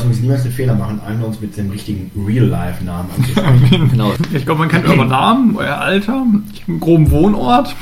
[0.00, 3.88] lass uns niemals den Fehler machen, einen uns mit dem richtigen Real-Life-Namen anzusprechen.
[3.90, 4.14] genau.
[4.32, 6.24] Ich glaube, man kennt euren Namen, euer Alter,
[6.66, 7.74] einen groben Wohnort.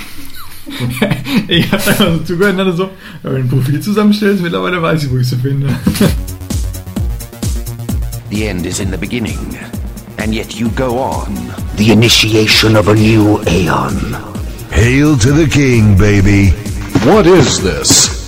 [1.48, 2.90] ich habe einfach so zugehört und hatte so,
[3.22, 5.68] wenn du ein Profil zusammenstellst, mittlerweile weiß ich, wo ich sie finde.
[8.30, 9.56] The end is in the beginning,
[10.18, 11.34] and yet you go on.
[11.76, 14.14] The initiation of a new aeon.
[14.70, 16.50] Hail to the king, baby.
[17.04, 18.18] What is this?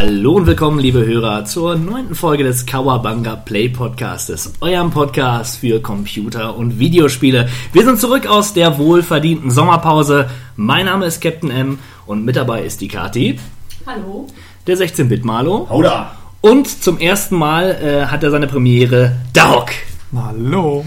[0.00, 5.82] Hallo und willkommen, liebe Hörer, zur neunten Folge des Kawabanga Play Podcastes, eurem Podcast für
[5.82, 7.48] Computer und Videospiele.
[7.72, 10.30] Wir sind zurück aus der wohlverdienten Sommerpause.
[10.54, 13.40] Mein Name ist Captain M und mit dabei ist die Kati,
[13.88, 14.28] Hallo.
[14.68, 16.12] der 16-Bit-Malo Hau da!
[16.42, 19.70] und zum ersten Mal äh, hat er seine Premiere Dahok.
[20.14, 20.84] Hallo.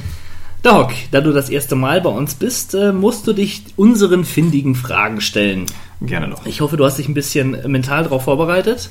[0.63, 4.73] Dahok, da du das erste Mal bei uns bist, äh, musst du dich unseren findigen
[4.73, 5.65] Fragen stellen.
[6.01, 6.45] Gerne doch.
[6.45, 8.89] Ich hoffe, du hast dich ein bisschen mental darauf vorbereitet.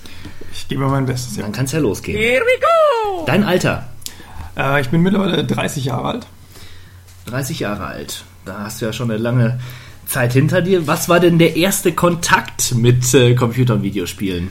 [0.53, 1.37] Ich gebe mein Bestes.
[1.37, 1.43] Ja.
[1.43, 2.17] Dann kann es ja losgehen.
[2.17, 3.25] Here we go!
[3.27, 3.89] Dein Alter?
[4.57, 6.27] Äh, ich bin mittlerweile 30 Jahre alt.
[7.27, 8.25] 30 Jahre alt.
[8.45, 9.59] Da hast du ja schon eine lange
[10.07, 10.87] Zeit hinter dir.
[10.87, 14.51] Was war denn der erste Kontakt mit äh, Computer- und Videospielen?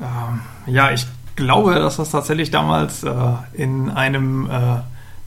[0.00, 3.10] Ähm, ja, ich glaube, dass das tatsächlich damals äh,
[3.52, 4.80] in einem äh,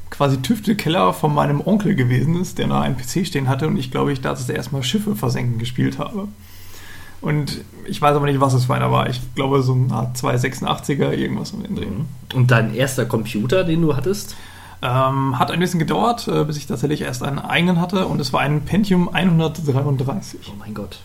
[0.10, 3.92] quasi Tüftelkeller von meinem Onkel gewesen ist, der da einen PC stehen hatte und ich
[3.92, 6.28] glaube, ich da das erste Mal Schiffe versenken gespielt habe.
[7.24, 9.10] Und ich weiß aber nicht, was es für einer war.
[9.10, 11.88] Ich glaube, so Art 286er, irgendwas um den Dreh.
[12.36, 14.36] Und dein erster Computer, den du hattest?
[14.82, 18.34] Ähm, hat ein bisschen gedauert, äh, bis ich tatsächlich erst einen eigenen hatte und es
[18.34, 20.52] war ein Pentium 133.
[20.52, 21.00] Oh mein Gott.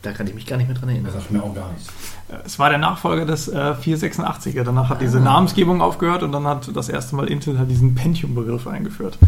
[0.00, 1.12] Da kann ich mich gar nicht mehr dran Das erinnern.
[1.12, 1.88] sagt mir auch gar nichts.
[2.28, 4.62] Äh, Es war der Nachfolger des äh, 486er.
[4.64, 8.66] Danach hat diese Namensgebung aufgehört und dann hat das erste Mal Intel halt diesen Pentium-Begriff
[8.66, 9.18] eingeführt.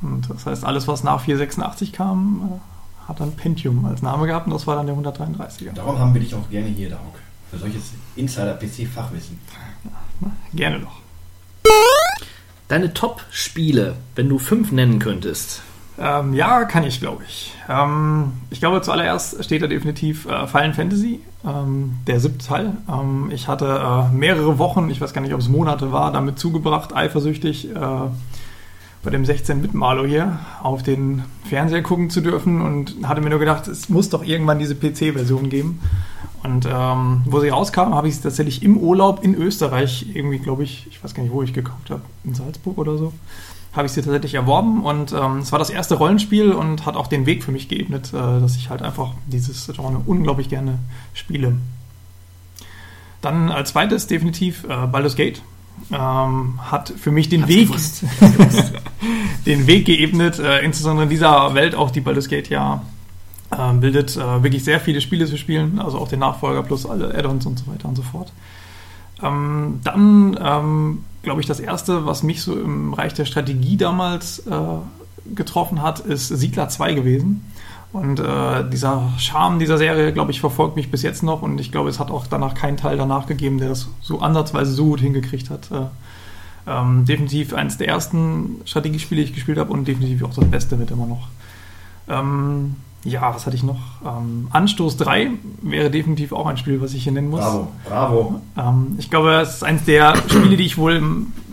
[0.00, 2.71] Und das heißt, alles, was nach 486 kam, äh,
[3.08, 5.72] hat dann Pentium als Name gehabt und das war dann der 133er.
[5.74, 7.18] Darum haben wir dich auch gerne hier, Dauk.
[7.50, 9.38] Für solches Insider-PC-Fachwissen.
[10.54, 11.02] Gerne doch.
[12.68, 15.62] Deine Top-Spiele, wenn du fünf nennen könntest.
[15.98, 17.54] Ähm, ja, kann ich, glaube ich.
[17.68, 22.72] Ähm, ich glaube, zuallererst steht da definitiv äh, Final Fantasy, ähm, der siebte Teil.
[22.88, 26.38] Ähm, ich hatte äh, mehrere Wochen, ich weiß gar nicht, ob es Monate war, damit
[26.38, 27.76] zugebracht, eifersüchtig äh,
[29.02, 33.66] bei dem 16-Bit-Malo hier auf den Fernseher gucken zu dürfen und hatte mir nur gedacht,
[33.66, 35.80] es muss doch irgendwann diese PC-Version geben.
[36.42, 40.64] Und ähm, wo sie rauskam, habe ich sie tatsächlich im Urlaub in Österreich, irgendwie, glaube
[40.64, 43.12] ich, ich weiß gar nicht, wo ich gekauft habe, in Salzburg oder so
[43.72, 47.06] habe ich sie tatsächlich erworben und ähm, es war das erste Rollenspiel und hat auch
[47.06, 50.78] den Weg für mich geebnet, äh, dass ich halt einfach dieses Genre unglaublich gerne
[51.14, 51.56] spiele.
[53.22, 55.42] Dann als zweites definitiv äh, Baldur's Gate.
[55.90, 58.04] Ähm, hat für mich den Weg, gewusst.
[59.46, 62.82] den Weg geebnet, äh, insbesondere in dieser Welt auch die Baldur's Gate ja
[63.50, 67.14] äh, bildet, äh, wirklich sehr viele Spiele zu spielen, also auch den Nachfolger plus alle
[67.14, 68.32] Add-ons und so weiter und so fort.
[69.22, 74.40] Ähm, dann ähm, glaube ich, das erste, was mich so im Bereich der Strategie damals
[74.40, 74.54] äh,
[75.34, 77.44] getroffen hat, ist Siedler 2 gewesen.
[77.92, 81.70] Und äh, dieser Charme dieser Serie, glaube ich, verfolgt mich bis jetzt noch und ich
[81.70, 85.00] glaube, es hat auch danach keinen Teil danach gegeben, der das so ansatzweise so gut
[85.00, 85.70] hingekriegt hat.
[85.70, 85.84] Äh,
[86.66, 90.78] ähm, definitiv eines der ersten Strategiespiele, die ich gespielt habe und definitiv auch das Beste
[90.78, 91.28] wird immer noch.
[92.08, 93.80] Ähm, ja, was hatte ich noch?
[94.06, 95.30] Ähm, Anstoß 3
[95.62, 97.40] wäre definitiv auch ein Spiel, was ich hier nennen muss.
[97.40, 98.40] Bravo, bravo.
[98.56, 101.02] Ähm, ich glaube, es ist eines der Spiele, die ich wohl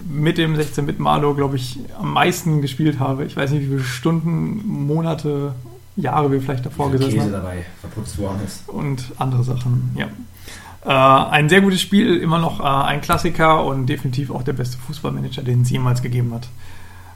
[0.08, 3.26] mit dem 16-Bit Malo, glaube ich, am meisten gespielt habe.
[3.26, 5.54] Ich weiß nicht, wie viele Stunden, Monate,
[6.02, 7.32] Jahre wir vielleicht davor Käse gesessen haben.
[7.32, 8.68] dabei verputzt worden ist.
[8.70, 10.08] Und andere Sachen, ja.
[10.86, 14.78] Äh, ein sehr gutes Spiel, immer noch äh, ein Klassiker und definitiv auch der beste
[14.78, 16.48] Fußballmanager, den es jemals gegeben hat.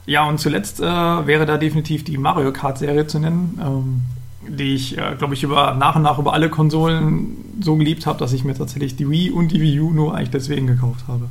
[0.06, 4.02] Ja, und zuletzt äh, wäre da definitiv die Mario Kart-Serie zu nennen, ähm,
[4.46, 8.18] die ich, äh, glaube ich, über, nach und nach über alle Konsolen so geliebt habe,
[8.18, 11.28] dass ich mir tatsächlich die Wii und die Wii U nur eigentlich deswegen gekauft habe.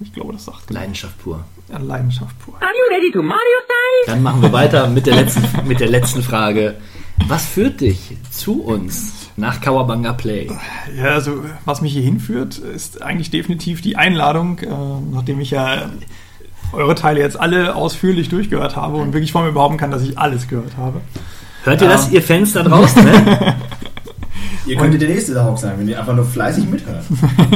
[0.00, 0.80] Ich glaube, das sagt genug.
[0.80, 1.44] Leidenschaft pur.
[1.70, 2.54] Ja, Leidenschaft pur.
[4.06, 6.76] Dann machen wir weiter mit der letzten, mit der letzten Frage.
[7.26, 10.48] Was führt dich zu uns nach Kawabanga Play?
[10.96, 14.68] Ja, also was mich hier hinführt, ist eigentlich definitiv die Einladung, äh,
[15.12, 15.90] nachdem ich ja
[16.72, 20.16] eure Teile jetzt alle ausführlich durchgehört habe und wirklich von mir behaupten kann, dass ich
[20.18, 21.00] alles gehört habe.
[21.64, 21.92] Hört ihr Ja.
[21.94, 23.04] das, ihr Fans da draußen?
[23.04, 23.56] Ne?
[24.66, 27.02] Ihr könntet der nächste Dauk sein, wenn ihr einfach nur fleißig mithört.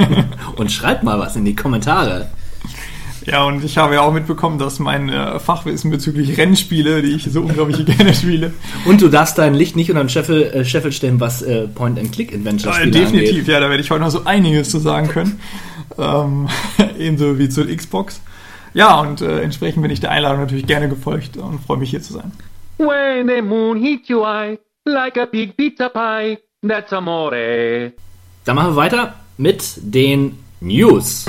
[0.56, 2.30] Und schreibt mal was in die Kommentare.
[3.26, 7.24] Ja, und ich habe ja auch mitbekommen, dass mein äh, Fachwissen bezüglich Rennspiele, die ich
[7.24, 8.52] so unglaublich gerne spiele,
[8.84, 12.90] Und du darfst dein Licht nicht unter den Scheffel, äh, Scheffel stellen, was äh, Point-and-Click-Adventure-Spiele
[12.90, 13.48] definitiv, angeht.
[13.48, 15.40] ja, da werde ich heute noch so einiges zu sagen können.
[15.98, 16.48] ähm,
[16.98, 18.20] ebenso wie zur Xbox.
[18.74, 22.02] Ja, und äh, entsprechend bin ich der Einladung natürlich gerne gefolgt und freue mich hier
[22.02, 22.32] zu sein.
[22.78, 27.92] When the moon hits your eye like a big pizza pie, That's amore.
[28.44, 31.26] Dann machen wir weiter mit den News.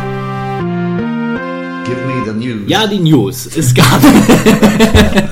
[2.25, 2.61] The news.
[2.67, 3.49] Ja, die News.
[3.55, 4.01] Es gab,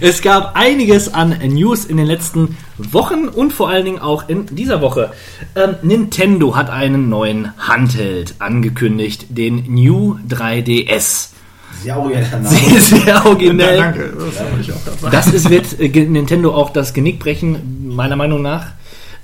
[0.00, 4.46] es gab einiges an News in den letzten Wochen und vor allen Dingen auch in
[4.46, 5.12] dieser Woche.
[5.54, 11.28] Ähm, Nintendo hat einen neuen Handheld angekündigt, den New 3DS.
[11.82, 12.26] Sehr Name.
[12.48, 13.78] Sehr, sehr originell.
[13.78, 14.12] Ja, danke.
[14.12, 15.12] Das wollte ich auch gerade sagen.
[15.12, 18.72] Das ist, wird äh, Nintendo auch das Genick brechen, meiner Meinung nach.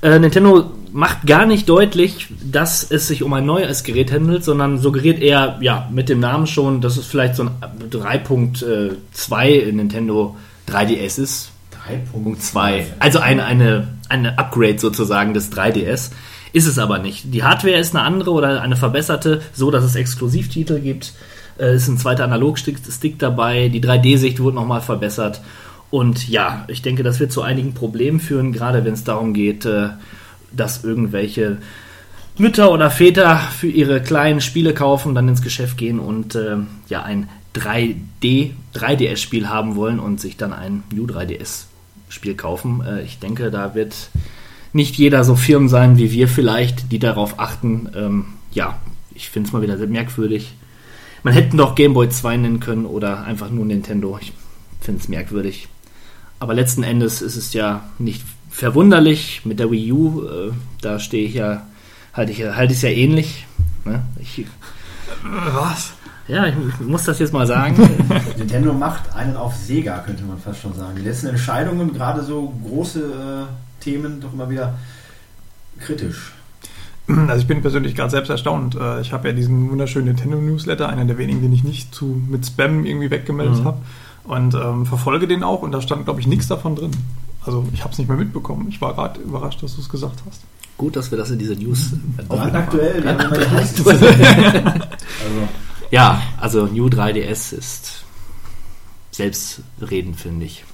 [0.02, 4.78] Äh, Nintendo macht gar nicht deutlich, dass es sich um ein neues Gerät handelt, sondern
[4.78, 7.50] suggeriert eher, ja, mit dem Namen schon, dass es vielleicht so ein
[7.90, 10.36] 3.2 Nintendo
[10.68, 11.50] 3DS ist.
[11.88, 12.84] 3.2.
[12.98, 16.10] Also eine, eine, eine Upgrade sozusagen des 3DS.
[16.52, 17.34] Ist es aber nicht.
[17.34, 21.12] Die Hardware ist eine andere oder eine verbesserte, so dass es Exklusivtitel gibt.
[21.58, 23.68] Äh, ist ein zweiter Analogstick Stick dabei.
[23.68, 25.40] Die 3D-Sicht wurde nochmal verbessert.
[25.90, 29.64] Und ja, ich denke, das wird zu einigen Problemen führen, gerade wenn es darum geht,
[29.64, 29.90] äh,
[30.52, 31.58] dass irgendwelche
[32.38, 36.56] Mütter oder Väter für ihre kleinen Spiele kaufen, dann ins Geschäft gehen und äh,
[36.88, 42.82] ja ein 3D 3DS-Spiel haben wollen und sich dann ein New 3DS-Spiel kaufen.
[42.86, 44.10] Äh, ich denke, da wird
[44.72, 47.88] nicht jeder so firm sein wie wir vielleicht, die darauf achten.
[47.94, 48.78] Ähm, ja,
[49.14, 50.52] ich finde es mal wieder sehr merkwürdig.
[51.22, 54.18] Man hätte doch Game Boy 2 nennen können oder einfach nur Nintendo.
[54.20, 54.32] Ich
[54.80, 55.68] finde es merkwürdig.
[56.38, 60.22] Aber letzten Endes ist es ja nicht verwunderlich mit der Wii U.
[60.24, 61.62] Äh, da stehe ich ja,
[62.12, 63.46] halte ich, halte ich es ja ähnlich.
[63.84, 64.02] Ne?
[64.20, 64.44] Ich,
[65.54, 65.92] Was?
[66.28, 67.76] ja, ich, ich muss das jetzt mal sagen.
[68.38, 70.96] Nintendo macht einen auf Sega, könnte man fast schon sagen.
[70.96, 74.74] Die letzten Entscheidungen, gerade so große äh, Themen, doch immer wieder
[75.80, 76.32] kritisch.
[77.08, 78.74] Also ich bin persönlich gerade selbst erstaunt.
[78.74, 82.20] Äh, Ich habe ja diesen wunderschönen Nintendo Newsletter, einer der wenigen, den ich nicht zu
[82.28, 83.64] mit Spam irgendwie weggemeldet Mhm.
[83.64, 83.78] habe.
[84.26, 86.90] Und ähm, verfolge den auch und da stand, glaube ich, nichts davon drin.
[87.44, 88.66] Also ich habe es nicht mehr mitbekommen.
[88.68, 90.40] Ich war gerade überrascht, dass du es gesagt hast.
[90.76, 91.92] Gut, dass wir das in diese News
[92.28, 93.86] wir haben immer die heißesten.
[93.88, 94.06] Also,
[95.90, 98.04] Ja, also New 3DS ist
[99.12, 100.64] selbstredend, finde ich.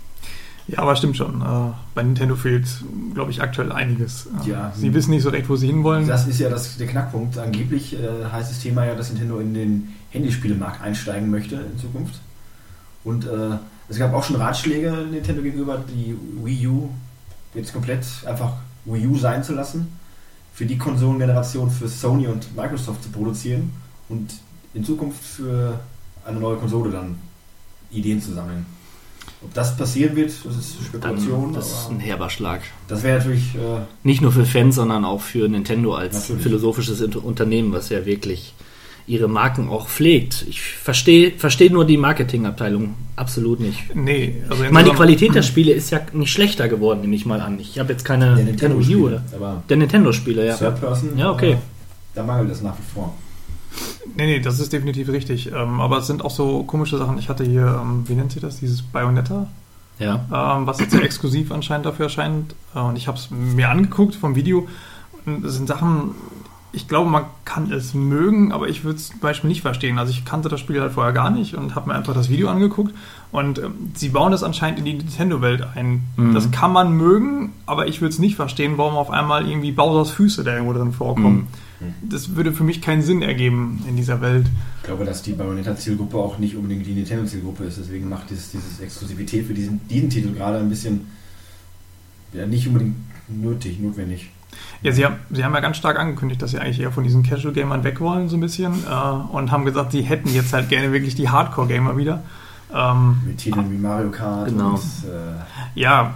[0.68, 1.42] Ja, aber stimmt schon.
[1.42, 2.66] Äh, Bei Nintendo fehlt,
[3.14, 4.26] glaube ich, aktuell einiges.
[4.46, 4.72] Äh, Ja.
[4.74, 6.06] Sie wissen nicht so recht, wo sie hinwollen.
[6.06, 7.36] das ist ja das, der Knackpunkt.
[7.36, 7.98] Angeblich äh,
[8.32, 12.20] heißt das Thema ja, dass Nintendo in den Handyspielemarkt einsteigen möchte in Zukunft.
[13.04, 13.56] Und äh,
[13.88, 16.90] es gab auch schon Ratschläge Nintendo gegenüber, die Wii U
[17.54, 18.52] jetzt komplett einfach
[18.84, 19.96] Wii U sein zu lassen,
[20.54, 23.72] für die Konsolengeneration für Sony und Microsoft zu produzieren
[24.08, 24.32] und
[24.74, 25.78] in Zukunft für
[26.24, 27.16] eine neue Konsole dann
[27.90, 28.64] Ideen zu sammeln.
[29.42, 31.44] Ob das passieren wird, das ist Spekulation.
[31.44, 32.62] Dann, das ist ein herber Schlag.
[32.88, 36.42] das wäre natürlich äh, Nicht nur für Fans, sondern auch für Nintendo als Natürlich.
[36.42, 38.54] philosophisches Unternehmen, was ja wirklich
[39.06, 40.44] ihre Marken auch pflegt.
[40.48, 43.94] Ich verstehe verstehe nur die Marketingabteilung absolut nicht.
[43.94, 47.26] nee, also Ich meine, die Qualität der Spiele ist ja nicht schlechter geworden, nehme ich
[47.26, 47.58] mal an.
[47.60, 49.22] Ich habe jetzt keine der Nintendo Wii U oder
[49.68, 50.56] der Nintendo-Spiele, ja.
[50.56, 51.52] Third Person, Ja, okay.
[51.52, 51.56] äh,
[52.14, 53.14] da mangelt es nach wie vor.
[54.16, 55.50] Nee, nee, das ist definitiv richtig.
[55.50, 57.18] Ähm, aber es sind auch so komische Sachen.
[57.18, 59.46] Ich hatte hier, ähm, wie nennt sich das, dieses Bayonetta,
[59.98, 60.26] Ja.
[60.58, 62.54] ähm, was jetzt ja exklusiv anscheinend dafür erscheint.
[62.74, 64.68] Äh, und ich habe es mir angeguckt vom Video.
[65.24, 66.10] Und das sind Sachen,
[66.72, 69.98] ich glaube, man kann es mögen, aber ich würde es zum Beispiel nicht verstehen.
[69.98, 72.48] Also ich kannte das Spiel halt vorher gar nicht und habe mir einfach das Video
[72.48, 72.94] angeguckt.
[73.30, 76.02] Und ähm, sie bauen das anscheinend in die Nintendo-Welt ein.
[76.16, 76.34] Mhm.
[76.34, 80.10] Das kann man mögen, aber ich würde es nicht verstehen, warum auf einmal irgendwie Bowsers
[80.10, 81.48] Füße da irgendwo drin vorkommen.
[82.02, 84.46] Das würde für mich keinen Sinn ergeben in dieser Welt.
[84.78, 87.78] Ich glaube, dass die Bayonetta-Zielgruppe auch nicht unbedingt die Nintendo-Zielgruppe ist.
[87.78, 91.06] Deswegen macht dieses, dieses Exklusivität für diesen, diesen Titel gerade ein bisschen
[92.32, 92.96] ja, nicht unbedingt
[93.28, 94.30] nötig, notwendig.
[94.82, 97.22] Ja, sie haben, sie haben ja ganz stark angekündigt, dass sie eigentlich eher von diesen
[97.22, 98.72] Casual-Gamern weg wollen, so ein bisschen.
[98.88, 102.22] Äh, und haben gesagt, sie hätten jetzt halt gerne wirklich die Hardcore-Gamer wieder.
[102.74, 104.70] Ähm, Mit Titeln wie Mario Kart Genau.
[104.70, 106.14] und äh, ja,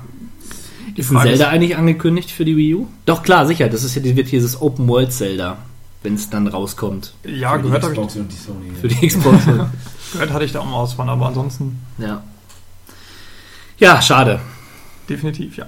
[0.97, 2.87] die Ist ein Zelda eigentlich angekündigt für die Wii U?
[3.05, 3.69] Doch, klar, sicher.
[3.69, 5.59] Das ist ja, wird dieses Open World Zelda,
[6.03, 7.15] wenn es dann rauskommt.
[7.25, 8.71] ja, für die gehört, hab ich, Xbox und die Sony.
[8.81, 9.45] Für die Xbox.
[10.13, 12.23] gehört hatte ich da auch mal was von, aber ansonsten ja.
[13.79, 14.41] Ja, schade.
[15.09, 15.67] definitiv, ja.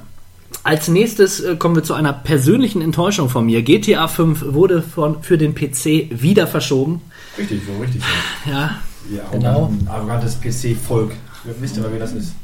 [0.64, 3.62] Als nächstes äh, kommen wir zu einer persönlichen Enttäuschung von mir.
[3.62, 7.00] GTA 5 wurde von, für den PC wieder verschoben.
[7.38, 8.02] Richtig, so richtig.
[8.44, 8.50] So.
[8.50, 8.76] Ja,
[9.10, 9.48] Ja, Genau.
[9.68, 11.12] arroganten- arrogantes PC-Volk.
[11.60, 12.34] Wisst ihr mal, wer das ist?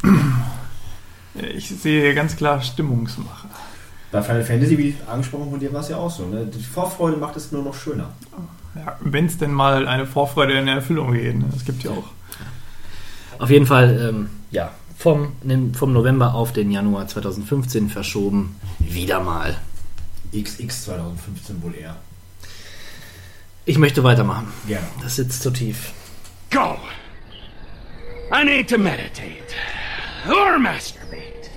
[1.55, 3.49] Ich sehe ganz klar Stimmungsmache.
[4.13, 6.25] Bei Final Fantasy, wie angesprochen von dir, war es ja auch so.
[6.27, 6.47] Ne?
[6.47, 8.11] Die Vorfreude macht es nur noch schöner.
[8.77, 11.37] Ja, Wenn es denn mal eine Vorfreude in Erfüllung geht.
[11.37, 11.45] Ne?
[11.53, 12.05] Das gibt ja auch.
[13.41, 15.33] auf jeden Fall, ähm, ja, vom,
[15.75, 18.57] vom November auf den Januar 2015 verschoben.
[18.79, 19.57] Wieder mal.
[20.33, 21.97] XX 2015 wohl eher.
[23.65, 24.49] Ich möchte weitermachen.
[24.67, 24.87] Gerne.
[25.03, 25.93] Das sitzt zu tief.
[26.51, 26.77] Go!
[28.33, 29.55] I need to meditate.
[30.29, 31.51] Or masturbate.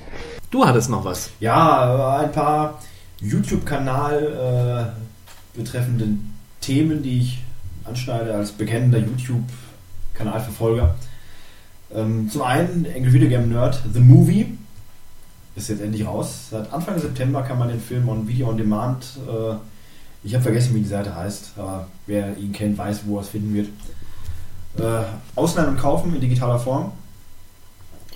[0.52, 1.30] Du hattest noch was.
[1.40, 2.82] Ja, ein paar
[3.20, 4.94] YouTube-Kanal
[5.56, 7.44] äh, betreffenden Themen, die ich
[7.84, 10.96] anschneide als bekennender YouTube-Kanalverfolger.
[11.94, 14.58] Ähm, zum einen Angry Video Game Nerd The Movie
[15.56, 16.48] ist jetzt endlich raus.
[16.52, 19.18] Seit Anfang September kann man den Film on Video on Demand.
[19.28, 19.56] Äh,
[20.24, 23.30] ich habe vergessen, wie die Seite heißt, aber wer ihn kennt, weiß, wo er es
[23.30, 23.70] finden wird.
[24.78, 26.92] Äh, ausleihen und kaufen in digitaler Form.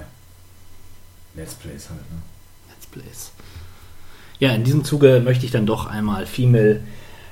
[1.36, 2.18] Let's Plays halt, ne?
[2.70, 3.32] Let's Plays.
[4.40, 6.82] Ja, in diesem Zuge möchte ich dann doch einmal Female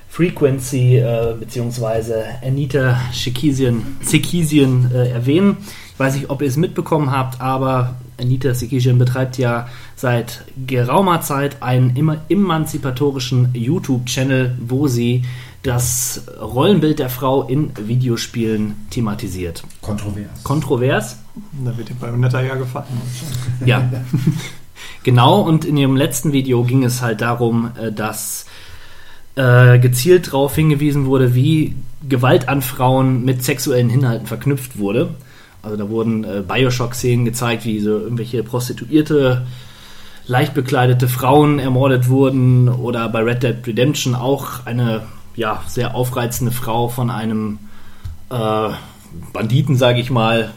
[0.08, 5.56] Frequency äh, beziehungsweise Anita Shikisian, Sikisian äh, erwähnen.
[5.92, 11.20] Ich weiß nicht, ob ihr es mitbekommen habt, aber Anita Sikisian betreibt ja seit geraumer
[11.20, 15.24] Zeit einen immer emanzipatorischen YouTube-Channel, wo sie
[15.62, 19.62] das Rollenbild der Frau in Videospielen thematisiert.
[19.80, 20.42] Kontrovers.
[20.42, 21.18] Kontrovers,
[21.64, 22.86] Da wird dir bei Netter ja gefallen.
[23.64, 23.90] Ja.
[25.02, 28.46] genau, und in ihrem letzten Video ging es halt darum, äh, dass
[29.36, 31.76] äh, gezielt darauf hingewiesen wurde, wie
[32.08, 35.14] Gewalt an Frauen mit sexuellen Inhalten verknüpft wurde.
[35.62, 39.46] Also da wurden äh, Bioshock-Szenen gezeigt, wie so irgendwelche Prostituierte,
[40.26, 45.02] leicht bekleidete Frauen ermordet wurden oder bei Red Dead Redemption auch eine
[45.34, 47.58] ja, sehr aufreizende Frau von einem
[48.30, 48.68] äh,
[49.32, 50.52] Banditen, sage ich mal,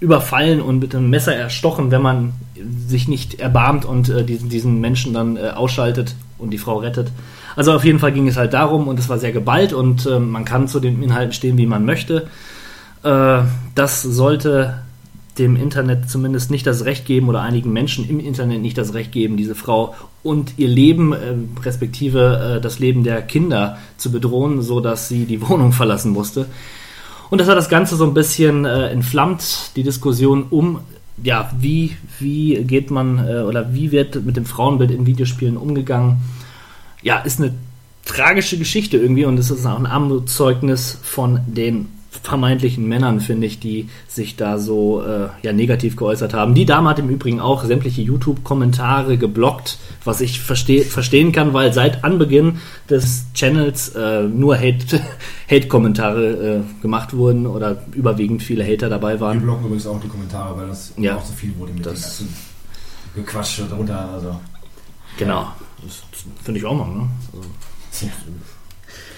[0.00, 2.32] überfallen und mit einem Messer erstochen, wenn man
[2.86, 7.10] sich nicht erbarmt und äh, diesen, diesen Menschen dann äh, ausschaltet und die Frau rettet.
[7.54, 10.18] Also auf jeden Fall ging es halt darum und es war sehr geballt und äh,
[10.18, 12.28] man kann zu den Inhalten stehen, wie man möchte.
[13.02, 13.42] Äh,
[13.74, 14.82] das sollte
[15.38, 19.12] dem Internet zumindest nicht das Recht geben oder einigen Menschen im Internet nicht das Recht
[19.12, 24.62] geben, diese Frau und ihr Leben, äh, respektive äh, das Leben der Kinder zu bedrohen,
[24.62, 26.46] so dass sie die Wohnung verlassen musste.
[27.30, 30.80] Und das hat das Ganze so ein bisschen äh, entflammt, die Diskussion um,
[31.22, 36.18] ja, wie, wie geht man äh, oder wie wird mit dem Frauenbild in Videospielen umgegangen.
[37.02, 37.54] Ja, ist eine
[38.04, 41.88] tragische Geschichte irgendwie und es ist auch ein Armutszeugnis von den
[42.22, 46.54] vermeintlichen Männern, finde ich, die sich da so äh, ja, negativ geäußert haben.
[46.54, 51.72] Die Dame hat im Übrigen auch sämtliche YouTube-Kommentare geblockt, was ich versteh verstehen kann, weil
[51.72, 52.58] seit Anbeginn
[52.90, 55.00] des Channels äh, nur Hate-
[55.50, 59.40] Hate-Kommentare äh, gemacht wurden oder überwiegend viele Hater dabei Wir waren.
[59.40, 61.16] blocken übrigens auch die Kommentare, weil das Ja.
[61.16, 62.28] auch so viel wurde mit Das- dem
[63.14, 64.08] Gequatsche darunter.
[64.14, 64.38] Also,
[65.18, 65.48] Genau.
[65.84, 66.02] Das
[66.44, 66.86] finde ich auch mal.
[66.88, 67.08] Ne?
[67.32, 68.12] Also, ja.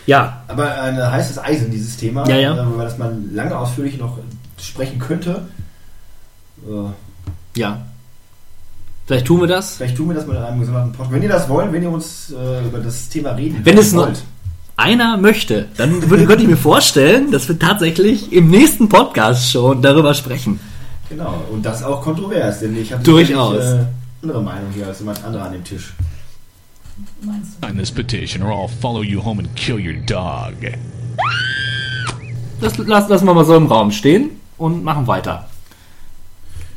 [0.06, 2.54] Ja, Aber ein heißes Eisen, dieses Thema, Ja, ja.
[2.56, 4.18] äh, über das man lange ausführlich noch
[4.60, 5.42] sprechen könnte.
[6.66, 7.82] Äh, ja.
[9.06, 9.76] Vielleicht tun wir das.
[9.76, 11.12] vielleicht tun wir das mal in einem gesonderten Podcast.
[11.12, 14.06] Wenn ihr das wollt, wenn ihr uns äh, über das Thema reden Wenn es noch-
[14.06, 14.22] wollt,
[14.76, 19.80] einer möchte, dann würde, könnte ich mir vorstellen, dass wir tatsächlich im nächsten Podcast schon
[19.82, 20.58] darüber sprechen.
[21.08, 23.62] genau, und das auch kontrovers, denn ich habe Durchaus.
[23.62, 23.78] äh,
[24.22, 25.92] andere Meinung hier als jemand anderer an dem Tisch.
[27.60, 30.54] Sign this petition or I'll follow you home and kill your dog.
[32.60, 35.48] Das lass, lassen wir mal so im Raum stehen und machen weiter.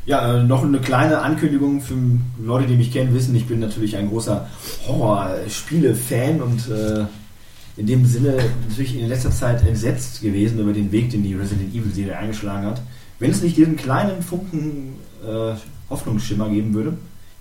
[0.06, 1.94] Ja, äh, noch eine kleine Ankündigung für
[2.42, 4.48] Leute, die mich kennen, wissen, ich bin natürlich ein großer
[4.86, 7.04] Horror-Spiele-Fan und äh,
[7.76, 11.74] in dem Sinne natürlich in letzter Zeit entsetzt gewesen über den Weg, den die Resident
[11.74, 12.80] Evil-Serie eingeschlagen hat.
[13.18, 15.54] Wenn es nicht diesen kleinen Funken äh,
[15.90, 16.96] Hoffnungsschimmer geben würde,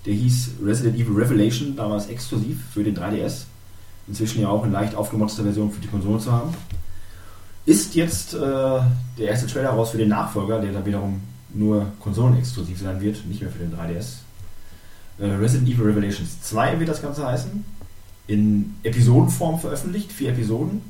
[0.07, 3.43] der hieß Resident Evil Revelation, damals exklusiv für den 3DS,
[4.07, 6.53] inzwischen ja auch in leicht aufgemotzter Version für die Konsole zu haben,
[7.65, 11.19] ist jetzt äh, der erste Trailer raus für den Nachfolger, der dann wiederum
[11.53, 14.19] nur konsolenexklusiv sein wird, nicht mehr für den 3DS.
[15.19, 17.65] Äh, Resident Evil Revelations 2 wird das Ganze heißen.
[18.27, 20.81] In Episodenform veröffentlicht, vier Episoden.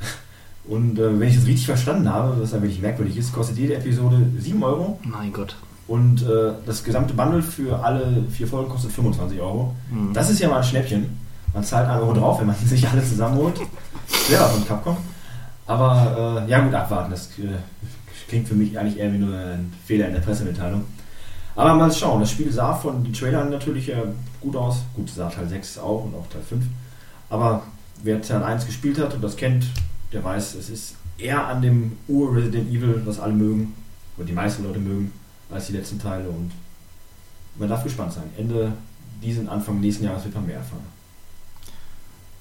[0.66, 3.74] Und äh, wenn ich das richtig verstanden habe, was ein wenig merkwürdig ist, kostet jede
[3.74, 4.98] Episode 7 Euro.
[5.02, 5.56] Mein Gott.
[5.86, 9.74] Und äh, das gesamte Bundle für alle vier Folgen kostet 25 Euro.
[9.90, 10.14] Mhm.
[10.14, 11.18] Das ist ja mal ein Schnäppchen.
[11.52, 13.60] Man zahlt 1 Euro drauf, wenn man sich alle zusammenholt.
[14.26, 14.96] Clever von Capcom.
[15.66, 17.10] Aber äh, ja gut, abwarten.
[17.10, 17.58] Das äh,
[18.28, 20.84] klingt für mich eigentlich eher wie nur ein Fehler in der Pressemitteilung.
[21.56, 22.20] Aber mal schauen.
[22.20, 23.96] Das Spiel sah von den Trailern natürlich äh,
[24.40, 24.82] gut aus.
[24.94, 26.64] Gut, sah Teil 6 auch und auch Teil 5.
[27.28, 27.62] Aber
[28.02, 29.66] wer Teil 1 gespielt hat und das kennt,
[30.12, 33.74] der weiß, es ist eher an dem Ur-Resident Evil, was alle mögen,
[34.16, 35.12] oder die meisten Leute mögen,
[35.50, 36.28] als die letzten Teile.
[36.28, 36.50] Und
[37.58, 38.24] man darf gespannt sein.
[38.36, 38.72] Ende
[39.22, 40.82] diesen Anfang nächsten Jahres wird man mehr erfahren.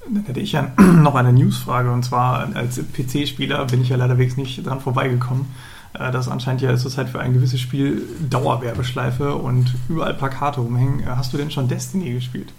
[0.05, 4.35] Dann hätte ich ja noch eine Newsfrage und zwar als PC-Spieler bin ich ja leiderwegs
[4.35, 5.45] nicht dran vorbeigekommen,
[5.93, 11.01] äh, dass anscheinend ja zurzeit für ein gewisses Spiel Dauerwerbeschleife und überall Plakate rumhängen.
[11.01, 12.53] Äh, Hast du denn schon Destiny gespielt?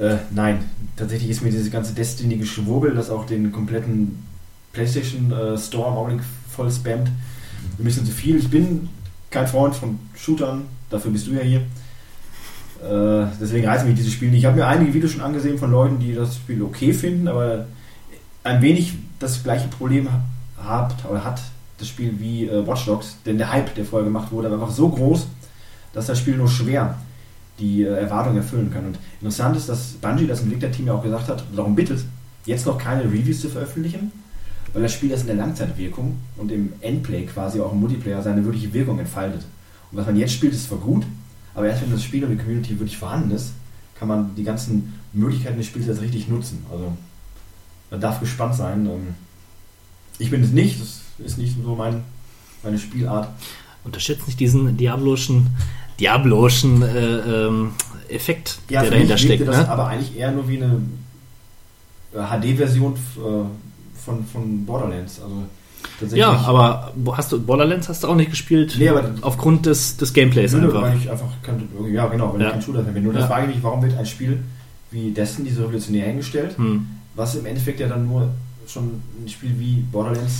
[0.00, 0.64] Äh, nein,
[0.96, 4.24] tatsächlich ist mir dieses ganze Destiny-Geschwurbel, das auch den kompletten
[4.72, 7.08] PlayStation äh, Store im Augenblick voll spammt,
[7.78, 8.36] ein bisschen zu viel.
[8.36, 8.88] Ich bin
[9.36, 11.60] kein Freund von Shootern, dafür bist du ja hier.
[12.80, 14.38] Äh, deswegen reizt mich dieses Spiel nicht.
[14.38, 17.66] Ich habe mir einige Videos schon angesehen von Leuten, die das Spiel okay finden, aber
[18.44, 20.08] ein wenig das gleiche Problem
[20.56, 21.42] habt oder hat
[21.76, 24.74] das Spiel wie äh, Watch Dogs, denn der Hype, der vorher gemacht wurde, war einfach
[24.74, 25.26] so groß,
[25.92, 26.96] dass das Spiel nur schwer
[27.58, 28.86] die äh, Erwartungen erfüllen kann.
[28.86, 32.02] Und interessant ist, dass Bungie, das Entwicklerteam ja auch gesagt hat, darum bittet,
[32.46, 34.12] jetzt noch keine Reviews zu veröffentlichen,
[34.76, 38.44] weil das Spiel erst in der Langzeitwirkung und im Endplay quasi auch im Multiplayer seine
[38.44, 39.40] wirkliche Wirkung entfaltet.
[39.90, 41.06] Und was man jetzt spielt, ist zwar gut,
[41.54, 43.52] aber erst wenn das Spiel und die Community wirklich vorhanden ist,
[43.98, 46.62] kann man die ganzen Möglichkeiten des Spiels jetzt richtig nutzen.
[46.70, 46.92] Also
[47.90, 48.84] man darf gespannt sein.
[48.84, 49.14] Ähm,
[50.18, 52.02] Ich bin es nicht, das ist nicht so mein,
[52.62, 53.30] meine Spielart.
[53.82, 55.46] Unterschätzt nicht diesen diabloschen,
[55.98, 57.70] diabloschen äh, ähm,
[58.10, 59.48] Effekt, Ja, der dahinter steckt.
[59.48, 59.68] das Ne?
[59.70, 60.82] aber eigentlich eher nur wie eine
[62.12, 62.94] HD-Version
[64.06, 65.20] von, von Borderlands.
[65.20, 66.16] Also.
[66.16, 70.12] Ja, aber hast du Borderlands hast du auch nicht gespielt Nee, aber- aufgrund des, des
[70.14, 70.82] Gameplays Nö, einfach.
[70.82, 72.46] weil ich einfach kannte, ja genau, weil Ja.
[72.48, 73.02] ich kein Shooter bin.
[73.04, 73.28] Nur das Ja.
[73.28, 74.42] frage ich mich, warum wird ein Spiel
[74.90, 76.86] wie Destiny so revolutionär hingestellt, Hm.
[77.14, 78.28] was im Endeffekt ja dann nur
[78.66, 80.34] schon ein Spiel wie Borderlands,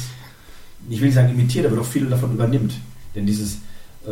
[0.89, 2.73] ich will nicht sagen imitiert, aber doch viel davon übernimmt.
[3.15, 3.59] Denn dieses
[4.07, 4.11] äh,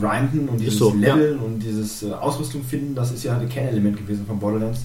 [0.00, 3.96] Grinden und dieses so, Leveln und dieses äh, Ausrüstung finden, das ist ja ein Kernelement
[3.96, 4.80] gewesen von Borderlands.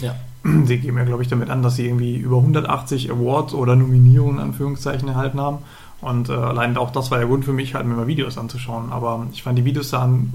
[0.00, 0.14] Ja.
[0.64, 4.36] Sie geben ja, glaube ich, damit an, dass sie irgendwie über 180 Awards oder Nominierungen
[4.36, 5.58] in Anführungszeichen erhalten haben.
[6.00, 8.90] Und äh, allein auch das war der Grund für mich, halt mir mal Videos anzuschauen.
[8.90, 10.32] Aber ich fand, die Videos sahen,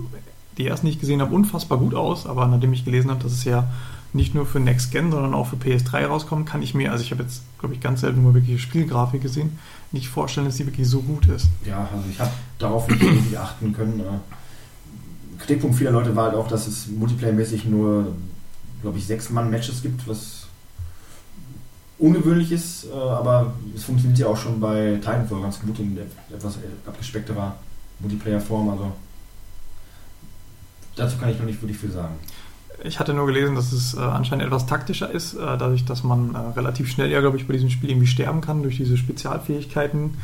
[0.58, 2.28] die erst nicht gesehen habe, unfassbar gut aus.
[2.28, 3.68] Aber nachdem ich gelesen habe, dass es ja
[4.16, 7.12] nicht nur für Next Gen, sondern auch für PS3 rauskommt, kann ich mir, also ich
[7.12, 9.60] habe jetzt, glaube ich, ganz selten nur wirkliche Spielgrafik gesehen,
[9.92, 11.50] nicht vorstellen, dass die wirklich so gut ist.
[11.66, 14.02] Ja, also ich habe darauf nicht irgendwie achten können.
[15.38, 18.14] Kritikpunkt vieler Leute war halt auch, dass es multiplayer-mäßig nur,
[18.86, 20.46] glaube ich, sechs Mann-Matches gibt, was
[21.98, 25.98] ungewöhnlich ist, äh, aber es funktioniert ja auch schon bei Titanfall ganz gut in
[26.32, 27.56] etwas abgespeckterer
[28.00, 28.70] Multiplayer-Form.
[28.70, 28.92] Also
[30.96, 32.14] dazu kann ich noch nicht wirklich viel sagen.
[32.84, 36.36] Ich hatte nur gelesen, dass es äh, anscheinend etwas taktischer ist, äh, dadurch, dass man
[36.36, 40.18] äh, relativ schnell ja, glaube ich, bei diesem Spiel irgendwie sterben kann durch diese Spezialfähigkeiten,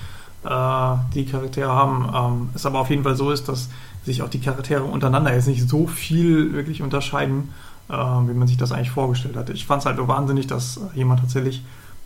[0.43, 2.12] äh, die die Charaktere haben.
[2.13, 3.69] Ähm, es aber auf jeden Fall so ist, dass
[4.06, 7.50] sich auch die Charaktere untereinander jetzt nicht so viel wirklich unterscheiden,
[7.92, 9.54] äh, wie man sich das eigentlich vorgestellt hatte.
[9.54, 11.64] Ich fand es halt so wahnsinnig, dass äh, jemand tatsächlich,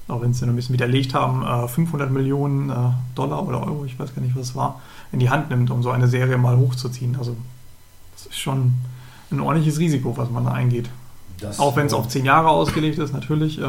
[0.08, 2.74] auch wenn sie noch ein bisschen widerlegt haben, äh, 500 Millionen äh,
[3.14, 5.84] Dollar oder Euro, ich weiß gar nicht, was es war, in die Hand nimmt, um
[5.84, 7.16] so eine Serie mal hochzuziehen.
[7.18, 7.36] Also
[8.16, 8.74] das ist schon
[9.32, 10.90] ein ordentliches Risiko, was man da eingeht.
[11.40, 13.60] Das, Auch wenn es äh, auf zehn Jahre ausgelegt ist, natürlich.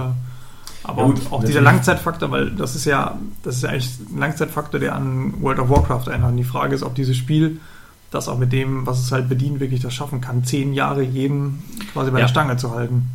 [0.85, 1.61] Aber Ja gut, auch dieser.
[1.61, 5.69] Langzeitfaktor, weil das ist ja, das ist ja eigentlich ein Langzeitfaktor, der an World of
[5.69, 6.31] Warcraft erinnert.
[6.31, 7.61] Und die Frage ist, ob dieses Spiel
[8.11, 11.63] das auch mit dem, was es halt bedient, wirklich das schaffen kann, zehn Jahre jeden
[11.93, 12.25] quasi bei Ja.
[12.25, 13.11] der Stange zu halten.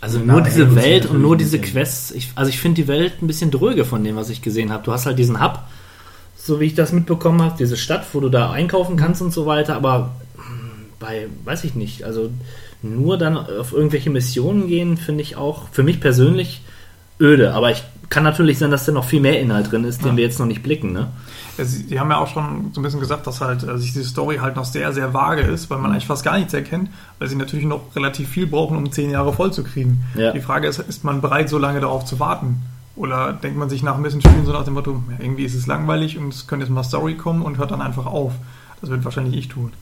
[0.00, 1.58] Also nur da diese Welt und nur diese.
[1.58, 2.10] Quests.
[2.10, 4.84] Ich, also ich finde die Welt ein bisschen dröge von dem, was ich gesehen habe.
[4.84, 5.60] Du hast halt diesen Hub,
[6.36, 9.46] so wie ich das mitbekommen habe, diese Stadt, wo du da einkaufen kannst und so
[9.46, 12.30] weiter, aber hm, bei, weiß ich nicht, also
[12.82, 16.60] nur dann auf irgendwelche Missionen gehen, finde ich auch für mich persönlich
[17.20, 17.54] öde.
[17.54, 20.16] Aber ich kann natürlich sein, dass da noch viel mehr Inhalt drin ist, den Ja.
[20.16, 21.08] wir jetzt noch nicht blicken, ne?
[21.56, 23.92] Ja, Sie, Sie haben ja auch schon so ein bisschen gesagt, dass halt äh, sich
[23.92, 26.90] die Story halt noch sehr, sehr vage ist, weil man eigentlich fast gar nichts erkennt,
[27.18, 30.04] weil sie natürlich noch relativ viel brauchen, um zehn Jahre voll zu kriegen.
[30.16, 30.32] Ja.
[30.32, 32.62] Die Frage ist, ist man bereit, so lange darauf zu warten?
[32.96, 35.54] Oder denkt man sich nach ein bisschen Spielen so nach dem Motto, ja, irgendwie ist
[35.54, 38.32] es langweilig und es könnte jetzt mal Story kommen und hört dann einfach auf.
[38.80, 39.72] Das wird wahrscheinlich ich tun.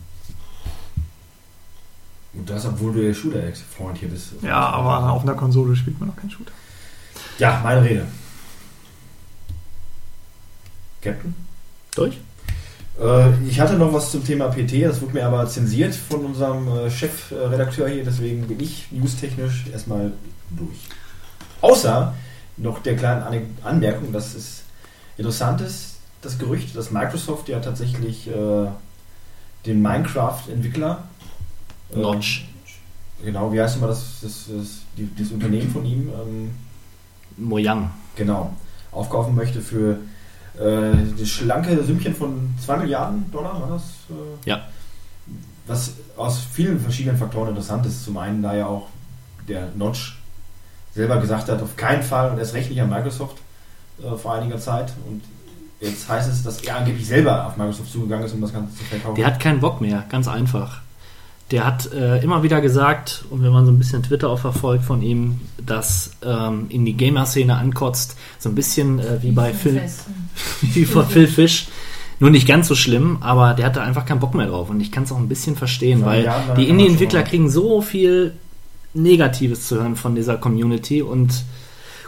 [2.35, 4.33] Und das, obwohl du der Shooter-Freund hier bist.
[4.43, 6.53] Ja, aber auf einer Konsole spielt man noch keinen Shooter.
[7.39, 8.07] Ja, meine Rede.
[11.01, 11.35] Captain?
[11.95, 12.19] Durch?
[13.01, 16.69] Äh, ich hatte noch was zum Thema PT, das wurde mir aber zensiert von unserem
[16.69, 20.13] äh, Chefredakteur hier, deswegen bin ich newstechnisch erstmal
[20.51, 20.79] durch.
[21.61, 22.15] Außer
[22.57, 24.63] noch der kleinen Anmerkung, dass es
[25.17, 28.67] interessant ist, das Gerücht, dass Microsoft ja tatsächlich äh,
[29.67, 31.03] den Minecraft-Entwickler
[31.95, 32.47] äh, Notch.
[33.25, 34.69] Genau, wie heißt immer das, das, das,
[35.19, 36.09] das Unternehmen von ihm?
[36.09, 36.51] Ähm,
[37.37, 37.91] Mojang.
[38.17, 38.53] Genau.
[38.91, 39.99] Aufkaufen möchte für
[40.59, 43.83] äh, das schlanke Sümmchen von 2 Milliarden Dollar, war das?
[44.11, 44.63] Äh, Ja.
[45.67, 48.05] Was aus vielen verschiedenen Faktoren interessant ist.
[48.05, 48.89] Zum einen, da ja auch
[49.49, 50.19] der Notch
[50.95, 53.39] selber gesagt hat, auf keinen Fall und erst recht nicht an Microsoft
[54.03, 54.93] äh, vor einiger Zeit.
[55.09, 55.23] Und
[55.81, 58.85] jetzt heißt es, dass er angeblich selber auf Microsoft zugegangen ist, um das Ganze zu
[58.85, 59.17] verkaufen.
[59.17, 60.81] Der hat keinen Bock mehr, ganz einfach.
[61.53, 64.85] Der hat äh, immer wieder gesagt, und wenn man so ein bisschen Twitter auch verfolgt
[64.85, 69.81] von ihm, dass ähm, in die Gamer-Szene ankotzt, so ein bisschen äh, wie bei Phil,
[70.63, 71.69] wie von Phil Fish.
[72.21, 74.71] Nur nicht ganz so schlimm, aber der hatte einfach keinen Bock mehr drauf.
[74.71, 77.83] Und ich kann es auch ein bisschen verstehen, Vor weil war die Indie-Entwickler kriegen so
[77.83, 78.33] viel
[78.95, 81.03] Negatives zu hören von dieser Community.
[81.03, 81.45] Und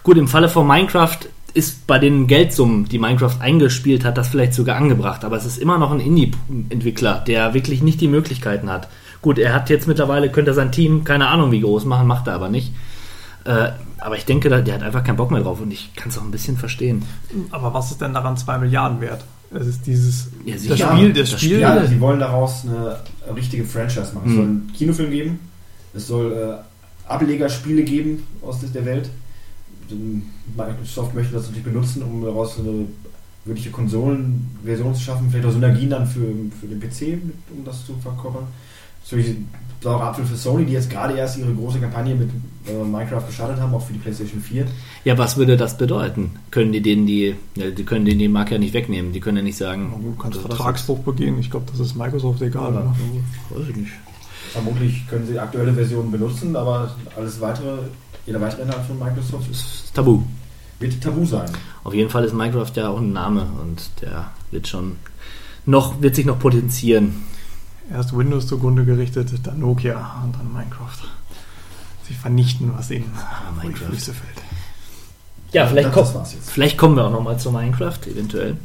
[0.05, 1.19] gut, im Falle von Minecraft
[1.53, 5.25] ist bei den Geldsummen, die Minecraft eingespielt hat, das vielleicht sogar angebracht.
[5.25, 8.89] Aber es ist immer noch ein Indie-Entwickler, der wirklich nicht die Möglichkeiten hat.
[9.25, 12.27] Gut, er hat jetzt mittlerweile, könnte er sein Team, keine Ahnung wie groß machen, macht
[12.27, 12.75] er aber nicht.
[13.47, 16.19] Äh, aber ich denke, der hat einfach keinen Bock mehr drauf und ich kann es
[16.19, 17.03] auch ein bisschen verstehen.
[17.51, 19.25] Aber was ist denn daran 2 Milliarden wert?
[19.51, 20.79] Es ist dieses Ja, das.
[20.79, 21.59] Spiel, das, Das Spiel.
[21.61, 22.99] Ja, sie wollen daraus eine
[23.35, 24.25] richtige Franchise machen.
[24.27, 24.37] Es Mhm.
[24.37, 25.39] soll einen Kinofilm geben,
[25.95, 29.09] es soll äh, Ablegerspiele geben aus der Welt.
[29.91, 30.23] Denn
[30.55, 32.87] Microsoft möchte das natürlich benutzen, um daraus eine
[33.47, 36.27] wirkliche Konsolenversion zu schaffen, vielleicht auch Synergien dann für,
[36.61, 38.45] für den PC, mit, um das zu verkoppeln.
[39.05, 39.37] Natürlich
[39.85, 42.31] saure Apfel für Sony, die jetzt gerade erst ihre große Kampagne mit
[42.67, 44.67] äh, Minecraft gestartet haben, auch für die PlayStation 4.
[45.05, 46.33] Ja, was würde das bedeuten?
[46.51, 49.13] Können die denen die, ja, die können denen die Marke ja nicht wegnehmen.
[49.13, 51.39] Die können ja nicht sagen, Du kannst Vertragsbruch begehen.
[51.39, 52.73] Ich glaube, das ist Microsoft egal.
[52.73, 52.81] Ja.
[52.81, 53.61] Oder?
[53.61, 53.93] Weiß ich nicht.
[54.53, 57.79] Vermutlich können sie aktuelle Versionen benutzen, aber alles weitere,
[58.25, 60.23] jeder weitere Inhalt von Microsoft ist tabu.
[60.81, 61.51] wird tabu sein.
[61.83, 64.97] Auf jeden Fall ist Minecraft ja auch ein Name und der wird schon
[65.67, 67.17] noch, wird sich noch potenzieren.
[67.91, 71.07] Erst Windows zugrunde gerichtet, dann Nokia und dann Minecraft.
[72.09, 73.29] Sie vernichten, was ihnen vor
[73.63, 73.91] die Minecraft.
[73.91, 74.39] Füße fällt.
[75.53, 76.51] Ja, vielleicht, jetzt.
[76.51, 78.57] vielleicht kommen wir auch nochmal zu Minecraft, eventuell.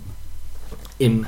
[0.97, 1.25] In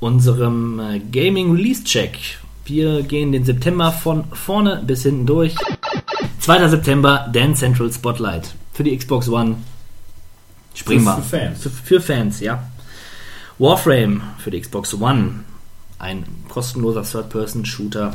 [0.00, 2.18] unserem äh, Gaming Release Check.
[2.64, 5.54] Wir gehen den September von vorne bis hinten durch.
[6.40, 6.68] 2.
[6.68, 8.54] September, Dance Central Spotlight.
[8.72, 9.56] Für die Xbox One.
[10.74, 11.16] Springen wir.
[11.16, 11.62] Für- für Fans.
[11.62, 12.62] Für, für Fans, ja.
[13.58, 15.40] Warframe für die Xbox One.
[16.02, 18.12] Ein kostenloser Third-Person-Shooter.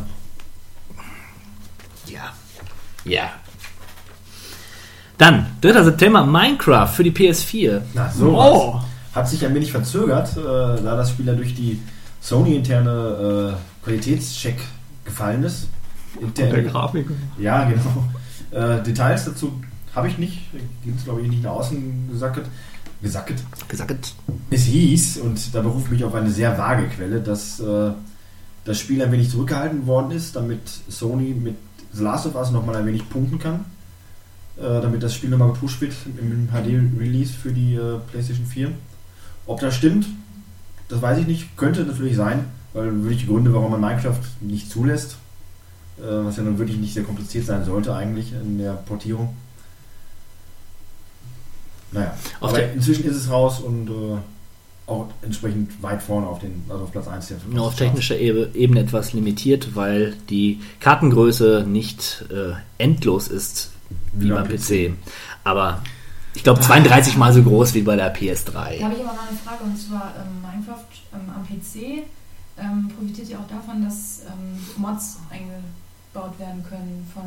[2.05, 2.33] Ja.
[3.05, 3.29] Ja.
[5.17, 5.83] Dann, 3.
[5.83, 7.81] September, Minecraft für die PS4.
[7.93, 8.81] Na, so Oh.
[9.15, 11.79] Hat sich ein wenig verzögert, äh, da das Spiel ja durch die
[12.19, 14.59] Sony-interne äh, Qualitätscheck
[15.05, 15.69] gefallen ist.
[16.19, 17.07] Und der Grafik.
[17.39, 18.03] Ja, genau.
[18.51, 19.61] Äh, Details dazu
[19.95, 20.51] habe ich nicht.
[20.83, 22.47] Ging es, glaube ich, nicht nach außen gesackt.
[23.01, 23.43] Gesackt.
[23.67, 24.15] Gesagt.
[24.49, 27.91] Es hieß, und da berufe ich mich auf eine sehr vage Quelle, dass äh,
[28.65, 31.55] das Spiel ein wenig zurückgehalten worden ist, damit Sony mit
[31.93, 33.65] The Last of Us nochmal ein wenig punkten kann.
[34.57, 38.71] Äh, damit das Spiel nochmal gepusht wird im HD-Release für die äh, PlayStation 4.
[39.45, 40.07] Ob das stimmt,
[40.89, 41.57] das weiß ich nicht.
[41.57, 45.17] Könnte natürlich sein, weil wirklich die Gründe, warum man Minecraft nicht zulässt,
[45.99, 49.35] äh, was ja nun wirklich nicht sehr kompliziert sein sollte eigentlich in der Portierung.
[51.91, 54.17] Naja, Auf aber der- inzwischen ist es raus und äh,
[54.87, 58.49] auch entsprechend weit vorne auf den, also auf Platz 1 der Nur auf technischer Ebe-
[58.53, 63.71] Ebene etwas limitiert, weil die Kartengröße nicht äh, endlos ist
[64.13, 64.93] wie Wie beim beim PC.
[65.43, 65.81] Aber
[66.35, 68.53] ich glaube 32 mal so groß wie bei der PS3.
[68.53, 72.03] Da habe ich aber mal eine Frage und zwar ähm, Minecraft ähm, am PC
[72.59, 77.23] ähm, profitiert ja auch davon, dass ähm, Mods eingebaut werden können von,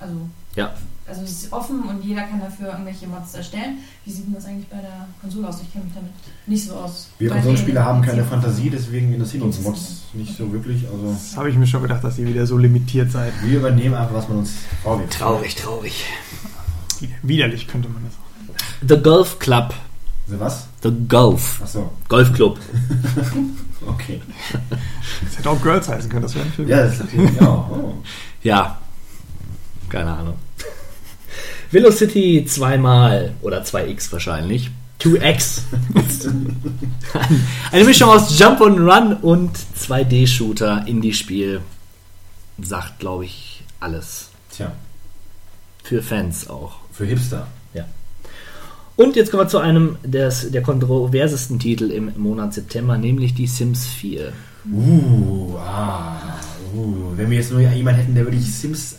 [0.00, 0.14] also,
[0.56, 0.72] Ja.
[1.06, 3.78] also es ist offen und jeder kann dafür irgendwelche Mods erstellen.
[4.04, 5.60] Wie sieht denn das eigentlich bei der Konsole aus?
[5.62, 6.10] Ich kenne mich damit
[6.46, 7.08] nicht so aus.
[7.18, 8.24] Wir Bei Konsolenspieler haben keine.
[8.24, 10.84] Fantasie, deswegen interessieren uns Mods nicht so wirklich.
[10.90, 13.32] Also Das habe ich mir schon gedacht, dass ihr wieder so limitiert seid.
[13.44, 15.12] wir übernehmen einfach, was man uns vorwirft.
[15.12, 16.04] Traurig, traurig.
[17.22, 18.88] Widerlich könnte man das auch.
[18.88, 19.74] The Golf Club.
[20.28, 20.66] So was?
[20.82, 21.60] The Golf.
[21.62, 22.58] Achso, Golfclub.
[23.86, 24.20] okay.
[25.24, 26.68] Das hätte auch Girls heißen können, das wäre ein Film.
[26.68, 27.70] Ja, das ist natürlich auch.
[27.70, 27.94] Oh.
[28.42, 28.78] Ja.
[29.88, 30.34] Keine Ahnung.
[31.70, 34.70] Velocity zweimal oder 2x wahrscheinlich.
[35.00, 35.60] 2x.
[37.72, 41.60] Eine Mischung aus Jump and Run und 2D-Shooter, Indie-Spiel.
[42.62, 44.30] Sagt, glaube ich, alles.
[44.50, 44.72] Tja,
[45.82, 46.76] Für Fans auch.
[46.92, 47.46] für Hipster.
[48.96, 53.46] Und jetzt kommen wir zu einem des, der kontroversesten Titel im Monat September, nämlich die
[53.46, 54.32] Sims 4.
[54.72, 56.16] Uh, ah,
[56.74, 57.12] uh.
[57.14, 58.96] Wenn wir jetzt nur jemanden hätten, der wirklich Sims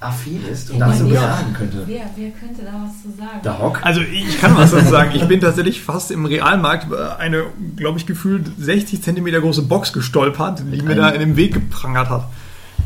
[0.00, 1.82] affin ist und dazu was wer- sagen könnte.
[1.86, 3.40] Wer, wer könnte da was zu sagen?
[3.44, 3.80] Der Hock.
[3.82, 5.12] Also ich kann was dazu sagen.
[5.14, 7.44] Ich bin tatsächlich fast im Realmarkt über eine,
[7.76, 12.10] glaube ich, gefühlt 60 Zentimeter große Box gestolpert, die mir da in den Weg geprangert
[12.10, 12.28] hat.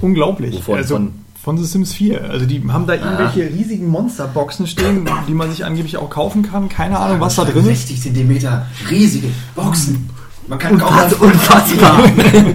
[0.00, 0.56] Unglaublich.
[0.56, 0.76] Wovon?
[0.76, 2.30] Also Von- von The Sims 4.
[2.30, 6.68] Also die haben da irgendwelche riesigen Monsterboxen stehen, die man sich angeblich auch kaufen kann.
[6.68, 7.88] Keine Ahnung, was da drin ist.
[7.88, 10.10] 60 Zentimeter, riesige Boxen.
[10.48, 12.02] Man kann Unfass- Unfassbar.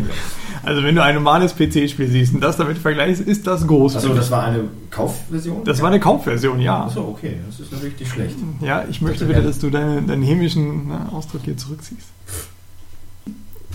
[0.66, 3.98] Also wenn du ein normales PC-Spiel siehst und das damit vergleichst, ist das groß.
[3.98, 5.64] Achso, das war eine Kaufversion?
[5.64, 6.86] Das war eine Kaufversion, ja.
[6.86, 8.36] Achso, okay, das ist natürlich nicht schlecht.
[8.62, 12.08] Ja, ich möchte bitte, dass du deinen, deinen hämischen ne, Ausdruck hier zurückziehst.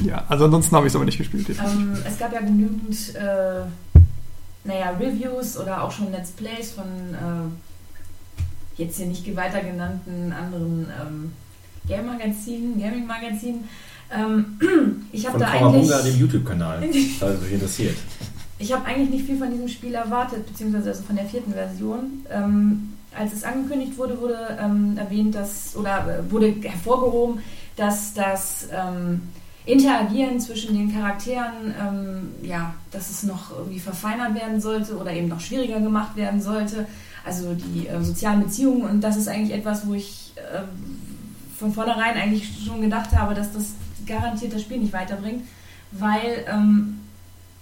[0.05, 1.46] Ja, also ansonsten habe ich es aber nicht gespielt.
[1.50, 4.00] Ähm, es gab ja genügend äh,
[4.64, 10.88] naja, Reviews oder auch schon Let's Plays von äh, jetzt hier nicht weiter genannten anderen
[11.00, 11.33] ähm,
[11.87, 13.68] Game-Magazinen, Gaming-Magazinen.
[14.12, 14.58] Ähm,
[15.12, 15.88] ich habe da eigentlich...
[15.88, 17.96] dem YouTube-Kanal, euch interessiert.
[18.58, 22.24] Ich habe eigentlich nicht viel von diesem Spiel erwartet, beziehungsweise also von der vierten Version.
[22.30, 27.40] Ähm, als es angekündigt wurde, wurde ähm, erwähnt, dass oder äh, wurde hervorgehoben,
[27.76, 29.22] dass das ähm,
[29.66, 35.28] Interagieren zwischen den Charakteren, ähm, ja, dass es noch irgendwie verfeinert werden sollte oder eben
[35.28, 36.86] noch schwieriger gemacht werden sollte.
[37.24, 40.62] Also die äh, sozialen Beziehungen und das ist eigentlich etwas, wo ich äh,
[41.58, 43.72] von vornherein eigentlich schon gedacht habe, dass das
[44.10, 45.44] garantiert das Spiel nicht weiterbringt,
[45.92, 47.00] weil ähm,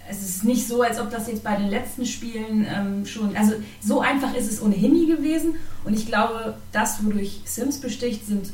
[0.09, 3.53] es ist nicht so, als ob das jetzt bei den letzten Spielen ähm, schon, also
[3.79, 5.55] so einfach ist es ohnehin nie gewesen.
[5.83, 8.51] Und ich glaube, das, wodurch Sims besticht, sind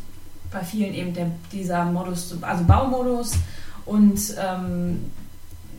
[0.51, 3.33] bei vielen eben der, dieser Modus, also Baumodus
[3.85, 4.99] und ähm,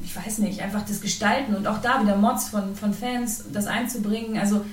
[0.05, 3.66] ich weiß nicht, einfach das Gestalten und auch da wieder Mods von, von Fans, das
[3.66, 4.64] einzubringen, also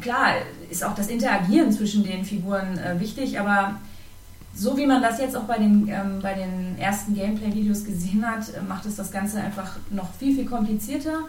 [0.00, 0.34] klar
[0.70, 3.76] ist auch das Interagieren zwischen den Figuren äh, wichtig, aber
[4.58, 8.52] so wie man das jetzt auch bei den, ähm, bei den ersten Gameplay-Videos gesehen hat,
[8.52, 11.20] äh, macht es das Ganze einfach noch viel, viel komplizierter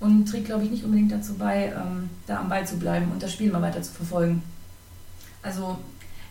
[0.00, 3.22] und trägt, glaube ich, nicht unbedingt dazu bei, ähm, da am Ball zu bleiben und
[3.22, 4.42] das Spiel mal weiter zu verfolgen.
[5.42, 5.76] Also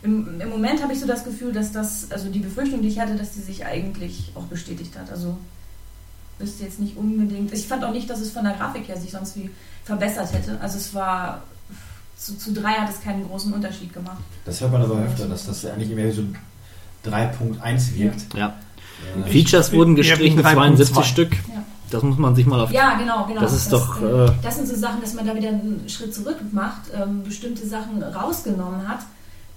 [0.02, 3.00] im, im Moment habe ich so das Gefühl, dass das, also die Befürchtung, die ich
[3.00, 5.12] hatte, dass die sich eigentlich auch bestätigt hat.
[5.12, 5.38] Also
[6.40, 7.54] wüsste jetzt nicht unbedingt.
[7.54, 9.52] Ich fand auch nicht, dass es von der Grafik her sich sonst wie
[9.84, 10.60] verbessert hätte.
[10.62, 11.44] Also es war
[12.20, 14.18] zu, zu 3 hat es keinen großen Unterschied gemacht.
[14.46, 16.24] Das hört man aber öfter, dass das eigentlich immer so
[17.06, 18.34] 3.1 wirkt.
[18.36, 18.56] Ja.
[19.26, 20.54] Äh, Features wurden gestrichen, 3.2.
[20.54, 21.34] 72 Stück.
[21.34, 21.64] Ja.
[21.92, 22.72] Das muss man sich mal auf.
[22.72, 23.42] Ja, genau, genau.
[23.42, 26.38] Das ist doch, äh, das sind so Sachen, dass man da wieder einen Schritt zurück
[26.52, 29.00] macht, ähm, bestimmte Sachen rausgenommen hat,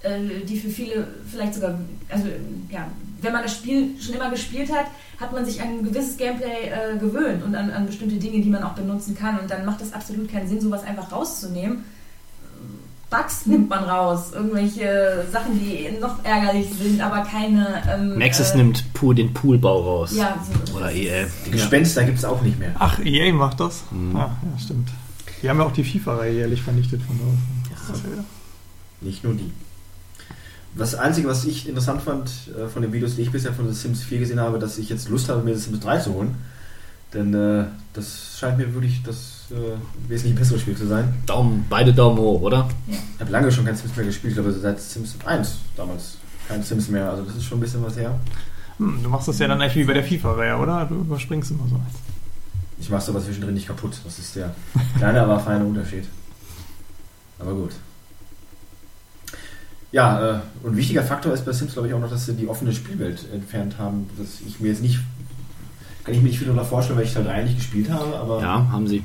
[0.01, 1.77] äh, die für viele vielleicht sogar,
[2.09, 2.27] also
[2.71, 2.87] ja,
[3.21, 4.87] wenn man das Spiel schon immer gespielt hat,
[5.19, 8.49] hat man sich an ein gewisses Gameplay äh, gewöhnt und an, an bestimmte Dinge, die
[8.49, 9.39] man auch benutzen kann.
[9.39, 11.83] Und dann macht es absolut keinen Sinn, sowas einfach rauszunehmen.
[13.13, 17.83] Bugs nimmt man raus, irgendwelche Sachen, die noch ärgerlich sind, aber keine.
[17.87, 20.15] Ähm, Maxis äh, nimmt Pool, den Poolbau raus.
[20.15, 21.27] Ja, so, Oder EA.
[21.45, 22.71] die Gespenster gibt es auch nicht mehr.
[22.79, 23.83] Ach, EA macht das?
[24.15, 24.89] Ah, ja, stimmt.
[25.41, 27.25] Die haben ja auch die FIFA-Reihe jährlich vernichtet von da.
[28.15, 28.23] Ja.
[29.01, 29.51] Nicht nur die.
[30.75, 33.79] Das Einzige, was ich interessant fand äh, von den Videos, die ich bisher von The
[33.79, 36.35] Sims 4 gesehen habe, dass ich jetzt Lust habe, mir The Sims 3 zu holen.
[37.13, 41.13] Denn äh, das scheint mir wirklich das äh, wesentlich bessere Spiel zu sein.
[41.25, 42.67] Daumen, beide Daumen hoch, oder?
[42.87, 46.63] Ich habe lange schon kein Sims mehr gespielt, ich glaube seit Sims 1 damals kein
[46.63, 47.09] Sims mehr.
[47.09, 48.19] Also das ist schon ein bisschen was her.
[48.77, 50.85] Hm, du machst das ja dann eigentlich wie bei der FIFA-Reihe, oder?
[50.85, 51.95] Du überspringst immer so eins.
[52.79, 53.97] Ich mache es aber zwischendrin nicht kaputt.
[54.03, 54.53] Das ist der
[54.97, 56.05] kleine, aber feine Unterschied.
[57.39, 57.71] Aber gut.
[59.91, 62.33] Ja, äh, und ein wichtiger Faktor ist bei Sims, glaube ich, auch noch, dass sie
[62.33, 64.09] die offene Spielwelt entfernt haben.
[64.17, 64.99] Dass ich mir jetzt nicht,
[66.03, 68.41] kann ich mir nicht viel darunter vorstellen, weil ich Teil 3 nicht gespielt habe, aber
[68.41, 69.03] Ja, haben sie.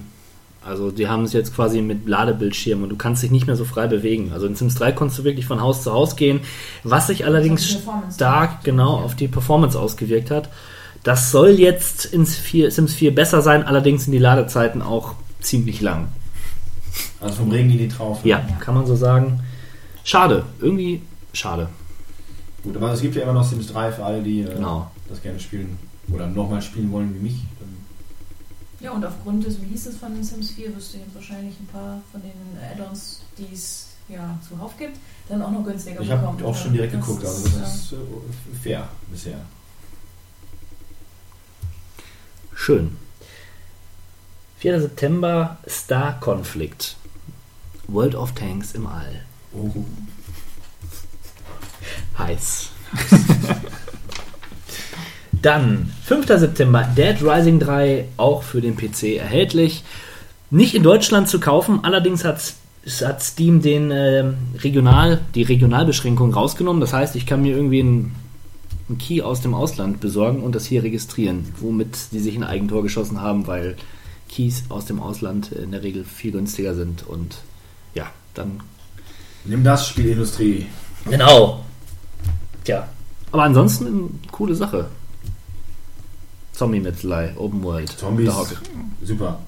[0.65, 3.65] Also die haben es jetzt quasi mit Ladebildschirm und du kannst dich nicht mehr so
[3.65, 4.33] frei bewegen.
[4.35, 6.41] Also in Sims 3 konntest du wirklich von Haus zu Haus gehen,
[6.85, 7.79] was sich allerdings
[8.15, 10.51] stark genau auf die Performance ausgewirkt hat.
[11.05, 15.81] Das soll jetzt in 4, Sims 4 besser sein, allerdings sind die Ladezeiten auch ziemlich
[15.81, 16.09] lang.
[17.21, 18.29] also vom Regen in die Traufe.
[18.29, 19.41] Ja, kann man so sagen.
[20.05, 21.69] Schade, irgendwie schade.
[22.65, 24.91] Gut, aber es gibt ja immer noch Sims 3 für alle, die äh, Genau.
[25.09, 25.79] das gerne spielen
[26.13, 27.37] oder nochmal spielen wollen wie mich.
[28.81, 32.23] Ja, und aufgrund des Releases von Sims 4 wirst du jetzt wahrscheinlich ein paar von
[32.23, 32.33] den
[32.73, 34.97] Add-ons, die es ja, zuhauf gibt,
[35.29, 36.41] dann auch noch günstiger Ich bekommt.
[36.41, 37.97] habe auch schon direkt Das geguckt, ist, also das äh, ist äh,
[38.63, 39.41] fair bisher.
[42.55, 42.97] Schön.
[44.59, 44.81] 4.
[44.83, 46.97] September, Star Conflict.
[47.89, 49.25] World of Tanks im All.
[49.55, 49.71] Oh.
[52.19, 52.69] Heiß.
[55.43, 56.27] Dann, 5.
[56.27, 59.85] September, Dead Rising 3, auch für den PC erhältlich.
[60.51, 62.55] Nicht in Deutschland zu kaufen, allerdings hat,
[63.03, 66.81] hat Steam den ähm, Regional, die Regionalbeschränkung rausgenommen.
[66.81, 68.15] Das heißt, ich kann mir irgendwie einen,
[68.89, 72.83] einen Key aus dem Ausland besorgen und das hier registrieren, womit sie sich ein Eigentor
[72.83, 73.77] geschossen haben, weil
[74.29, 77.37] Keys aus dem Ausland in der Regel viel günstiger sind und
[77.95, 78.61] ja, dann
[79.49, 80.67] Nimm das, Spielindustrie.
[81.09, 81.65] Genau.
[82.65, 82.87] Tja.
[83.33, 84.89] Aber ansonsten eine coole Sache.
[86.59, 87.89] Zombie-Metzelei, Open World.
[87.89, 88.49] Zombies, Dog.
[89.05, 89.39] super.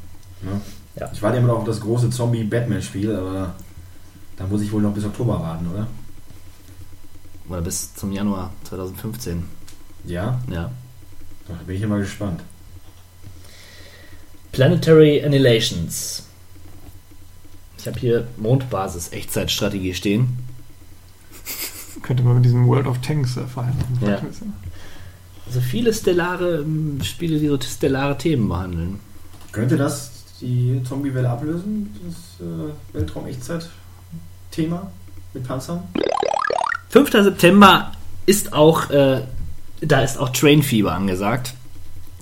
[0.42, 0.60] Ne?
[0.94, 1.10] Ja.
[1.12, 3.54] Ich warte immer noch auf das große Zombie-Batman-Spiel, aber
[4.36, 5.88] da muss ich wohl noch bis Oktober warten, oder?
[7.48, 9.42] Oder bis zum Januar 2015.
[10.04, 10.70] Ja, Ja.
[11.48, 12.42] da bin ich immer gespannt.
[14.52, 16.24] Planetary Annihilations.
[17.78, 20.38] Ich habe hier Mondbasis Echtzeitstrategie stehen.
[22.02, 23.98] Könnte man mit diesem World of Tanks verheiraten.
[24.00, 24.20] Ja.
[25.50, 29.00] Also viele stellare ähm, Spiele, die so stellare Themen behandeln.
[29.50, 31.92] Könnte das die Zombie-Welle ablösen?
[32.06, 34.92] Das äh, Weltraum-Echtzeit-Thema
[35.34, 35.82] mit Panzern?
[36.90, 37.10] 5.
[37.10, 37.90] September
[38.26, 39.22] ist auch, äh,
[39.80, 41.54] da ist auch Trainfieber angesagt.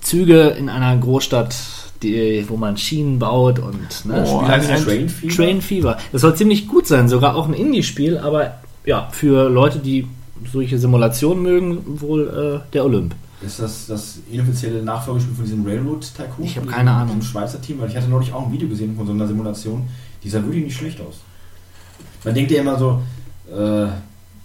[0.01, 1.55] Züge in einer Großstadt,
[2.01, 5.35] die, wo man Schienen baut und ne, Oh, ein- Train Fever?
[5.35, 5.97] Train Fever.
[6.11, 10.07] Das soll ziemlich gut sein, sogar auch ein Indie-Spiel, aber ja, für Leute, die
[10.51, 13.13] solche Simulationen mögen, wohl äh, der Olymp.
[13.41, 16.45] Ist das das inoffizielle Nachfolgespiel von diesem Railroad Tycoon?
[16.45, 17.15] Ich hab Von keine Ahnung.
[17.19, 19.87] diesem Schweizer Team, weil ich hatte neulich auch ein Video gesehen von so einer Simulation,
[20.23, 21.19] die sah wirklich nicht schlecht aus.
[22.25, 23.01] Man denkt ja immer so,
[23.49, 23.87] äh,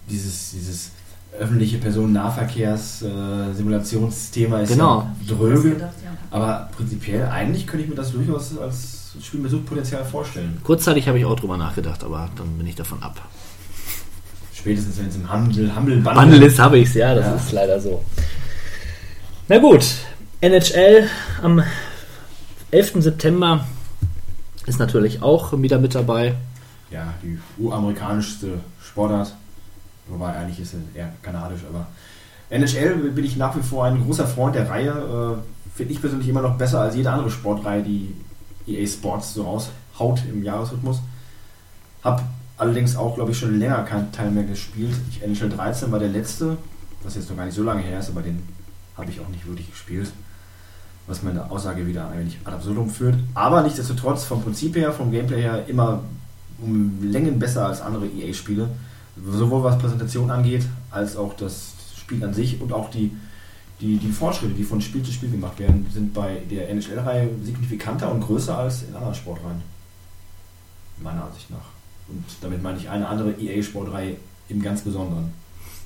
[0.09, 0.91] dieses, dieses
[1.37, 5.09] öffentliche Personennahverkehrs-Simulationsthema ist Genau.
[5.27, 6.11] ja dröge, gedacht, ja.
[6.31, 10.57] aber prinzipiell eigentlich könnte ich mir das durchaus als Spiel mit Suchtpotenzial vorstellen.
[10.63, 13.21] Kurzzeitig habe ich auch drüber nachgedacht, aber dann bin ich davon ab.
[14.65, 17.35] Spätestens wenn es im Handel, Handel, Bundle, Bundle ist, habe ich es, ja, das Ja.
[17.35, 18.03] ist leider so.
[19.47, 19.85] Na gut,
[20.41, 21.07] NHL
[21.43, 21.61] am
[22.71, 22.93] 11.
[23.03, 23.63] September
[24.65, 26.33] ist natürlich auch wieder mit dabei.
[26.89, 29.35] ja, die uramerikanischste Sportart.
[30.07, 31.85] Wobei eigentlich ist sie eher kanadisch, aber
[32.49, 34.89] NHL bin ich nach wie vor ein großer Freund der Reihe.
[34.89, 38.15] Äh, Finde ich persönlich immer noch besser als jede andere Sportreihe, die
[38.65, 41.01] EA Sports so raushaut im Jahresrhythmus.
[42.03, 42.23] Hab
[42.57, 44.95] allerdings auch, glaube ich, schon länger keinen Teil mehr gespielt.
[45.09, 46.57] Ich, NHL 13 war der letzte,
[47.03, 48.41] was jetzt noch gar nicht so lange her ist, aber den
[48.97, 50.11] habe ich auch nicht wirklich gespielt.
[51.07, 53.15] Was meine Aussage wieder ein wenig ad absurdum führt.
[53.35, 56.01] Aber nichtsdestotrotz, vom Prinzip her, vom Gameplay her, immer
[56.59, 58.69] um Längen besser als andere EA-Spiele.
[59.23, 63.15] Sowohl was Präsentation angeht, als auch das Spiel an sich und auch die,
[63.81, 68.11] die, die Fortschritte, die von Spiel zu Spiel gemacht werden, sind bei der NHL-Reihe signifikanter
[68.11, 69.61] und größer als in anderen Sportreihen.
[71.01, 71.74] Meiner Ansicht nach.
[72.07, 74.15] Und damit meine ich eine andere EA-Sportreihe
[74.49, 75.33] im ganz Besonderen,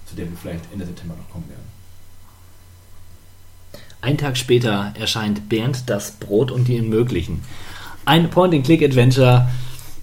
[0.05, 1.63] zu der wir vielleicht Ende September noch kommen werden.
[4.01, 7.41] Ein Tag später erscheint Bernd das Brot und die Unmöglichen.
[8.05, 9.49] Ein Point-and-Click-Adventure,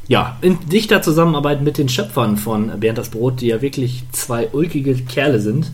[0.06, 4.48] ja, in dichter Zusammenarbeit mit den Schöpfern von Bernd das Brot, die ja wirklich zwei
[4.52, 5.72] ulkige Kerle sind.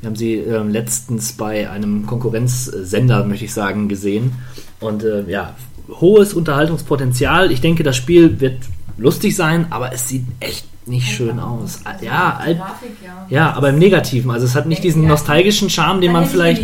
[0.00, 4.32] Wir haben sie ähm, letztens bei einem Konkurrenzsender, möchte ich sagen, gesehen.
[4.80, 5.54] Und äh, ja,
[5.88, 7.52] hohes Unterhaltungspotenzial.
[7.52, 8.56] Ich denke, das Spiel wird
[9.00, 11.80] lustig sein, aber es sieht echt nicht schön aus.
[11.84, 13.26] Also Ja, alt, Grafik, ja.
[13.28, 14.30] ja, aber im Negativen.
[14.30, 16.62] Also es hat nicht diesen nostalgischen Charme, den man vielleicht.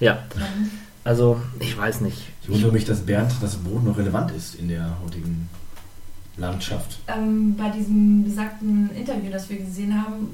[0.00, 0.18] Ja,
[1.04, 2.18] also ich weiß nicht.
[2.42, 5.48] Ich wundere mich, dass Bernd das Brot noch relevant ist in der heutigen
[6.36, 6.98] Landschaft.
[7.08, 10.28] Ähm, bei diesem besagten Interview, das wir gesehen haben,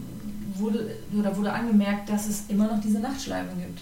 [0.54, 3.80] wurde, oder wurde angemerkt, dass es immer noch diese Nachtschleifen gibt.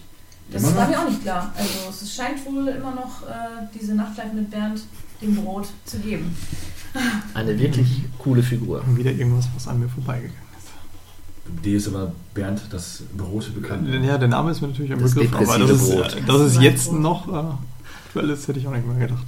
[0.50, 0.90] Das Immer war noch?
[0.90, 1.52] mir auch nicht klar.
[1.56, 4.82] Also es scheint wohl immer noch äh, diese Nachtschleifen mit Bernd
[5.20, 6.36] dem Brot zu geben.
[7.34, 8.82] Eine wirklich coole Figur.
[8.96, 11.64] Wieder irgendwas, was an mir vorbeigegangen ist.
[11.64, 13.88] Dir ist aber Bernd das Brot bekannt.
[14.04, 16.14] Ja, der Name ist mir natürlich ein Das Begriff, aber das ist, Brot.
[16.16, 17.00] äh, dass es Das jetzt Brot.
[17.00, 17.54] noch äh,
[18.08, 19.26] aktuell ist, hätte ich auch nicht mehr gedacht.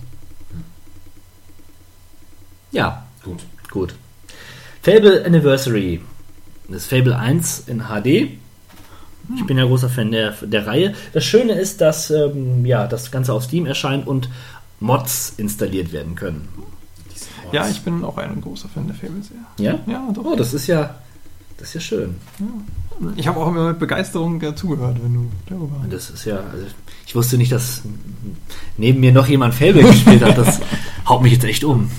[2.70, 3.40] Ja, Gut.
[3.70, 3.94] gut.
[4.82, 6.00] Fable Anniversary.
[6.68, 8.06] Das ist Fable 1 in HD.
[9.36, 10.94] Ich bin ja großer Fan der, der Reihe.
[11.12, 14.28] Das Schöne ist, dass ähm, ja, das Ganze auf Steam erscheint und
[14.80, 16.48] Mods installiert werden können.
[17.52, 19.42] Ja, ich bin auch ein großer Fan der Fable-Serie.
[19.58, 19.78] Ja?
[19.90, 20.24] Ja, doch.
[20.24, 20.94] Oh, das ist ja,
[21.56, 22.16] das ist ja schön.
[23.16, 25.84] Ich habe auch immer mit Begeisterung äh, zugehört, wenn du darüber.
[25.88, 26.66] Das ist ja, also
[27.06, 27.82] ich wusste nicht, dass
[28.76, 30.36] neben mir noch jemand Fable gespielt hat.
[30.36, 30.60] Das
[31.08, 31.90] haut mich jetzt echt um.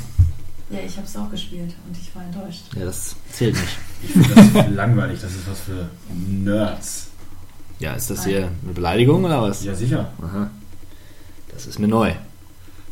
[0.70, 2.64] Ja, ich habe es auch gespielt und ich war enttäuscht.
[2.78, 3.78] Ja, das zählt nicht.
[4.04, 7.08] Ich finde das langweilig, das ist was für Nerds.
[7.80, 9.64] Ja, ist das hier eine Beleidigung oder was?
[9.64, 10.12] Ja, sicher.
[10.22, 10.50] Aha.
[11.52, 12.14] Das ist mir neu.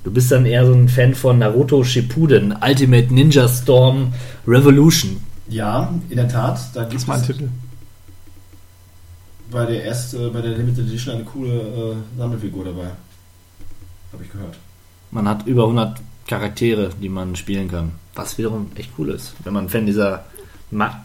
[0.08, 4.14] Du bist dann eher so ein Fan von Naruto Shippuden, Ultimate Ninja Storm
[4.48, 5.18] Revolution.
[5.50, 7.50] Ja, in der Tat, da gibt Das es ist mein Titel.
[9.52, 12.92] bei der erste, bei der Limited Edition eine coole äh, Sammelfigur dabei.
[14.14, 14.58] Habe ich gehört.
[15.12, 17.92] Man hat über 100 Charaktere, die man spielen kann.
[18.16, 20.24] Was wiederum echt cool ist, wenn man Fan dieser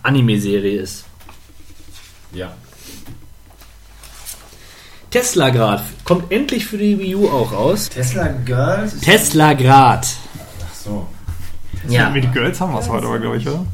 [0.04, 1.06] Anime-Serie ist.
[2.32, 2.54] Ja.
[5.12, 7.88] Tesla Grad kommt endlich für die Wii U auch raus.
[7.90, 8.98] Tesla Girls?
[9.00, 10.06] Tesla Grad.
[10.38, 11.06] Ach so.
[11.88, 13.64] Ja, Mit den Girls haben wir es heute aber, glaube ich, oder?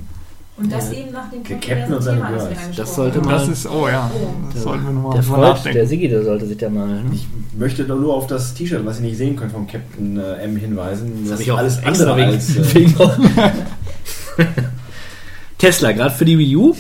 [0.57, 0.99] Und das Ja.
[0.99, 2.77] eben nach dem Der Captain und seine das Girls.
[2.77, 4.11] Das sollte man- Das ist, oh ja,
[4.53, 5.87] das sollten wir nochmal der Freud, der nachdenken.
[5.87, 7.01] Sigi, der sollte sich da mal.
[7.13, 10.43] Ich möchte doch nur auf das T-Shirt, was ihr nicht sehen könnt, vom Captain äh,
[10.43, 11.25] M hinweisen.
[11.29, 12.57] Das hab ist alles andere wegen- als...
[12.57, 12.95] Äh, wegen-
[15.59, 16.75] Tesla, gerade für die Wii U.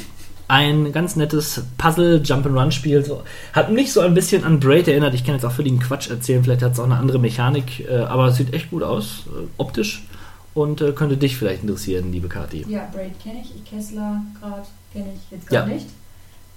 [0.48, 3.04] Ein ganz nettes Puzzle Jump'n'Run Spiel.
[3.04, 3.22] So,
[3.52, 5.12] hat mich so ein bisschen an Braid erinnert.
[5.14, 6.42] Ich kann jetzt auch völligen Quatsch erzählen.
[6.42, 7.86] Vielleicht hat es auch eine andere Mechanik.
[7.88, 10.04] Äh, aber es sieht echt gut aus, äh, optisch.
[10.54, 12.64] Und äh, könnte dich vielleicht interessieren, liebe Kathi.
[12.68, 15.60] Ja, Braid kenne ich, Kessler gerade kenne ich jetzt Ja.
[15.60, 15.86] gar nicht.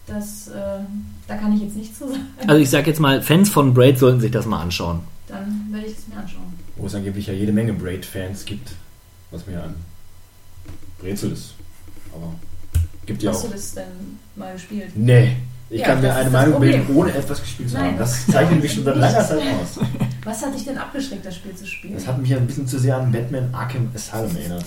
[0.08, 0.80] Das, äh,
[1.28, 2.22] da kann ich jetzt nichts zu sagen.
[2.48, 5.02] Also ich sag jetzt mal, Fans von Braid sollten sich das mal anschauen.
[5.28, 6.54] Dann werde ich es mir anschauen.
[6.78, 8.72] wo es angeblich ja jede Menge Braid-Fans gibt,
[9.30, 9.76] was mir an
[11.00, 11.54] Brezel ist.
[12.16, 12.34] Aber
[13.12, 13.48] gibt ja Hast auch.
[13.48, 13.84] du das denn
[14.36, 14.92] mal gespielt?
[14.96, 15.36] Nee,
[15.70, 17.98] ich Ja, kann mir eine Meinung bilden, ohne etwas gespielt zu Nein, haben.
[18.00, 19.80] Das das- zeichnet mich schon seit langer Zeit aus.
[20.24, 21.94] Was hat dich denn abgeschreckt, das Spiel zu spielen?
[21.96, 24.64] Das hat mich ein bisschen zu sehr an Batman Arkham Asylum erinnert.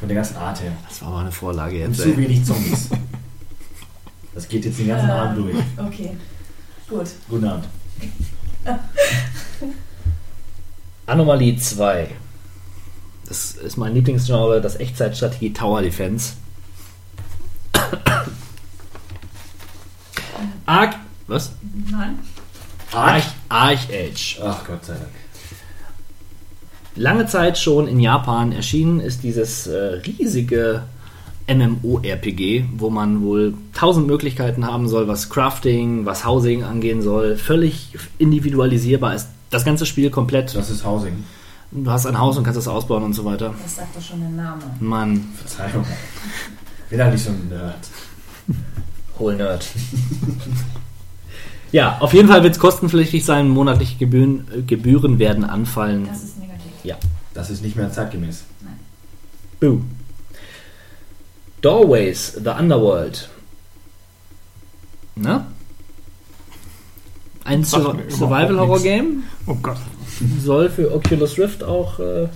[0.00, 0.72] Von der ganzen Art her.
[0.88, 2.00] Das war aber eine Vorlage Und jetzt.
[2.02, 2.16] zu Ey.
[2.16, 2.88] wenig Zombies.
[4.34, 5.56] Das geht jetzt den ganzen Ähm, Abend durch.
[5.76, 6.10] Okay,
[6.88, 7.06] gut.
[7.28, 7.64] Guten Abend.
[11.06, 12.08] Anomalie 2.
[13.28, 16.34] Das ist mein Lieblingsgenre, das Echtzeitstrategie Tower Defense.
[20.66, 20.94] Arc.
[21.26, 21.52] Was?
[21.90, 22.18] Nein?
[22.92, 24.40] Arch, Arch Age.
[24.42, 25.08] Ach Gott sei Dank.
[26.96, 30.82] Lange Zeit schon in Japan erschienen ist dieses äh, riesige
[31.46, 37.36] MMORPG, wo man wohl tausend Möglichkeiten haben soll, was Crafting, was Housing angehen soll.
[37.36, 40.54] Völlig individualisierbar ist das ganze Spiel komplett.
[40.54, 41.24] Das ist Housing.
[41.70, 43.54] Du hast ein Haus und kannst es ausbauen und so weiter.
[43.62, 44.62] Das sagt doch schon der Name.
[44.80, 45.84] Mann, Verzeihung.
[46.90, 47.88] Bin halt nicht so ein Nerd.
[49.18, 49.66] Hol Nerd.
[51.72, 53.48] ja, auf jeden Fall wird es kostenpflichtig sein.
[53.48, 56.06] Monatliche Gebühren, äh, Gebühren werden anfallen.
[56.06, 56.72] Das ist negativ.
[56.84, 56.96] Ja.
[57.34, 58.44] Das ist nicht mehr zeitgemäß.
[59.60, 59.82] Boo.
[61.60, 63.28] Doorways, The Underworld.
[65.16, 65.46] Na?
[67.44, 69.24] Ein Sur Survival-Horror-Game.
[69.46, 69.78] Oh Gott.
[70.40, 72.28] Soll für Oculus Rift auch äh,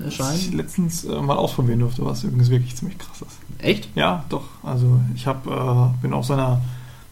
[0.00, 0.56] Was ich erscheinen.
[0.56, 3.38] letztens äh, mal ausprobieren durfte, was übrigens wirklich ziemlich krass ist.
[3.64, 3.88] Echt?
[3.94, 4.44] Ja, doch.
[4.62, 6.60] Also ich hab, äh, bin auf so einer,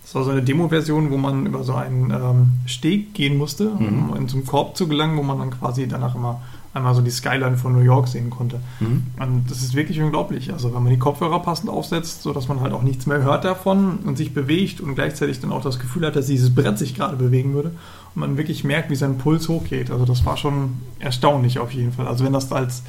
[0.03, 4.09] das war so eine Demo-Version, wo man über so einen ähm, Steg gehen musste, um
[4.11, 4.17] Mhm.
[4.17, 6.41] in so einen Korb zu gelangen, wo man dann quasi danach immer
[6.75, 8.61] einmal so die Skyline von New York sehen konnte.
[8.81, 9.05] Mhm.
[9.19, 10.53] Und das ist wirklich unglaublich.
[10.53, 14.01] Also wenn man die Kopfhörer passend aufsetzt, sodass man halt auch nichts mehr hört davon
[14.05, 17.17] und sich bewegt und gleichzeitig dann auch das Gefühl hat, dass dieses Brett sich gerade
[17.17, 17.73] bewegen würde
[18.17, 19.91] man wirklich merkt, wie sein Puls hochgeht.
[19.91, 22.09] Also das war schon erstaunlich auf jeden Fall.
[22.09, 22.83] Also wenn das als,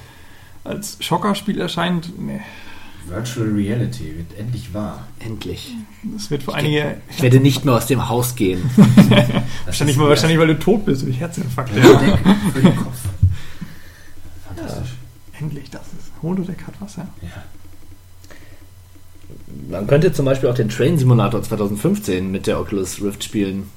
[0.63, 2.41] als Schockerspiel erscheint, nee,
[3.07, 5.07] Virtual Reality wird endlich wahr.
[5.19, 5.73] Endlich.
[6.03, 8.69] das wird für einige Ich werde nicht mehr aus dem Haus gehen.
[9.65, 11.75] Wahrscheinlich, mal, wahrscheinlich, weil du tot bist durch Herzinfarkt.
[11.75, 11.83] Ja.
[11.83, 12.19] Holodeck
[12.53, 12.97] für den Kopf.
[14.47, 14.95] Fantastisch.
[15.39, 16.11] Endlich, das ist.
[16.21, 17.07] Holodeck hat was, ja.
[17.21, 17.43] Ja.
[19.69, 23.69] Man könnte zum Beispiel auch den Train Simulator 2015 mit der Oculus Rift spielen.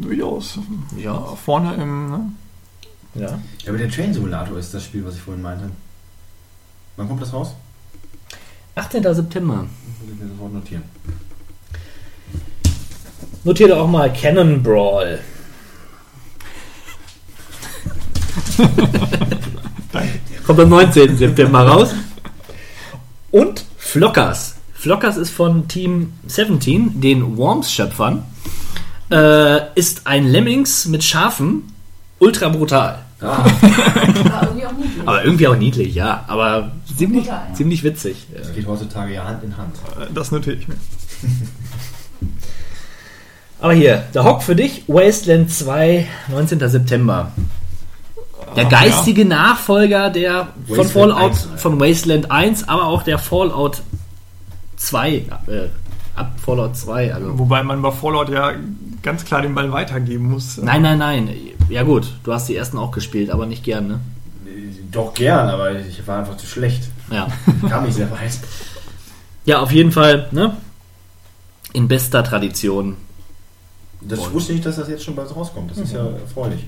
[0.00, 0.58] Durchaus.
[0.96, 1.18] Ja.
[1.44, 2.32] Vorne im, ne?
[3.14, 3.38] Ja.
[3.62, 5.70] Ja, aber der Train Simulator ist das Spiel, was ich vorhin meinte.
[6.96, 7.54] Wann kommt das raus?
[8.74, 9.02] 18.
[9.14, 9.56] September.
[9.56, 9.68] Muss
[10.12, 10.82] ich mir sofort notieren.
[13.44, 15.20] Notiere auch mal Cannon Brawl.
[20.46, 21.16] Kommt am 19.
[21.16, 21.94] September raus.
[23.30, 24.56] Und Flockers.
[24.72, 28.24] Flockers ist von Team 17, den Worms-Schöpfern.
[29.10, 31.72] Äh, ist ein Lemmings mit Schafen.
[32.18, 33.00] Ultra brutal.
[33.20, 33.44] Ah,
[34.26, 35.06] Aber irgendwie auch niedlich.
[35.08, 36.24] Aber irgendwie auch niedlich, ja.
[36.26, 37.54] Aber ziemlich, brutal, ja.
[37.54, 38.26] ziemlich witzig.
[38.36, 39.76] das geht heutzutage ja Hand in Hand.
[40.00, 40.76] Äh, Das notiere ich mir.
[43.60, 46.68] Aber hier, der Hock für dich, Wasteland 2, 19.
[46.68, 47.32] September.
[48.56, 53.18] Der Ach, geistige Nachfolger der von Wasteland Fallout 1, von Wasteland 1, aber auch der
[53.18, 53.82] Fallout
[54.76, 55.24] 2, äh,
[56.14, 57.14] ab Fallout 2.
[57.14, 57.38] Also.
[57.38, 58.52] Wobei man bei Fallout ja
[59.04, 60.56] ganz klar den Ball weitergeben muss.
[60.56, 61.30] Nein, nein, nein.
[61.68, 64.00] Ja gut, du hast die ersten auch gespielt, aber nicht gern, ne?
[64.90, 66.88] Doch gern, aber ich war einfach zu schlecht.
[67.10, 67.28] Ja.
[67.68, 68.38] Kam nicht sehr weit.
[69.44, 70.56] Ja, auf jeden Fall, ne?
[71.72, 72.96] In bester Tradition.
[74.00, 75.70] Das Und- wusste ich nicht, dass das jetzt schon bald rauskommt.
[75.70, 76.66] Das ist ja erfreulich.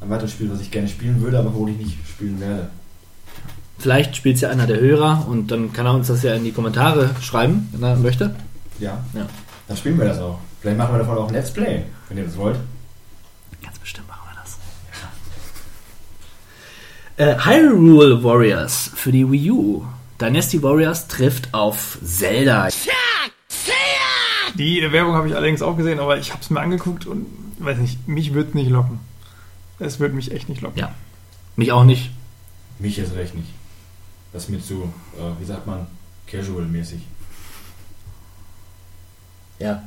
[0.00, 2.70] Ein weiteres Spiel, was ich gerne spielen würde, aber wo ich nicht spielen werde.
[3.78, 6.52] Vielleicht spielt ja einer der Hörer und dann kann er uns das ja in die
[6.52, 8.34] Kommentare schreiben, wenn er möchte.
[8.80, 8.98] Ja.
[9.14, 9.26] Ja.
[9.68, 10.38] Dann spielen wir das auch.
[10.62, 12.56] Vielleicht machen wir davon auch ein Let's Play, wenn ihr das wollt.
[13.64, 14.58] Ganz bestimmt machen wir das.
[17.16, 19.84] Äh, Hyrule Warriors für die Wii U.
[20.20, 22.68] Dynasty Warriors trifft auf Zelda.
[24.54, 27.26] Die Werbung habe ich allerdings auch gesehen, aber ich habe es mir angeguckt und
[27.58, 29.00] weiß nicht, mich wird nicht locken.
[29.80, 30.78] Es wird mich echt nicht locken.
[30.78, 30.94] Ja.
[31.56, 32.12] Mich auch nicht.
[32.78, 33.48] Mich jetzt recht nicht.
[34.32, 35.88] Das ist mir zu, äh, wie sagt man,
[36.28, 37.00] casual-mäßig.
[39.58, 39.82] Ja,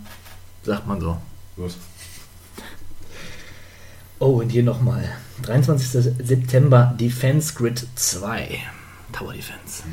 [0.65, 1.17] sagt man so.
[1.55, 1.75] Gut.
[4.19, 5.03] Oh, und hier nochmal.
[5.43, 6.13] 23.
[6.25, 8.59] September Defense Grid 2.
[9.11, 9.83] Tower Defense.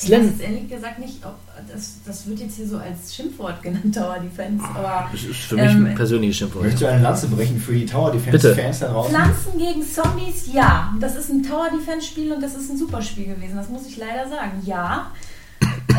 [0.00, 1.34] Ich weiß jetzt ehrlich gesagt nicht, ob
[1.68, 5.56] das, das wird jetzt hier so als Schimpfwort genannt, Tower Defense, aber Das ist für
[5.56, 6.62] mich Ähm, ein persönliches Schimpfwort.
[6.66, 8.30] Möchtest du eine Lanze brechen für die Tower Bitte.
[8.30, 9.12] Defense-Fans da draußen?
[9.12, 10.94] Pflanzen gegen Zombies, ja.
[11.00, 13.86] Das ist ein Tower Defense Spiel und das ist ein super Spiel gewesen, das muss
[13.88, 14.62] ich leider sagen.
[14.64, 15.10] Ja.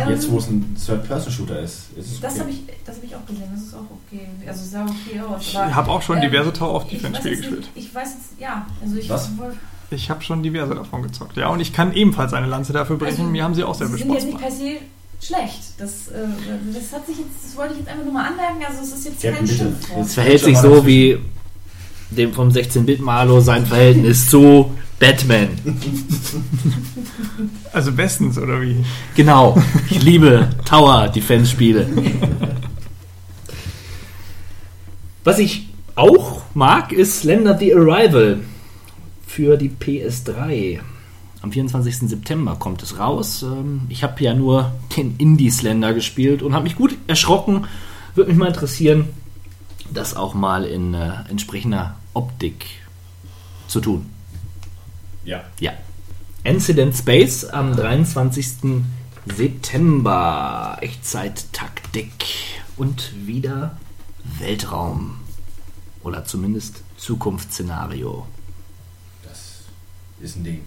[0.08, 2.42] Jetzt, wo es ein Third-Person-Shooter ist, ist es das okay.
[2.42, 4.28] habe ich, das hab ich auch gesehen, das ist auch okay.
[4.48, 5.42] Also sah okay aus.
[5.42, 7.70] Ich habe auch schon ähm, diverse Tower of ich Defense weiß Spiele jetzt gespielt.
[7.76, 8.66] Ich weiß jetzt, ja.
[8.82, 9.38] Also ich Was?
[9.38, 9.56] wohl-
[9.92, 11.36] Ich habe schon diverse davon gezockt.
[11.38, 13.22] Ja, und ich kann ebenfalls eine Lanze dafür brechen.
[13.22, 14.78] Also, Mir haben sie auch sehr sie viel sind jetzt nicht per se
[15.22, 15.60] schlecht.
[15.80, 16.28] Das, äh,
[16.74, 18.64] das hat sich jetzt, das wollte ich jetzt einfach nur mal anmerken.
[18.68, 19.56] Also es ist jetzt Captain, kein.
[19.58, 20.06] Schimpfwort.
[20.06, 21.18] Es verhält sich so wie
[22.12, 25.50] dem vom 16-Bit-Malo sein Verhältnis zu Batman.
[27.72, 28.84] Also bestens, oder wie?
[29.16, 29.62] Genau.
[29.90, 31.88] Ich liebe Tower Defense Spiele.
[35.24, 38.40] Was ich auch mag, ist Slender The Arrival
[39.26, 40.80] für die PS3.
[41.42, 42.10] Am 24.
[42.10, 43.44] September kommt es raus.
[43.44, 47.66] Ähm, Ich habe ja nur den Indie Slender gespielt und habe mich gut erschrocken.
[48.16, 49.10] Würde mich mal interessieren,
[49.94, 52.66] das auch mal in äh, entsprechender Optik
[53.68, 54.08] zu tun.
[55.30, 55.44] Ja.
[55.60, 55.74] Ja.
[56.44, 58.84] Incident Space am 23.
[59.28, 60.78] September.
[60.82, 62.26] Echtzeit-Taktik.
[62.78, 63.78] Und wieder
[64.40, 65.20] Weltraum.
[66.04, 68.26] Oder zumindest Zukunftsszenario.
[69.24, 69.66] Das
[70.20, 70.62] ist ein Ding.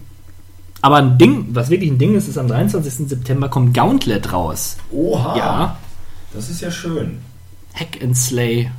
[0.81, 3.09] Aber ein Ding, was wirklich ein Ding ist, ist am 23.
[3.09, 4.77] September kommt Gauntlet raus.
[4.91, 5.37] Oha!
[5.37, 5.79] Ja.
[6.33, 7.19] Das ist ja schön.
[7.73, 8.71] Hack and Slay.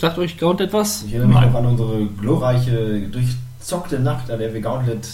[0.00, 1.04] Sagt euch Gauntlet was?
[1.04, 1.52] Ich erinnere mich Nein.
[1.52, 3.08] noch an unsere glorreiche,
[3.64, 5.08] durchzockte Nacht, an der wir Gauntlet,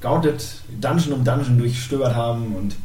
[0.00, 0.44] Gauntlet
[0.80, 2.76] Dungeon um Dungeon durchstöbert haben und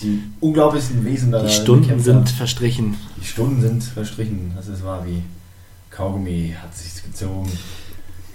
[0.00, 2.26] die unglaublichsten Wesen da Die Stunden sind haben.
[2.26, 2.96] verstrichen.
[3.20, 4.52] Die Stunden sind verstrichen.
[4.56, 5.22] Das ist wahr wie
[5.90, 7.50] Kaugummi hat sich gezogen.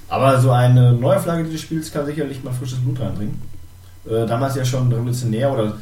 [0.07, 3.41] Aber so eine Neuauflage dieses Spiels kann sicherlich mal frisches Blut reinbringen.
[4.07, 5.77] Äh, damals ja schon revolutionär oder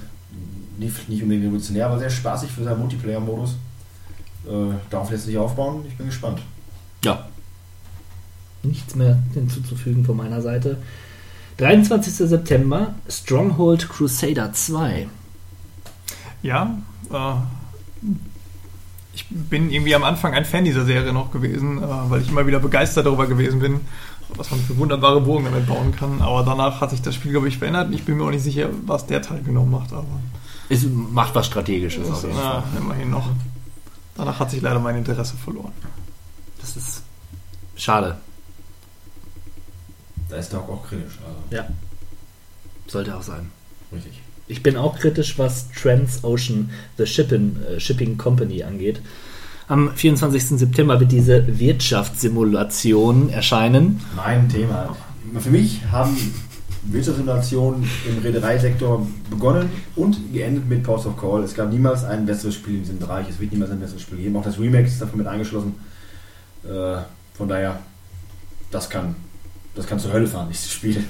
[0.78, 3.55] nicht, nicht unbedingt revolutionär, aber sehr spaßig für seinen Multiplayer-Modus.
[4.47, 5.84] Äh, darauf lässt sich aufbauen.
[5.89, 6.39] Ich bin gespannt.
[7.03, 7.28] Ja.
[8.64, 10.78] Nichts mehr hinzuzufügen von meiner Seite.
[11.57, 12.14] 23.
[12.30, 15.07] September Stronghold Crusader 2.
[16.41, 16.78] Ja,
[17.11, 17.34] äh,
[19.14, 22.47] ich bin irgendwie am Anfang ein Fan dieser Serie noch gewesen, äh, weil ich immer
[22.47, 23.82] wieder begeistert darüber gewesen bin,
[24.36, 26.22] was man für wunderbare Burgen damit bauen kann.
[26.22, 27.89] Aber danach hat sich das Spiel, glaube ich, verändert.
[27.93, 30.07] Ich bin mir auch nicht sicher, was der Teil genau macht, aber
[30.70, 32.64] Es macht was Strategisches auf jeden Fall.
[32.74, 33.30] na, immerhin noch.
[34.16, 35.74] Danach hat sich leider mein Interesse verloren.
[36.61, 37.03] Das ist
[37.76, 38.18] schade.
[40.34, 41.19] Da ist Doc auch kritisch.
[41.23, 41.67] Also, Ja.
[42.88, 43.51] Sollte auch sein.
[43.91, 44.19] richtig.
[44.47, 48.99] Ich bin auch kritisch, was Transocean The Shipping, äh, Shipping Company angeht.
[49.67, 50.57] Am 24.
[50.57, 54.01] September wird diese Wirtschaftssimulation erscheinen.
[54.15, 54.97] Mein Thema.
[55.39, 56.17] Für mich haben
[56.81, 61.43] Wirtschaftssimulationen im Reedereisektor begonnen und geendet mit Pause of Call.
[61.43, 63.29] Es gab niemals ein besseres Spiel in diesem Bereich.
[63.29, 64.36] Es wird niemals ein besseres Spiel geben.
[64.36, 65.75] Auch das Remake ist davon mit eingeschlossen.
[66.63, 66.97] Äh,
[67.36, 67.79] von daher,
[68.71, 69.15] das kann,
[69.76, 71.03] das kann zur Hölle fahren, dieses Spiel.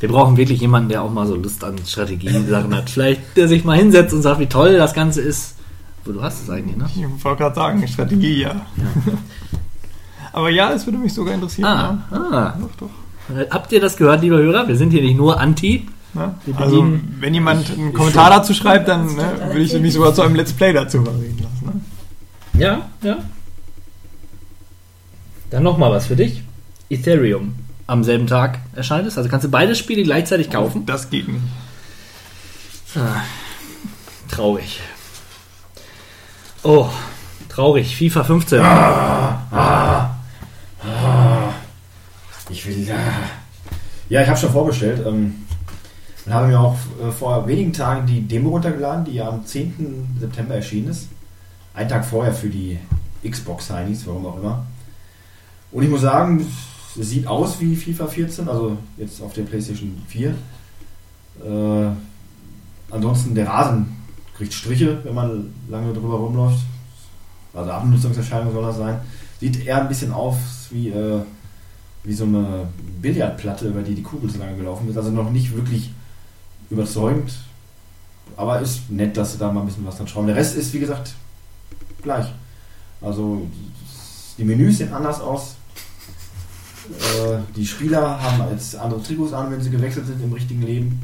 [0.00, 2.90] Wir brauchen wirklich jemanden, der auch mal so Lust an Strategie-Sachen hat.
[2.90, 5.54] Vielleicht der sich mal hinsetzt und sagt, wie toll das Ganze ist.
[6.04, 6.86] Wo du hast es eigentlich, ne?
[6.94, 8.66] Ich wollte gerade sagen, Strategie, ja.
[10.32, 11.66] aber ja, es würde mich sogar interessieren.
[11.66, 12.16] Ah, ja.
[12.16, 12.58] ah.
[12.60, 13.50] Doch, doch.
[13.50, 14.68] Habt ihr das gehört, lieber Hörer?
[14.68, 15.88] Wir sind hier nicht nur anti.
[16.14, 16.34] Ne?
[16.56, 16.86] Also,
[17.18, 20.52] wenn jemand einen Kommentar dazu schreibt, dann ne, will ich mich sogar zu einem Let's
[20.52, 21.80] Play dazu überreden lassen.
[22.54, 22.62] Ne?
[22.62, 23.18] Ja, ja.
[25.50, 26.42] Dann nochmal was für dich.
[26.90, 27.54] Ethereum.
[27.86, 29.16] Am selben Tag erscheint es.
[29.16, 30.86] Also kannst du beide Spiele gleichzeitig kaufen.
[30.86, 31.42] Das geht nicht.
[34.30, 34.80] Traurig.
[36.62, 36.88] Oh,
[37.48, 37.96] traurig.
[37.96, 38.60] FIFA 15.
[42.50, 42.88] ich will.
[42.88, 42.96] Ja,
[44.08, 45.06] ja ich habe schon vorbestellt.
[45.06, 45.46] Ähm,
[46.26, 50.16] und habe mir auch äh, vor wenigen Tagen die Demo runtergeladen, die ja am 10.
[50.18, 51.08] September erschienen ist.
[51.72, 52.78] Einen Tag vorher für die
[53.28, 54.66] Xbox-Heinis, warum auch immer.
[55.70, 56.44] Und ich muss sagen,
[57.02, 60.30] sieht aus wie FIFA 14, also jetzt auf der PlayStation 4.
[60.30, 61.90] Äh,
[62.90, 63.86] ansonsten der Rasen
[64.36, 66.60] kriegt Striche, wenn man lange drüber rumläuft.
[67.54, 69.00] Also Abnutzungserscheinung soll das sein.
[69.40, 70.36] Sieht eher ein bisschen aus
[70.70, 71.20] wie, äh,
[72.04, 72.68] wie so eine
[73.00, 74.96] Billardplatte, über die die Kugel so lange gelaufen ist.
[74.96, 75.90] Also noch nicht wirklich
[76.70, 77.32] überzeugend.
[78.36, 80.26] Aber ist nett, dass sie da mal ein bisschen was dran schrauben.
[80.26, 81.14] Der Rest ist, wie gesagt,
[82.02, 82.26] gleich.
[83.00, 83.46] Also
[84.36, 85.56] die Menüs sehen anders aus.
[86.90, 91.02] Äh, die Spieler haben jetzt andere Trikots an, wenn sie gewechselt sind im richtigen Leben.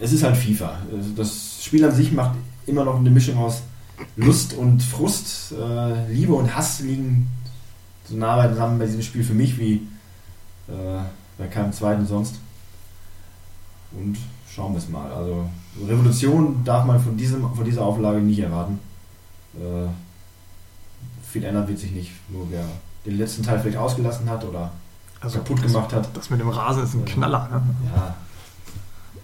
[0.00, 0.78] Es ist halt FIFA.
[0.92, 3.62] Also Das Spiel an sich macht immer noch eine Mischung aus
[4.16, 5.52] Lust und Frust.
[5.52, 7.28] Äh, Liebe und Hass liegen
[8.08, 9.86] so nah zusammen bei diesem Spiel für mich wie
[10.68, 11.00] äh,
[11.36, 12.36] bei keinem zweiten sonst.
[13.92, 14.16] Und
[14.48, 15.10] schauen wir es mal.
[15.12, 15.48] Also
[15.86, 18.78] Revolution darf man von, diesem, von dieser Auflage nicht erwarten.
[19.54, 19.88] Äh,
[21.30, 22.12] viel ändern wird sich nicht.
[22.28, 22.64] Nur wer
[23.10, 24.70] den letzten Teil vielleicht ausgelassen hat oder
[25.20, 26.08] kaputt gemacht hat.
[26.14, 27.48] Das mit dem Rasen ist ein Knaller.
[27.50, 27.62] Ne?
[27.94, 28.14] Ja.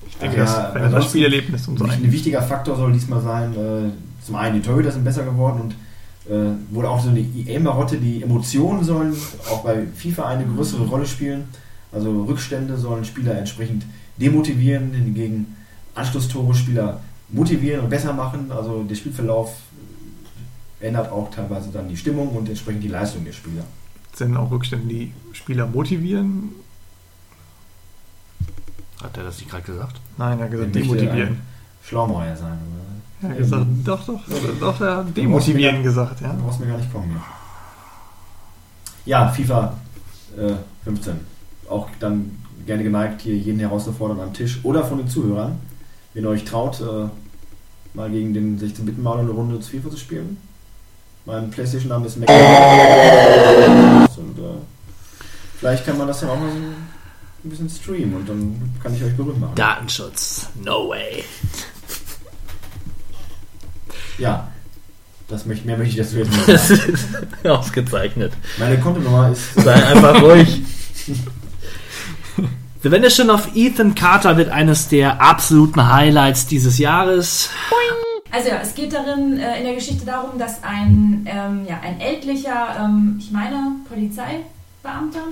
[0.07, 1.85] Ich denke, Ja, das wäre das Spielerlebnis und so.
[1.85, 5.75] Ein wichtiger Faktor soll diesmal sein, äh, zum einen die Torhüter sind besser geworden und
[6.33, 9.15] äh, wurde auch so eine EA-Marotte, die Emotionen sollen
[9.51, 11.49] auch bei FIFA eine größere Rolle spielen.
[11.93, 13.85] Also Rückstände sollen Spieler entsprechend
[14.17, 15.57] demotivieren, hingegen
[15.95, 18.51] Anschlusstore Spieler motivieren und besser machen.
[18.51, 19.55] Also der Spielverlauf
[20.85, 23.65] ändert auch teilweise dann die Stimmung und entsprechend die Leistung der Spieler.
[24.15, 26.51] Sind auch Rückstände, die Spieler motivieren?
[29.03, 30.01] Hat er das nicht gerade gesagt?
[30.17, 31.41] Nein, er hat gesagt, Er demotivieren.
[31.83, 32.59] Schlaumeier sein.
[33.23, 34.21] Er hat gesagt, doch, doch,
[34.61, 36.33] doch, er hat demotivieren gesagt, ja.
[36.33, 37.21] Du brauchst mir gar nicht kommen.
[39.05, 39.77] Ja, ja FIFA
[40.39, 40.55] äh,
[40.85, 41.15] 15.
[41.69, 45.59] Auch dann gerne geneigt, hier jeden herauszufordern am Tisch oder von den Zuhörern.
[46.13, 47.09] Wenn ihr euch traut, äh,
[47.95, 50.37] mal gegen den 16-Bit-Maler eine Runde zu FIFA zu spielen.
[51.27, 52.29] Mein Playstation-Name ist Mac.
[52.29, 52.39] Und
[54.39, 54.43] äh,
[55.59, 59.03] vielleicht kann man das dann auch mal so ein bisschen streamen und dann kann ich
[59.03, 59.55] euch berühmt machen.
[59.55, 60.49] Datenschutz.
[60.63, 61.25] No way.
[64.19, 64.49] Ja,
[65.29, 66.93] das möchte, mehr möchte ich dazu jetzt nicht Das sagen.
[66.93, 67.09] ist
[67.47, 68.33] ausgezeichnet.
[68.59, 70.61] Meine Kontonummer ist Sei einfach ruhig.
[72.83, 77.49] Wir wenden schon auf Ethan Carter wird eines der absoluten Highlights dieses Jahres.
[78.35, 82.01] Also ja, es geht darin äh, in der Geschichte darum, dass ein, ähm, ja, ein
[82.01, 85.29] ältlicher, ähm, ich meine, Polizeibeamter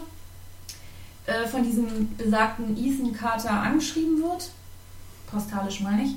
[1.26, 4.50] äh, von diesem besagten Ethan Carter angeschrieben wird.
[5.26, 6.10] Postalisch meine ich.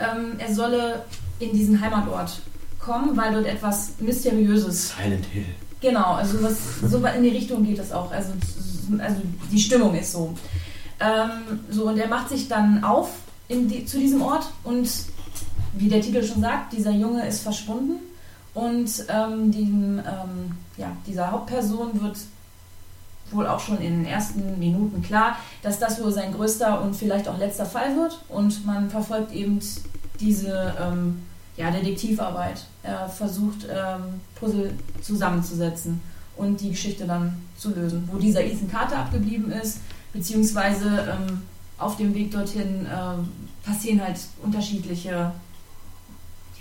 [0.00, 1.04] Ähm, er solle
[1.38, 2.40] in diesen Heimatort
[2.80, 5.46] kommen, weil dort etwas Mysteriöses Silent Hill.
[5.80, 8.10] Genau, also was, so in die Richtung geht das auch.
[8.10, 8.32] Also,
[8.98, 10.34] also die Stimmung ist so.
[10.98, 13.10] Ähm, so, und er macht sich dann auf
[13.46, 14.88] in die, zu diesem Ort und
[15.72, 17.96] wie der Titel schon sagt, dieser Junge ist verschwunden
[18.54, 22.16] und ähm, dem, ähm, ja, dieser Hauptperson wird
[23.30, 27.28] wohl auch schon in den ersten Minuten klar, dass das wohl sein größter und vielleicht
[27.28, 29.60] auch letzter Fall wird und man verfolgt eben
[30.20, 31.22] diese ähm,
[31.56, 32.64] ja, Detektivarbeit.
[32.82, 36.00] Er versucht, ähm, Puzzle zusammenzusetzen
[36.36, 38.08] und die Geschichte dann zu lösen.
[38.10, 39.78] Wo dieser Ethan Carter abgeblieben ist,
[40.12, 41.42] beziehungsweise ähm,
[41.78, 43.28] auf dem Weg dorthin ähm,
[43.64, 45.32] passieren halt unterschiedliche,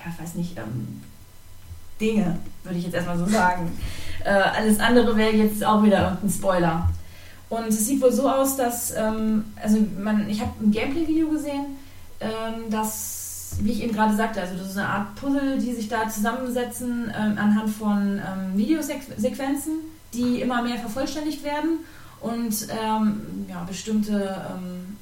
[0.03, 1.01] ja, ich weiß nicht, ähm,
[1.99, 3.71] Dinge, würde ich jetzt erstmal so sagen.
[4.23, 6.87] Äh, alles andere wäre jetzt auch wieder irgendein Spoiler.
[7.49, 11.65] Und es sieht wohl so aus, dass, ähm, also man, ich habe ein Gameplay-Video gesehen,
[12.19, 15.89] ähm, dass, wie ich eben gerade sagte, also das ist eine Art Puzzle, die sich
[15.89, 19.79] da zusammensetzen ähm, anhand von ähm, Videosequenzen,
[20.13, 21.79] die immer mehr vervollständigt werden
[22.19, 24.97] und ähm, ja, bestimmte ähm,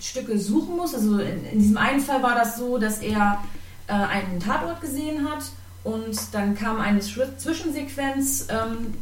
[0.00, 0.94] Stücke suchen muss.
[0.94, 3.44] Also in, in diesem einen Fall war das so, dass er
[3.92, 5.44] äh, einen Tatort gesehen hat
[5.84, 8.94] und dann kam eine Zwi- Zwischensequenz ähm,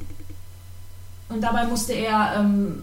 [1.28, 2.82] und dabei musste er, ähm,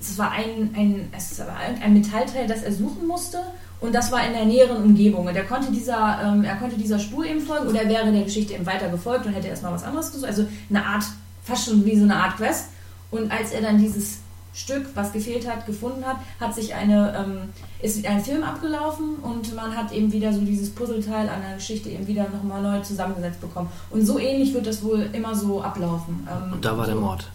[0.00, 3.38] es war ein, ein, es war ein Metallteil, das er suchen musste
[3.80, 5.26] und das war in der näheren Umgebung.
[5.26, 8.24] Und er konnte dieser, ähm, er konnte dieser Spur eben folgen oder er wäre der
[8.24, 10.28] Geschichte eben weiter gefolgt und hätte erstmal was anderes gesucht.
[10.28, 11.04] Also eine Art,
[11.44, 12.66] fast schon wie so eine Art Quest.
[13.10, 14.18] Und als er dann dieses
[14.54, 17.48] Stück, was gefehlt hat, gefunden hat, hat sich eine, ähm,
[17.82, 21.88] ist ein Film abgelaufen und man hat eben wieder so dieses Puzzleteil an der Geschichte
[21.90, 23.68] eben wieder nochmal neu zusammengesetzt bekommen.
[23.90, 26.26] Und so ähnlich wird das wohl immer so ablaufen.
[26.30, 27.00] Ähm, Und da war der so.
[27.00, 27.26] Mord.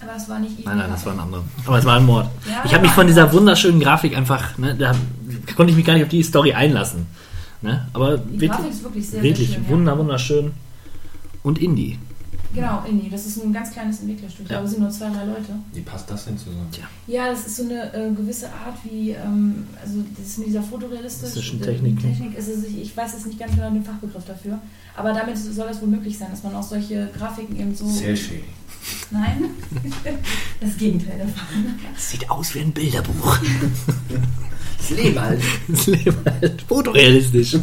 [0.00, 1.42] Aber es war nicht Nein, nein, das war ein anderer.
[1.66, 2.26] Aber es war ein Mord.
[2.48, 4.94] Ja, ich habe mich von dieser wunderschönen Grafik einfach, ne, da
[5.56, 7.06] konnte ich mich gar nicht auf die Story einlassen.
[7.60, 7.86] Ne?
[7.92, 9.68] Aber Die wirklich, Grafik ist wirklich sehr, wirklich sehr schön.
[9.68, 10.52] wunder, wunderschön.
[11.42, 11.98] Und Indie.
[12.54, 13.10] Genau, Indie.
[13.10, 14.46] Das ist ein ganz kleines Entwicklerstudio.
[14.46, 14.62] Ich Ja.
[14.62, 15.52] es sind nur zwei, drei Leute.
[15.72, 16.66] Wie passt das denn zusammen?
[17.06, 20.62] Ja, das ist so eine äh, gewisse Art, wie, ähm, also das ist mit dieser
[20.62, 22.10] fotorealistischen Realistischen Technik, ne?
[22.10, 24.58] Technik ist es, ich, ich weiß jetzt nicht ganz genau den Fachbegriff dafür,
[24.96, 27.86] aber damit soll das wohl möglich sein, dass man auch solche Grafiken eben so.
[27.86, 28.44] Cell Shading.
[29.10, 29.44] Nein,
[30.60, 31.34] das Gegenteil davon.
[31.94, 33.38] Das sieht aus wie ein Bilderbuch.
[34.78, 35.42] Das Leben halt.
[35.66, 37.58] Das Leben halt fotorealistisch.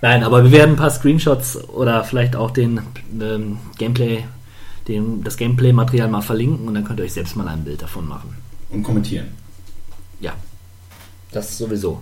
[0.00, 2.80] Nein, aber wir werden ein paar Screenshots oder vielleicht auch den
[3.20, 4.24] ähm, Gameplay,
[4.86, 8.06] den, das Gameplay-Material mal verlinken und dann könnt ihr euch selbst mal ein Bild davon
[8.06, 8.36] machen.
[8.70, 9.26] Und kommentieren.
[10.20, 10.34] Ja,
[11.32, 12.00] das sowieso.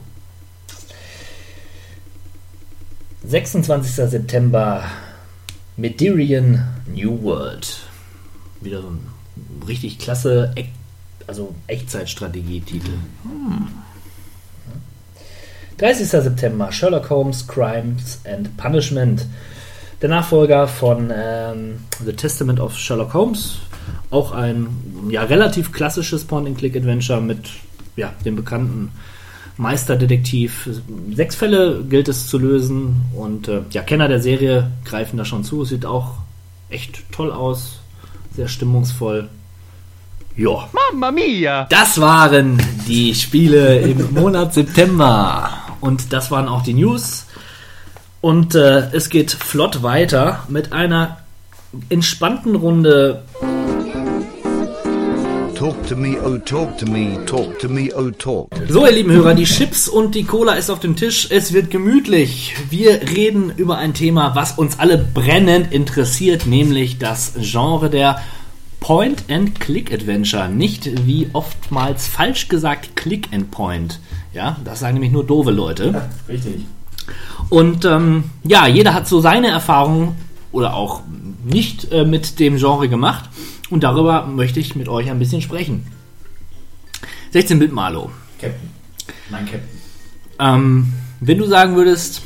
[3.25, 4.11] 26.
[4.11, 4.85] September,
[5.77, 7.81] Medirian New World.
[8.61, 9.01] Wieder so ein
[9.67, 10.55] richtig klasse,
[11.27, 12.93] also Echtzeitstrategie-Titel.
[15.79, 16.09] 30.
[16.09, 19.27] September, Sherlock Holmes, Crimes and Punishment.
[20.01, 23.59] Der Nachfolger von ähm, The Testament of Sherlock Holmes.
[24.11, 24.69] Auch ein
[25.11, 27.49] ja, relativ klassisches Point-and-Click-Adventure mit
[27.97, 28.91] ja, dem bekannten
[29.57, 30.69] Meisterdetektiv.
[31.15, 35.45] Sechs Fälle gilt es zu lösen und äh, ja, Kenner der Serie greifen da schon
[35.45, 35.65] zu.
[35.65, 36.15] Sieht auch
[36.69, 37.81] echt toll aus,
[38.35, 39.29] sehr stimmungsvoll.
[40.37, 40.69] Ja.
[40.73, 41.67] Mamma mia!
[41.71, 45.66] Das waren die Spiele im Monat September.
[45.87, 47.27] Und das waren auch die News.
[48.21, 51.19] Und äh, es geht flott weiter mit einer
[51.91, 53.23] entspannten Runde.
[55.55, 58.49] Talk to me, oh talk to me, talk to me, oh talk.
[58.69, 61.29] So, ihr lieben Hörer, die Chips und die Cola ist auf dem Tisch.
[61.31, 62.57] Es wird gemütlich.
[62.69, 68.21] Wir reden über ein Thema, was uns alle brennend interessiert, nämlich das Genre der
[68.81, 70.49] Point-and-Click-Adventure.
[70.49, 74.01] Nicht wie oftmals falsch gesagt Click and Point.
[74.37, 76.09] Ja, das sagen nämlich nur doofe Leute.
[76.29, 76.67] Richtig.
[77.49, 80.15] Und ähm, ja, jeder hat so seine Erfahrungen
[80.53, 81.01] oder auch
[81.43, 83.31] nicht äh, mit dem Genre gemacht.
[83.71, 85.87] Und darüber möchte ich mit euch ein bisschen sprechen.
[87.33, 88.11] 16-Bit Malo.
[88.39, 88.69] Captain.
[89.31, 89.81] Mein Captain.
[90.39, 92.21] Ähm, wenn du sagen würdest,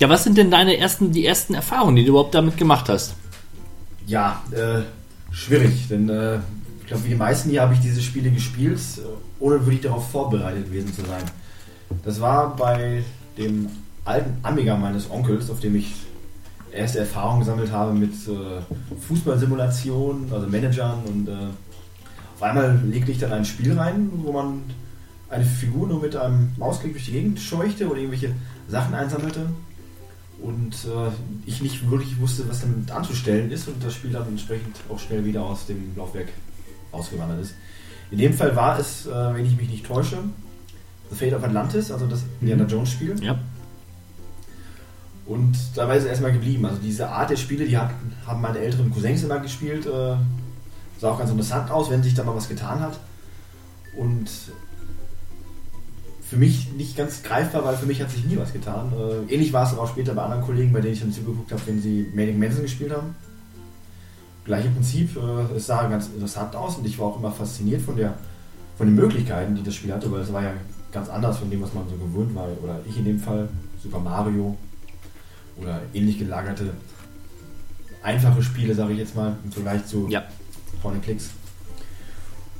[0.00, 3.16] ja, was sind denn deine ersten, die ersten Erfahrungen, die du überhaupt damit gemacht hast?
[4.06, 4.82] Ja, äh,
[5.32, 6.36] schwierig, denn äh,
[6.80, 8.78] ich glaube, wie die meisten hier habe ich diese Spiele gespielt,
[9.44, 11.22] ohne wirklich darauf vorbereitet gewesen zu sein.
[12.02, 13.04] Das war bei
[13.36, 13.68] dem
[14.06, 15.94] alten Amiga meines Onkels, auf dem ich
[16.72, 18.62] erste Erfahrungen gesammelt habe mit äh,
[19.06, 21.32] Fußballsimulationen, also Managern und äh,
[22.34, 24.62] auf einmal legte ich dann ein Spiel rein, wo man
[25.28, 28.34] eine Figur nur mit einem Mausklick durch die Gegend scheuchte oder irgendwelche
[28.66, 29.50] Sachen einsammelte
[30.40, 31.10] und äh,
[31.44, 35.24] ich nicht wirklich wusste, was damit anzustellen ist und das Spiel dann entsprechend auch schnell
[35.24, 36.28] wieder aus dem Laufwerk
[36.92, 37.54] ausgewandert ist.
[38.10, 40.18] In dem Fall war es, äh, wenn ich mich nicht täusche,
[41.10, 43.22] The Fate of Atlantis, also das Indiana Jones Spiel.
[43.22, 43.38] Ja.
[45.26, 46.66] Und dabei ist es erstmal geblieben.
[46.66, 49.86] Also diese Art der Spiele, die hatten, haben meine älteren Cousins immer gespielt.
[49.86, 50.16] Äh,
[50.98, 52.98] sah auch ganz interessant aus, wenn sich da mal was getan hat.
[53.96, 54.28] Und
[56.28, 58.92] für mich nicht ganz greifbar, weil für mich hat sich nie was getan.
[58.92, 61.52] Äh, ähnlich war es aber auch später bei anderen Kollegen, bei denen ich dann zugeguckt
[61.52, 63.14] habe, wenn sie Manic Manson gespielt haben.
[64.44, 67.96] Gleiche Prinzip, äh, es sah ganz interessant aus und ich war auch immer fasziniert von,
[67.96, 68.14] der,
[68.76, 70.52] von den Möglichkeiten, die das Spiel hatte, weil es war ja
[70.92, 72.48] ganz anders von dem, was man so gewöhnt war.
[72.62, 73.48] Oder ich in dem Fall,
[73.82, 74.56] Super Mario
[75.56, 76.70] oder ähnlich gelagerte
[78.02, 80.24] einfache Spiele, sage ich jetzt mal, im Vergleich zu Ja.
[80.82, 81.30] Point Clicks.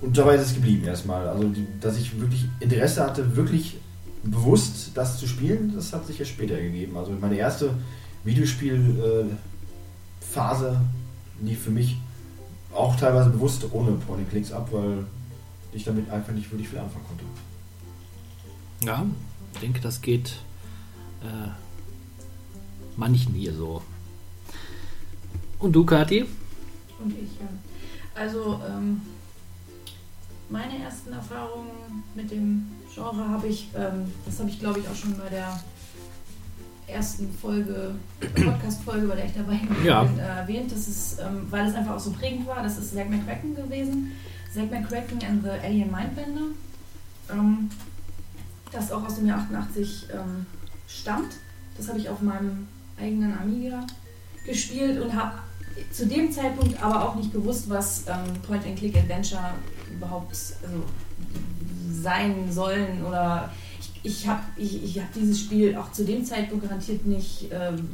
[0.01, 1.29] Und dabei ist es geblieben erstmal.
[1.29, 3.79] Also, dass ich wirklich Interesse hatte, wirklich
[4.23, 6.97] bewusst das zu spielen, das hat sich erst später gegeben.
[6.97, 7.71] Also meine erste
[8.25, 9.37] Videospielphase
[11.41, 11.97] lief für mich
[12.73, 15.07] auch teilweise bewusst ohne Point and Clicks ab, weil
[15.73, 17.25] ich damit einfach nicht wirklich viel anfangen konnte.
[18.85, 19.07] Ja,
[19.55, 20.37] ich denke, das geht
[21.23, 21.51] äh,
[22.97, 23.83] manchen hier so.
[25.59, 26.27] Und du, Kathi?
[27.03, 27.49] Und ich, ja.
[28.15, 29.01] Also, ähm,
[30.51, 34.95] meine ersten Erfahrungen mit dem Genre habe ich, ähm, das habe ich glaube ich auch
[34.95, 35.61] schon bei der
[36.87, 37.95] ersten Folge,
[38.35, 40.05] Podcast-Folge, bei der ich dabei Ja.
[40.05, 40.71] bin, äh, erwähnt.
[40.73, 44.13] Das ist, ähm, weil es einfach auch so prägend war, das ist Zack McCracken gewesen.
[44.53, 46.47] Zack McCracken and the Alien Mindbender.
[47.33, 47.71] Ähm,
[48.73, 50.47] das auch aus dem Jahr 88 ähm,
[50.89, 51.35] stammt.
[51.77, 52.67] Das habe ich auf meinem
[53.01, 53.87] eigenen Amiga
[54.47, 55.33] gespielt und habe
[55.91, 59.55] zu dem Zeitpunkt aber auch nicht gewusst, was ähm, Point-and-Click-Adventure
[59.93, 60.31] überhaupt
[60.63, 60.85] also,
[61.91, 63.51] sein sollen oder
[64.05, 67.89] ich, habe ich, ich hab dieses Spiel auch zu dem Zeitpunkt garantiert nicht ähm,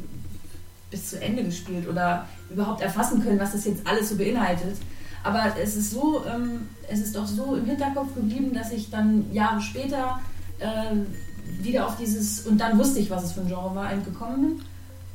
[0.91, 4.75] bis zu Ende gespielt oder überhaupt erfassen können, was das jetzt alles so beinhaltet.
[5.23, 9.31] Aber es ist so, ähm, es ist doch so im Hinterkopf geblieben, dass ich dann
[9.31, 10.19] Jahre später
[10.59, 11.07] ähm,
[11.61, 14.57] wieder auf dieses, und dann wusste ich, was es für ein Genre war, gekommen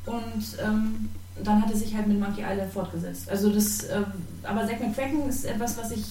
[0.06, 0.14] bin.
[0.14, 1.08] Und ähm,
[1.44, 3.28] dann hat es sich halt mit Monkey Island fortgesetzt.
[3.28, 4.02] Also das, äh,
[4.44, 6.04] aber Zack McCracken ist etwas, was ich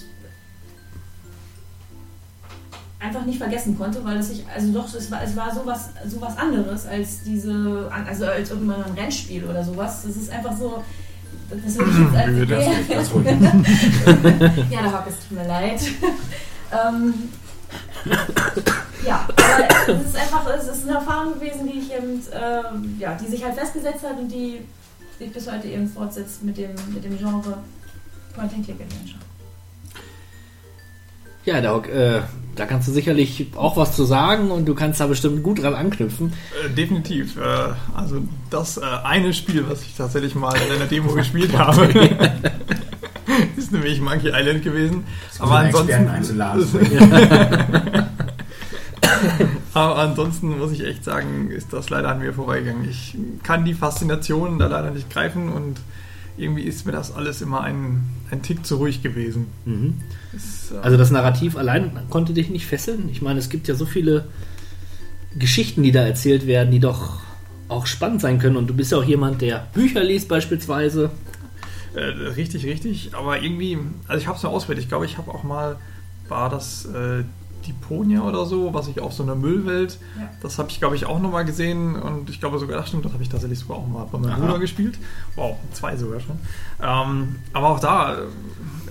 [3.00, 6.38] einfach nicht vergessen konnte, weil es sich, also doch, es war, es war sowas, sowas
[6.38, 10.04] anderes als diese, also als irgendwann ein Rennspiel oder sowas.
[10.06, 10.84] Das ist einfach so,
[11.50, 13.28] das würde ich jetzt als, Wie das ruhig.
[14.72, 15.82] ja, der Hock, es tut mir leid.
[16.72, 17.14] ähm,
[19.06, 23.16] ja, aber es ist einfach, es ist eine Erfahrung gewesen, die ich eben, ähm, ja,
[23.16, 24.62] die sich halt festgesetzt hat und die
[25.20, 27.58] sich bis heute eben fortsetzt mit dem, mit dem Genre
[28.36, 29.25] Point-and-Click-Adventure.
[31.46, 32.22] Ja, Doc, äh,
[32.56, 35.76] da kannst du sicherlich auch was zu sagen und du kannst da bestimmt gut dran
[35.76, 36.34] anknüpfen.
[36.64, 37.38] Äh, definitiv.
[37.38, 37.41] Äh,
[37.93, 41.84] also das äh, eine Spiel, was ich tatsächlich mal in einer Demo gespielt habe,
[43.58, 45.04] ist nämlich Monkey Island gewesen.
[45.39, 46.41] Aber ansonsten,
[49.74, 52.89] aber ansonsten muss ich echt sagen, ist das leider an mir vorbeigegangen.
[52.89, 55.78] Ich kann die Faszination da leider nicht greifen und
[56.38, 59.48] irgendwie ist mir das alles immer ein, ein Tick zu ruhig gewesen.
[59.66, 59.96] Mhm.
[60.36, 63.10] Es, äh, Also das Narrativ allein konnte dich nicht fesseln.
[63.10, 64.28] Ich meine, es gibt ja so viele
[65.38, 67.20] Geschichten, die da erzählt werden, die doch
[67.68, 68.58] auch spannend sein können.
[68.58, 71.12] Und du bist ja auch jemand, der Bücher liest beispielsweise.
[71.96, 73.12] Äh, richtig, richtig.
[73.14, 73.78] Aber irgendwie,
[74.08, 74.84] also ich habe es nur ausprobiert.
[74.84, 75.78] Ich glaube, ich habe auch mal,
[76.28, 77.24] war das äh,
[77.68, 80.30] Deponia oder so, was ich auf so einer Müllwelt, Ja.
[80.41, 81.95] das habe ich, glaube ich, auch nochmal gesehen.
[81.95, 84.32] Und ich glaube sogar, das stimmt, das habe ich tatsächlich sogar auch mal bei meinem
[84.34, 84.39] Aha.
[84.45, 84.97] Bruder gespielt.
[85.36, 86.38] Wow, zwei sogar schon.
[86.82, 88.18] Ähm, aber auch da, äh,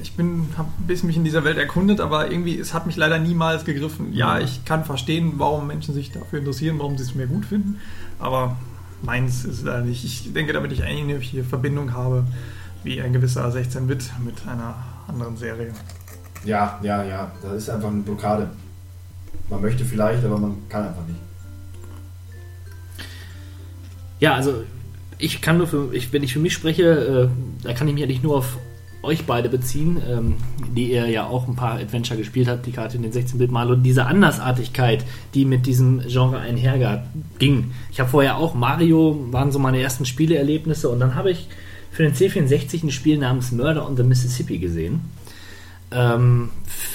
[0.03, 2.97] ich bin, habe ein bisschen mich in dieser Welt erkundet, aber irgendwie, es hat mich
[2.97, 4.13] leider niemals gegriffen.
[4.13, 7.79] Ja, ich kann verstehen, warum Menschen sich dafür interessieren, warum sie es mir gut finden.
[8.19, 8.57] Aber
[9.03, 10.05] meins ist leider nicht.
[10.05, 12.25] Ich denke, damit ich eine Verbindung habe
[12.83, 14.75] wie ein gewisser 16-Bit mit einer
[15.09, 15.73] anderen Serie.
[16.45, 17.33] Ja, ja, ja.
[17.43, 18.51] Das ist einfach eine Blockade.
[19.51, 21.21] Man möchte vielleicht, aber man kann einfach nicht.
[24.21, 24.65] Ja, also
[25.19, 28.03] ich kann nur für, ich, wenn ich für mich spreche, äh, da kann ich mich
[28.03, 28.59] eigentlich nur auf
[29.05, 30.37] euch beide beziehen, ähm,
[30.75, 33.71] die ihr ja auch ein paar Adventure gespielt habt, die gerade in den 16-Bit mal
[33.71, 35.05] und diese Andersartigkeit,
[35.35, 37.73] die mit diesem Genre einherging.
[37.93, 41.49] Ich habe vorher auch Mario, waren so meine ersten Spieleerlebnisse und dann habe ich
[41.91, 45.03] für den C64 ein Spiel namens Murder on the Mississippi gesehen.
[45.93, 46.51] Ähm,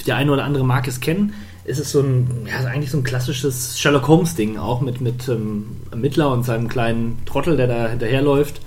[0.06, 1.34] der eine oder andere mag es kennen.
[1.70, 5.67] Es ist so ein, ja, eigentlich so ein klassisches Sherlock Holmes-Ding, auch mit, mit ähm,
[5.91, 8.59] Ermittler und seinem kleinen Trottel, der da hinterherläuft.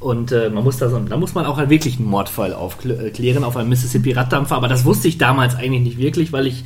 [0.00, 3.56] Und äh, man muss da so, da muss man auch einen wirklichen Mordfall aufklären auf
[3.56, 6.64] einem Mississippi-Raddampfer, aber das wusste ich damals eigentlich nicht wirklich, weil ich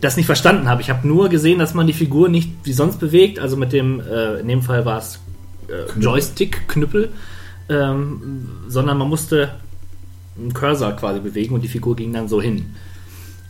[0.00, 0.80] das nicht verstanden habe.
[0.82, 4.00] Ich habe nur gesehen, dass man die Figur nicht wie sonst bewegt, also mit dem,
[4.00, 5.18] äh, in dem Fall war es
[5.68, 7.10] äh, Joystick-Knüppel,
[7.68, 9.50] ähm, sondern man musste
[10.38, 12.74] einen Cursor quasi bewegen und die Figur ging dann so hin.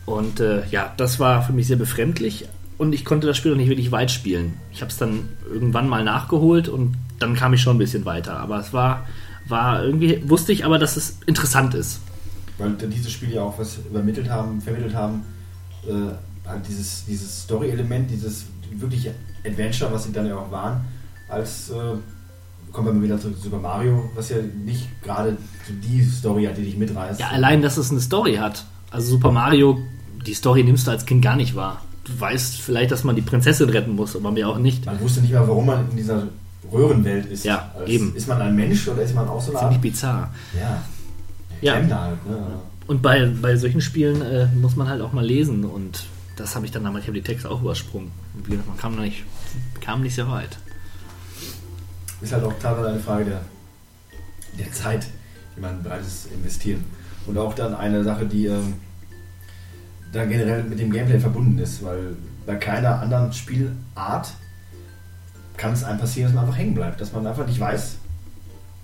[0.05, 2.47] Und äh, ja, das war für mich sehr befremdlich
[2.77, 4.53] und ich konnte das Spiel auch nicht wirklich weit spielen.
[4.71, 8.37] Ich habe es dann irgendwann mal nachgeholt und dann kam ich schon ein bisschen weiter.
[8.37, 9.05] Aber es war,
[9.47, 11.99] war irgendwie, wusste ich aber, dass es interessant ist.
[12.57, 15.23] Weil diese Spiele ja auch was übermittelt haben, vermittelt haben,
[15.87, 19.13] äh, halt dieses, dieses Story-Element, dieses wirkliche
[19.45, 20.81] Adventure, was sie dann ja auch waren,
[21.29, 21.73] als äh,
[22.71, 25.37] kommen wir mal wieder zu Super Mario, was ja nicht gerade
[25.83, 27.19] die Story hat, die dich mitreißt.
[27.19, 28.65] Ja, allein, dass es eine Story hat.
[28.91, 29.79] Also Super Mario,
[30.25, 31.81] die Story nimmst du als Kind gar nicht wahr.
[32.03, 34.85] Du weißt vielleicht, dass man die Prinzessin retten muss, aber mir auch nicht.
[34.85, 36.27] Man wusste nicht mal, warum man in dieser
[36.71, 37.45] Röhrenwelt ist.
[37.45, 38.15] Ja, Als, eben.
[38.15, 39.81] Ist man ein Mensch oder ist man auch so eine Ziemlich Art?
[39.81, 40.33] bizarr.
[40.59, 40.83] Ja.
[41.61, 41.73] Ja.
[41.73, 41.89] Halt,
[42.27, 42.37] ne?
[42.87, 46.03] Und bei, bei solchen Spielen äh, muss man halt auch mal lesen und
[46.35, 48.11] das habe ich dann damals, ich habe die Texte auch übersprungen.
[48.35, 49.23] Und wie gesagt, man kam, nicht,
[49.79, 50.57] kam nicht sehr weit.
[52.21, 53.41] Ist halt auch teilweise eine Frage der,
[54.57, 55.07] der Zeit,
[55.55, 56.83] die man bereit ist investieren.
[57.27, 58.73] Und auch dann eine Sache, die ähm,
[60.11, 62.15] dann generell mit dem Gameplay verbunden ist, weil
[62.45, 64.33] bei keiner anderen Spielart
[65.57, 67.97] kann es einem passieren, dass man einfach hängen bleibt, dass man einfach nicht weiß,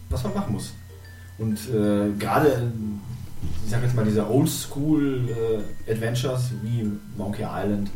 [0.10, 0.74] was man machen muss.
[1.38, 2.72] Und äh, gerade,
[3.66, 7.90] ich sag jetzt mal, diese Oldschool-Adventures wie Monkey Island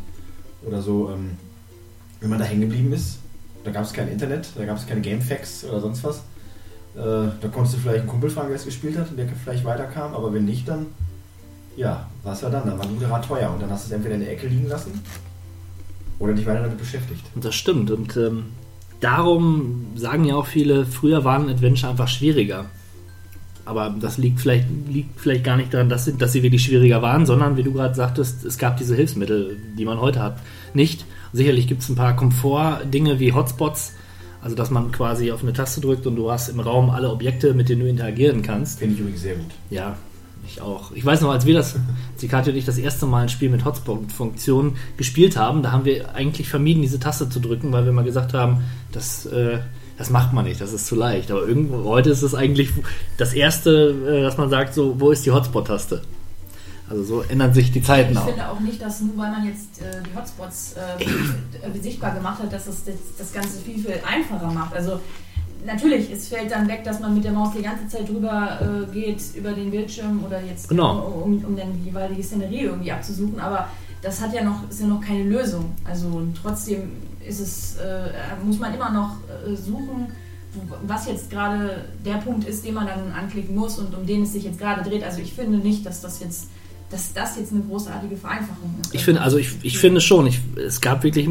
[0.66, 1.30] oder so, ähm,
[2.20, 3.18] wenn man da hängen geblieben ist,
[3.64, 6.22] da gab es kein Internet, da gab es keine Gamefacts oder sonst was.
[6.94, 7.00] Äh,
[7.40, 10.14] da konntest du vielleicht einen Kumpel fragen, der es gespielt hat und der vielleicht weiterkam,
[10.14, 10.86] aber wenn nicht, dann
[11.76, 12.66] ja, was war dann?
[12.66, 14.68] Dann war ein Rat teuer und dann hast du es entweder in der Ecke liegen
[14.68, 15.00] lassen
[16.18, 17.24] oder dich weiter damit beschäftigt.
[17.34, 17.90] Das stimmt.
[17.90, 18.44] Und ähm,
[19.00, 22.66] darum sagen ja auch viele, früher waren Adventure einfach schwieriger.
[23.64, 27.00] Aber das liegt vielleicht, liegt vielleicht gar nicht daran, dass sie, dass sie wirklich schwieriger
[27.00, 30.38] waren, sondern wie du gerade sagtest, es gab diese Hilfsmittel, die man heute hat,
[30.74, 31.04] nicht.
[31.32, 33.94] Sicherlich gibt es ein paar Komfort-Dinge wie Hotspots,
[34.42, 37.54] also dass man quasi auf eine Taste drückt und du hast im Raum alle Objekte,
[37.54, 38.80] mit denen du interagieren kannst.
[38.80, 39.50] Finde ich übrigens sehr gut.
[39.70, 39.96] Ja,
[40.46, 40.90] ich auch.
[40.92, 43.28] Ich weiß noch, als wir das, als die Katja und ich das erste Mal ein
[43.28, 47.84] Spiel mit Hotspot-Funktion gespielt haben, da haben wir eigentlich vermieden, diese Taste zu drücken, weil
[47.84, 49.60] wir mal gesagt haben, das, äh,
[49.98, 51.30] Das macht man nicht, das ist zu leicht.
[51.30, 52.70] Aber irgendwo, heute ist es eigentlich
[53.18, 56.02] das Erste, äh, dass man sagt, so, wo ist die Hotspot-Taste?
[56.92, 58.26] Also so ändern sich die Zeiten Ich auch.
[58.26, 62.52] finde auch nicht, dass nur weil man jetzt äh, die Hotspots äh, sichtbar gemacht hat,
[62.52, 64.74] dass es das, das Ganze viel, viel einfacher macht.
[64.74, 65.00] Also
[65.64, 68.92] natürlich, es fällt dann weg, dass man mit der Maus die ganze Zeit drüber äh,
[68.92, 71.22] geht, über den Bildschirm oder jetzt Genau.
[71.24, 73.68] um, um dann die jeweilige Szenerie irgendwie abzusuchen, aber
[74.02, 75.72] das hat ja noch, ist ja noch keine Lösung.
[75.84, 76.90] Also trotzdem
[77.26, 78.10] ist es, äh,
[78.44, 79.16] muss man immer noch
[79.48, 80.08] äh, suchen,
[80.86, 84.32] was jetzt gerade der Punkt ist, den man dann anklicken muss und um den es
[84.34, 85.02] sich jetzt gerade dreht.
[85.04, 86.48] Also ich finde nicht, dass das jetzt,
[86.92, 88.94] dass das jetzt eine großartige Vereinfachung ist.
[88.94, 91.28] Ich finde, also ich, ich finde schon, ich, es gab wirklich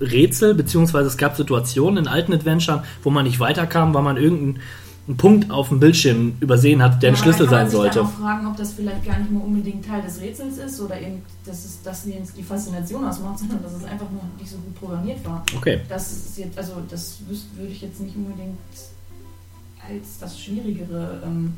[0.00, 4.60] Rätsel, beziehungsweise es gab Situationen in alten Adventuren, wo man nicht weiterkam, weil man irgendeinen
[5.08, 7.98] einen Punkt auf dem Bildschirm übersehen hat, der ein Ja, Schlüssel man sein kann sollte.
[8.00, 11.00] Dann auch fragen, ob das vielleicht gar nicht mehr unbedingt Teil des Rätsels ist oder
[11.00, 14.56] eben, dass es das jetzt die Faszination ausmacht, sondern dass es einfach nur nicht so
[14.56, 15.44] gut programmiert war.
[15.56, 15.80] Okay.
[15.88, 18.58] Das ist jetzt, also das würde ich jetzt nicht unbedingt
[19.88, 21.54] als das Schwierigere ähm,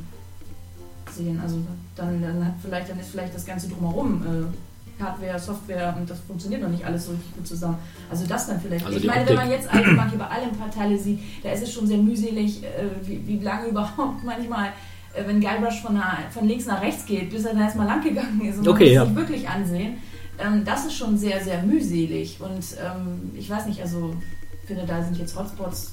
[1.12, 1.40] sehen.
[1.42, 1.58] Also
[1.96, 4.22] dann, dann hat vielleicht, dann ist vielleicht das Ganze drumherum.
[4.22, 7.78] Äh, Hardware, Software und das funktioniert noch nicht alles so richtig gut zusammen.
[8.10, 8.84] Also das dann vielleicht.
[8.84, 9.36] Also ich meine, Optik.
[9.38, 11.98] wenn man jetzt Eisenbahn über alle ein paar Teile sieht, da ist es schon sehr
[11.98, 12.66] mühselig, äh,
[13.04, 14.70] wie, wie lange überhaupt manchmal,
[15.14, 18.02] äh, wenn Guybrush von, nach- von links nach rechts geht, bis er dann erstmal lang
[18.02, 19.06] gegangen ist und man Okay, muss ja.
[19.06, 19.98] sich wirklich ansehen.
[20.40, 24.16] Ähm, das ist schon sehr, sehr mühselig und ähm, ich weiß nicht, also
[24.62, 25.92] ich finde, da sind jetzt Hotspots,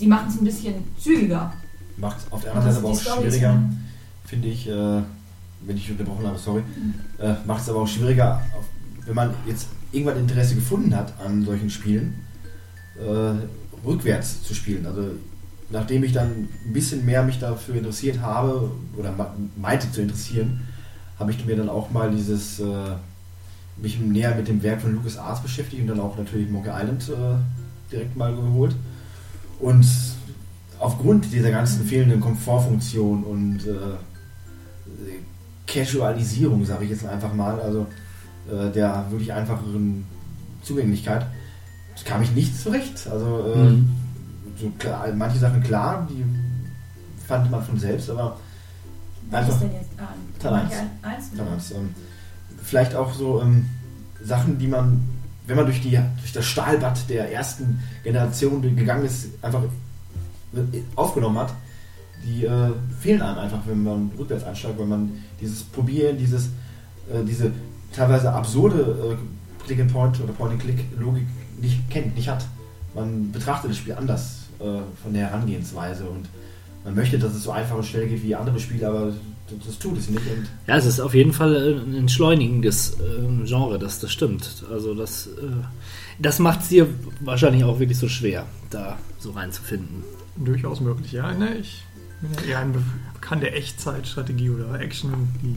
[0.00, 1.52] die machen es ein bisschen zügiger.
[1.96, 3.62] Macht es auf der anderen Seite aber auch schwieriger,
[4.24, 5.02] finde ich, äh,
[5.66, 6.62] wenn ich unterbrochen habe, sorry,
[7.18, 8.42] äh, macht es aber auch schwieriger,
[9.06, 12.14] wenn man jetzt irgendwann Interesse gefunden hat an solchen Spielen,
[12.98, 14.86] äh, rückwärts zu spielen.
[14.86, 15.10] Also
[15.70, 19.14] nachdem ich dann ein bisschen mehr mich dafür interessiert habe oder
[19.56, 20.66] meinte zu interessieren,
[21.18, 22.64] habe ich mir dann auch mal dieses äh,
[23.76, 27.08] mich näher mit dem Werk von Lucas Arts beschäftigt und dann auch natürlich Monkey Island
[27.08, 28.74] äh, direkt mal geholt.
[29.58, 29.86] Und
[30.80, 33.96] aufgrund dieser ganzen fehlenden Komfortfunktion und äh,
[35.66, 37.86] Casualisierung, sage ich jetzt einfach mal, also
[38.50, 40.04] äh, der wirklich einfacheren
[40.62, 41.26] Zugänglichkeit,
[42.04, 43.06] kam ich nicht zurecht.
[43.10, 43.90] Also äh, Mhm.
[44.58, 46.24] so klar, manche Sachen klar, die
[47.26, 48.36] fand man von selbst, aber
[49.30, 49.60] Was einfach
[51.02, 51.30] eins?
[51.36, 51.70] Damals.
[51.72, 51.94] Ähm,
[52.62, 53.66] vielleicht auch so ähm,
[54.24, 55.02] Sachen, die man,
[55.46, 59.62] wenn man durch, die, durch das Stahlbad der ersten Generation gegangen ist, einfach
[60.96, 61.54] aufgenommen hat,
[62.24, 62.70] die äh,
[63.00, 66.46] fehlen einem einfach, wenn man rückwärts einsteigt, weil man dieses Probieren, dieses,
[67.10, 67.52] äh, diese
[67.92, 71.26] teilweise absurde äh, Click-and-Point oder Point-and-Click-Logik
[71.60, 72.44] nicht kennt, nicht hat.
[72.94, 74.64] Man betrachtet das Spiel anders äh,
[75.02, 76.28] von der Herangehensweise und
[76.84, 79.12] man möchte, dass es so einfach und schnell geht wie andere Spiele, aber
[79.66, 80.22] das, tut es nicht.
[80.22, 84.64] Und Ja, es ist auf jeden Fall ein entschleunigendes ähm, Genre, das, das stimmt.
[84.70, 85.30] Also das, äh,
[86.18, 86.86] das macht es dir
[87.20, 90.04] wahrscheinlich auch wirklich so schwer, da so reinzufinden.
[90.36, 91.32] Durchaus möglich, ja.
[91.32, 91.84] Ne, ich
[92.20, 92.74] bin ja eher ein
[93.14, 95.56] Bekannt der Echtzeitstrategie oder Action, die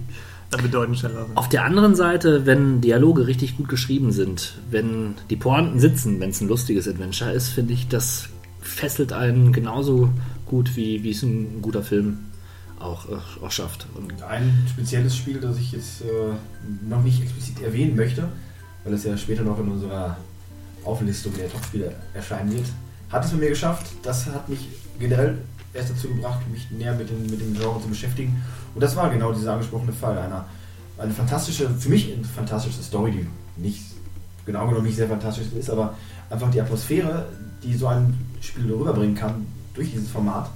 [0.49, 1.37] dann bedeutend schneller sind.
[1.37, 6.29] Auf der anderen Seite, wenn Dialoge richtig gut geschrieben sind, wenn die Pointen sitzen, wenn
[6.29, 8.29] es ein lustiges Adventure ist, finde ich, das
[8.61, 10.09] fesselt einen genauso
[10.45, 12.19] gut, wie, wie es ein guter Film
[12.79, 13.87] auch, äh, auch schafft.
[13.95, 16.05] Und Ein spezielles Spiel, das ich jetzt äh,
[16.87, 18.27] noch nicht explizit erwähnen möchte,
[18.83, 20.17] weil es ja später noch in unserer
[20.83, 22.65] Auflistung der Top-Spiele erscheinen wird,
[23.13, 23.87] hat es bei mir geschafft.
[24.03, 24.67] Das hat mich
[24.99, 25.37] generell
[25.73, 28.43] erst dazu gebracht, mich näher mit, den, mit dem Genre zu beschäftigen.
[28.73, 30.17] Und das war genau dieser angesprochene Fall.
[30.17, 30.45] Einer,
[30.97, 33.83] eine fantastische, für mich eine fantastische Story, die nicht
[34.45, 35.95] genau genommen nicht sehr fantastisch ist, aber
[36.29, 37.27] einfach die Atmosphäre,
[37.63, 40.49] die so ein Spiel rüberbringen kann durch dieses Format,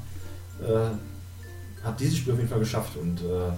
[0.62, 2.98] äh, hat dieses Spiel auf jeden Fall geschafft.
[2.98, 3.52] Und äh,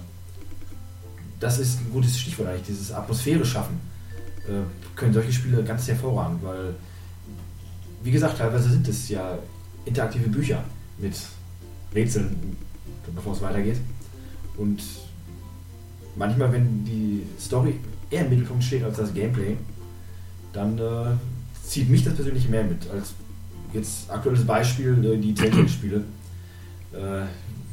[1.39, 3.79] das ist ein gutes Stichwort eigentlich, dieses Atmosphäre schaffen.
[4.47, 4.61] Äh,
[4.95, 6.75] können solche Spiele ganz hervorragend, weil,
[8.03, 9.37] wie gesagt, teilweise sind es ja
[9.85, 10.63] interaktive Bücher
[10.97, 11.13] mit
[11.93, 12.57] Rätseln,
[13.13, 13.77] bevor es weitergeht.
[14.57, 14.81] Und
[16.15, 17.75] manchmal, wenn die Story
[18.09, 19.57] eher im Mittelpunkt steht als das Gameplay,
[20.53, 21.15] dann äh,
[21.63, 22.89] zieht mich das persönlich mehr mit.
[22.89, 23.13] Als
[23.73, 26.03] jetzt aktuelles Beispiel äh, die Telltale-Spiele,
[26.93, 27.25] äh,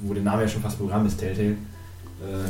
[0.02, 2.48] wo der Name ja schon fast Programm ist, Telltale, äh,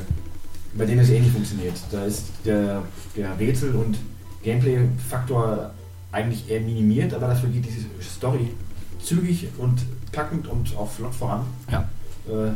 [0.75, 1.75] bei denen es ähnlich funktioniert.
[1.91, 2.83] Da ist der,
[3.17, 3.97] der Rätsel- und
[4.43, 5.73] Gameplay-Faktor
[6.17, 8.49] eigentlich eher minimiert, aber dafür geht diese Story
[9.03, 9.79] zügig und
[10.13, 11.43] packend und auch flott voran.
[11.71, 11.89] Ja.
[12.27, 12.53] Äh,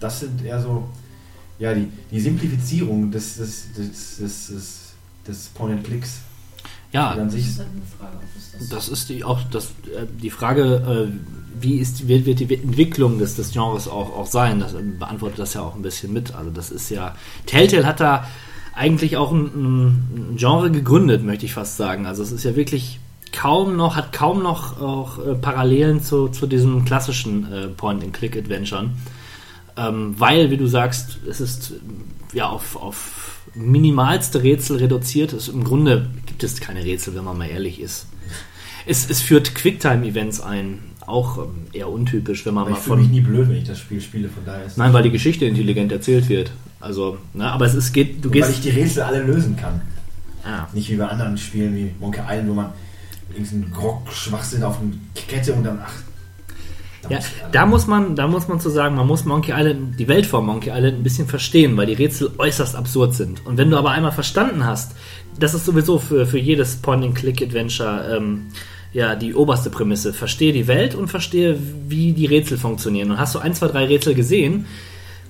[0.00, 0.88] das sind eher so,
[1.58, 4.80] ja, die, die Simplifizierung des, des, des, des, des,
[5.26, 6.20] des Point-and-Clicks.
[6.92, 8.18] ja, Das ist halt eine Frage,
[8.58, 12.52] das Das ist die, auch das, äh, die Frage, äh, wie ist, wird, wird die
[12.54, 14.60] Entwicklung des, des Genres auch, auch sein?
[14.60, 16.34] Das beantwortet das ja auch ein bisschen mit.
[16.34, 17.14] Also das ist ja,
[17.46, 18.26] Telltale hat da
[18.78, 22.06] eigentlich auch ein, ein Genre gegründet, möchte ich fast sagen.
[22.06, 23.00] Also es ist ja wirklich
[23.32, 28.96] kaum noch, hat kaum noch auch äh, Parallelen zu, zu diesem klassischen äh, Point-and-Click-Adventuren.
[29.76, 31.74] Ähm, weil, wie du sagst, es ist
[32.32, 35.32] ja auf, auf minimalste Rätsel reduziert.
[35.32, 38.06] Es, Im Grunde gibt es keine Rätsel, wenn man mal ehrlich ist.
[38.86, 43.00] Es, es führt Quicktime-Events ein, auch ähm, eher untypisch, wenn man Aber mal ich von.
[43.00, 45.44] mich nie blöd, wenn ich das Spiel spiele, von daher ist Nein, weil die Geschichte
[45.46, 46.50] intelligent erzählt wird.
[46.80, 48.50] Also, ne, aber es ist, geht, du Und weil gehst.
[48.50, 49.80] ich die Rätsel alle lösen kann.
[50.44, 52.72] Ah, Nicht wie bei anderen Spielen wie Monkey Island, wo man
[53.34, 55.92] irgendeinen Grog-Schwachsinn auf eine Kette und dann, ach.
[57.02, 59.52] da Ja, muss ich da muss man, da muss man zu sagen, man muss Monkey
[59.54, 63.44] Island, die Welt von Monkey Island ein bisschen verstehen, weil die Rätsel äußerst absurd sind.
[63.46, 64.92] Und wenn du aber einmal verstanden hast,
[65.38, 68.46] das ist sowieso für, für jedes Point-and-Click-Adventure ähm,
[68.92, 70.12] ja die oberste Prämisse.
[70.12, 71.58] Verstehe die Welt und verstehe,
[71.88, 73.10] wie die Rätsel funktionieren.
[73.10, 74.66] Und hast du ein, zwei, drei Rätsel gesehen,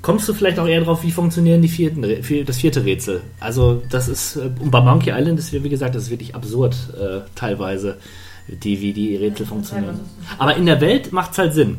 [0.02, 2.02] kommst du vielleicht auch eher drauf, wie funktionieren die vierten,
[2.46, 3.22] das vierte Rätsel.
[3.40, 6.76] Also das ist, äh, und bei Monkey Island ist, wie gesagt, das ist wirklich absurd
[6.98, 7.98] äh, teilweise,
[8.46, 10.00] die, wie die Rätsel funktionieren.
[10.38, 11.78] Aber in der Welt macht es halt Sinn.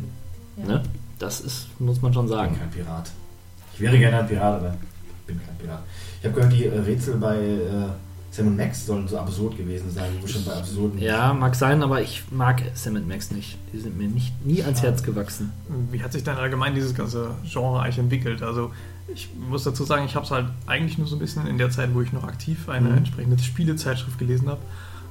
[0.57, 0.65] Ja.
[0.65, 0.84] Ne?
[1.17, 2.57] Das ist, muss man schon Ich bin sagen.
[2.59, 3.11] kein Pirat.
[3.73, 4.75] Ich wäre gerne ein Pirat, aber
[5.19, 5.84] ich bin kein Pirat.
[6.19, 7.89] Ich habe gehört, die äh, Rätsel bei äh,
[8.43, 10.99] Sam Max sollen so absurd gewesen sein, wo schon bei absurden.
[10.99, 13.57] Ja, mag sein, aber ich mag Sam Max nicht.
[13.73, 15.51] Die sind mir nicht, nie ans Herz gewachsen.
[15.91, 18.41] Wie hat sich denn allgemein dieses ganze Genre eigentlich entwickelt?
[18.41, 18.71] Also
[19.13, 21.69] ich muss dazu sagen, ich habe es halt eigentlich nur so ein bisschen in der
[21.69, 22.97] Zeit, wo ich noch aktiv eine Mhm.
[22.97, 24.59] entsprechende Spielezeitschrift gelesen habe,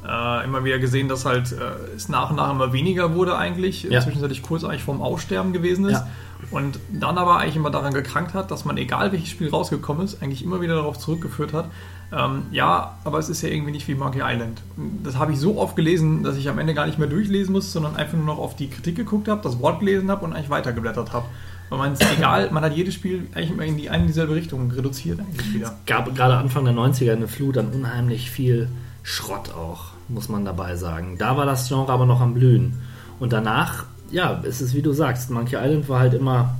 [0.06, 1.56] äh, immer wieder gesehen, dass halt äh,
[1.96, 4.00] es nach und nach immer weniger wurde eigentlich, Ja.
[4.00, 5.92] zwischenzeitlich kurz eigentlich vorm Aussterben gewesen ist.
[5.92, 6.08] Ja.
[6.52, 10.22] Und dann aber eigentlich immer daran gekrankt hat, dass man, egal welches Spiel rausgekommen ist,
[10.22, 11.68] eigentlich immer wieder darauf zurückgeführt hat,
[12.10, 14.62] ähm, ja, aber es ist ja irgendwie nicht wie Monkey Island.
[15.04, 17.72] Das habe ich so oft gelesen, dass ich am Ende gar nicht mehr durchlesen muss,
[17.72, 20.48] sondern einfach nur noch auf die Kritik geguckt habe, das Wort gelesen habe und eigentlich
[20.48, 21.26] weitergeblättert habe.
[21.68, 24.70] Weil man es egal, man hat jedes Spiel eigentlich immer in die eine dieselbe Richtung
[24.70, 25.74] reduziert eigentlich wieder.
[25.86, 28.68] Gab gerade Anfang der 90er eine Flut an unheimlich viel
[29.02, 31.16] Schrott auch, muss man dabei sagen.
[31.18, 32.78] Da war das Genre aber noch am Blühen.
[33.20, 36.56] Und danach, ja, es ist wie du sagst, Monkey Island war halt immer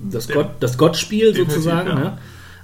[0.00, 1.88] das, Gott, das Gottspiel sozusagen.
[1.88, 1.94] ja.
[1.94, 2.18] Ne?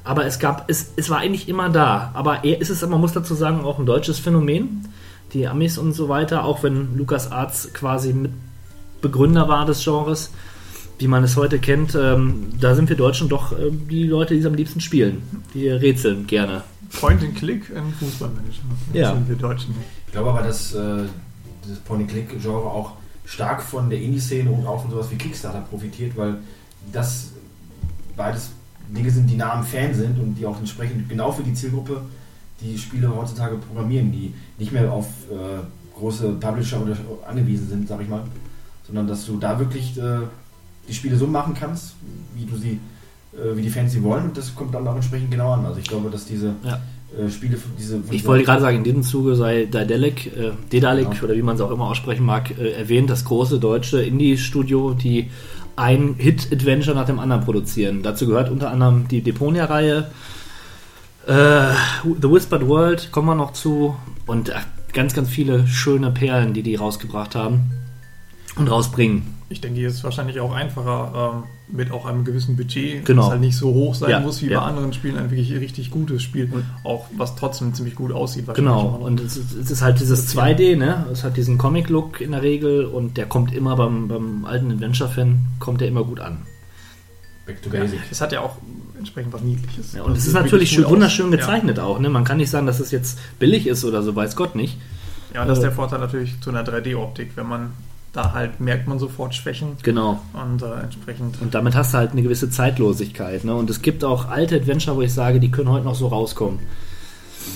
[0.09, 2.11] Aber es gab, es, es war eigentlich immer da.
[2.15, 4.89] Aber er ist es, man muss dazu sagen, auch ein deutsches Phänomen.
[5.35, 10.31] Die Amis und so weiter, auch wenn Lukas Arzt quasi Mitbegründer war des Genres,
[10.99, 14.41] wie man es heute kennt, ähm, da sind wir Deutschen doch äh, die Leute, die
[14.41, 15.21] es am liebsten spielen.
[15.53, 16.63] Die rätseln gerne.
[16.99, 18.63] Point and Click in Fußballmanager.
[18.95, 19.13] Das Ja.
[19.13, 19.75] sind wir Deutschen.
[20.07, 21.03] Ich glaube aber, dass äh,
[21.69, 22.93] das Point-and-Click-Genre auch
[23.27, 26.37] stark von der Indie-Szene und auch von sowas wie Kickstarter profitiert, weil
[26.95, 27.33] das
[28.17, 28.53] beides
[28.89, 32.01] Dinge sind, die nah am Fan sind und die auch entsprechend genau für die Zielgruppe
[32.61, 36.97] die Spiele heutzutage programmieren, die nicht mehr auf äh, große Publisher oder
[37.29, 38.23] angewiesen sind, sag ich mal,
[38.87, 40.21] sondern dass du da wirklich äh,
[40.89, 41.95] die Spiele so machen kannst,
[42.35, 42.81] wie du sie,
[43.35, 45.67] äh, wie die Fans sie wollen und das kommt dann auch entsprechend genau an.
[45.67, 46.81] Also ich glaube, dass diese Ja.
[47.17, 51.25] äh, Spiele, diese Ich wollte gerade sagen, in diesem Zuge sei Daedalic, äh, Dedalic Genau.
[51.25, 55.31] oder wie man es auch immer aussprechen mag, äh, erwähnt, das große deutsche Indie-Studio, die
[55.79, 58.03] ein Hit-Adventure nach dem anderen produzieren.
[58.03, 60.11] Dazu gehört unter anderem die Deponia-Reihe,
[61.27, 61.73] äh,
[62.03, 64.55] The Whispered World, kommen wir noch zu, und äh,
[64.93, 67.71] ganz, ganz viele schöne Perlen, die die rausgebracht haben
[68.57, 69.38] und rausbringen.
[69.51, 73.23] Ich denke, hier ist es wahrscheinlich auch einfacher ähm, mit auch einem gewissen Budget, Genau.
[73.23, 74.61] das halt nicht so hoch sein Ja, muss wie ja.
[74.61, 78.45] bei anderen Spielen, ein wirklich richtig gutes Spiel, Und- auch was trotzdem ziemlich gut aussieht.
[78.53, 81.07] Genau, und es ist, es ist halt dieses 2D, ne?
[81.11, 85.39] Es hat diesen Comic-Look in der Regel und der kommt immer beim, beim alten Adventure-Fan,
[85.61, 86.43] kommt der immer gut an.
[87.47, 88.01] Back to ja, Basic.
[88.11, 88.57] es hat ja auch
[88.99, 89.95] entsprechend was Niedliches.
[89.95, 91.99] Ja, und es ist sieht natürlich schön, wunderschön gezeichnet auch.
[91.99, 92.11] Ne?
[92.11, 94.77] Man kann nicht sagen, dass es jetzt billig ist oder so, weiß Gott nicht.
[95.33, 97.71] Ja, ja das ist Äh, der Vorteil natürlich zu einer 3D-Optik, wenn man
[98.13, 100.21] da halt merkt man sofort Schwächen Genau.
[100.33, 101.41] und äh, entsprechend.
[101.41, 103.45] Und damit hast du halt eine gewisse Zeitlosigkeit.
[103.45, 103.55] Ne?
[103.55, 106.59] Und es gibt auch alte Adventure, wo ich sage, die können heute noch so rauskommen.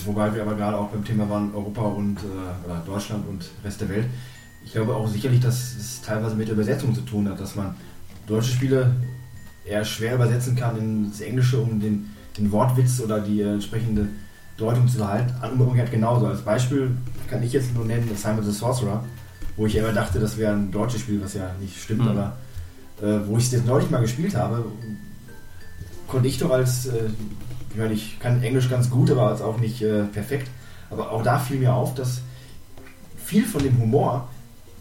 [0.05, 3.89] Wobei wir aber gerade auch beim Thema waren Europa und äh, Deutschland und Rest der
[3.89, 4.07] Welt.
[4.65, 7.75] Ich glaube auch sicherlich, dass es teilweise mit der Übersetzung zu tun hat, dass man
[8.27, 8.95] deutsche Spiele
[9.65, 14.09] eher schwer übersetzen kann ins Englische, um den, den Wortwitz oder die äh, entsprechende
[14.57, 15.33] Deutung zu behalten.
[15.59, 16.27] Umgekehrt genauso.
[16.27, 16.91] Als Beispiel
[17.29, 19.03] kann ich jetzt nur nennen Simon the Sorcerer,
[19.57, 22.09] wo ich immer dachte, das wäre ein deutsches Spiel, was ja nicht stimmt, Mhm.
[22.09, 22.37] aber
[23.03, 24.65] äh, wo ich es jetzt neulich mal gespielt habe,
[26.09, 27.09] konnte ich doch als, äh,
[27.71, 30.49] ich meine, ich kann Englisch ganz gut, aber als auch nicht äh, perfekt.
[30.91, 32.21] Aber auch da fiel mir auf, dass
[33.17, 34.29] viel von dem Humor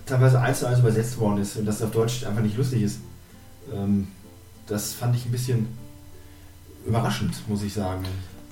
[0.06, 2.82] teilweise eins zu eins übersetzt worden ist und dass es auf Deutsch einfach nicht lustig
[2.84, 3.00] ist.
[3.74, 4.08] Ähm,
[4.68, 5.68] das fand ich ein bisschen
[6.86, 8.04] überraschend, muss ich sagen.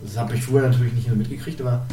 [0.02, 1.86] Das habe ich vorher natürlich nicht mitgekriegt, aber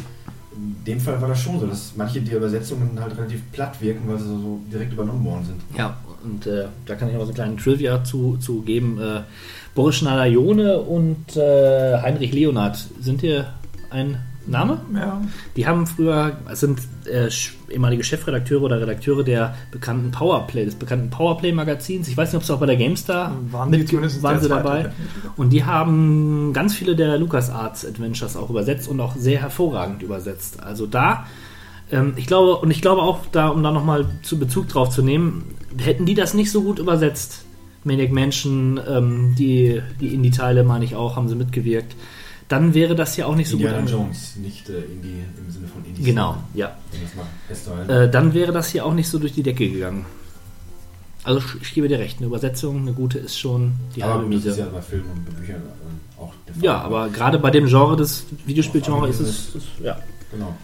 [0.57, 4.07] in dem Fall war das schon so, dass manche der Übersetzungen halt relativ platt wirken,
[4.07, 5.61] weil sie so, direkt übernommen worden sind.
[5.77, 8.99] Ja, und äh, da kann ich auch so einen kleinen Trivia zu, zu geben.
[8.99, 9.21] Äh,
[9.75, 13.53] Boris Schneider-Jone und äh, Heinrich Leonard sind hier
[13.91, 14.17] ein
[14.49, 14.81] Name?
[14.93, 15.21] Ja.
[15.55, 17.29] Die haben früher, es sind äh,
[17.69, 22.07] ehemalige Chefredakteure oder Redakteure der bekannten Powerplay, des bekannten Powerplay-Magazins.
[22.07, 24.91] Ich weiß nicht, ob sie auch bei der GameStar Waren mit- zumindest waren sie dabei.
[25.35, 30.63] Und die haben ganz viele der LucasArts Adventures auch übersetzt und auch sehr hervorragend übersetzt.
[30.63, 31.25] Also da,
[31.91, 35.01] ähm, ich glaube, und ich glaube auch, da, um da nochmal zu Bezug drauf zu
[35.01, 35.43] nehmen,
[35.77, 37.43] hätten die das nicht so gut übersetzt.
[37.83, 41.95] Maniac Mansion, ähm, die, die Indie-Teile, meine ich auch, haben sie mitgewirkt.
[42.47, 43.87] Dann wäre das hier auch nicht so Indiana gut.
[43.87, 44.05] angekommen.
[44.07, 46.03] Jones, nicht äh, Indie im Sinne von Indie.
[46.03, 46.77] Genau, ja.
[47.47, 47.89] Festhalten.
[47.89, 50.05] Äh, dann wäre das hier auch nicht so durch die Decke gegangen.
[51.23, 54.35] Also ich, gebe dir recht, eine Übersetzung, eine gute ist schon die aber halbe gut,
[54.35, 54.49] das Miete.
[54.49, 56.63] ist ja bei Filmen und bei Büchern äh, auch der Fall.
[56.63, 59.99] Ja, aber gerade bei dem Genre des Videospielgenres ist es, ist, ja.
[60.31, 60.55] Genau.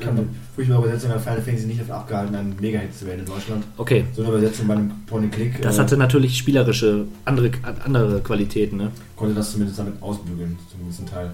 [0.00, 3.64] Kann furchtbare Übersetzung hat Final Fantasy nicht davon abgehalten, ein Mega-Hit zu werden in Deutschland.
[3.76, 7.50] Okay, So eine Übersetzung bei einem Point-and-Click das äh, hatte natürlich spielerische andere,
[7.84, 8.90] andere Qualitäten, ne?
[9.14, 11.32] konnte das zumindest damit ausbügeln, zum gewissen Teil.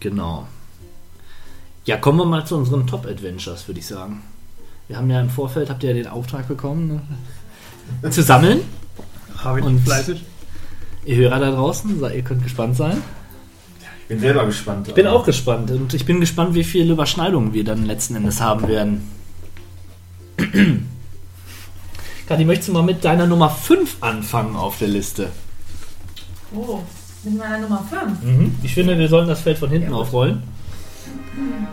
[0.00, 0.46] Genau.
[1.84, 4.22] Ja, kommen wir mal zu unseren Top-Adventures, würde ich sagen.
[4.88, 7.00] Wir haben ja im Vorfeld, habt ihr ja den Auftrag bekommen,
[8.02, 8.10] ne?
[8.10, 8.60] zu sammeln.
[9.38, 10.24] Habe ich Und- fleißig.
[11.04, 13.00] Ihr Hörer da draußen, ihr könnt gespannt sein.
[14.06, 14.86] Ich bin selber gespannt.
[14.86, 18.40] Ich bin auch gespannt und ich bin gespannt, wie viele Überschneidungen wir dann letzten Endes
[18.40, 19.10] haben werden.
[22.28, 25.30] Kathi, möchtest du mal mit deiner Nummer 5 anfangen auf der Liste?
[26.54, 26.82] Oh,
[27.24, 28.22] mit meiner Nummer 5.
[28.22, 28.54] Mhm.
[28.62, 30.40] Ich finde, wir sollen das Feld von hinten aufrollen.
[31.34, 31.66] Dann,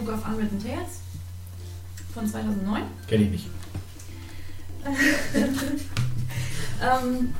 [0.00, 1.00] Book of Unwritten Tales
[2.14, 2.82] von 2009.
[3.08, 3.46] Kenne ich nicht.
[6.82, 7.34] Ähm,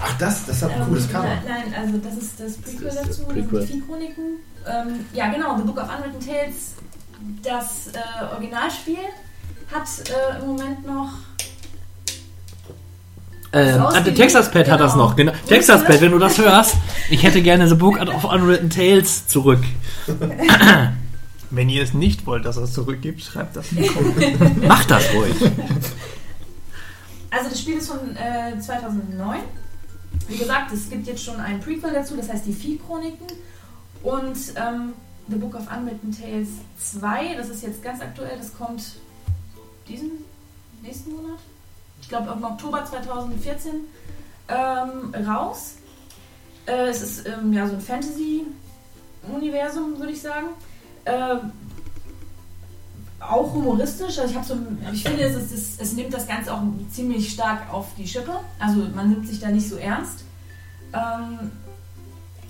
[0.00, 1.26] Ach, das, das hat ein ähm, cooles Cover.
[1.46, 3.60] Nein, also das ist das Prequel Das ist das dazu, das Prequel.
[3.62, 4.24] sind die Vieh-Chroniken.
[4.66, 6.74] Ähm, ja, genau, The Book of Unwritten Tales,
[7.42, 8.98] das äh, Originalspiel,
[9.72, 11.10] hat äh, im Moment noch
[13.52, 15.06] Ähm, der Texas Pad hat das Genau.
[15.08, 15.16] noch.
[15.16, 15.32] Genau.
[15.48, 16.76] Texas Pad, wenn du das hörst,
[17.10, 19.64] ich hätte gerne The Book of Unwritten Tales zurück.
[21.50, 24.50] Wenn ihr es nicht wollt, dass er es zurückgibt, schreibt das in die Kommentare.
[24.68, 25.34] Mach das ruhig.
[27.30, 29.40] Also das Spiel ist von äh, 2009.
[30.28, 33.26] Wie gesagt, es gibt jetzt schon ein Prequel dazu, das heißt die Vieh-Chroniken.
[34.02, 34.94] Und ähm,
[35.28, 36.48] The Book of Unwritten Tales
[36.78, 38.96] 2, das ist jetzt ganz aktuell, das kommt
[39.88, 40.10] diesen
[40.82, 41.38] nächsten Monat,
[42.00, 43.72] ich glaube im Oktober 2014,
[44.48, 45.74] ähm, raus.
[46.66, 50.46] Äh, es ist ähm, ja so ein Fantasy-Universum, würde ich sagen.
[51.06, 51.52] Ähm,
[53.20, 54.18] auch humoristisch.
[54.18, 54.56] Also ich so,
[54.92, 58.40] ich finde, es, ist, es, nimmt das Ganze auch ziemlich stark auf die Schippe.
[58.58, 60.24] Also man nimmt sich da nicht so ernst.
[60.92, 61.50] Ähm,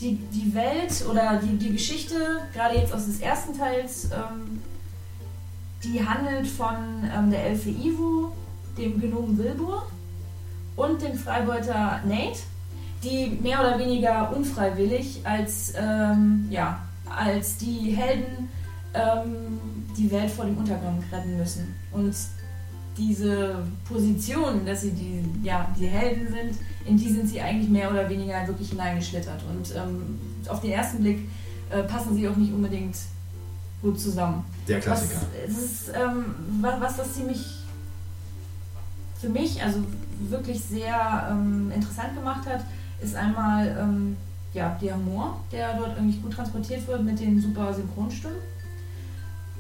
[0.00, 2.16] die, die Welt oder die, die Geschichte,
[2.54, 4.62] gerade jetzt aus des ersten Teils, ähm,
[5.84, 6.76] die handelt von
[7.14, 8.32] ähm, der Elfe Ivo,
[8.78, 9.86] dem Gnomen Wilbur
[10.76, 12.40] und dem Freibeuter Nate,
[13.02, 16.80] die mehr oder weniger unfreiwillig als, ähm, ja,
[17.16, 18.48] als die Helden
[18.94, 19.60] ähm,
[19.96, 21.74] die Welt vor dem Untergang retten müssen.
[21.92, 22.14] Und
[22.96, 27.90] diese Position, dass sie die, ja, die Helden sind, in die sind sie eigentlich mehr
[27.90, 29.42] oder weniger wirklich hineingeschlittert.
[29.48, 30.18] Und ähm,
[30.48, 31.28] auf den ersten Blick
[31.70, 32.96] äh, passen sie auch nicht unbedingt
[33.82, 34.44] gut zusammen.
[34.68, 35.20] Der Was, Klassiker.
[35.46, 37.44] es ist, ähm, was, was das ziemlich
[39.20, 39.80] für mich, also
[40.28, 42.64] wirklich sehr ähm, interessant gemacht hat,
[43.02, 44.16] ist einmal ähm,
[44.52, 48.38] ja, der Humor, der dort irgendwie gut transportiert wird mit den super Synchronstimmen.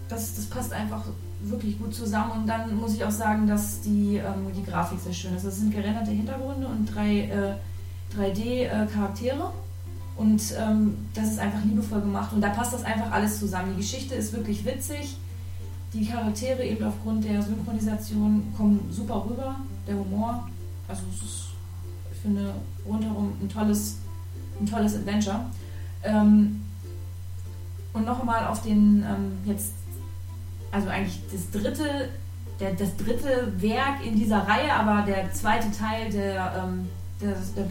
[0.08, 1.04] Das, das passt einfach
[1.42, 5.12] wirklich gut zusammen und dann muss ich auch sagen, dass die, ähm, die Grafik sehr
[5.12, 5.46] schön ist.
[5.46, 7.54] Das sind gerenderte Hintergründe und drei, äh,
[8.16, 9.52] 3D-Charaktere
[10.16, 13.72] und ähm, das ist einfach liebevoll gemacht und da passt das einfach alles zusammen.
[13.76, 15.16] Die Geschichte ist wirklich witzig,
[15.92, 19.56] die Charaktere eben aufgrund der Synchronisation kommen super rüber,
[19.86, 20.48] der Humor,
[20.86, 21.44] also es ist,
[22.12, 22.52] ich finde,
[22.86, 23.96] rundherum ein tolles,
[24.60, 25.40] ein tolles Adventure.
[26.02, 26.62] Ähm,
[27.92, 29.72] und noch einmal auf den ähm, jetzt,
[30.70, 32.08] also eigentlich das dritte,
[32.60, 36.88] der, das dritte Werk in dieser Reihe, aber der zweite Teil der, ähm,
[37.20, 37.66] des, der,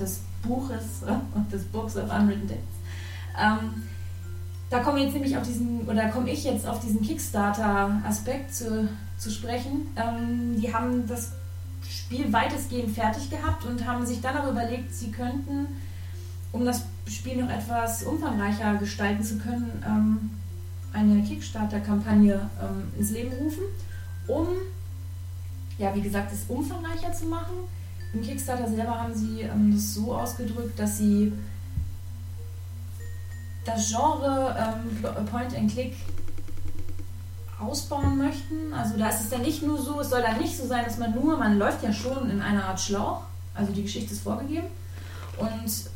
[0.00, 2.62] des Buches, äh, des Books of Unwritten Tales.
[3.38, 3.82] Ähm,
[4.70, 9.30] da komme jetzt nämlich auf diesen, oder komme ich jetzt auf diesen Kickstarter-Aspekt zu, zu
[9.30, 9.86] sprechen.
[9.96, 11.32] Ähm, die haben das
[11.88, 15.68] Spiel weitestgehend fertig gehabt und haben sich dann aber überlegt, sie könnten,
[16.58, 20.30] um das Spiel noch etwas umfangreicher gestalten zu können, ähm,
[20.92, 23.62] eine Kickstarter-Kampagne ähm, ins Leben rufen,
[24.26, 24.46] um
[25.78, 27.54] ja, wie gesagt, es umfangreicher zu machen.
[28.12, 31.32] Im Kickstarter selber haben sie ähm, das so ausgedrückt, dass sie
[33.64, 35.94] das Genre ähm, Point and Click
[37.60, 38.72] ausbauen möchten.
[38.72, 40.98] Also da ist es dann nicht nur so, es soll dann nicht so sein, dass
[40.98, 43.22] man nur, man läuft ja schon in einer Art Schlauch,
[43.54, 44.66] also die Geschichte ist vorgegeben.
[45.38, 45.90] Und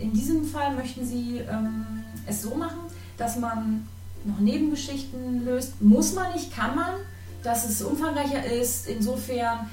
[0.00, 2.80] in diesem Fall möchten sie ähm, es so machen,
[3.16, 3.86] dass man
[4.24, 5.80] noch Nebengeschichten löst.
[5.80, 6.94] Muss man nicht, kann man,
[7.42, 8.88] dass es umfangreicher ist.
[8.88, 9.70] Insofern,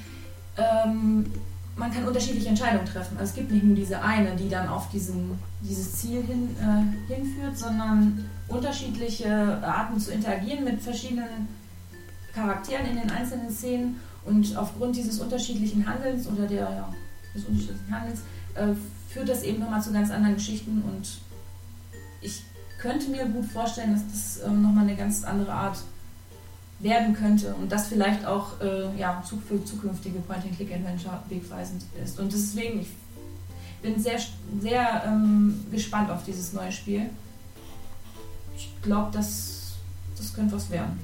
[0.57, 1.31] ähm,
[1.75, 3.17] man kann unterschiedliche Entscheidungen treffen.
[3.17, 7.13] Also es gibt nicht nur diese eine, die dann auf diesen, dieses Ziel hin, äh,
[7.13, 11.47] hinführt, sondern unterschiedliche Arten zu interagieren mit verschiedenen
[12.33, 13.99] Charakteren in den einzelnen Szenen.
[14.25, 16.93] Und aufgrund dieses unterschiedlichen Handelns oder der, ja,
[17.33, 18.21] des unterschiedlichen Handelns
[18.55, 18.73] äh,
[19.07, 20.81] führt das eben nochmal zu ganz anderen Geschichten.
[20.81, 21.19] Und
[22.21, 22.43] ich
[22.77, 25.77] könnte mir gut vorstellen, dass das äh, nochmal eine ganz andere Art
[26.79, 32.19] werden könnte und das vielleicht auch äh, ja, für zukünftige Point-and-Click-Adventure wegweisend ist.
[32.19, 32.89] Und deswegen, ich
[33.81, 34.19] bin sehr,
[34.59, 37.09] sehr ähm, gespannt auf dieses neue Spiel.
[38.55, 39.73] Ich glaube, das,
[40.17, 40.99] das könnte was werden.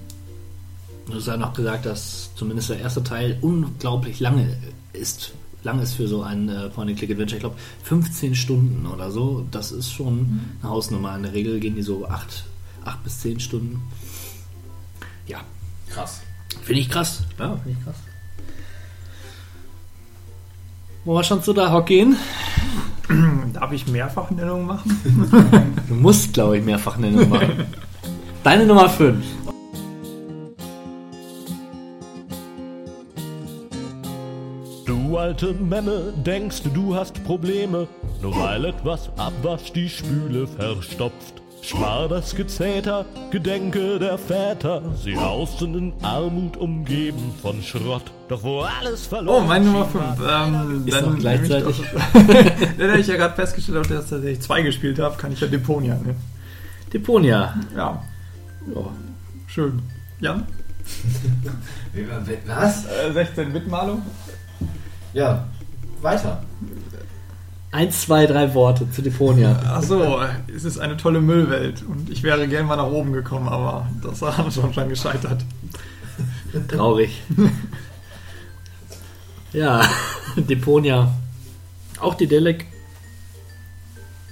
[1.07, 4.55] Du hast ja noch gesagt, dass zumindest der erste Teil unglaublich lange
[4.93, 5.33] ist.
[5.63, 7.37] Lang ist für so ein äh, Point-and-Click-Adventure.
[7.37, 9.45] Ich glaube, 15 Stunden oder so.
[9.51, 10.41] Das ist schon mhm.
[10.61, 11.15] eine Hausnummer.
[11.15, 12.43] In der Regel gehen die so 8,
[12.85, 13.81] 8 bis 10 Stunden.
[15.25, 15.41] Ja,
[15.93, 16.21] Krass.
[16.63, 17.23] Finde ich krass.
[17.37, 17.95] Ja, finde ich krass.
[21.05, 22.15] Wollen wir schon zu der Hock gehen?
[23.53, 25.75] Darf ich Mehrfachnennung machen?
[25.87, 27.65] du musst, glaube ich, Mehrfachnennung machen.
[28.43, 29.23] Deine Nummer 5.
[35.13, 37.87] Du alte Memme, denkst du hast Probleme,
[38.19, 41.39] nur weil etwas Abwasch die Spüle verstopft.
[41.61, 48.11] Spar das Gezeter, Gedenke der Väter, sie hausten in Armut umgeben von Schrott.
[48.27, 50.03] Doch wo alles verloren Oh, meine Nummer 5.
[50.27, 51.83] Ähm, Ist dann gleichzeitig.
[52.79, 55.45] Dann habe ich ja gerade festgestellt, habe, dass ich zwei gespielt habe, kann ich ja
[55.45, 56.19] Deponia nehmen.
[56.91, 57.53] Deponia.
[57.75, 58.03] Ja.
[58.73, 58.89] ja.
[59.45, 59.79] Schön.
[60.21, 60.47] Jan?
[62.47, 62.85] Was?
[62.85, 64.01] Äh, 16-Bit-Malung?
[65.13, 65.45] Ja,
[66.01, 66.43] weiter.
[67.71, 69.59] Eins, zwei, drei Worte zu Deponia.
[69.73, 70.19] Achso,
[70.55, 74.21] es ist eine tolle Müllwelt und ich wäre gerne mal nach oben gekommen, aber das
[74.21, 75.43] war schon schon gescheitert.
[76.67, 77.21] Traurig.
[79.53, 79.81] ja,
[80.35, 81.11] Deponia.
[81.99, 82.65] Auch die Delek.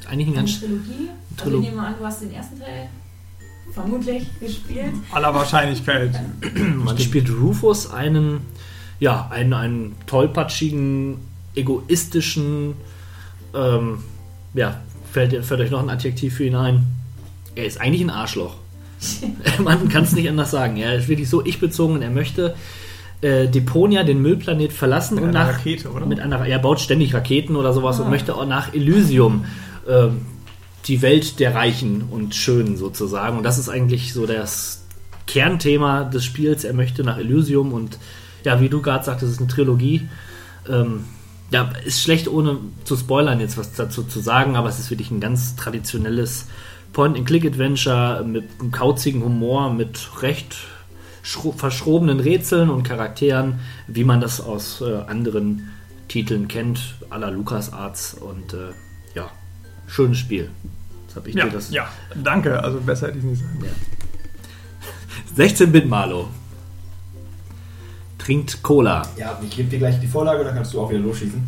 [0.07, 0.59] Eigentlich ein Eine ganz.
[0.59, 1.09] Trilogie.
[1.37, 2.89] Also Trilo- ich nehme an, du hast den ersten Teil
[3.73, 4.93] vermutlich gespielt.
[5.11, 6.19] Aller Wahrscheinlichkeit.
[6.75, 8.41] Man spielt Rufus einen,
[9.02, 11.18] ja, einen, einen tollpatschigen,
[11.56, 12.76] egoistischen,
[13.53, 13.98] ähm,
[14.53, 14.80] ja,
[15.11, 16.86] fällt, fällt euch noch ein Adjektiv für ihn ein?
[17.56, 18.56] Er ist eigentlich ein Arschloch.
[19.60, 20.78] Man kann es nicht anders sagen.
[20.78, 22.56] Er ist wirklich so ich-bezogen und er möchte
[23.22, 25.57] äh, Deponia, den Müllplanet, verlassen Mit und einer nach.
[25.60, 26.06] Rakete, oder?
[26.06, 28.03] Mit einer, er baut ständig Raketen oder sowas Ah.
[28.03, 29.45] und möchte auch nach Elysium.
[29.90, 30.22] ähm,
[30.86, 33.38] die Welt der Reichen und Schönen sozusagen.
[33.38, 34.84] Und das ist eigentlich so das
[35.28, 36.64] Kernthema des Spiels.
[36.64, 37.99] Er möchte nach Elysium und
[38.43, 40.07] ja, wie du gerade sagtest, es ist eine Trilogie.
[40.69, 41.05] Ähm,
[41.51, 45.11] ja, ist schlecht ohne zu spoilern jetzt was dazu zu sagen, aber es ist wirklich
[45.11, 46.45] ein ganz traditionelles
[46.93, 50.55] Point-and-Click-Adventure mit einem kauzigen Humor, mit recht
[51.23, 55.69] schro- verschrobenen Rätseln und Charakteren, wie man das aus äh, anderen
[56.07, 58.72] Titeln kennt, la LucasArts und äh,
[59.15, 59.30] ja,
[59.88, 60.49] schönes Spiel.
[61.05, 61.89] Jetzt habe ich Ja, dir das ja,
[62.23, 62.63] danke.
[62.63, 63.65] Also besser hätte ich nicht sagen.
[65.38, 66.30] 16-Bit Malo.
[68.23, 69.02] Trinkt Cola.
[69.18, 71.41] Ja, ich gebe dir gleich die Vorlage, dann kannst du auch wieder losschießen.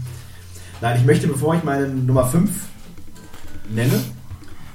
[0.81, 2.49] Nein, ich möchte, bevor ich meine Nummer 5
[3.69, 3.93] nenne,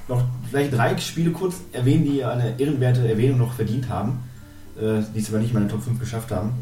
[0.06, 4.20] noch vielleicht drei Spiele kurz erwähnen, die eine ehrenwerte Erwähnung noch verdient haben,
[4.80, 6.52] äh, die es aber nicht in meine Top 5 geschafft haben.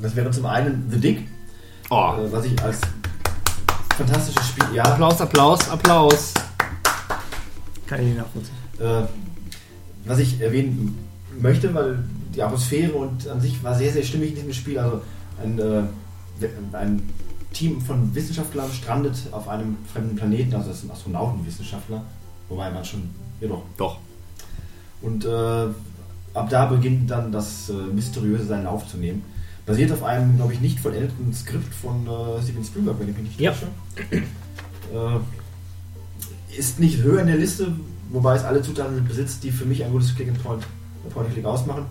[0.00, 1.26] Das wäre zum einen The Dick,
[1.90, 2.78] Oh, äh, was ich als
[3.96, 6.34] fantastisches Spiel, ja, Applaus, Applaus, Applaus.
[7.86, 8.54] Kann ich nicht nachvollziehen.
[8.80, 9.06] äh,
[10.04, 10.98] was ich erwähnen
[11.40, 11.98] möchte, weil
[12.34, 14.78] die Atmosphäre und an sich war sehr, sehr stimmig in diesem Spiel.
[14.78, 15.00] Also
[15.42, 15.82] ein, äh,
[16.72, 17.02] ein
[17.52, 22.02] Team von Wissenschaftlern strandet auf einem fremden Planeten, also das sind Astronautenwissenschaftler,
[22.48, 23.10] wobei man schon,
[23.40, 23.62] ja doch.
[23.76, 23.98] Doch.
[25.02, 25.28] Und äh,
[26.34, 29.22] ab da beginnt dann das äh, Mysteriöse seinen Lauf zu nehmen.
[29.66, 33.24] Basiert auf einem, glaube ich, nicht vollendeten Skript von äh, Steven Spielberg, wenn ich mich
[33.26, 33.52] nicht Ja.
[33.52, 33.66] täusche.
[34.92, 37.72] Äh, ist nicht höher in der Liste,
[38.10, 40.66] wobei es alle Zutaten besitzt, die für mich ein gutes Click and Point,
[41.10, 41.84] Point and Click ausmachen.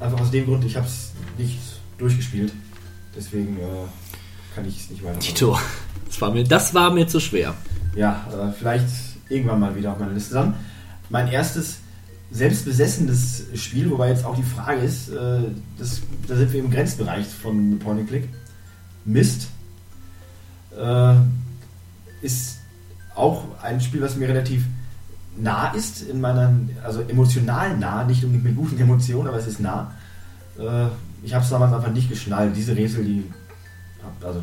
[0.00, 1.58] Einfach aus dem Grund, ich habe es nicht
[1.98, 2.52] durchgespielt.
[3.14, 3.86] Deswegen äh,
[4.54, 5.18] kann ich es nicht weiter.
[5.18, 5.58] Tito,
[6.06, 7.54] das war mir, das war mir zu schwer.
[7.94, 8.88] Ja, äh, vielleicht
[9.28, 10.54] irgendwann mal wieder auf meiner Liste dann.
[11.10, 11.80] Mein erstes
[12.30, 15.40] selbstbesessenes Spiel, wobei jetzt auch die Frage ist, äh,
[15.78, 18.28] das, da sind wir im Grenzbereich von Point Click.
[19.04, 19.48] Mist
[20.78, 21.14] äh,
[22.22, 22.58] ist
[23.14, 24.64] auch ein Spiel, was mir relativ
[25.40, 26.52] nah ist in meiner,
[26.84, 29.92] also emotional nah, nicht unbedingt mit guten Emotionen, aber es ist nah.
[30.58, 30.86] Äh,
[31.22, 32.56] ich habe es damals einfach nicht geschnallt.
[32.56, 33.24] Diese Rätsel, die
[34.22, 34.42] also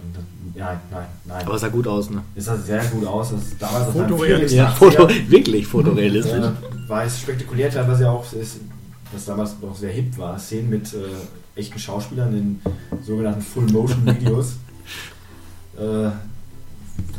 [0.55, 1.45] ja, nein, nein.
[1.45, 2.21] Aber es sah gut aus, ne?
[2.35, 3.31] Es sah sehr gut aus.
[3.31, 4.57] Das, damals Fotorealistisch.
[4.57, 6.33] Ja, Foto, wirklich fotorealistisch.
[6.33, 8.59] Äh, war es spektakulär, teilweise auch, ist,
[9.11, 12.61] was damals noch sehr hip war, Szenen mit äh, echten Schauspielern in
[13.03, 14.53] sogenannten Full-Motion-Videos.
[15.77, 16.09] äh,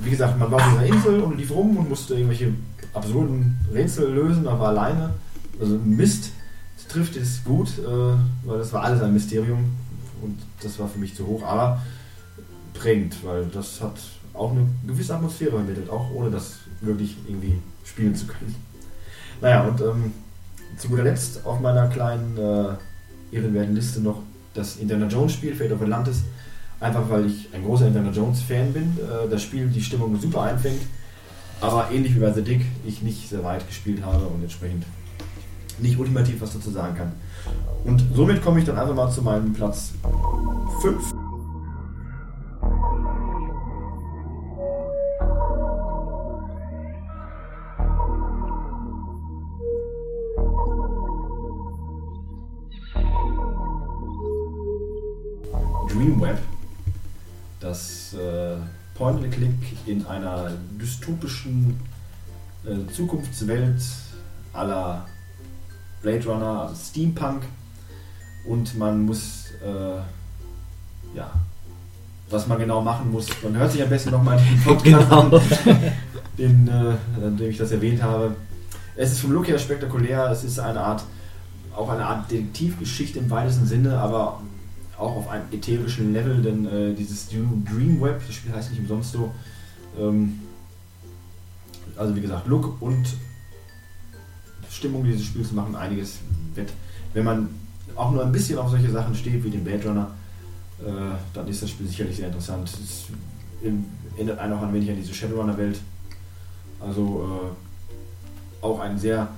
[0.03, 2.53] wie gesagt, man war auf dieser Insel und lief rum und musste irgendwelche
[2.95, 5.11] absurden Rätsel lösen, aber alleine.
[5.61, 6.33] Also Mist
[6.89, 9.65] trifft es gut, äh, weil das war alles ein Mysterium
[10.23, 11.83] und das war für mich zu hoch, aber
[12.75, 13.99] prägend, weil das hat
[14.35, 18.55] auch eine gewisse Atmosphäre vermittelt, auch ohne das wirklich irgendwie spielen zu können.
[19.41, 20.13] Naja, und ähm,
[20.77, 24.23] zu guter Letzt auf meiner kleinen äh, ehrenwerten Liste noch
[24.55, 26.23] das Indiana Jones Spiel, Fate of Atlantis.
[26.81, 28.97] Einfach weil ich ein großer Indiana Jones Fan bin.
[28.99, 30.83] Äh, das Spiel die Stimmung super einfängt.
[31.61, 34.85] Aber ähnlich wie bei The Dick, ich nicht sehr weit gespielt habe und entsprechend
[35.81, 37.13] nicht ultimativ was dazu sagen kann.
[37.85, 39.93] Und somit komme ich dann einfach mal zu meinem Platz
[40.83, 41.18] 5.
[58.99, 59.53] Point-and-Click
[59.87, 60.51] in einer
[60.81, 61.79] dystopischen
[62.67, 63.81] äh, Zukunftswelt
[64.53, 65.07] aller
[66.03, 67.45] Blade Runner, also Steampunk.
[68.47, 71.31] Und man muss, äh, ja,
[72.31, 73.29] was man genau machen muss.
[73.43, 75.21] Man hört sich am besten nochmal den Podcast Genau.
[75.21, 75.41] an,
[76.39, 78.35] den, äh, dem ich das erwähnt habe.
[78.97, 80.29] Es ist vom Look her spektakulär.
[80.31, 81.05] Es ist eine Art,
[81.77, 84.41] auch eine Art Detektivgeschichte im weitesten Sinne, aber
[84.99, 89.33] auch auf einem ätherischen Level, denn äh, dieses Dreamweb, das Spiel heißt nicht umsonst so,
[89.99, 90.41] ähm,
[91.97, 93.07] also wie gesagt, Look und
[94.71, 96.19] Stimmung dieses Spiels machen einiges
[96.55, 96.73] wett.
[97.15, 97.49] Wenn man
[97.97, 100.11] auch nur ein bisschen auf solche Sachen steht, wie den Blade Runner,
[100.81, 102.69] äh, dann ist das Spiel sicherlich sehr interessant.
[102.69, 103.07] Es
[103.63, 105.81] in- erinnert einen auch ein wenig an diese Shadowrunner-Welt.
[106.81, 107.53] Also
[108.63, 109.29] äh, auch ein sehr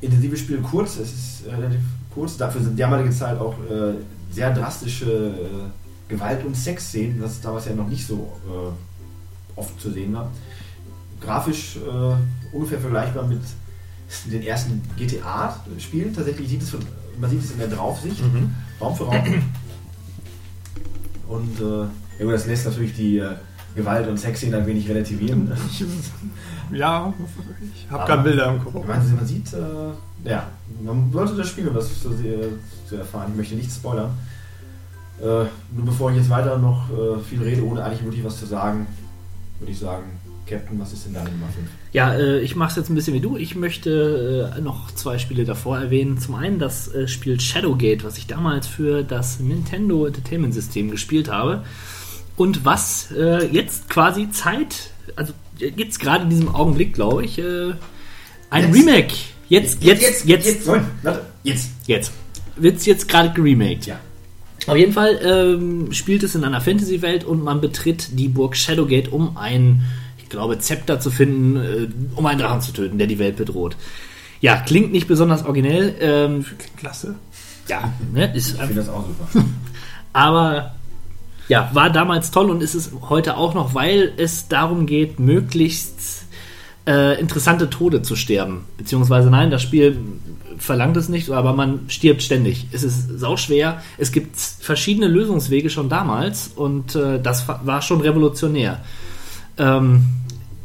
[0.00, 1.80] intensives Spiel, kurz, es ist äh, relativ
[2.14, 3.94] kurz, dafür sind damalige Zeit auch äh,
[4.30, 9.90] sehr drastische äh, Gewalt- und Sexszenen, was damals ja noch nicht so äh, oft zu
[9.90, 10.30] sehen war.
[11.20, 13.40] Grafisch äh, ungefähr vergleichbar mit
[14.32, 16.14] den ersten GTA-Spielen.
[16.14, 16.80] Tatsächlich sieht es von,
[17.20, 18.54] man sieht es in der Draufsicht, Mhm.
[18.80, 19.42] Raum für Raum.
[21.28, 21.80] Und äh,
[22.18, 23.34] ja gut, das lässt natürlich die äh,
[23.76, 25.50] Gewalt- und Sexszenen ein wenig relativieren.
[26.72, 27.12] Ja,
[27.74, 28.86] ich habe gerade Bilder im Kopf.
[28.86, 29.56] Man sieht, äh,
[30.24, 30.46] ja,
[30.82, 32.48] man sollte das spielen, um das zu, äh,
[32.88, 33.28] zu erfahren.
[33.30, 34.10] Ich möchte nichts spoilern.
[35.20, 38.46] Äh, nur bevor ich jetzt weiter noch äh, viel rede, ohne eigentlich wirklich was zu
[38.46, 38.86] sagen,
[39.58, 40.04] würde ich sagen,
[40.46, 41.68] Captain, was ist denn deine Nummer 5?
[41.92, 43.36] Ja, äh, ich mache es jetzt ein bisschen wie du.
[43.36, 46.18] Ich möchte äh, noch zwei Spiele davor erwähnen.
[46.18, 51.30] Zum einen das äh, Spiel Shadowgate, was ich damals für das Nintendo Entertainment System gespielt
[51.30, 51.64] habe.
[52.36, 57.74] Und was äh, jetzt quasi Zeit, also jetzt gerade in diesem Augenblick, glaube ich, äh,
[58.48, 58.74] ein Jetzt.
[58.74, 59.14] Remake.
[59.50, 61.70] Jetzt, jetzt, jetzt, jetzt, jetzt, Moment, warte, jetzt.
[61.86, 62.12] jetzt.
[62.54, 63.84] Wird jetzt gerade geremaked.
[63.84, 63.98] Ja.
[64.68, 69.10] Auf jeden Fall ähm, spielt es in einer Fantasy-Welt und man betritt die Burg Shadowgate,
[69.10, 69.82] um ein,
[70.18, 73.76] ich glaube, Zepter zu finden, äh, um einen Drachen zu töten, der die Welt bedroht.
[74.40, 75.96] Ja, klingt nicht besonders originell.
[75.98, 76.44] Ähm,
[76.76, 77.16] Klasse.
[77.66, 79.48] ja, ne, ist Ich finde das auch super.
[80.12, 80.76] aber
[81.48, 86.29] ja, war damals toll und ist es heute auch noch, weil es darum geht, möglichst
[86.90, 88.64] äh, interessante Tode zu sterben.
[88.76, 89.96] Beziehungsweise nein, das Spiel
[90.58, 92.66] verlangt es nicht, aber man stirbt ständig.
[92.72, 93.80] Es ist sauschwer.
[93.96, 98.80] Es gibt verschiedene Lösungswege schon damals und äh, das war schon revolutionär.
[99.56, 100.06] Ähm,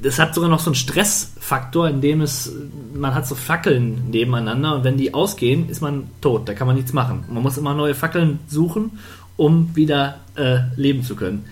[0.01, 2.51] es hat sogar noch so einen Stressfaktor, in dem es,
[2.93, 6.49] man hat so Fackeln nebeneinander und wenn die ausgehen, ist man tot.
[6.49, 7.23] Da kann man nichts machen.
[7.29, 8.99] Man muss immer neue Fackeln suchen,
[9.37, 11.45] um wieder äh, leben zu können.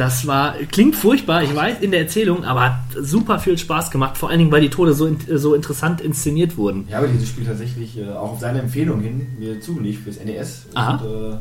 [0.00, 4.16] Das war, klingt furchtbar, ich weiß, in der Erzählung, aber hat super viel Spaß gemacht,
[4.16, 6.86] vor allen Dingen, weil die Tode so, in, so interessant inszeniert wurden.
[6.88, 10.68] Ich habe dieses Spiel tatsächlich äh, auch auf seine Empfehlung hin mir zugelegt fürs NES.
[10.72, 10.92] Aha.
[11.04, 11.36] Und äh,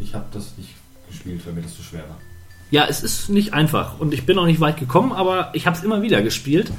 [0.00, 0.76] ich habe das nicht
[1.08, 2.18] gespielt, weil mir das zu schwer war.
[2.70, 5.76] Ja, es ist nicht einfach und ich bin auch nicht weit gekommen, aber ich habe
[5.76, 6.70] es immer wieder gespielt.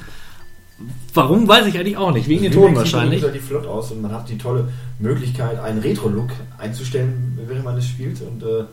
[1.14, 3.24] Warum, weiß ich eigentlich auch nicht, wegen den Das Toten Remake sieht wahrscheinlich.
[3.24, 4.70] relativ flott aus und man hat die tolle
[5.00, 8.22] Möglichkeit, einen Retro-Look einzustellen, während man es spielt.
[8.22, 8.64] Und äh,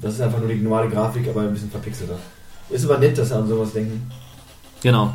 [0.00, 2.18] das ist einfach nur die normale Grafik, aber ein bisschen verpixelter.
[2.70, 4.10] Ist aber nett, dass sie an sowas denken.
[4.82, 5.12] Genau.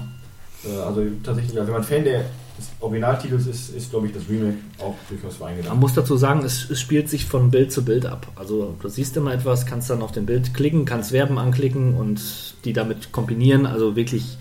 [0.63, 2.25] Äh, also tatsächlich, ja, wenn man Fan der
[2.57, 5.75] des Originaltitels ist, ist glaube ich, das Remake auch durchaus für Man eingedacht.
[5.75, 8.27] muss dazu sagen, es, es spielt sich von Bild zu Bild ab.
[8.35, 12.21] Also du siehst immer etwas, kannst dann auf dem Bild klicken, kannst Verben anklicken und
[12.65, 13.65] die damit kombinieren.
[13.65, 14.37] Also wirklich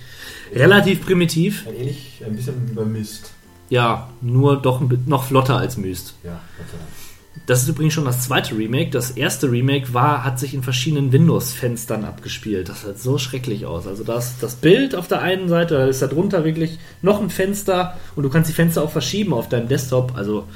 [0.54, 1.66] relativ primitiv.
[1.66, 3.32] Ein ähnlich, ein bisschen wie beim Mist.
[3.68, 6.14] Ja, nur doch noch flotter als Myst.
[6.24, 7.10] Ja, Gott sei Dank.
[7.47, 8.90] Das ist übrigens schon das zweite Remake.
[8.90, 12.69] Das erste Remake war, hat sich in verschiedenen Windows-Fenstern abgespielt.
[12.69, 13.86] Das sah so schrecklich aus.
[13.86, 17.31] Also das, das Bild auf der einen Seite, da ist da drunter wirklich noch ein
[17.31, 20.16] Fenster und du kannst die Fenster auch verschieben auf deinem Desktop.
[20.16, 20.47] Also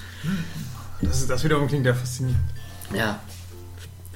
[1.01, 2.39] Das, ist, das wiederum klingt ja faszinierend.
[2.95, 3.21] ja,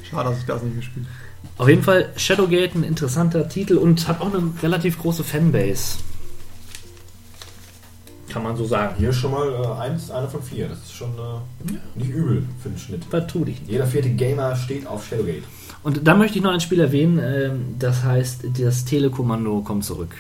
[0.09, 1.63] Schade, dass ich das nicht gespielt habe.
[1.63, 5.99] Auf jeden Fall Shadowgate ein interessanter Titel und hat auch eine relativ große Fanbase.
[8.29, 8.95] Kann man so sagen.
[8.99, 10.69] Hier schon mal äh, eins, einer von vier.
[10.69, 13.05] Das ist schon äh, nicht übel für den Schnitt.
[13.05, 13.71] Vertu dich nicht.
[13.71, 15.45] Jeder vierte Gamer steht auf Shadowgate.
[15.83, 20.15] Und da möchte ich noch ein Spiel erwähnen, ähm, das heißt, das Telekommando kommt zurück.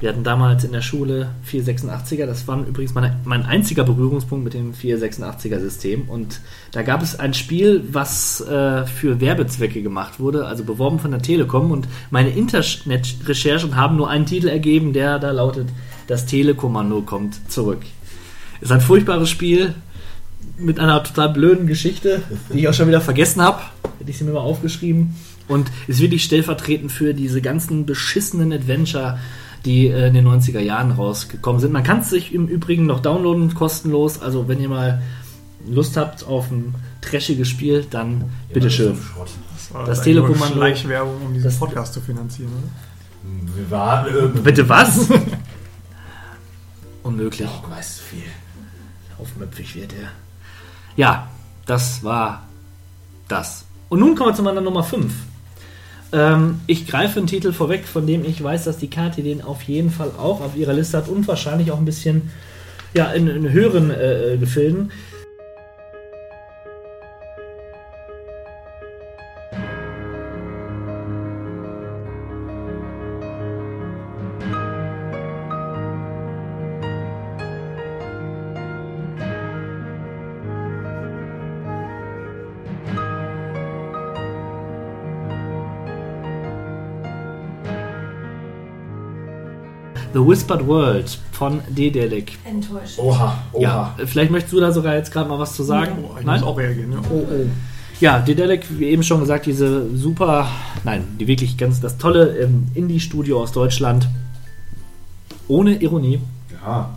[0.00, 4.52] Wir hatten damals in der Schule 486er, das war übrigens meine, mein einziger Berührungspunkt mit
[4.52, 6.08] dem 486er System.
[6.08, 6.40] Und
[6.72, 11.22] da gab es ein Spiel, was äh, für Werbezwecke gemacht wurde, also beworben von der
[11.22, 11.70] Telekom.
[11.70, 15.68] Und meine Internet-Recherchen haben nur einen Titel ergeben, der da lautet,
[16.06, 17.80] das Telekommando kommt zurück.
[18.60, 19.74] Ist ein furchtbares Spiel
[20.58, 22.22] mit einer total blöden Geschichte,
[22.52, 23.60] die ich auch schon wieder vergessen habe.
[23.98, 25.14] Hätte ich sie mir mal aufgeschrieben.
[25.48, 29.18] Und ist wirklich stellvertretend für diese ganzen beschissenen Adventure,
[29.66, 31.72] die äh, in den 90er Jahren rausgekommen sind.
[31.72, 34.22] Man kann es sich im Übrigen noch downloaden, kostenlos.
[34.22, 35.02] Also wenn ihr mal
[35.68, 38.96] Lust habt auf ein trashiges Spiel, dann bitteschön.
[38.96, 39.28] Schrott.
[39.72, 43.56] war Das nur Telekommando- Schleichwerbung, um diesen Das- Podcast zu finanzieren, oder?
[43.56, 44.42] Wir waren.
[44.42, 45.08] Bitte was?
[47.04, 47.48] Unmöglich.
[47.62, 48.24] Du weißt viel.
[49.20, 50.10] Aufmüpfig wird er.
[50.96, 51.28] Ja,
[51.66, 52.48] das war
[53.28, 53.66] das.
[53.88, 55.12] Und nun kommen wir zu meiner Nummer 5.
[56.12, 59.62] Ähm, ich greife einen Titel vorweg, von dem ich weiß, dass die Kati den auf
[59.62, 62.30] jeden Fall auch auf ihrer Liste hat und wahrscheinlich auch ein bisschen
[62.94, 64.90] ja, in, in höheren äh, Gefilden.
[90.14, 92.38] The Whispered World von Dedelic.
[92.44, 92.98] Enttäuscht.
[92.98, 93.60] Oha, oha.
[93.60, 96.04] Ja, vielleicht möchtest du da sogar jetzt gerade mal was zu sagen.
[96.04, 96.92] Oh, ich muss auch reagieren.
[96.92, 96.98] Ja.
[97.10, 97.46] Oh, oh.
[98.00, 100.48] Ja, Dedelic, wie eben schon gesagt, diese super,
[100.84, 104.08] nein, die wirklich ganz, das tolle ähm, Indie-Studio aus Deutschland.
[105.48, 106.20] Ohne Ironie.
[106.64, 106.94] Ja.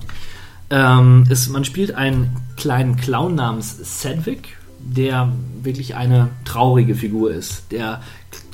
[0.69, 5.31] Ähm, ist, man spielt einen kleinen Clown namens Sedwick, der
[5.63, 7.71] wirklich eine traurige Figur ist.
[7.71, 8.01] Der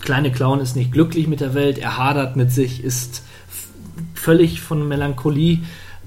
[0.01, 3.23] kleine Clown ist nicht glücklich mit der Welt, er hadert mit sich, ist
[4.23, 5.59] völlig von Melancholie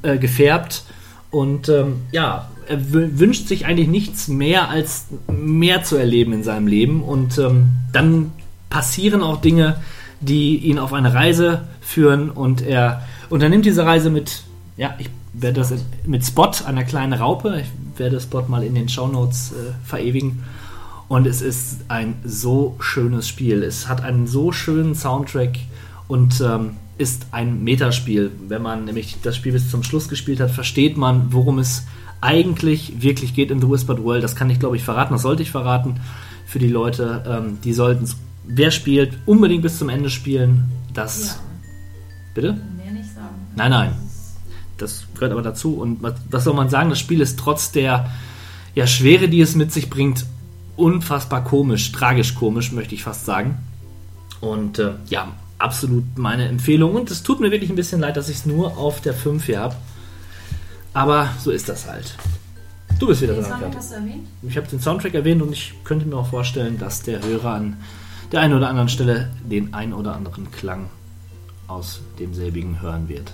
[0.02, 0.84] äh, gefärbt.
[1.30, 6.42] Und ähm, ja, er wü- wünscht sich eigentlich nichts mehr als mehr zu erleben in
[6.42, 7.02] seinem Leben.
[7.02, 8.32] Und ähm, dann
[8.70, 9.76] passieren auch Dinge,
[10.20, 12.30] die ihn auf eine Reise führen.
[12.30, 14.44] Und er unternimmt diese Reise mit,
[14.76, 15.74] ja, ich werde das
[16.06, 20.42] mit Spot, einer kleinen Raupe, ich werde Spot mal in den Shownotes äh, verewigen.
[21.08, 23.62] Und es ist ein so schönes Spiel.
[23.62, 25.58] Es hat einen so schönen Soundtrack.
[26.08, 28.30] Und ähm, ist ein Metaspiel.
[28.48, 31.84] Wenn man nämlich das Spiel bis zum Schluss gespielt hat, versteht man, worum es
[32.20, 34.24] eigentlich wirklich geht in The Whispered World.
[34.24, 35.12] Das kann ich, glaube ich, verraten.
[35.12, 36.00] Das sollte ich verraten
[36.46, 37.24] für die Leute.
[37.26, 38.16] Ähm, die sollten es,
[38.46, 40.70] wer spielt, unbedingt bis zum Ende spielen.
[40.94, 41.26] Das.
[41.26, 41.34] Ja,
[42.34, 42.52] Bitte?
[42.52, 43.34] mehr nicht sagen.
[43.54, 43.92] Nein, nein.
[44.78, 45.74] Das gehört aber dazu.
[45.74, 46.90] Und was, soll man sagen?
[46.90, 48.10] Das Spiel ist trotz der
[48.74, 50.26] ja, Schwere, die es mit sich bringt,
[50.76, 53.58] unfassbar komisch, tragisch komisch, möchte ich fast sagen.
[54.40, 56.94] Und äh, ja, absolut meine Empfehlung.
[56.94, 59.44] Und es tut mir wirklich ein bisschen leid, dass ich es nur auf der 5
[59.44, 59.76] hier habe.
[60.92, 62.16] Aber so ist das halt.
[62.98, 64.28] Du bist wieder Den dran, Soundtrack hast du erwähnt?
[64.42, 67.76] Ich habe den Soundtrack erwähnt und ich könnte mir auch vorstellen, dass der Hörer an
[68.32, 70.88] der einen oder anderen Stelle den ein oder anderen Klang
[71.68, 73.32] aus demselbigen hören wird.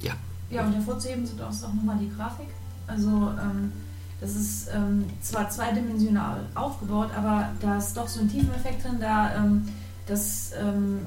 [0.00, 0.12] Ja.
[0.50, 2.46] Ja, und hervorzuheben sind auch nochmal die Grafik.
[2.86, 3.72] Also, ähm,
[4.20, 9.36] das ist ähm, zwar zweidimensional aufgebaut, aber da ist doch so ein Tiefeneffekt drin, da
[9.36, 9.68] ähm,
[10.08, 11.00] das, ähm,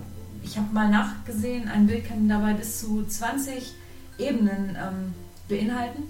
[0.44, 3.74] ich habe mal nachgesehen, ein Bild kann dabei bis zu 20
[4.18, 5.14] Ebenen ähm,
[5.48, 6.04] beinhalten.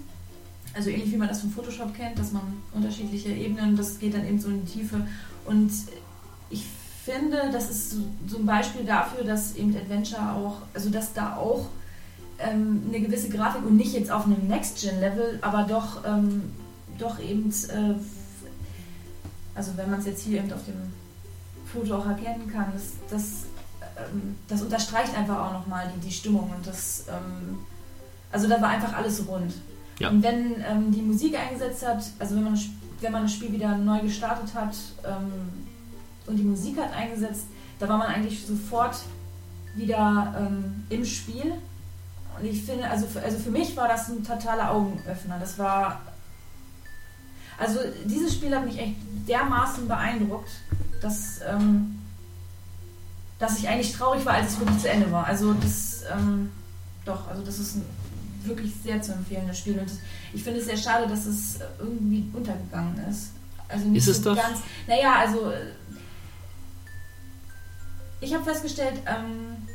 [0.74, 2.42] Also ähnlich wie man das vom Photoshop kennt, dass man
[2.72, 5.06] unterschiedliche Ebenen, das geht dann eben so in die Tiefe.
[5.44, 5.70] Und
[6.48, 6.66] ich
[7.04, 7.96] finde, das ist so,
[8.26, 11.66] so ein Beispiel dafür, dass eben Adventure auch, also dass da auch
[12.38, 16.52] ähm, eine gewisse Grafik und nicht jetzt auf einem Next-Gen-Level, aber doch, ähm,
[16.98, 17.94] doch eben, äh,
[19.54, 21.01] also wenn man es jetzt hier eben auf dem
[21.72, 23.24] Foto auch erkennen kann, das, das,
[23.96, 27.58] ähm, das unterstreicht einfach auch nochmal die, die Stimmung und das, ähm,
[28.30, 29.52] Also da war einfach alles rund.
[29.98, 30.08] Ja.
[30.08, 32.58] Und wenn ähm, die Musik eingesetzt hat, also wenn man,
[33.00, 34.74] wenn man das Spiel wieder neu gestartet hat
[35.04, 35.66] ähm,
[36.26, 37.46] und die Musik hat eingesetzt,
[37.78, 38.96] da war man eigentlich sofort
[39.74, 41.54] wieder ähm, im Spiel.
[42.38, 45.38] Und ich finde, also für, also für mich war das ein totaler Augenöffner.
[45.38, 46.00] Das war.
[47.58, 48.96] Also dieses Spiel hat mich echt
[49.28, 50.50] dermaßen beeindruckt,
[51.02, 51.98] dass, ähm,
[53.38, 55.26] dass ich eigentlich traurig war, als es wirklich zu Ende war.
[55.26, 56.50] Also das, ähm,
[57.04, 57.84] doch, also das ist ein
[58.44, 59.78] wirklich sehr zu empfehlendes Spiel.
[59.78, 59.98] Und das,
[60.32, 63.30] ich finde es sehr schade, dass es irgendwie untergegangen ist.
[63.68, 64.44] Also nicht Ist es so das?
[64.44, 64.58] ganz.
[64.86, 65.72] Naja, also äh,
[68.20, 69.66] ich habe festgestellt, ähm,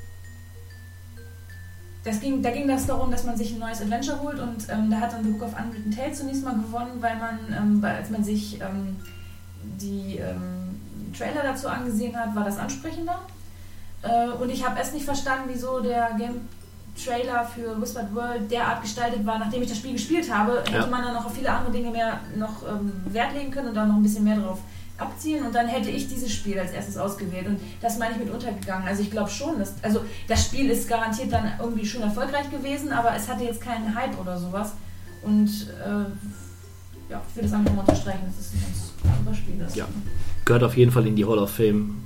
[2.03, 4.89] das ging, da ging das darum, dass man sich ein neues Adventure holt und ähm,
[4.89, 7.95] da hat dann The Book of Unwritten Tales zunächst mal gewonnen, weil man, ähm, weil,
[7.97, 8.95] als man sich ähm,
[9.81, 10.66] die ähm,
[11.17, 13.19] Trailer dazu angesehen hat, war das ansprechender.
[14.03, 16.47] Äh, und ich habe erst nicht verstanden, wieso der Game
[17.03, 20.87] Trailer für Whispered World derart gestaltet war, nachdem ich das Spiel gespielt habe, hätte Ja.
[20.87, 23.87] man dann noch auf viele andere Dinge mehr noch ähm, Wert legen können und dann
[23.89, 24.59] noch ein bisschen mehr drauf
[24.97, 28.31] abzielen und dann hätte ich dieses Spiel als erstes ausgewählt und das meine ich mit
[28.33, 28.87] untergegangen.
[28.87, 32.91] Also ich glaube schon, dass also das Spiel ist garantiert dann irgendwie schon erfolgreich gewesen,
[32.91, 34.71] aber es hatte jetzt keinen Hype oder sowas
[35.21, 35.47] und
[35.85, 39.75] äh, ja, ich würde es einfach mal unterstreichen, dass es ein ganz super Spiel ist.
[39.75, 39.85] Ja.
[40.47, 42.03] Gehört auf jeden Fall in die Hall of Fame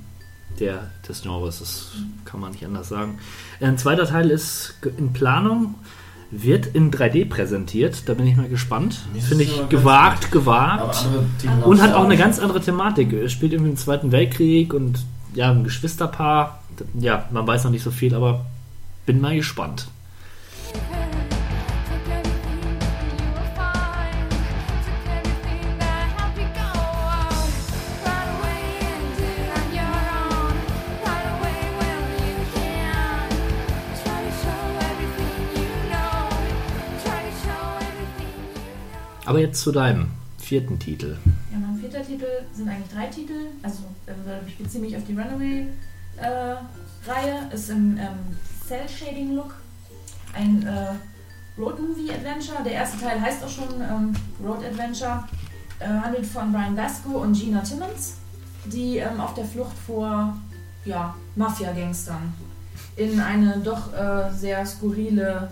[0.58, 1.92] der, des Genres, das
[2.24, 3.20] kann man nicht anders sagen.
[3.60, 5.76] Ein zweiter Teil ist in Planung,
[6.32, 8.98] wird in 3D präsentiert, da bin ich mal gespannt.
[9.20, 11.06] Finde ich gewagt, gewagt.
[11.64, 13.12] Und hat auch eine ganz andere Thematik.
[13.12, 14.98] Es spielt irgendwie im Zweiten Weltkrieg und
[15.34, 16.64] ja, ein Geschwisterpaar.
[16.98, 18.44] Ja, man weiß noch nicht so viel, aber
[19.06, 19.86] bin mal gespannt.
[39.32, 41.16] Aber jetzt zu deinem vierten Titel.
[41.50, 43.46] Ja, mein vierter Titel sind eigentlich drei Titel.
[43.62, 44.12] Also äh,
[44.46, 46.58] ich beziehe mich auf die Runaway-Reihe.
[47.50, 48.36] ist im ähm,
[48.68, 49.54] Cell-Shading-Look.
[50.34, 50.88] Ein äh,
[51.58, 52.62] Road-Movie-Adventure.
[52.62, 54.12] Der erste Teil heißt auch schon ähm,
[54.44, 55.24] Road Adventure.
[55.78, 58.18] Äh, handelt von Brian Vasco und Gina Timmons,
[58.66, 60.36] die ähm, auf der Flucht vor
[60.84, 62.34] ja, Mafia-Gangstern
[62.96, 65.50] in eine doch äh, sehr skurrile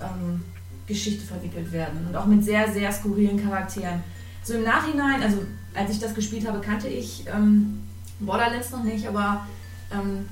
[0.00, 0.42] ähm,
[0.86, 4.02] Geschichte verwickelt werden und auch mit sehr, sehr skurrilen Charakteren.
[4.42, 5.38] So im Nachhinein, also
[5.74, 7.80] als ich das gespielt habe, kannte ich ähm,
[8.20, 9.46] Borderlands noch nicht, aber
[9.92, 10.26] ähm,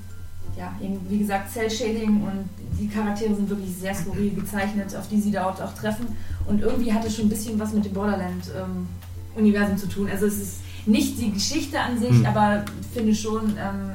[0.57, 2.47] ja, eben, wie gesagt, Cell-Shading und
[2.79, 6.05] die Charaktere sind wirklich sehr skurril gezeichnet, auf die sie dort auch treffen.
[6.45, 10.09] Und irgendwie hat es schon ein bisschen was mit dem Borderland-Universum zu tun.
[10.11, 12.25] Also es ist nicht die Geschichte an sich, Hm.
[12.25, 13.91] aber ich finde schon, ähm,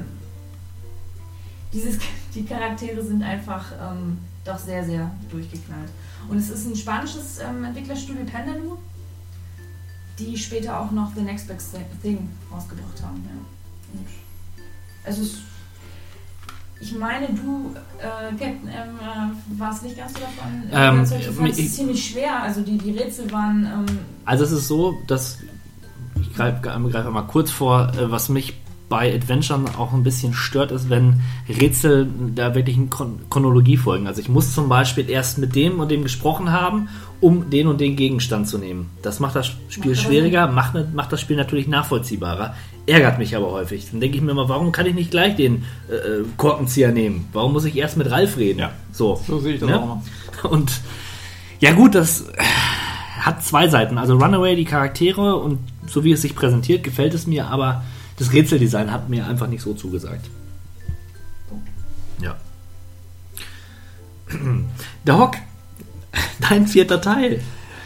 [1.71, 1.97] dieses,
[2.35, 5.89] die Charaktere sind einfach ähm, doch sehr, sehr durchgeknallt.
[6.29, 8.77] Und es ist ein spanisches ähm, Entwicklerstudio Pandaloo,
[10.19, 13.23] die später auch noch The Next Best Thing rausgebracht haben.
[13.25, 13.99] Ja.
[15.05, 15.37] Also es,
[16.81, 21.49] ich meine, du, äh, Captain M, äh, warst nicht ganz so davon Ähm, überzeugt.
[21.57, 22.43] Ich- es ziemlich schwer.
[22.43, 25.39] Also die, die Rätsel waren ähm, Also es ist so, dass
[26.21, 28.53] ich greife greif einmal kurz vor, äh, was mich
[28.89, 34.07] bei Adventuren auch ein bisschen stört, ist, wenn Rätsel da wirklich in Chron Chronologie folgen.
[34.07, 36.89] Also ich muss zum Beispiel erst mit dem und dem gesprochen haben,
[37.21, 38.89] um den und den Gegenstand zu nehmen.
[39.03, 42.55] Das macht das Spiel Macht schwieriger, macht, ne- macht das Spiel natürlich nachvollziehbarer,
[42.87, 43.87] ärgert mich aber häufig.
[43.91, 47.27] Dann denke ich mir immer, warum kann ich nicht gleich den äh, äh, Korkenzieher nehmen?
[47.31, 48.59] Warum muss ich erst mit Ralf reden?
[48.59, 48.71] Ja.
[48.91, 49.77] So, So sehe ich das Ne?
[49.79, 50.01] auch immer.
[50.51, 50.81] Und
[51.59, 52.25] ja gut, das
[53.19, 53.97] hat zwei Seiten.
[53.99, 57.83] Also Runaway, die Charaktere und so wie es sich präsentiert, gefällt es mir, aber
[58.19, 60.29] das Rätseldesign hat mir einfach nicht so zugesagt.
[62.21, 62.35] Ja.
[65.05, 65.35] Der Hock,
[66.41, 67.41] dein vierter Teil.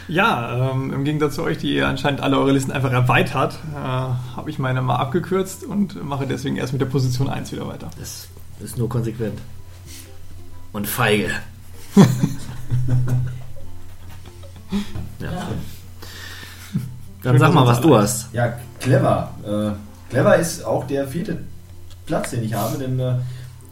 [0.08, 3.78] Ja, ähm, im Gegensatz zu euch, die ihr anscheinend alle eure Listen einfach erweitert, äh,
[3.78, 7.88] habe ich meine mal abgekürzt und mache deswegen erst mit der Position 1 wieder weiter.
[7.98, 8.28] Das
[8.60, 9.38] ist nur konsequent.
[10.72, 11.30] Und feige.
[15.20, 15.48] ja.
[17.22, 18.34] Dann Schön, sag mal, was du hast.
[18.34, 19.30] Ja, clever.
[19.46, 19.72] Äh,
[20.10, 21.38] clever ist auch der vierte
[22.06, 23.16] Platz, den ich habe, denn äh,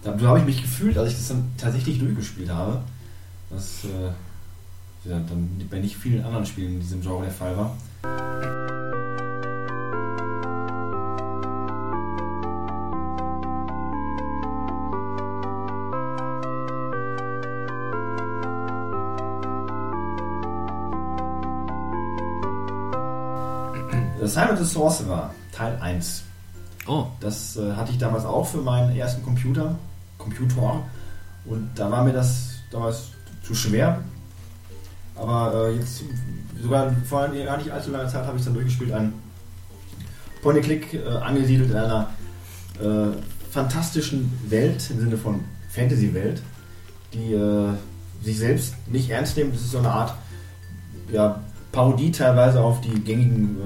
[0.03, 2.83] da, habe ich mich gefühlt, als ich das dann tatsächlich durchgespielt habe.
[3.51, 7.77] Was äh, ja, dann bei nicht vielen anderen Spielen in diesem Genre der Fall war.
[24.33, 26.25] Simon the Sorcerer, Teil 1.
[26.87, 29.79] Oh, Das äh, hatte ich damals auch für meinen ersten Computer,
[30.19, 30.83] Computer.
[31.45, 33.11] Und da war mir das damals
[33.43, 34.01] zu schwer.
[35.15, 36.03] Aber äh, jetzt,
[36.61, 39.13] sogar vor gar nicht allzu langer Zeit habe ich dann durchgespielt, ein
[40.43, 42.09] Point-and-Click äh, angesiedelt in einer
[42.81, 43.17] äh,
[43.51, 46.43] fantastischen Welt, im Sinne von Fantasy-Welt,
[47.13, 47.69] die äh,
[48.25, 49.53] sich selbst nicht ernst nehmen.
[49.53, 50.15] Das ist so eine Art
[51.13, 53.59] ja, Parodie teilweise auf die gängigen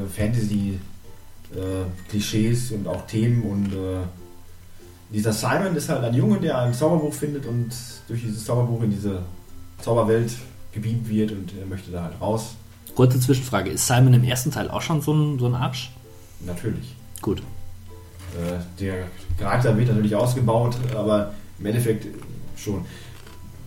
[1.56, 3.42] äh, Fantasy-Klischees und auch Themen.
[3.42, 4.04] Und äh,
[5.12, 7.70] dieser Simon ist halt ein Junge, der ein Zauberbuch findet und
[8.08, 9.22] durch dieses Zauberbuch in diese
[9.80, 10.32] Zauberwelt
[10.72, 12.54] gebeamt wird und er möchte da halt raus.
[12.94, 15.90] Kurze Zwischenfrage: Ist Simon im ersten Teil auch schon so ein, so ein Arsch?
[16.44, 16.94] Natürlich.
[17.22, 17.40] Gut.
[17.40, 19.06] Äh, der
[19.38, 22.06] Charakter wird natürlich ausgebaut, aber im Endeffekt
[22.56, 22.84] schon.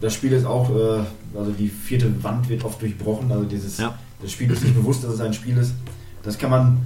[0.02, 1.04] Das Spiel ist auch, äh,
[1.38, 3.98] also die vierte Wand wird oft durchbrochen, also dieses, Ja.
[4.22, 5.74] das Spiel ist nicht bewusst, dass es ein Spiel ist.
[6.24, 6.78] Das kann man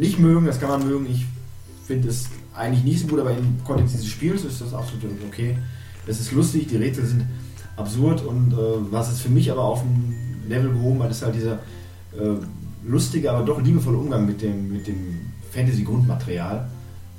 [0.00, 1.06] nicht mögen, das kann man mögen.
[1.08, 1.26] Ich
[1.86, 5.58] finde es eigentlich nicht so gut, aber im Kontext dieses Spiels ist das absolut okay.
[6.06, 7.26] Es ist lustig, die Rätsel sind
[7.76, 8.56] absurd und äh,
[8.90, 11.54] was es für mich aber auf ein Level gehoben hat, ist halt dieser
[12.18, 12.36] äh,
[12.84, 15.20] lustige, aber doch liebevolle Umgang mit dem, mit dem
[15.52, 16.68] Fantasy-Grundmaterial.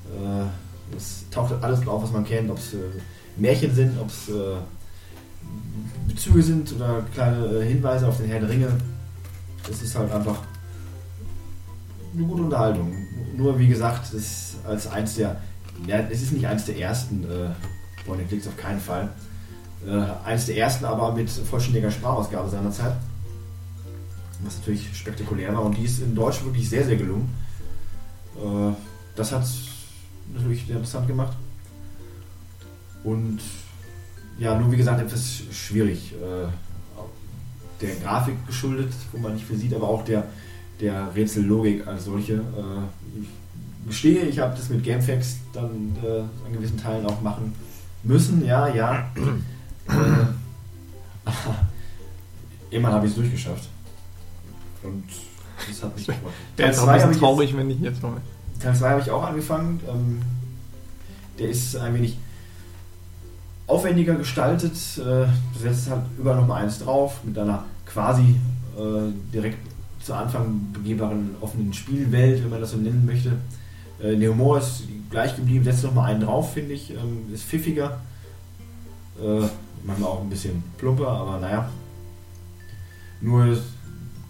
[0.08, 2.78] Äh, es taucht alles auf, was man kennt, ob es äh,
[3.38, 4.58] Märchen sind, ob es äh,
[6.08, 8.68] Bezüge sind oder kleine äh, Hinweise auf den Herrn der Ringe.
[9.70, 10.40] Es ist halt einfach
[12.14, 12.94] eine gute Unterhaltung.
[13.36, 15.42] Nur wie gesagt, es ist als eins der,
[15.88, 17.50] ja, es ist nicht eins der ersten äh,
[18.06, 19.10] Point Clicks auf keinen Fall.
[19.88, 22.94] Äh, eins der ersten, aber mit vollständiger Sprachausgabe seinerzeit.
[24.44, 27.30] Was natürlich spektakulär war und die ist in Deutsch wirklich sehr, sehr gelungen.
[28.38, 28.74] Äh,
[29.16, 29.44] das hat
[30.34, 31.36] natürlich interessant gemacht.
[33.04, 33.40] Und
[34.40, 36.14] ja, nur wie gesagt, etwas schwierig.
[36.14, 36.48] Äh,
[37.82, 40.24] der Grafik geschuldet, wo man nicht viel sieht, aber auch der,
[40.82, 42.34] der Rätsellogik als solche.
[42.34, 43.28] Äh, ich
[43.88, 47.54] gestehe, ich habe das mit Gamefax dann äh, an gewissen Teilen auch machen
[48.04, 49.10] müssen, ja, ja.
[49.88, 49.92] äh,
[52.70, 53.70] irgendwann habe ich es durchgeschafft.
[54.84, 55.04] Und
[55.68, 56.08] das hat mich
[56.58, 58.14] jetzt auch zwei ein habe bisschen ich traurig, wenn ich jetzt noch.
[58.62, 59.80] Teil 2 habe ich auch angefangen.
[59.88, 60.22] Ähm,
[61.40, 62.18] der ist ein wenig
[63.68, 64.74] aufwendiger gestaltet.
[64.98, 68.36] Äh, du setzt halt überall nochmal eins drauf mit einer quasi
[68.78, 69.71] äh, direkt
[70.04, 73.34] zu Anfang begehbaren offenen Spielwelt, wenn man das so nennen möchte.
[74.02, 76.92] Äh, der Humor ist gleich geblieben, setzt nochmal einen drauf, finde ich.
[76.92, 78.00] Ähm, ist pfiffiger.
[79.22, 79.48] Äh,
[79.84, 81.70] manchmal auch ein bisschen plumper, aber naja.
[83.22, 83.58] Nur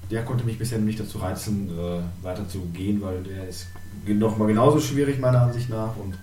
[0.09, 3.67] der konnte mich bisher nicht dazu reizen, äh, weiter zu gehen, weil der ist
[4.05, 6.17] noch mal genauso schwierig meiner Ansicht nach und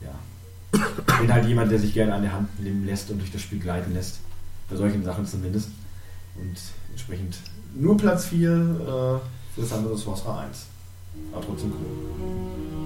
[0.00, 0.80] ja,
[1.20, 3.58] bin halt jemand, der sich gerne an der Hand nehmen lässt und durch das Spiel
[3.58, 4.20] gleiten lässt.
[4.68, 5.70] Bei solchen Sachen zumindest.
[6.36, 6.56] Und
[6.90, 7.38] entsprechend
[7.78, 10.66] nur Platz 4 äh, das andere Sorcerer 1.
[11.32, 12.85] Aber trotzdem cool.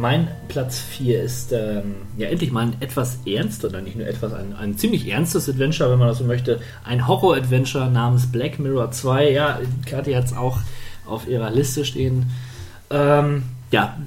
[0.00, 4.32] Mein Platz 4 ist ähm, ja endlich mal ein etwas ernst oder nicht nur etwas,
[4.32, 6.58] ein, ein ziemlich ernstes Adventure, wenn man das so möchte.
[6.84, 9.30] Ein Horror-Adventure namens Black Mirror 2.
[9.30, 10.58] Ja, Kathi hat es auch
[11.06, 12.30] auf ihrer Liste stehen.
[12.88, 13.98] Ähm, ja,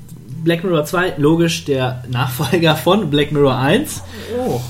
[0.43, 4.01] Black Mirror 2, logisch der Nachfolger von Black Mirror 1.
[4.35, 4.61] Oh.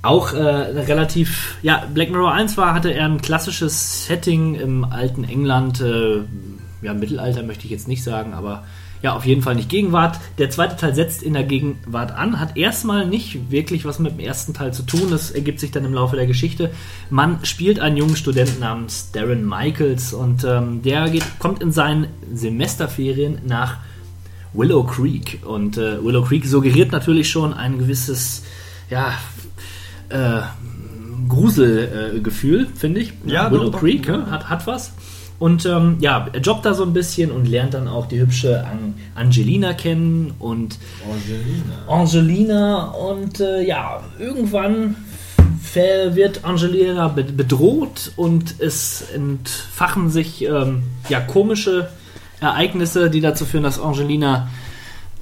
[0.00, 5.24] Auch äh, relativ, ja, Black Mirror 1 war, hatte er ein klassisches Setting im alten
[5.24, 6.22] England, äh,
[6.80, 8.64] ja, Mittelalter möchte ich jetzt nicht sagen, aber
[9.02, 10.18] ja, auf jeden Fall nicht Gegenwart.
[10.38, 14.20] Der zweite Teil setzt in der Gegenwart an, hat erstmal nicht wirklich was mit dem
[14.20, 16.70] ersten Teil zu tun, das ergibt sich dann im Laufe der Geschichte.
[17.08, 22.08] Man spielt einen jungen Studenten namens Darren Michaels und ähm, der geht, kommt in seinen
[22.32, 23.78] Semesterferien nach
[24.52, 28.42] Willow Creek und äh, Willow Creek suggeriert natürlich schon ein gewisses,
[28.90, 29.14] ja,
[30.08, 30.42] äh,
[31.28, 33.12] Gruselgefühl, äh, finde ich.
[33.24, 33.80] Ja, Willow doch, doch.
[33.80, 34.26] Creek ja.
[34.26, 34.92] hat, hat was.
[35.40, 38.64] Und ähm, ja, er jobbt da so ein bisschen und lernt dann auch die hübsche
[38.64, 40.78] An Angelina kennen und
[41.10, 41.88] Angelina.
[41.88, 44.94] Angelina und äh, ja, irgendwann
[45.72, 51.88] wird Angelina be- bedroht und es entfachen sich ähm, ja komische
[52.40, 54.48] Ereignisse, die dazu führen, dass Angelina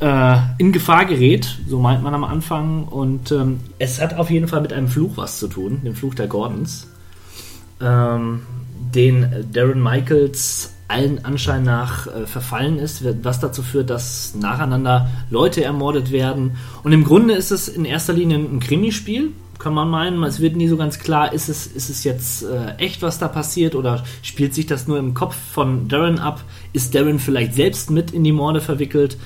[0.00, 2.84] äh, in Gefahr gerät, so meint man am Anfang.
[2.84, 6.14] Und ähm, es hat auf jeden Fall mit einem Fluch was zu tun, dem Fluch
[6.14, 6.88] der Gordons,
[7.80, 8.40] ähm,
[8.94, 15.62] den Darren Michaels allen Anschein nach äh, verfallen ist, was dazu führt, dass nacheinander Leute
[15.62, 16.52] ermordet werden.
[16.82, 20.56] Und im Grunde ist es in erster Linie ein Krimispiel, kann man meinen, es wird
[20.56, 24.04] nie so ganz klar, ist es, ist es jetzt äh, echt, was da passiert oder
[24.22, 26.42] spielt sich das nur im Kopf von Darren ab?
[26.72, 29.18] Ist Darren vielleicht selbst mit in die Morde verwickelt?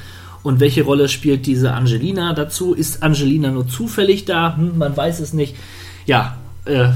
[0.42, 2.74] Und welche Rolle spielt diese Angelina dazu?
[2.74, 4.56] Ist Angelina nur zufällig da?
[4.56, 5.54] Hm, man weiß es nicht.
[6.06, 6.88] Ja, äh,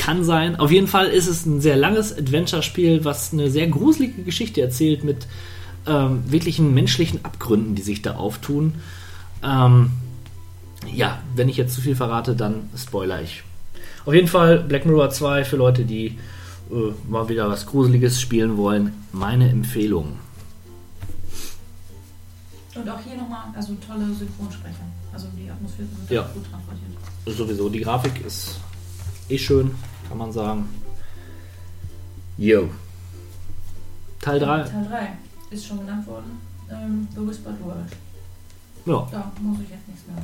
[0.00, 0.56] kann sein.
[0.56, 5.04] Auf jeden Fall ist es ein sehr langes Adventure-Spiel, was eine sehr gruselige Geschichte erzählt
[5.04, 5.26] mit
[5.86, 8.74] ähm, wirklichen menschlichen Abgründen, die sich da auftun.
[9.44, 9.90] Ähm,
[10.92, 13.42] ja, wenn ich jetzt zu viel verrate, dann spoiler ich.
[14.06, 16.18] Auf jeden Fall Black Mirror 2 für Leute, die
[16.70, 18.92] äh, mal wieder was Gruseliges spielen wollen.
[19.12, 20.18] Meine Empfehlung.
[22.74, 24.86] Und auch hier nochmal, also tolle Synchronsprecher.
[25.12, 26.22] Also die Atmosphäre wird Ja.
[26.32, 26.90] gut transportiert.
[27.26, 28.58] Sowieso, die Grafik ist
[29.28, 29.72] eh schön,
[30.10, 30.68] kann man sagen.
[32.36, 32.68] Yo.
[34.20, 34.64] Teil 3.
[34.64, 35.08] Teil 3
[35.54, 36.40] ist schon genannt worden.
[36.68, 37.92] Ähm, The Whispered World.
[38.86, 39.08] Ja.
[39.12, 40.16] Da muss ich jetzt nichts mehr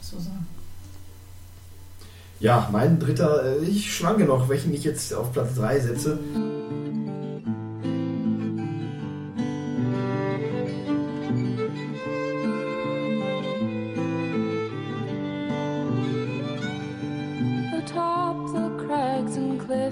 [0.00, 0.46] dazu sagen.
[2.40, 6.18] Ja, mein dritter, äh, ich schwanke noch, welchen ich jetzt auf Platz 3 setze.
[7.44, 7.57] Atop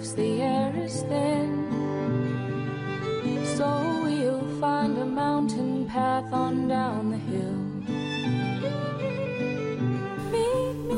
[0.06, 1.66] cliffs, the air is thin.
[3.56, 7.54] So we'll find a mountain path on down the hill.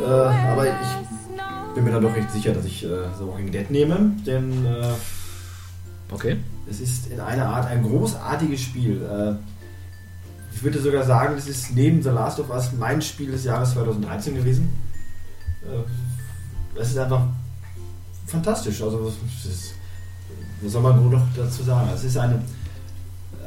[0.01, 3.70] Äh, aber ich bin mir dann doch recht sicher, dass ich äh, The Walking Dead
[3.70, 4.94] nehme, denn äh,
[6.10, 6.39] Okay.
[6.70, 9.02] es ist in einer Art ein großartiges Spiel.
[9.02, 9.35] Äh,
[10.55, 13.72] ich würde sogar sagen, es ist neben The Last of Us mein Spiel des Jahres
[13.72, 14.70] 2013 gewesen.
[15.62, 17.26] Äh, es ist einfach
[18.28, 18.82] fantastisch.
[18.82, 19.14] Also, was,
[20.60, 21.90] was soll man noch dazu sagen?
[21.94, 22.42] Es ist eine,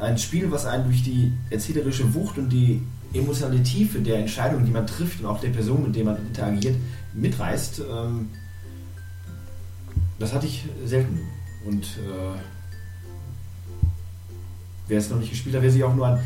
[0.01, 2.81] ein Spiel, was einen durch die erzählerische Wucht und die
[3.13, 6.75] emotionale Tiefe der Entscheidungen, die man trifft und auch der Person, mit der man interagiert,
[7.13, 7.79] mitreißt.
[7.79, 8.29] Ähm,
[10.19, 11.19] das hatte ich selten.
[11.65, 12.39] Und äh,
[14.87, 16.19] wer es noch nicht gespielt hat, wer sich auch nur ein,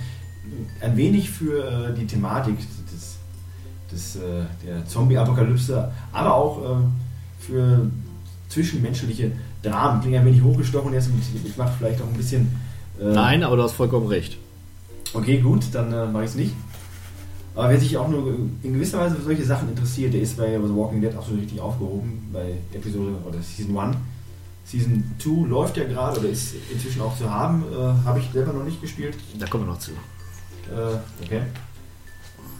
[0.82, 2.58] ein wenig für äh, die Thematik
[2.92, 3.18] des,
[3.92, 6.84] des, äh, der Zombie-Apokalypse, aber auch äh,
[7.40, 7.90] für
[8.56, 12.48] zwischenmenschliche Dramen, klingt ein wenig hochgestochen jetzt und ich mache vielleicht auch ein bisschen.
[13.00, 14.38] äh, Nein, aber du hast vollkommen recht.
[15.14, 16.54] Okay, gut, dann äh, mache ich es nicht.
[17.54, 18.34] Aber wer sich auch nur
[18.64, 21.36] in gewisser Weise für solche Sachen interessiert, der ist bei The Walking Dead auch so
[21.36, 23.96] richtig aufgehoben, bei Episode oder Season 1.
[24.66, 27.64] Season 2 läuft ja gerade oder ist inzwischen auch zu haben.
[27.72, 29.16] Äh, Habe ich selber noch nicht gespielt.
[29.38, 29.92] Da kommen wir noch zu.
[29.92, 31.42] Äh, okay.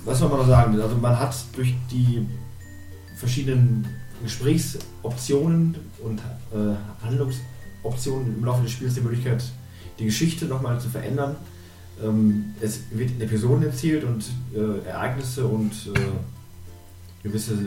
[0.06, 0.80] Was soll man noch sagen?
[0.80, 2.26] Also man hat durch die
[3.18, 3.86] verschiedenen
[4.24, 9.44] Gesprächsoptionen und äh, Handlungsoptionen im Laufe des Spiels die Möglichkeit,
[10.00, 11.36] die Geschichte nochmal zu verändern.
[12.04, 16.00] Ähm, es wird in Episoden erzählt und äh, Ereignisse und äh,
[17.24, 17.58] gewisse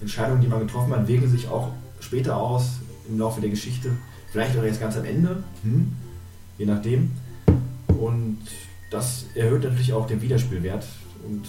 [0.00, 3.90] Entscheidungen, die man getroffen hat, wirken sich auch später aus im Laufe der Geschichte.
[4.30, 5.92] Vielleicht auch erst ganz am Ende, hm,
[6.58, 7.10] je nachdem.
[7.88, 8.38] Und
[8.90, 10.86] das erhöht natürlich auch den Wiederspielwert
[11.26, 11.46] und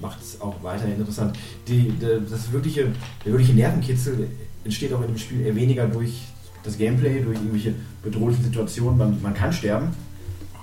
[0.00, 1.36] macht es auch weiterhin interessant.
[1.68, 2.92] Die, der, das wirkliche,
[3.24, 4.28] der wirkliche Nervenkitzel
[4.64, 6.22] entsteht auch in dem Spiel eher weniger durch
[6.62, 8.98] das Gameplay, durch irgendwelche bedrohlichen Situationen.
[8.98, 9.88] Man, man kann sterben,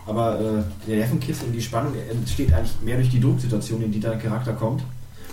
[0.05, 3.99] aber äh, der Nervenkitzel und die Spannung entsteht eigentlich mehr durch die Drucksituation, in die
[3.99, 4.83] dein Charakter kommt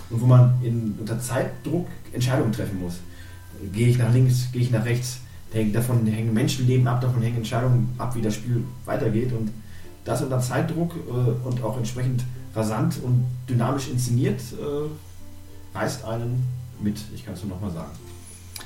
[0.09, 2.99] und wo man in, unter Zeitdruck Entscheidungen treffen muss.
[3.73, 5.19] Gehe ich nach links, gehe ich nach rechts,
[5.73, 9.51] davon hängen Menschenleben ab, davon hängen Entscheidungen ab, wie das Spiel weitergeht und
[10.03, 12.23] das unter Zeitdruck äh, und auch entsprechend
[12.55, 16.43] rasant und dynamisch inszeniert äh, reißt einen
[16.81, 17.91] mit, ich kann es nur nochmal sagen.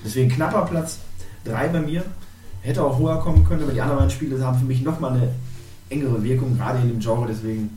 [0.03, 0.99] Deswegen knapper Platz
[1.45, 2.03] 3 bei mir.
[2.61, 5.29] Hätte auch höher kommen können, aber die anderen beiden Spiele haben für mich nochmal eine
[5.89, 7.69] engere Wirkung, gerade in dem Genre, deswegen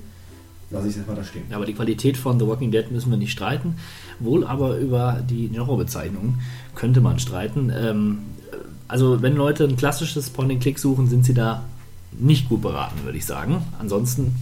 [0.70, 1.44] lasse ich es erstmal da stehen.
[1.52, 3.76] Aber die Qualität von The Walking Dead müssen wir nicht streiten.
[4.18, 6.39] Wohl aber über die Genrebezeichnung
[6.74, 7.70] könnte man streiten.
[7.74, 8.18] Ähm,
[8.86, 11.64] also wenn Leute ein klassisches Point-and-Click suchen, sind sie da
[12.18, 13.62] nicht gut beraten, würde ich sagen.
[13.78, 14.35] Ansonsten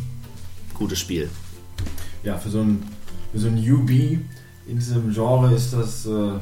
[0.74, 1.28] gutes Spiel.
[2.26, 2.82] Ja, für so ein,
[3.30, 4.20] für so ein UB in
[4.66, 6.32] diesem Genre ist das, äh,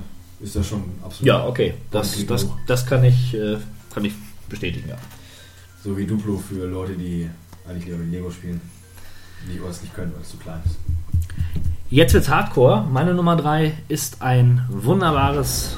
[0.40, 1.26] ist das schon absolut.
[1.26, 1.74] Ja, okay.
[1.90, 3.58] Das, das, das kann, ich, äh,
[3.92, 4.14] kann ich
[4.48, 4.96] bestätigen, ja.
[5.84, 7.28] So wie Duplo für Leute, die
[7.68, 8.62] eigentlich lieber mit Lego spielen.
[9.46, 10.78] Die es nicht können, weil es zu klein ist.
[11.90, 12.88] Jetzt wird's Hardcore.
[12.90, 15.76] Meine Nummer 3 ist ein wunderbares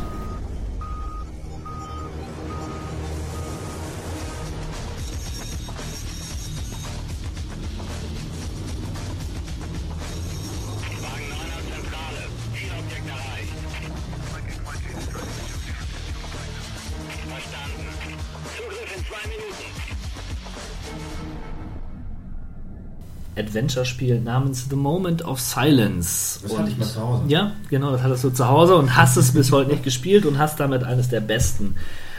[23.56, 26.40] Adventure-Spiel namens The Moment of Silence.
[26.42, 27.24] Das hatte ich mal zu Hause.
[27.28, 30.38] Ja, genau, das hattest du zu Hause und hast es bis heute nicht gespielt und
[30.38, 31.74] hast damit eines der besten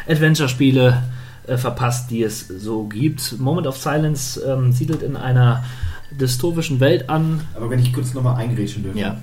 [0.08, 1.04] Adventure-Spiele
[1.46, 3.38] äh, verpasst, die es so gibt.
[3.40, 5.64] Moment of Silence ähm, siedelt in einer
[6.10, 7.42] dystopischen Welt an.
[7.54, 9.00] Aber wenn ich kurz nochmal eingrätschen dürfte.
[9.00, 9.18] Ja.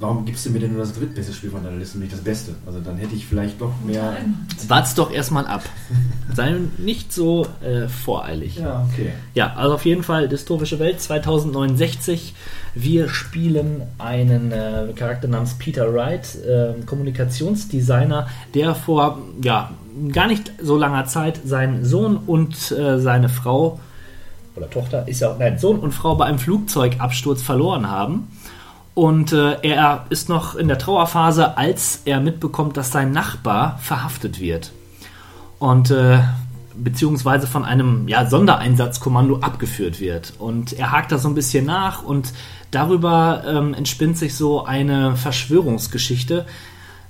[0.00, 2.20] Warum gibst du mir denn nur das drittbeste Spiel von deiner Liste und nicht das
[2.20, 2.54] Beste?
[2.66, 4.16] Also dann hätte ich vielleicht doch mehr.
[4.66, 5.62] Wart's doch erstmal ab.
[6.34, 8.56] Sei nicht so äh, voreilig.
[8.56, 9.12] Ja, okay.
[9.34, 12.34] Ja, also auf jeden Fall dystopische Welt 2069.
[12.74, 19.70] Wir spielen einen äh, Charakter namens Peter Wright, äh, Kommunikationsdesigner, der vor ja,
[20.12, 23.78] gar nicht so langer Zeit seinen Sohn und äh, seine Frau
[24.56, 28.28] oder Tochter ist ja nein, Sohn und Frau bei einem Flugzeugabsturz verloren haben.
[28.94, 34.40] Und äh, er ist noch in der Trauerphase, als er mitbekommt, dass sein Nachbar verhaftet
[34.40, 34.72] wird.
[35.58, 36.20] Und äh,
[36.76, 40.34] beziehungsweise von einem ja, Sondereinsatzkommando abgeführt wird.
[40.38, 42.32] Und er hakt da so ein bisschen nach und
[42.70, 46.46] darüber ähm, entspinnt sich so eine Verschwörungsgeschichte,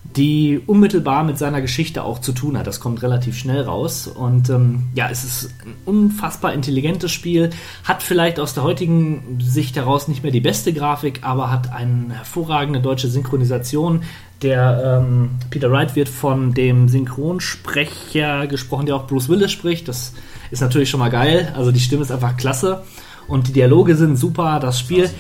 [0.05, 2.67] die unmittelbar mit seiner Geschichte auch zu tun hat.
[2.67, 4.07] Das kommt relativ schnell raus.
[4.07, 7.51] Und ähm, ja, es ist ein unfassbar intelligentes Spiel,
[7.83, 12.15] hat vielleicht aus der heutigen Sicht heraus nicht mehr die beste Grafik, aber hat eine
[12.15, 14.03] hervorragende deutsche Synchronisation.
[14.43, 19.89] Der ähm, Peter Wright wird von dem Synchronsprecher gesprochen, der auch Bruce Willis spricht.
[19.89, 20.13] Das
[20.51, 21.53] ist natürlich schon mal geil.
[21.57, 22.83] Also die Stimme ist einfach klasse.
[23.27, 24.61] Und die Dialoge sind super.
[24.61, 25.05] Das Spiel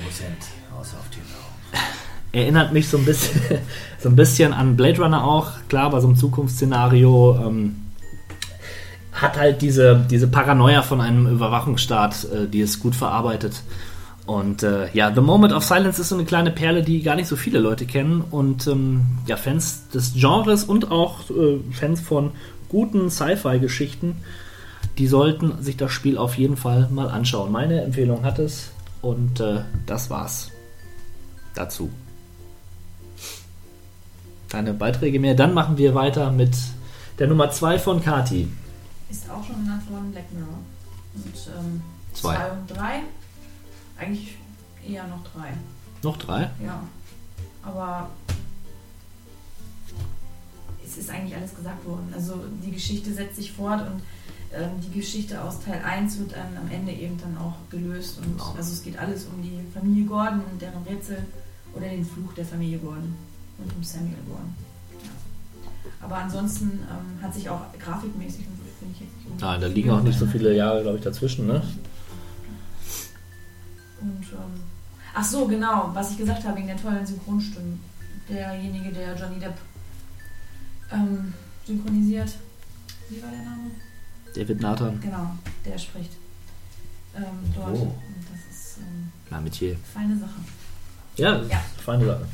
[2.33, 3.41] erinnert mich so ein bisschen,
[4.05, 7.39] so ein bisschen an Blade Runner auch, klar, bei so einem Zukunftsszenario.
[7.43, 7.77] Ähm,
[9.13, 13.63] hat halt diese, diese Paranoia von einem Überwachungsstaat, äh, die es gut verarbeitet.
[14.27, 17.29] Und äh, ja, The Moment of Silence ist so eine kleine Perle, die gar nicht
[17.29, 18.23] so viele Leute kennen.
[18.31, 22.33] Und ähm, ja, Fans des Genres und auch äh, Fans von
[22.69, 24.17] guten Sci-Fi-Geschichten,
[24.99, 27.51] die sollten sich das Spiel auf jeden Fall mal anschauen.
[27.51, 28.71] Meine Empfehlung hat es
[29.01, 30.51] und äh, das war's
[31.55, 31.89] dazu
[34.55, 35.35] keine Beiträge mehr.
[35.35, 36.57] Dann machen wir weiter mit
[37.19, 38.47] der Nummer 2 von Kati.
[39.11, 40.59] Ist auch schon genannt worden, Black Mirror.
[41.15, 41.83] Und ähm,
[42.13, 42.37] Zwei.
[42.37, 43.03] zwei und drei.
[43.99, 44.37] Eigentlich
[44.89, 45.49] eher noch drei.
[46.05, 46.51] Noch drei?
[46.65, 46.81] Ja.
[47.65, 48.11] Aber
[50.87, 52.13] es ist eigentlich alles gesagt worden.
[52.15, 54.03] Also die Geschichte setzt sich fort und
[54.57, 58.19] ähm, die Geschichte aus Teil 1 wird dann am Ende eben dann auch gelöst.
[58.19, 61.19] Und also es geht alles um die Familie Gordon und deren Rätsel
[61.75, 63.17] oder den Fluch der Familie Gordon
[63.59, 64.15] und um Samuel.
[64.29, 65.11] Ja.
[66.07, 68.47] Aber ansonsten ähm, hat sich auch grafikmäßig
[68.79, 71.47] finde ich jetzt nicht Nein, da liegen auch nicht so viele Jahre, glaube ich, dazwischen,
[71.47, 71.63] ne?
[74.01, 74.61] Und, ähm,
[75.15, 77.81] ach so, genau, was ich gesagt habe wegen der tollen Synchronstimmen.
[78.29, 79.55] Derjenige, der Johnny Depp
[80.93, 81.33] ähm,
[81.67, 82.35] synchronisiert.
[83.11, 83.71] Wie war der Name?
[84.35, 85.01] David Nathan.
[85.01, 85.31] Genau,
[85.65, 86.13] der spricht
[87.17, 87.23] ähm,
[87.55, 87.77] dort.
[87.77, 87.83] Oh.
[87.83, 87.95] Und
[88.31, 89.77] das ist ähm, Metier.
[89.93, 90.41] feine Sache.
[91.17, 91.63] Ja, Ja.
[91.85, 92.27] feine Sache.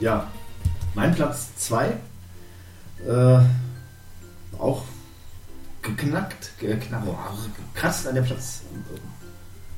[0.00, 0.26] Ja,
[0.94, 1.92] mein Platz 2.
[3.06, 3.38] Äh,
[4.58, 4.82] auch
[5.82, 7.16] geknackt, geknackt, oh,
[7.74, 8.62] kratzt an der Platz.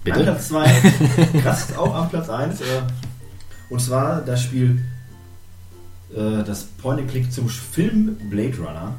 [0.04, 0.18] Bitte?
[0.18, 0.68] Mein Platz 2
[1.42, 2.60] kratzt auch am Platz 1.
[2.60, 2.64] Äh,
[3.68, 4.84] und zwar das Spiel,
[6.14, 8.94] äh, das Point-and-Click zum Film Blade Runner.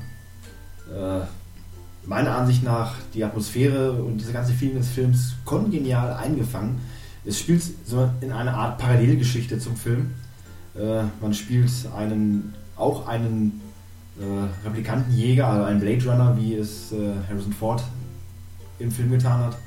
[0.93, 1.25] Äh,
[2.05, 6.81] meiner Ansicht nach die Atmosphäre und diese ganze Feeling des Films kongenial eingefangen.
[7.25, 10.13] Es spielt so in einer Art Parallelgeschichte zum Film.
[10.75, 13.61] Äh, man spielt einen, auch einen
[14.19, 17.83] äh, Replikantenjäger, also einen Blade Runner, wie es äh, Harrison Ford
[18.79, 19.57] im Film getan hat.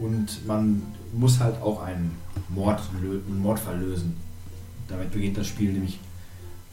[0.00, 2.16] Und man muss halt auch einen,
[2.48, 4.16] Mord, einen Mordfall lösen.
[4.88, 5.98] Damit beginnt das Spiel nämlich.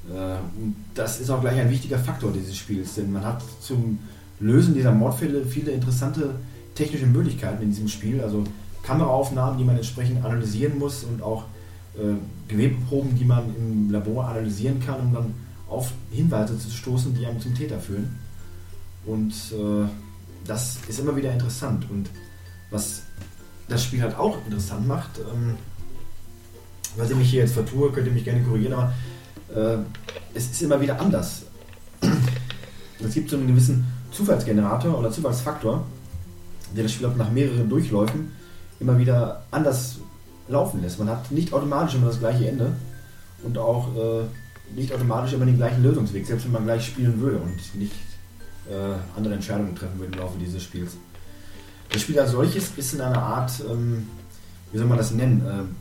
[0.10, 4.00] Äh, und das ist auch gleich ein wichtiger Faktor dieses Spiels, denn man hat zum
[4.40, 6.36] Lösen dieser Mordfälle viele interessante
[6.76, 8.22] technische Möglichkeiten in diesem Spiel.
[8.22, 8.44] Also
[8.84, 11.46] Kameraaufnahmen, die man entsprechend analysieren muss und auch
[11.98, 12.16] äh,
[12.48, 15.34] Gewebeproben, die man im Labor analysieren kann, um dann
[15.68, 18.18] auf Hinweise zu stoßen, die einem zum Täter führen.
[19.06, 19.88] Und äh,
[20.46, 21.90] das ist immer wieder interessant.
[21.90, 22.10] Und
[22.72, 23.04] was
[23.68, 25.56] das Spiel halt auch interessant macht, ähm,
[26.96, 28.94] was ich mich hier jetzt vertue, könnt ihr mich gerne korrigieren, aber
[29.54, 29.78] äh,
[30.34, 31.44] es ist immer wieder anders.
[33.00, 35.86] Es gibt so einen gewissen Zufallsgenerator oder Zufallsfaktor,
[36.76, 38.32] der das Spiel auch nach mehreren Durchläufen
[38.80, 40.00] immer wieder anders
[40.48, 41.00] laufen lässt.
[41.00, 42.74] Man hat nicht automatisch immer das gleiche Ende
[43.44, 44.24] und auch äh,
[44.76, 47.94] nicht automatisch immer den gleichen Lösungsweg, selbst wenn man gleich spielen würde und nicht
[48.70, 50.98] äh, andere Entscheidungen treffen würde im Laufe dieses Spiels.
[51.90, 54.08] Das Spiel als solches ist in einer Art, ähm,
[54.72, 55.76] wie soll man das nennen, ähm,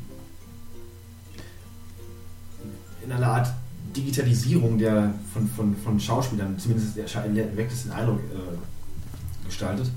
[3.05, 3.48] in einer Art
[3.97, 9.90] Digitalisierung der, von, von, von Schauspielern, zumindest der erwecktesten Eindruck äh, gestaltet.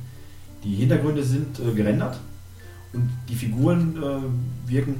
[0.63, 2.19] Die Hintergründe sind äh, gerendert
[2.93, 4.95] und die Figuren äh, wirken,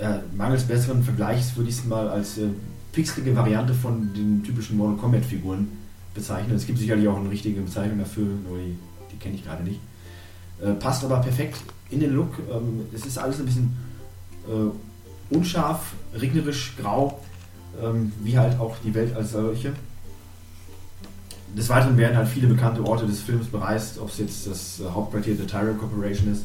[0.00, 2.48] äh, mangels besseren Vergleichs würde ich es mal als äh,
[2.92, 5.68] pixelige Variante von den typischen Mortal Kombat Figuren
[6.14, 6.54] bezeichnen.
[6.56, 8.76] Es gibt sicherlich auch eine richtige Bezeichnung dafür, nur die,
[9.12, 9.80] die kenne ich gerade nicht.
[10.62, 11.58] Äh, passt aber perfekt
[11.90, 12.38] in den Look.
[12.50, 13.76] Ähm, es ist alles ein bisschen
[14.46, 17.20] äh, unscharf, regnerisch, grau,
[17.82, 19.72] ähm, wie halt auch die Welt als solche.
[21.56, 24.84] Des Weiteren werden halt viele bekannte Orte des Films bereist, ob es jetzt das äh,
[24.84, 26.44] Hauptquartier der Tyro Corporation ist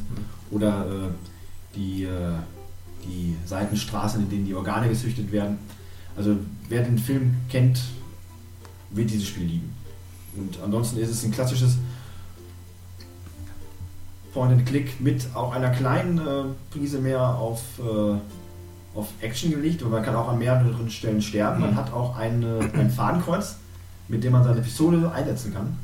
[0.54, 2.32] oder äh, die, äh,
[3.04, 5.58] die Seitenstraßen, in denen die Organe gezüchtet werden.
[6.16, 6.36] Also
[6.68, 7.80] wer den Film kennt,
[8.90, 9.74] wird dieses Spiel lieben.
[10.36, 11.78] Und ansonsten ist es ein klassisches
[14.32, 18.16] Point-and-Click mit auch einer kleinen äh, Prise mehr auf, äh,
[18.98, 21.60] auf Action gelegt und man kann auch an mehreren Stellen sterben.
[21.60, 23.56] Man hat auch eine, ein Fadenkreuz,
[24.08, 25.78] mit dem man seine Pistole einsetzen kann.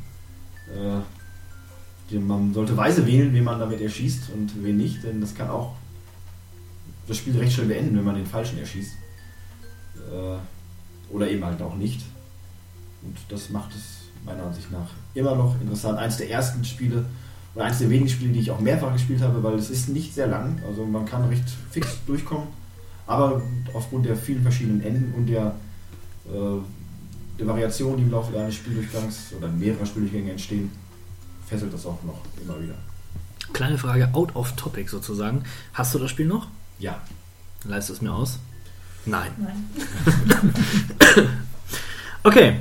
[2.13, 5.75] Man sollte weise wählen, wen man damit erschießt und wen nicht, denn das kann auch
[7.07, 8.93] das Spiel recht schnell beenden, wenn man den Falschen erschießt.
[9.97, 12.03] Äh, oder eben halt auch nicht.
[13.03, 15.99] Und das macht es meiner Ansicht nach immer noch interessant.
[15.99, 17.05] Eins der ersten Spiele
[17.55, 20.15] oder eins der wenigen Spiele, die ich auch mehrfach gespielt habe, weil es ist nicht
[20.15, 20.61] sehr lang.
[20.67, 22.49] Also man kann recht fix durchkommen.
[23.07, 23.43] Aber
[23.75, 25.55] aufgrund der vielen verschiedenen Enden und der,
[26.27, 26.61] äh,
[27.39, 30.71] der Variation, die im Laufe eines Spieldurchgangs oder mehrerer Spieldurchgänge entstehen,
[31.51, 32.75] fesselt das auch noch immer wieder.
[33.53, 35.43] Kleine Frage, out of topic sozusagen.
[35.75, 36.47] Hast du das Spiel noch?
[36.79, 37.01] Ja.
[37.65, 38.39] Leist es mir aus?
[39.05, 39.33] Nein.
[39.39, 39.69] Nein.
[42.23, 42.57] Okay.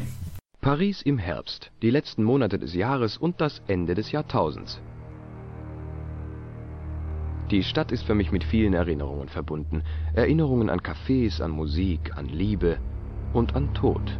[0.61, 4.79] Paris im Herbst, die letzten Monate des Jahres und das Ende des Jahrtausends.
[7.51, 9.83] Die Stadt ist für mich mit vielen Erinnerungen verbunden.
[10.13, 12.77] Erinnerungen an Cafés, an Musik, an Liebe
[13.33, 14.17] und an Tod.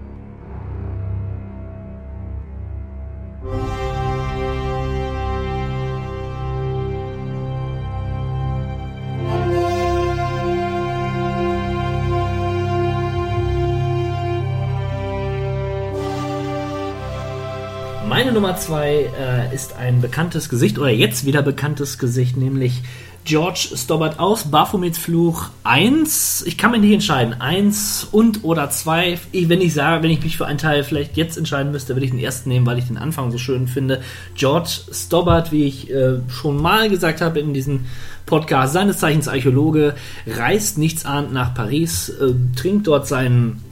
[18.09, 22.81] Meine Nummer zwei äh, ist ein bekanntes Gesicht oder jetzt wieder bekanntes Gesicht, nämlich
[23.23, 26.43] George Stobbart aus Baphomets Fluch 1.
[26.47, 27.39] Ich kann mich nicht entscheiden.
[27.39, 29.19] 1 und oder 2.
[29.31, 32.09] wenn ich sage, wenn ich mich für einen Teil vielleicht jetzt entscheiden müsste, würde ich
[32.09, 34.01] den ersten nehmen, weil ich den Anfang so schön finde.
[34.33, 37.85] George Stobbart, wie ich äh, schon mal gesagt habe in diesem
[38.25, 39.93] Podcast, seines Zeichens Archäologe,
[40.25, 43.63] reist nichtsahnd nach Paris, äh, trinkt dort seinen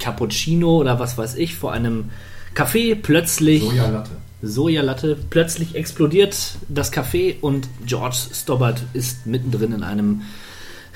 [0.00, 2.10] Cappuccino oder was weiß ich vor einem
[2.56, 2.96] Café.
[3.00, 4.10] Plötzlich Sojalatte.
[4.42, 5.16] Sojalatte.
[5.30, 10.22] Plötzlich explodiert das Café und George Stobbart ist mittendrin in einem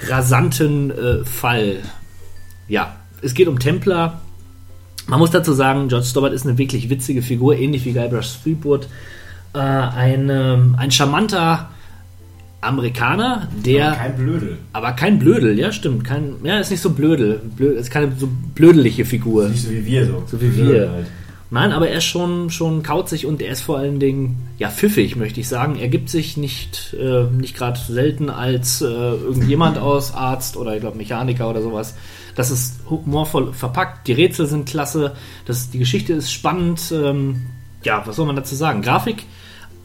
[0.08, 1.76] rasanten äh, Fall.
[2.68, 4.20] Ja, es geht um Templer.
[5.06, 8.88] Man muss dazu sagen, George Stobbart ist eine wirklich witzige Figur, ähnlich wie Guybrush Threepwood.
[9.52, 11.70] Äh, ein, ähm, ein charmanter
[12.60, 13.88] Amerikaner, der.
[13.88, 14.58] Aber kein Blödel.
[14.72, 16.04] Aber kein Blödel, ja, stimmt.
[16.04, 17.40] Kein, ja, ist nicht so blödel.
[17.56, 19.48] Blöd, ist keine so blödelige Figur.
[19.48, 20.22] Nicht so wie wir so.
[20.26, 20.90] So wie Blödel wir.
[20.90, 21.06] halt.
[21.52, 25.16] Nein, aber er ist schon, schon kauzig und er ist vor allen Dingen, ja, pfiffig,
[25.16, 25.76] möchte ich sagen.
[25.76, 30.80] Er gibt sich nicht, äh, nicht gerade selten als äh, irgendjemand aus, Arzt oder ich
[30.80, 31.96] glaube Mechaniker oder sowas.
[32.36, 36.92] Das ist humorvoll verpackt, die Rätsel sind klasse, das, die Geschichte ist spannend.
[36.92, 37.46] Ähm,
[37.82, 38.80] ja, was soll man dazu sagen?
[38.80, 39.24] Grafik,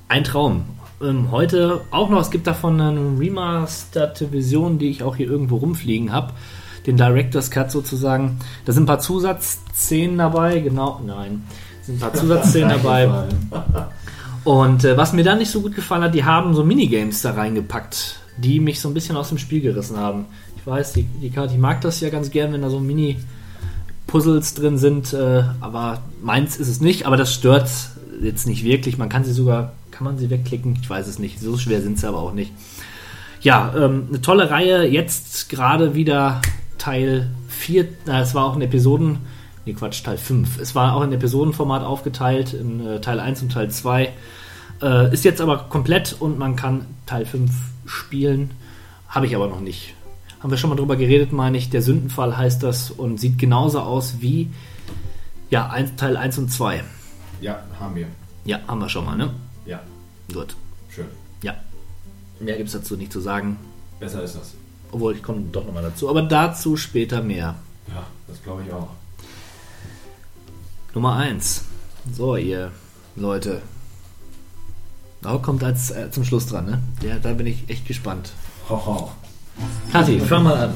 [0.08, 0.66] ein Traum.
[1.02, 5.58] Ähm, heute auch noch, es gibt davon eine remasterte Version, die ich auch hier irgendwo
[5.58, 6.34] rumfliegen habe
[6.86, 8.40] den Director's Cut sozusagen.
[8.66, 11.44] Da sind ein paar Zusatzszenen dabei, genau, nein,
[11.82, 13.10] sind ein paar Zusatzszenen dabei.
[14.44, 17.32] Und äh, was mir da nicht so gut gefallen hat, die haben so Minigames da
[17.32, 20.26] reingepackt, die mich so ein bisschen aus dem Spiel gerissen haben.
[20.56, 24.54] Ich weiß, die, die Karte, die mag das ja ganz gern, wenn da so Mini-Puzzles
[24.54, 27.70] drin sind, äh, aber meins ist es nicht, aber das stört
[28.22, 28.98] jetzt nicht wirklich.
[28.98, 30.78] Man kann sie sogar, kann man sie wegklicken?
[30.82, 31.40] Ich weiß es nicht.
[31.40, 32.52] So schwer sind sie aber auch nicht.
[33.42, 34.88] Ja, ähm, eine tolle Reihe.
[34.88, 36.42] Jetzt gerade wieder
[36.78, 39.20] Teil 4, na, es war auch in Episoden,
[39.66, 40.60] nee Quatsch, Teil 5.
[40.60, 44.12] Es war auch in Episodenformat aufgeteilt, in äh, Teil 1 und Teil 2.
[44.82, 47.52] Äh, ist jetzt aber komplett und man kann Teil 5
[47.86, 48.52] spielen.
[49.08, 49.94] Habe ich aber noch nicht.
[50.42, 51.70] Haben wir schon mal drüber geredet, meine ich.
[51.70, 54.52] Der Sündenfall heißt das und sieht genauso aus wie
[55.50, 56.84] ja, ein, Teil 1 und 2.
[57.42, 58.08] Ja, haben wir.
[58.44, 59.32] Ja, haben wir schon mal, ne?
[59.66, 59.82] Ja.
[60.32, 60.56] Gut.
[60.90, 61.06] Schön.
[61.42, 61.56] Ja.
[62.40, 63.58] Mehr gibt es dazu nicht zu sagen.
[64.00, 64.54] Besser ist das.
[64.96, 66.10] Obwohl, ich komme doch nochmal dazu.
[66.10, 67.56] Aber dazu später mehr.
[67.90, 68.88] Ja, das glaube ich auch.
[70.94, 71.66] Nummer 1.
[72.14, 72.72] So, ihr
[73.18, 73.62] Leute.
[75.22, 76.82] Da kommt als äh, zum Schluss dran, ne?
[77.02, 78.32] Ja, da bin ich echt gespannt.
[78.70, 79.12] Hoho.
[79.92, 80.74] Kathi, fang mal an.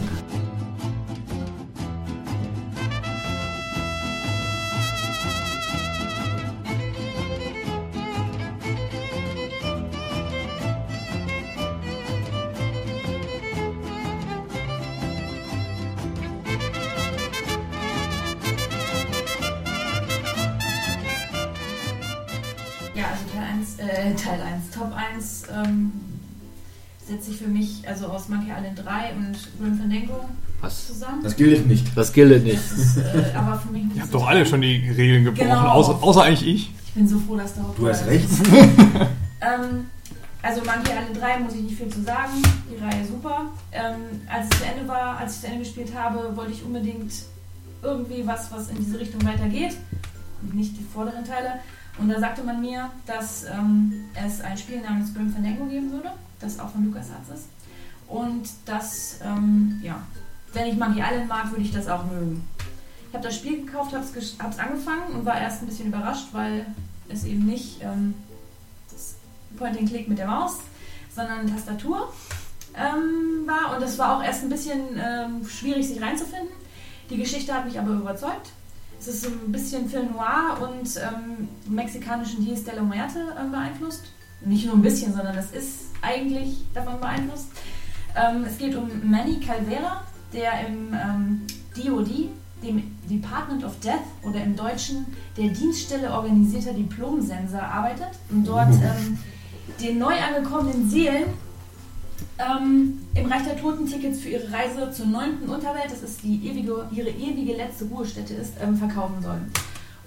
[27.10, 30.30] Setze ich für mich also aus Monkey Island 3 und Grim Fandango
[30.62, 30.88] Was?
[30.88, 31.24] zusammen.
[31.24, 31.86] Das gilt nicht.
[31.96, 32.58] Das gilt nicht.
[32.58, 35.48] Das ist äh, aber für mich nicht Ihr habt doch alle schon die Regeln gebrochen,
[35.50, 35.70] Genau.
[35.70, 36.74] außer, außer eigentlich ich.
[36.86, 38.28] Ich bin so froh, dass der Du hast recht.
[39.42, 39.86] ähm,
[40.42, 42.34] also Monkey Island 3 muss ich nicht viel zu sagen.
[42.72, 43.42] Die Reihe super.
[43.72, 47.12] Ähm, als es zu Ende war, als ich zu Ende gespielt habe, wollte ich unbedingt
[47.82, 49.76] irgendwie was, was in diese Richtung weitergeht.
[50.42, 51.60] Und nicht die vorderen Teile.
[51.98, 56.12] Und da sagte man mir, dass ähm, es ein Spiel namens Grim Fandango geben würde,
[56.40, 57.46] das auch von LucasArts ist.
[58.08, 60.02] Und dass, ähm, ja,
[60.54, 62.48] wenn ich Monkey Island mag, würde ich das auch mögen.
[63.10, 66.66] Ich habe das Spiel gekauft, habe es angefangen und war erst ein bisschen überrascht, weil
[67.08, 68.14] es eben nicht ähm,
[68.92, 69.16] das
[69.58, 70.60] Point-and-Click mit der Maus,
[71.16, 72.12] sondern Tastatur
[72.76, 73.76] ähm, war.
[73.76, 76.50] Und es war auch erst ein bisschen ähm, schwierig, sich reinzufinden.
[77.10, 78.52] Die Geschichte hat mich aber überzeugt.
[79.00, 83.52] Es ist so ein bisschen Film Noir und ähm, mexikanischen Dias de la Muerte ähm,
[83.52, 84.04] beeinflusst.
[84.42, 87.48] Nicht nur ein bisschen, sondern es ist eigentlich davon beeinflusst.
[88.16, 90.04] Ähm, es geht um Manny Calvera,
[90.34, 91.42] der im ähm,
[91.76, 92.30] DOD,
[92.64, 95.06] dem Department of Death oder im Deutschen
[95.38, 99.18] der Dienststelle organisierter Diplomsensor arbeitet und dort ähm,
[99.82, 101.26] den neu angekommenen Seelen
[102.38, 106.48] ähm, im Reich der Toten Tickets für ihre Reise zur neunten Unterwelt, das ist die
[106.48, 109.52] ewige, ihre ewige letzte Ruhestätte ist, ähm, verkaufen sollen.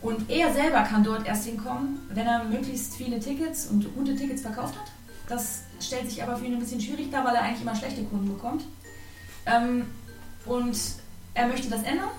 [0.03, 4.43] Und er selber kann dort erst hinkommen, wenn er möglichst viele Tickets und gute Tickets
[4.43, 4.91] verkauft hat.
[5.29, 8.03] Das stellt sich aber für ihn ein bisschen schwierig dar, weil er eigentlich immer schlechte
[8.05, 8.65] Kunden bekommt.
[9.47, 9.87] Ähm,
[10.45, 10.77] und
[11.35, 12.11] er möchte das ändern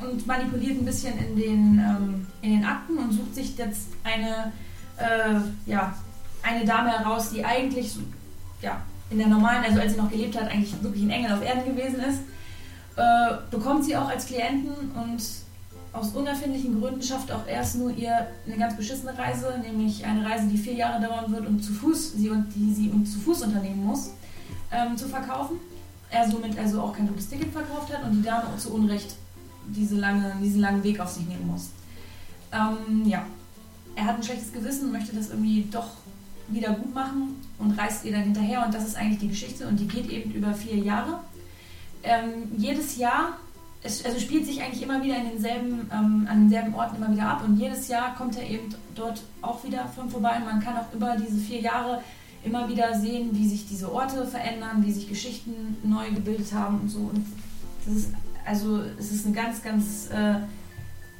[0.00, 4.52] und manipuliert ein bisschen in den, ähm, in den Akten und sucht sich jetzt eine,
[4.96, 5.94] äh, ja,
[6.42, 7.96] eine Dame heraus, die eigentlich
[8.62, 8.80] ja,
[9.10, 11.64] in der normalen, also als sie noch gelebt hat, eigentlich wirklich ein Engel auf Erden
[11.64, 12.20] gewesen ist.
[12.96, 15.22] Äh, bekommt sie auch als Klienten und
[15.92, 20.46] aus unerfindlichen Gründen schafft auch erst nur ihr eine ganz beschissene Reise, nämlich eine Reise,
[20.46, 23.42] die vier Jahre dauern wird und zu Fuß, sie und die sie und zu Fuß
[23.42, 24.10] unternehmen muss,
[24.70, 25.56] ähm, zu verkaufen.
[26.10, 29.16] Er somit also auch kein gutes Ticket verkauft hat und die Dame zu Unrecht
[29.66, 31.70] diese lange, diesen langen Weg auf sich nehmen muss.
[32.52, 33.24] Ähm, ja,
[33.94, 35.88] er hat ein schlechtes Gewissen und möchte das irgendwie doch
[36.48, 39.78] wieder gut machen und reist ihr dann hinterher und das ist eigentlich die Geschichte und
[39.78, 41.20] die geht eben über vier Jahre.
[42.02, 43.38] Ähm, jedes Jahr,
[43.82, 47.28] es also spielt sich eigentlich immer wieder in denselben, ähm, an denselben Orten immer wieder
[47.28, 50.76] ab und jedes Jahr kommt er eben dort auch wieder von vorbei und man kann
[50.76, 52.02] auch über diese vier Jahre
[52.44, 56.88] immer wieder sehen, wie sich diese Orte verändern, wie sich Geschichten neu gebildet haben und
[56.88, 57.24] so und
[57.86, 58.08] das ist
[58.44, 60.36] also es ist eine ganz, ganz äh,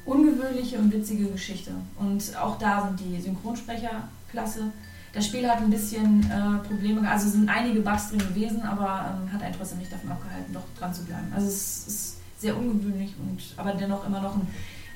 [0.05, 1.71] ungewöhnliche und witzige Geschichte.
[1.97, 4.71] Und auch da sind die Synchronsprecher klasse.
[5.13, 9.31] Das Spiel hat ein bisschen äh, Probleme, also sind einige Bugs drin gewesen, aber ähm,
[9.31, 11.31] hat einen trotzdem nicht davon abgehalten, doch dran zu bleiben.
[11.35, 14.47] Also es ist sehr ungewöhnlich und aber dennoch immer noch ein,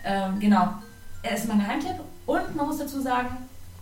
[0.04, 0.74] ähm, genau,
[1.22, 1.96] er ist mein Geheimtipp.
[2.26, 3.38] Und man muss dazu sagen,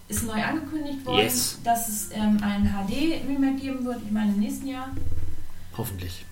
[0.10, 1.58] ist neu angekündigt worden, Yes.
[1.64, 4.90] dass es ähm, ein HD-Remake geben wird, ich meine im nächsten Jahr.
[5.78, 6.26] Hoffentlich.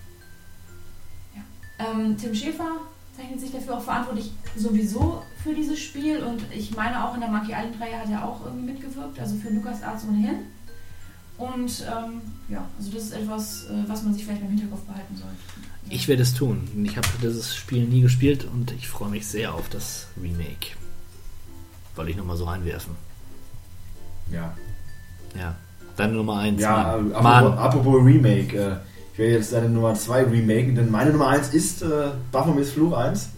[1.78, 2.76] Ähm, Tim Schäfer
[3.16, 7.30] zeichnet sich dafür auch verantwortlich sowieso für dieses Spiel und ich meine auch in der
[7.30, 10.46] Monkey Island Reihe hat er auch irgendwie mitgewirkt, also für LucasArts ohnehin.
[11.38, 15.16] Und ähm, ja, also das ist etwas, äh, was man sich vielleicht im Hinterkopf behalten
[15.16, 15.36] sollte.
[15.92, 16.66] Ich werde es tun.
[16.84, 20.74] Ich habe dieses Spiel nie gespielt und ich freue mich sehr auf das Remake.
[21.94, 22.94] Wollte ich nochmal so reinwerfen.
[24.30, 24.56] Ja.
[25.38, 25.54] Ja.
[25.98, 26.58] Deine Nummer 1.
[26.62, 27.14] Ja, Mann.
[27.14, 28.56] apropos, apropos Remake.
[28.56, 28.76] Äh,
[29.12, 32.94] ich werde jetzt deine Nummer 2 remaken, denn meine Nummer 1 ist äh, Baphomets Fluch
[32.96, 33.28] 1.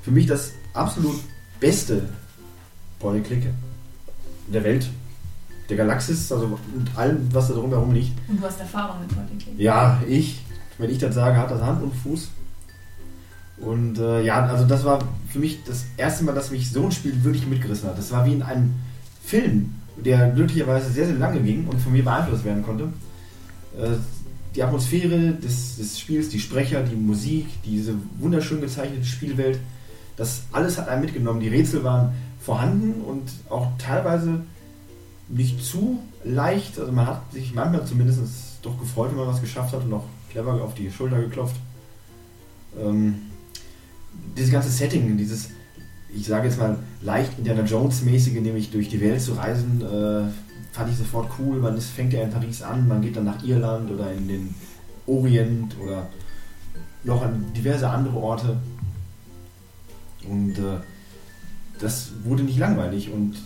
[0.00, 1.20] Für mich das absolut
[1.60, 2.08] beste
[2.98, 3.44] Point-and-Click
[4.46, 4.88] der Welt,
[5.68, 8.12] der Galaxis, also mit allem, was da drumherum liegt.
[8.26, 9.28] Und du hast Erfahrung mit Point.
[9.58, 10.43] Ja, ich,
[10.78, 12.28] wenn ich das sage, hat das Hand und Fuß.
[13.58, 14.98] Und äh, ja, also das war
[15.28, 17.96] für mich das erste Mal, dass mich so ein Spiel wirklich mitgerissen hat.
[17.96, 18.74] Das war wie in einem
[19.24, 22.84] Film, der glücklicherweise sehr, sehr lange ging und von mir beeinflusst werden konnte.
[23.78, 23.96] Äh,
[24.54, 29.58] die Atmosphäre des, des Spiels, die Sprecher, die Musik, diese wunderschön gezeichnete Spielwelt,
[30.16, 31.40] das alles hat einen mitgenommen.
[31.40, 34.42] Die Rätsel waren vorhanden und auch teilweise
[35.28, 36.78] nicht zu leicht.
[36.78, 38.20] Also man hat sich manchmal zumindest
[38.62, 40.04] doch gefreut, wenn man was geschafft hat und auch
[40.34, 41.56] clever auf die Schulter geklopft.
[42.78, 43.14] Ähm,
[44.36, 45.50] dieses ganze Setting, dieses,
[46.14, 50.24] ich sage jetzt mal, leicht Indiana Jones-mäßige, nämlich durch die Welt zu reisen, äh,
[50.72, 51.60] fand ich sofort cool.
[51.60, 54.54] Man ist, fängt ja in Paris an, man geht dann nach Irland oder in den
[55.06, 56.08] Orient oder
[57.04, 58.56] noch an diverse andere Orte.
[60.28, 60.80] Und äh,
[61.78, 63.36] das wurde nicht langweilig und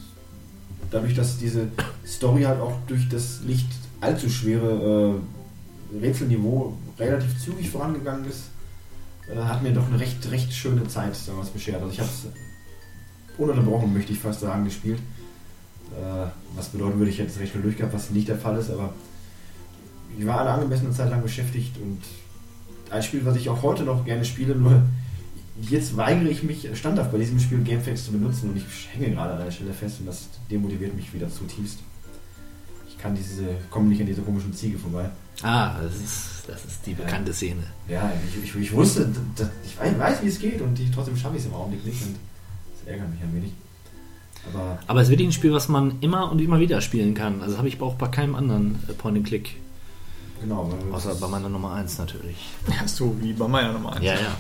[0.91, 1.69] dadurch, dass diese
[2.07, 3.67] Story halt auch durch das nicht
[4.01, 5.38] allzu schwere äh,
[5.93, 8.51] Rätselniveau relativ zügig vorangegangen ist,
[9.33, 11.81] äh, hat mir doch eine recht, recht schöne Zeit damals beschert.
[11.83, 12.27] Also ich habe es
[13.39, 14.99] ununterbrochen, möchte ich fast sagen, gespielt.
[15.93, 18.71] Äh, was bedeuten würde, ich hätte es recht schnell durchgehabt, was nicht der Fall ist,
[18.71, 18.93] aber
[20.19, 22.01] ich war eine angemessene Zeit lang beschäftigt und
[22.91, 24.83] ein Spiel, was ich auch heute noch gerne spiele, nur
[25.61, 29.35] jetzt weigere ich mich standhaft bei diesem Spiel Gamefax zu benutzen und ich hänge gerade
[29.35, 31.81] an der Stelle fest und das demotiviert mich wieder zutiefst.
[32.99, 35.09] Ich kann diese, komme nicht an diese komischen Ziege vorbei.
[35.43, 37.63] Ah, das ist, das ist die bekannte Szene.
[37.89, 41.17] Ja, ich, ich, ich wusste, dass, ich weiß, weiß, wie es geht und ich, trotzdem
[41.17, 42.17] schaffe ich es im Augenblick nicht und
[42.75, 43.53] das ärgert mich ein wenig.
[44.53, 47.41] Aber, Aber es ist wirklich ein Spiel, was man immer und immer wieder spielen kann.
[47.41, 49.55] Also habe ich auch bei keinem anderen äh, Point-and-Click.
[50.41, 50.73] Genau.
[50.93, 52.49] Außer bei meiner Nummer 1 natürlich.
[52.69, 54.05] Ja, so wie bei meiner Nummer 1.
[54.05, 54.37] Ja, ja.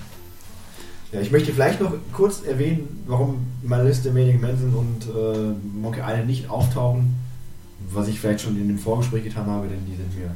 [1.12, 5.54] Ja, ich möchte vielleicht noch kurz erwähnen, warum in meiner Liste Maniac Manson und äh,
[5.80, 7.14] Monkey Island nicht auftauchen,
[7.92, 10.30] was ich vielleicht schon in dem Vorgespräch getan habe, denn die sind mir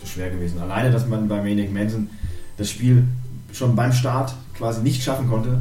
[0.00, 0.60] zu schwer gewesen.
[0.60, 2.10] Alleine, dass man bei Maniac Manson
[2.56, 3.04] das Spiel
[3.52, 5.60] schon beim Start quasi nicht schaffen konnte,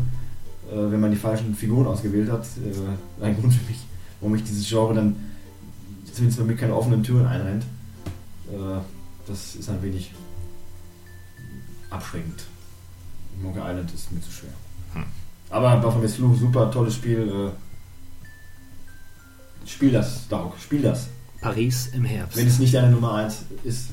[0.71, 3.79] äh, wenn man die falschen Figuren ausgewählt hat, äh, ein Grund für mich,
[4.19, 5.15] warum ich dieses Genre dann
[6.11, 7.63] zumindest bei mir keine offenen Türen einrennt.
[8.49, 8.79] Äh,
[9.27, 10.11] das ist ein wenig
[11.89, 12.43] abschreckend.
[13.41, 14.51] Monkey Island ist mir zu schwer.
[14.93, 15.05] Hm.
[15.49, 17.27] Aber Baphomets Fluch, super tolles Spiel.
[17.27, 17.51] Äh,
[19.67, 21.07] spiel das, Dauk, spiel das.
[21.41, 22.37] Paris im Herbst.
[22.37, 23.89] Wenn es nicht deine Nummer 1 ist.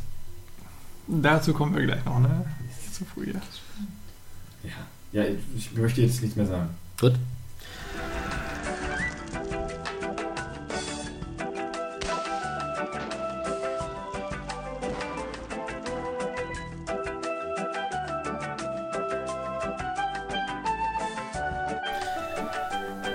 [1.06, 2.44] Dazu kommen wir gleich noch, ne?
[2.86, 3.32] Ist zu früh.
[4.62, 4.70] Ja.
[5.12, 6.68] ja, ich möchte jetzt nichts mehr sagen.
[7.00, 7.14] Gut.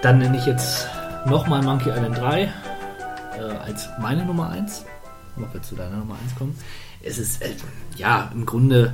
[0.02, 0.88] Dann nenne ich jetzt
[1.28, 2.50] nochmal Monkey Island 3 äh,
[3.64, 4.86] als meine Nummer 1.
[5.36, 6.56] Mal wir zu deiner Nummer 1 kommen.
[7.02, 7.50] Es ist, äh,
[7.98, 8.94] ja, im Grunde,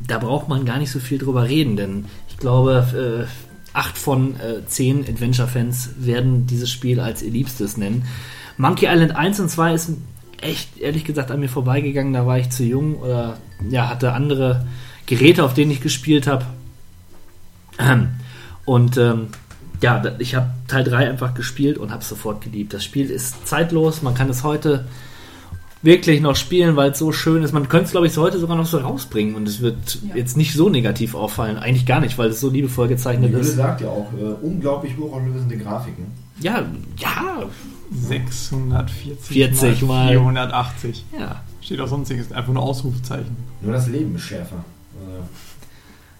[0.00, 4.38] da braucht man gar nicht so viel drüber reden, denn ich glaube, äh, acht von
[4.40, 8.06] äh, zehn Adventure-Fans werden dieses Spiel als ihr Liebstes nennen.
[8.56, 9.90] Monkey Island 1 und 2 ist
[10.40, 12.12] echt, ehrlich gesagt, an mir vorbeigegangen.
[12.12, 13.38] Da war ich zu jung oder
[13.68, 14.66] ja, hatte andere
[15.06, 16.46] Geräte, auf denen ich gespielt habe.
[18.64, 19.28] Und ähm,
[19.82, 22.72] ja, ich habe Teil 3 einfach gespielt und habe es sofort geliebt.
[22.74, 24.86] Das Spiel ist zeitlos, man kann es heute
[25.82, 27.52] wirklich noch spielen, weil es so schön ist.
[27.52, 30.16] Man könnte es, glaube ich, heute sogar noch so rausbringen und es wird ja.
[30.16, 31.56] jetzt nicht so negativ auffallen.
[31.56, 33.56] Eigentlich gar nicht, weil es so liebevoll gezeichnet Die ist.
[33.56, 36.06] sagt ja auch, äh, unglaublich hochauflösende Grafiken.
[36.40, 36.64] Ja,
[36.96, 37.44] ja.
[37.92, 41.04] 640 40 mal 480.
[41.18, 41.42] Ja.
[41.60, 43.36] Steht auch sonst nichts, einfach nur Ausrufezeichen.
[43.60, 44.64] Nur das Leben ist schärfer.
[45.00, 45.24] Also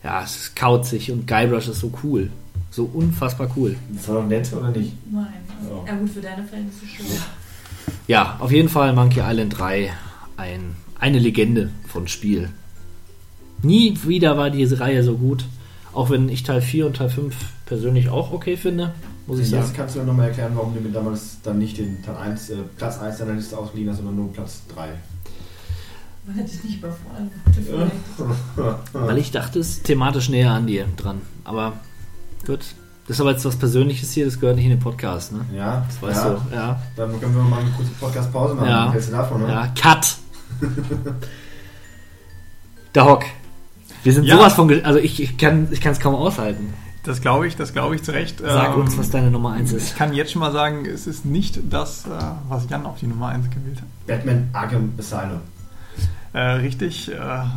[0.03, 2.31] ja, es ist kauzig und Guybrush ist so cool.
[2.71, 3.77] So unfassbar cool.
[3.93, 4.93] Das war doch nett, oder nicht?
[5.11, 5.27] Nein.
[5.61, 5.95] Also, ja.
[5.97, 7.07] gut, für deine Verhältnisse schon.
[7.07, 7.23] Ja.
[8.07, 9.93] ja, auf jeden Fall Monkey Island 3
[10.37, 12.51] ein, eine Legende von Spiel.
[13.63, 15.45] Nie wieder war diese Reihe so gut.
[15.93, 17.35] Auch wenn ich Teil 4 und Teil 5
[17.67, 18.95] persönlich auch okay finde,
[19.27, 19.73] muss ich Jetzt sagen.
[19.77, 22.99] kannst du nochmal erklären, warum du mir damals dann nicht den Teil 1, äh, Platz
[22.99, 24.89] 1 deiner Liste ausgeliehen hast, sondern nur Platz 3.
[26.27, 27.31] Man hätte dich nicht überfallen.
[28.93, 31.21] Weil ich dachte, es ist thematisch näher an dir dran.
[31.45, 31.75] Aber
[32.47, 32.61] Gut.
[33.07, 35.41] Das ist aber jetzt was Persönliches hier, das gehört nicht in den Podcast, ne?
[35.55, 35.85] Ja.
[35.87, 36.31] Das weißt ja.
[36.31, 36.81] du, ja.
[36.97, 38.69] Dann können wir mal eine kurze Podcast-Pause machen.
[38.69, 38.93] Ja.
[38.93, 39.49] Hältst du davon, ne?
[39.49, 40.17] Ja, Cut!
[42.95, 43.25] Der Hock.
[44.03, 44.37] Wir sind Ja.
[44.37, 44.71] sowas von.
[44.85, 46.73] Also ich, ich kann es ich kaum aushalten.
[47.05, 48.41] Das glaube ich, das glaube ich zu Recht.
[48.41, 49.97] Sag Ähm, uns, was deine Nummer 1 Ich ist.
[49.97, 52.11] kann jetzt schon mal sagen, es ist nicht das, äh,
[52.49, 54.07] was Jan auf die Nummer 1 gewählt hat.
[54.07, 55.41] Batman Arkham Asylum.
[56.33, 57.15] Äh, richtig, äh,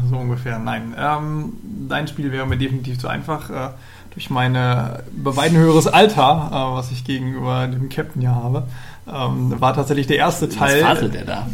[0.09, 0.59] so ungefähr.
[0.59, 1.53] Nein, ähm,
[1.89, 3.49] dein Spiel wäre mir definitiv zu einfach.
[3.49, 3.69] Äh,
[4.13, 8.67] durch meine bei weitem höheres Alter, äh, was ich gegenüber dem Captain ja habe,
[9.07, 10.81] ähm, war tatsächlich der erste Was Teil.
[10.81, 11.47] faselt der da?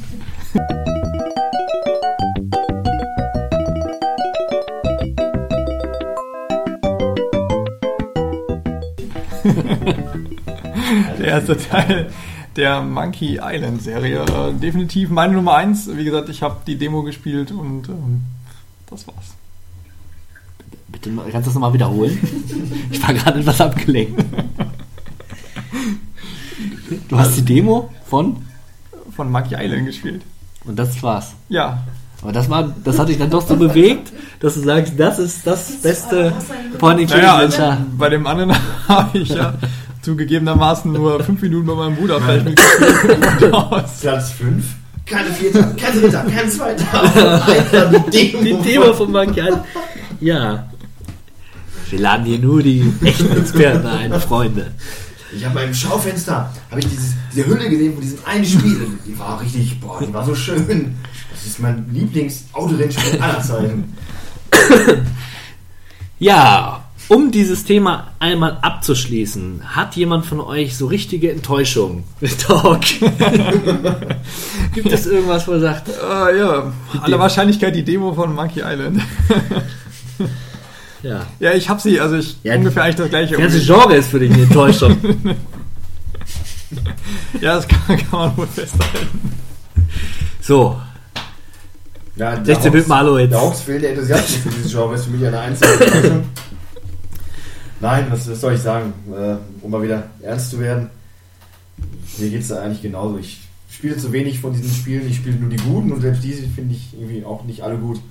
[11.17, 12.09] der erste Teil
[12.55, 14.25] der Monkey Island Serie.
[14.25, 15.95] Äh, definitiv meine Nummer 1.
[15.95, 18.23] Wie gesagt, ich habe die Demo gespielt und ähm,
[18.89, 19.38] das war's.
[20.91, 22.17] Bitte, kannst du das nochmal wiederholen?
[22.91, 24.23] ich war gerade etwas abgelenkt.
[27.07, 28.37] Du hast die Demo von?
[29.19, 30.21] von Monkey Island gespielt.
[30.63, 31.33] Und das war's.
[31.49, 31.83] Ja.
[32.21, 35.45] Aber das war, das hat dich dann doch so bewegt, dass du sagst, das ist
[35.45, 36.31] das beste
[36.77, 38.55] Point Naja, also bei dem anderen
[38.87, 39.55] habe ich ja
[40.01, 43.51] zugegebenermaßen nur fünf Minuten bei meinem Bruder vielleicht mitgespielt.
[44.01, 44.65] Platz 5.
[45.05, 47.03] Keine Vierter, kein Dritter, kein Zweiter.
[47.03, 48.43] Einfach die Demo.
[48.43, 49.63] Die Demo von Monkey Island.
[50.21, 50.69] Ja.
[51.89, 54.71] Wir laden hier nur die echten Experten ein, Freunde.
[55.35, 58.87] Ich habe beim Schaufenster habe ich dieses, diese Hülle gesehen von diesem einen Spiel.
[59.07, 60.95] Die war richtig, boah, die war so schön.
[61.31, 63.95] Das ist mein Lieblings-Autorennspiel aller Zeiten.
[66.19, 72.81] Ja, um dieses Thema einmal abzuschließen, hat jemand von euch so richtige Enttäuschung mit Talk?
[74.73, 76.71] Gibt es irgendwas, wo er sagt, Ah, ja,
[77.01, 79.01] aller Wahrscheinlichkeit die Demo von Monkey Island.
[81.03, 81.25] ja.
[81.39, 83.35] Ja, ich habe sie, also ich Ja, ungefähr eigentlich das gleiche.
[83.35, 84.97] Das ganze Genre ist für dich eine Enttäuschung.
[87.41, 89.33] ja, das kann, kann man wohl festhalten.
[90.41, 90.79] So,
[92.15, 93.31] Ja, der 16 Bit Malo jetzt.
[93.31, 96.25] Der hauptfehlende Enthusiasmus für dieses Genre ist für mich eine einzige Enttäuschung.
[97.81, 98.93] Nein, was, was soll ich sagen?
[99.11, 100.89] Äh, um mal wieder ernst zu werden.
[102.17, 103.17] Mir geht es da eigentlich genauso.
[103.17, 103.39] Ich
[103.69, 105.07] spiele zu wenig von diesen Spielen.
[105.07, 108.01] Ich spiele nur die guten und selbst diese finde ich irgendwie auch nicht alle gut.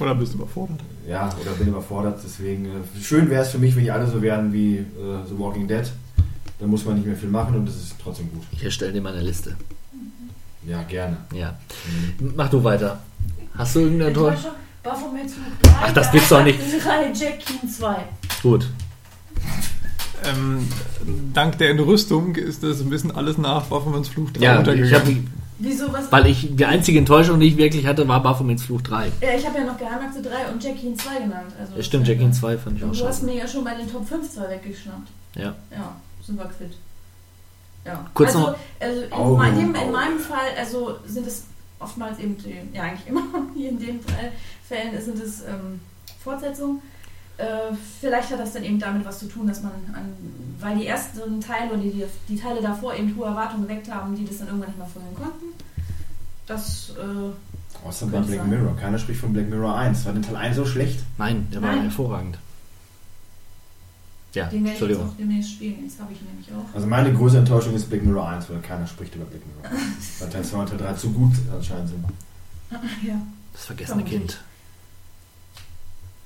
[0.00, 0.80] Oder bist du überfordert?
[1.08, 2.20] Ja, oder bin überfordert.
[2.24, 4.84] Deswegen äh, schön wäre es für mich, wenn die alle so wären wie äh,
[5.28, 5.84] The Walking Dead.
[6.58, 8.42] Dann muss man nicht mehr viel machen und das ist trotzdem gut.
[8.52, 9.56] ich erstelle dir mal eine Liste.
[10.66, 11.16] Ja, gerne.
[11.34, 11.58] Ja.
[12.36, 13.00] Mach du weiter.
[13.56, 14.36] Hast du irgendeine Enttäuschung?
[14.36, 14.60] Enttäuschung.
[14.82, 15.70] Baphomet Zug 3.
[15.82, 16.58] Ach, das gibt's doch nicht.
[16.58, 17.96] 3, Jack King 2.
[18.42, 18.68] Gut.
[20.24, 20.66] Ähm,
[21.34, 24.94] dank der Entrüstung ist das ein bisschen alles nach Waffenmanns Fluch 3 Ja, ich untergegangen.
[24.94, 25.16] habe
[25.58, 26.10] Wieso was?
[26.10, 29.12] weil ich die einzige Enttäuschung, die ich wirklich hatte, war Baphomets Fluch 3.
[29.20, 31.52] Ja, ich habe ja noch Geheimakte 3 und Jack King 2 genannt.
[31.60, 33.74] Also Ja, stimmt, Jackie 2 fand ich auch Und du hast mir ja schon bei
[33.74, 35.08] den Top 5 2 weggeschnappt.
[35.36, 35.54] Ja.
[35.70, 36.74] Ja, sind wir quitt.
[37.84, 38.04] Ja.
[38.14, 39.84] Kurz also, noch- also in, Au, meinem, au.
[39.84, 41.44] in meinem Fall, also sind es
[41.78, 43.22] oftmals eben, die, ja eigentlich immer,
[43.54, 44.32] hier in den drei
[44.66, 45.80] Fällen sind es ähm,
[46.22, 46.80] Fortsetzungen.
[47.36, 50.12] Äh, vielleicht hat das dann eben damit was zu tun, dass man an,
[50.60, 54.24] weil die ersten Teile und die, die, Teile davor eben hohe Erwartungen geweckt haben, die
[54.24, 55.46] das dann irgendwann nicht mehr vorhin konnten.
[56.46, 58.50] Das, äh, Außer bei Black sein.
[58.50, 58.76] Mirror.
[58.76, 60.06] Keiner spricht von Black Mirror 1.
[60.06, 61.00] War den Teil 1 so schlecht?
[61.18, 61.82] Nein, der war Nein.
[61.82, 62.38] hervorragend.
[64.32, 65.84] Ja, den werde ich auch demnächst spielen.
[65.84, 66.74] Jetzt habe ich ihn nämlich auch.
[66.74, 69.76] Also meine größte Enttäuschung ist Black Mirror 1, weil keiner spricht über Black Mirror.
[70.20, 72.04] weil Teil 2 und Teil 3 zu gut anscheinend sind.
[73.06, 73.20] ja,
[73.52, 74.38] Das vergessene Vermutlich.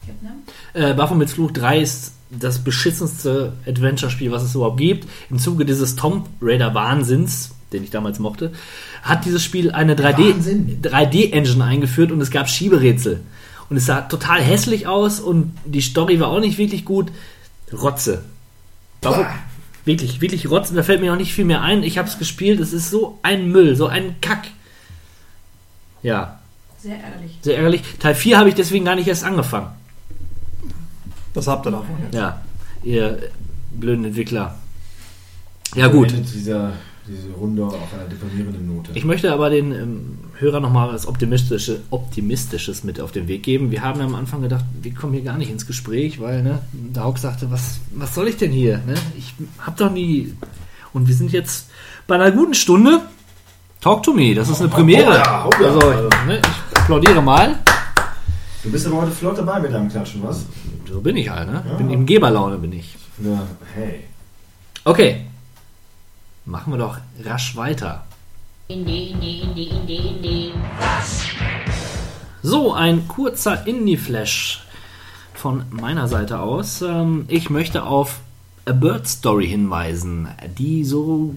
[0.08, 0.20] Kind.
[0.22, 0.82] Captain.
[0.90, 5.08] Äh, Baphomets Fluch 3 ist das beschissenste Adventure-Spiel, was es überhaupt gibt.
[5.30, 8.52] Im Zuge dieses Tomb Raider Wahnsinns, den ich damals mochte,
[9.02, 10.80] hat dieses Spiel eine 3D, Wahnsinn.
[10.82, 13.20] 3D-Engine eingeführt und es gab Schieberätsel.
[13.70, 17.10] Und es sah total hässlich aus und die Story war auch nicht wirklich gut.
[17.72, 18.24] Rotze.
[19.02, 19.26] Bapho-
[19.84, 20.74] Wirklich, wirklich Rotze.
[20.74, 21.82] Da fällt mir auch nicht viel mehr ein.
[21.82, 22.60] Ich habe es gespielt.
[22.60, 24.48] Es ist so ein Müll, so ein Kack.
[26.02, 26.38] Ja,
[26.78, 27.38] Sehr ärgerlich.
[27.42, 27.82] sehr ärgerlich.
[27.98, 29.68] Teil 4 habe ich deswegen gar nicht erst angefangen.
[31.38, 31.94] Das habt ihr davon.
[32.10, 32.40] Ja,
[32.82, 33.16] ihr
[33.72, 34.56] blöden Entwickler.
[35.76, 36.12] Ja gut.
[36.34, 36.72] Dieser,
[37.06, 38.90] diese Runde auf einer deprimierenden Note.
[38.94, 43.70] Ich möchte aber den ähm, Hörern nochmal was Optimistische, Optimistisches mit auf den Weg geben.
[43.70, 47.04] Wir haben am Anfang gedacht, wir kommen hier gar nicht ins Gespräch, weil ne, der
[47.04, 48.78] Hauck sagte, was, was soll ich denn hier?
[48.78, 48.94] Ne?
[49.16, 49.32] Ich
[49.64, 50.34] hab doch nie...
[50.92, 51.70] Und wir sind jetzt
[52.08, 53.02] bei einer guten Stunde.
[53.80, 55.20] Talk to me, das ist eine Premiere.
[55.20, 55.68] Hoppla, hoppla.
[55.68, 57.60] Also, ne, ich applaudiere mal.
[58.64, 60.44] du bist aber heute flott dabei mit deinem Klatschen, was?
[60.88, 61.62] So bin ich halt, ne?
[61.66, 61.74] Ja.
[61.76, 62.96] Bin in Geberlaune bin ich.
[63.18, 63.42] Na,
[63.74, 64.04] hey.
[64.84, 65.26] Okay.
[66.44, 68.06] Machen wir doch rasch weiter.
[68.68, 70.52] Indie, Indie, Indie, Indie, Indie.
[72.42, 74.64] So, ein kurzer Indie-Flash
[75.34, 76.80] von meiner Seite aus.
[76.82, 78.20] Ähm, Ich möchte auf
[78.68, 80.28] A Bird Story hinweisen,
[80.58, 81.34] die so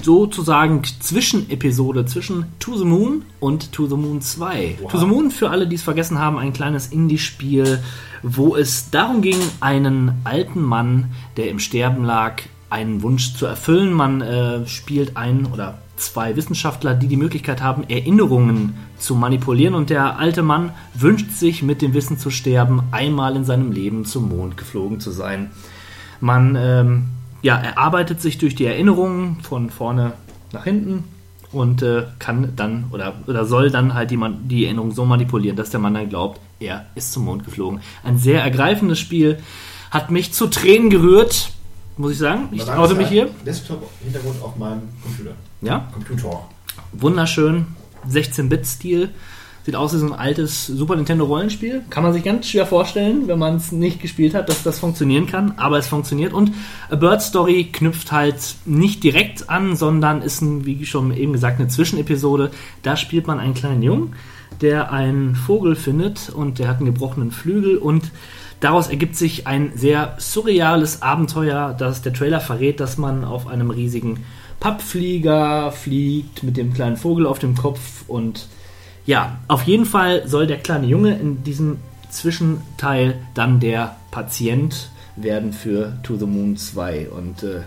[0.00, 4.78] sozusagen Zwischenepisode zwischen To the Moon und To the Moon 2.
[4.88, 7.80] To the Moon, für alle, die es vergessen haben, ein kleines Indie-Spiel,
[8.22, 12.40] wo es darum ging, einen alten Mann, der im Sterben lag,
[12.70, 13.92] einen Wunsch zu erfüllen.
[13.92, 19.74] Man äh, spielt einen oder zwei Wissenschaftler, die die Möglichkeit haben, Erinnerungen zu manipulieren.
[19.74, 24.06] Und der alte Mann wünscht sich, mit dem Wissen zu sterben, einmal in seinem Leben
[24.06, 25.50] zum Mond geflogen zu sein.
[26.22, 27.04] Man ähm,
[27.42, 30.12] ja, erarbeitet sich durch die Erinnerungen von vorne
[30.52, 31.02] nach hinten
[31.50, 35.56] und äh, kann dann oder, oder soll dann halt die, Man- die Erinnerung so manipulieren,
[35.56, 37.80] dass der Mann dann glaubt, er ist zum Mond geflogen.
[38.04, 39.38] Ein sehr ergreifendes Spiel,
[39.90, 41.50] hat mich zu Tränen gerührt,
[41.96, 42.48] muss ich sagen.
[42.52, 43.28] Ich traute mich hier.
[43.44, 45.32] Desktop-Hintergrund auf meinem Computer.
[45.60, 46.42] Ja, Computer.
[46.92, 47.66] wunderschön,
[48.08, 49.10] 16-Bit-Stil,
[49.64, 51.82] Sieht aus wie so ein altes Super Nintendo Rollenspiel.
[51.88, 55.26] Kann man sich ganz schwer vorstellen, wenn man es nicht gespielt hat, dass das funktionieren
[55.26, 55.54] kann.
[55.56, 56.32] Aber es funktioniert.
[56.32, 56.52] Und
[56.90, 61.60] A Bird Story knüpft halt nicht direkt an, sondern ist, ein, wie schon eben gesagt,
[61.60, 62.50] eine Zwischenepisode.
[62.82, 64.14] Da spielt man einen kleinen Jungen,
[64.60, 68.10] der einen Vogel findet und der hat einen gebrochenen Flügel und
[68.62, 73.70] Daraus ergibt sich ein sehr surreales Abenteuer, das der Trailer verrät, dass man auf einem
[73.70, 74.24] riesigen
[74.60, 78.46] Pappflieger fliegt mit dem kleinen Vogel auf dem Kopf und
[79.06, 81.78] ja, auf jeden Fall soll der kleine Junge in diesem
[82.10, 87.62] Zwischenteil dann der Patient werden für To the Moon 2 und äh,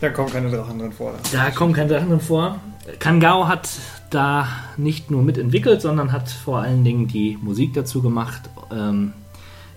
[0.00, 1.14] da kommen keine Drachen drin vor.
[1.32, 2.60] Da kommen keine Drachen drin vor.
[2.98, 3.68] Kangao hat
[4.10, 4.46] da
[4.76, 8.42] nicht nur mitentwickelt, sondern hat vor allen Dingen die Musik dazu gemacht.
[8.70, 9.12] Ähm,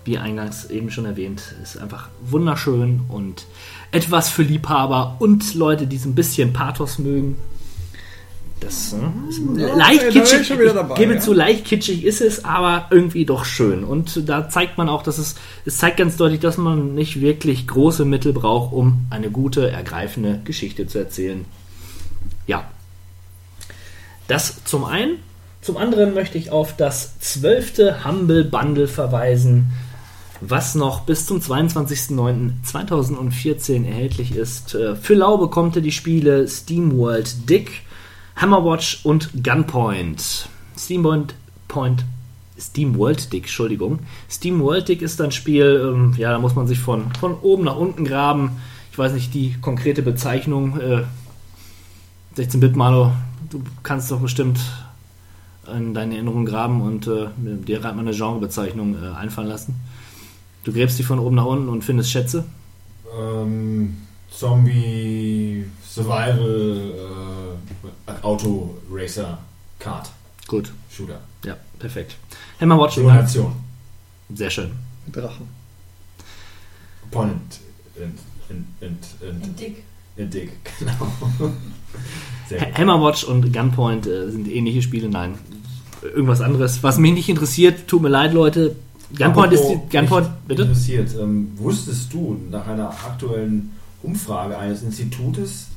[0.04, 3.46] wie eingangs eben schon erwähnt, ist einfach wunderschön und
[3.90, 7.36] etwas für Liebhaber und Leute, die so ein bisschen Pathos mögen.
[8.60, 8.94] Das
[9.28, 10.50] ist Ja, leicht da kitschig.
[10.58, 11.20] wieder dabei, ich gebe ja.
[11.20, 13.84] zu, leicht kitschig ist es, aber irgendwie doch schön.
[13.84, 17.66] Und da zeigt man auch, dass es, es zeigt ganz deutlich, dass man nicht wirklich
[17.66, 21.44] große Mittel braucht, um eine gute, ergreifende Geschichte zu erzählen.
[22.46, 22.68] Ja.
[24.26, 25.18] Das zum einen.
[25.60, 29.66] Zum anderen möchte ich auf das zwölfte Humble Bundle verweisen,
[30.40, 34.74] was noch bis zum 22.09.2014 erhältlich ist.
[34.74, 37.82] Äh, Für lau bekommt ihr die Spiele SteamWorld Dick,
[38.38, 40.48] Hammerwatch und Gunpoint.
[40.76, 41.34] SteamWorld
[41.66, 42.04] Point,
[42.56, 43.98] SteamWorld Dick, Entschuldigung.
[44.30, 47.76] SteamWorld Dick ist ein Spiel, ähm, ja, da muss man sich von, von oben nach
[47.76, 48.52] unten graben.
[48.92, 50.80] Ich weiß nicht die konkrete Bezeichnung.
[50.80, 51.04] Äh,
[52.36, 53.12] 16-Bit-Malo,
[53.50, 54.60] du kannst doch bestimmt
[55.76, 59.74] in deine Erinnerung graben und äh, dir gerade mal eine Genrebezeichnung äh, einfallen lassen.
[60.62, 62.44] Du gräbst dich von oben nach unten und findest Schätze.
[63.20, 63.96] Ähm,
[64.30, 66.94] Zombie, Survival,
[68.08, 69.38] äh, Auto, Racer,
[69.78, 70.10] Kart.
[70.46, 70.72] Gut.
[70.90, 71.20] Shooter.
[71.44, 72.16] Ja, perfekt.
[72.60, 73.52] Hammerwatch und Simulation.
[74.34, 74.70] Sehr schön.
[75.12, 75.48] Drachen.
[77.10, 77.60] Point
[77.96, 78.18] and,
[78.50, 79.84] and, and, and, In Dick.
[80.18, 81.52] and Dick, genau.
[82.76, 85.08] Hammerwatch und Gunpoint äh, sind ähnliche Spiele.
[85.08, 85.34] Nein,
[86.02, 86.82] irgendwas anderes.
[86.82, 88.76] Was mich nicht interessiert, tut mir leid, Leute.
[89.16, 90.62] Gunpoint ist die, Gunpoint, nicht bitte?
[90.62, 91.14] Interessiert.
[91.18, 93.72] Ähm, wusstest du nach einer aktuellen
[94.02, 95.68] Umfrage eines Institutes,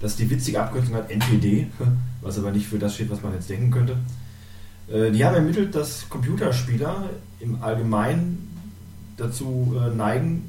[0.00, 1.66] dass die witzige Abkürzung hat NPD,
[2.22, 3.96] was aber nicht für das steht, was man jetzt denken könnte?
[4.92, 7.10] Äh, die haben ermittelt, dass Computerspieler
[7.40, 8.48] im Allgemeinen
[9.16, 10.44] dazu äh, neigen,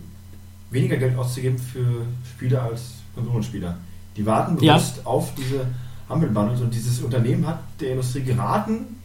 [0.71, 3.77] weniger Geld auszugeben für Spiele als Konsolenspieler.
[4.15, 4.75] Die warten Ja.
[4.75, 5.65] bewusst auf diese
[6.09, 8.97] Humble Bundles und dieses Unternehmen hat der Industrie geraten,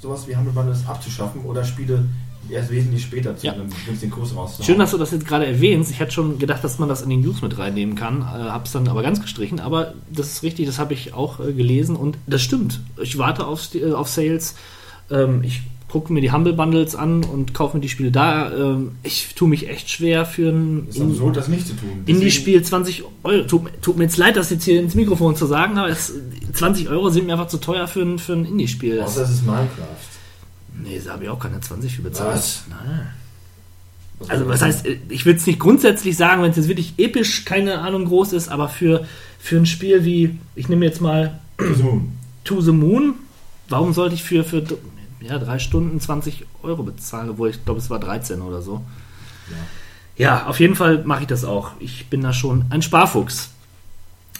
[0.00, 2.04] sowas wie Humble Bundles abzuschaffen oder Spiele
[2.50, 3.52] erst wesentlich später zu Ja.
[3.52, 4.64] einem günstigen Kurs rauszuhauen.
[4.66, 5.90] Schön, dass du das jetzt gerade erwähnst.
[5.90, 8.72] Ich hatte schon gedacht, dass man das in den News mit reinnehmen kann, äh, hab's
[8.72, 9.60] dann aber ganz gestrichen.
[9.60, 12.80] Aber das ist richtig, das habe ich auch äh, gelesen und das stimmt.
[13.00, 14.54] Ich warte auf, äh, auf Sales.
[15.10, 18.50] Ähm, ich gucke mir die Humble Bundles an und kaufe mir die Spiele da.
[18.50, 22.02] Ähm, ich tue mich echt schwer für ein ist absurd, das nicht zu tun.
[22.06, 23.44] Indie-Spiel 20 Euro.
[23.46, 26.14] Tut, tut mir jetzt leid, das jetzt hier ins Mikrofon zu sagen, aber es,
[26.54, 29.02] 20 Euro sind mir einfach zu teuer für ein, für ein Indie-Spiel.
[29.02, 29.68] Außer es ist Minecraft.
[30.82, 32.34] Nee, da habe ich auch keine 20 für bezahlt.
[32.34, 32.64] Was?
[32.68, 33.08] Nein.
[34.28, 37.80] Also was heißt, ich würde es nicht grundsätzlich sagen, wenn es jetzt wirklich episch, keine
[37.80, 39.04] Ahnung, groß ist, aber für,
[39.38, 41.40] für ein Spiel wie, ich nehme jetzt mal
[42.44, 43.14] To the Moon.
[43.68, 44.62] Warum sollte ich für, für
[45.20, 48.84] ja, drei Stunden 20 Euro bezahlen, obwohl ich glaube, es war 13 oder so.
[50.16, 51.72] Ja, auf jeden Fall mache ich das auch.
[51.80, 53.50] Ich bin da schon ein Sparfuchs.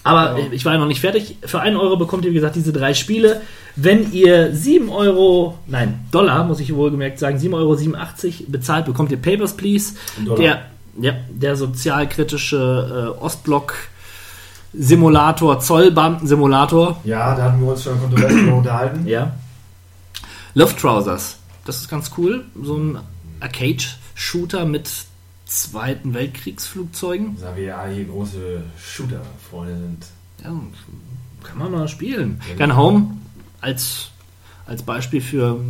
[0.05, 0.47] Aber Ja.
[0.51, 1.37] ich war ja noch nicht fertig.
[1.45, 3.41] Für 1 Euro bekommt ihr, wie gesagt, diese drei Spiele.
[3.77, 9.20] Wenn ihr 7 Euro, nein, Dollar, muss ich wohlgemerkt sagen, 7,87 Euro bezahlt, bekommt ihr
[9.23, 9.95] Papers, Please.
[10.39, 10.62] Der,
[11.01, 17.01] ja, der sozialkritische äh, Ostblock-Simulator, Zollbeamten-Simulator.
[17.05, 19.07] Ja, da hatten wir uns schon kontrovers unterhalten.
[19.07, 19.33] Ja.
[20.55, 21.39] Love Trousers.
[21.65, 22.45] Das ist ganz cool.
[22.61, 22.99] So ein
[23.41, 24.91] Arcade-Shooter mit
[25.55, 27.37] Zweiten Weltkriegsflugzeugen.
[27.39, 30.07] Da wir ja alle hier große Shooter-Freunde sind.
[30.43, 30.61] Ja,
[31.43, 32.41] kann man mal spielen.
[32.57, 33.16] Gun Home
[33.61, 34.11] als,
[34.66, 35.61] als Beispiel für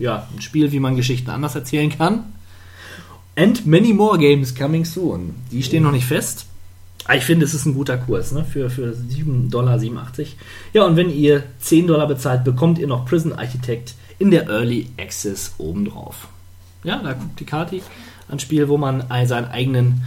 [0.00, 2.24] ja, ein Spiel, wie man Geschichten anders erzählen kann.
[3.36, 5.36] And many more games coming soon.
[5.52, 6.46] Die stehen noch nicht fest.
[7.04, 8.44] Aber ich finde, es ist ein guter Kurs ne?
[8.44, 9.80] für, für 7,87 Dollar.
[10.72, 14.88] Ja, und wenn ihr 10 Dollar bezahlt, bekommt ihr noch Prison Architect in der Early
[14.98, 16.28] Access obendrauf.
[16.82, 17.82] Ja, da guckt die Kati
[18.28, 20.02] ein Spiel, wo man ein- seinen eigenen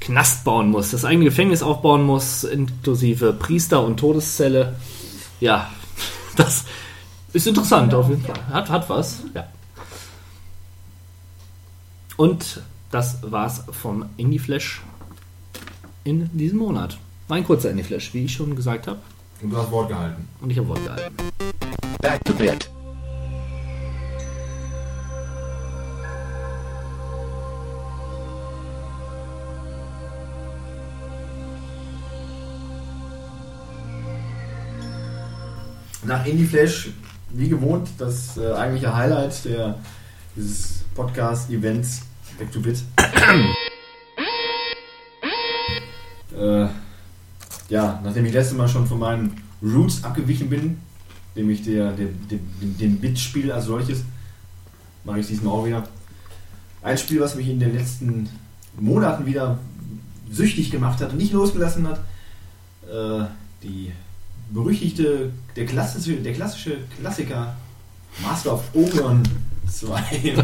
[0.00, 4.76] Knast bauen muss, das eigene Gefängnis aufbauen muss, inklusive Priester und Todeszelle.
[5.40, 5.70] Ja,
[6.36, 6.64] das
[7.32, 8.46] ist interessant auf jeden Fall.
[8.50, 9.46] Hat, hat was, ja.
[12.16, 14.82] Und das war's vom Indie Flash
[16.04, 16.98] in diesem Monat.
[17.28, 18.98] War ein kurzer Indie Flash, wie ich schon gesagt habe.
[19.40, 20.28] Und du hast Wort gehalten.
[20.40, 21.14] Und ich habe Wort gehalten.
[22.00, 22.68] Back to bit.
[36.12, 36.90] Nach Indie Flash,
[37.30, 39.78] wie gewohnt, das äh, eigentliche Highlight der,
[40.36, 42.02] dieses Podcast-Events
[42.38, 42.82] Back to Bit.
[46.38, 46.66] äh,
[47.70, 50.76] ja, nachdem ich letztes Mal schon von meinen Roots abgewichen bin,
[51.34, 54.04] nämlich der, der, der, dem Bit-Spiel als solches,
[55.04, 55.88] mache ich diesmal auch wieder.
[56.82, 58.28] Ein Spiel, was mich in den letzten
[58.78, 59.58] Monaten wieder
[60.30, 62.00] süchtig gemacht hat und nicht losgelassen hat.
[62.86, 63.24] Äh,
[63.62, 63.92] die
[64.52, 67.54] berüchtigte, der klassische, der klassische Klassiker
[68.22, 69.22] Master of Orion
[69.70, 70.34] 2.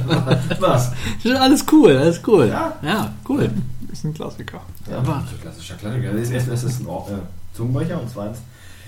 [0.60, 0.92] Was?
[1.38, 2.48] Alles cool, alles cool.
[2.48, 3.50] Ja, Ja, cool.
[3.92, 4.60] Ist ein Klassiker.
[4.90, 6.12] Ja, aber klassischer Klassiker.
[6.12, 7.18] Das ist erstens ist es ein äh,
[7.54, 8.38] Zungenbrecher und zweitens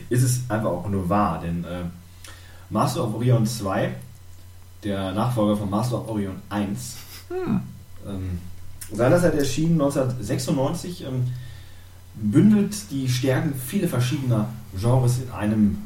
[0.08, 1.84] ist es einfach auch nur wahr, denn äh,
[2.70, 3.94] Master of Orion 2,
[4.84, 6.96] der Nachfolger von Master of Orion 1,
[7.28, 7.60] Hm.
[8.08, 8.38] ähm,
[8.92, 11.28] seinerzeit erschienen 1996, ähm,
[12.14, 14.48] bündelt die Stärken vieler verschiedener
[14.78, 15.78] Genres in einem,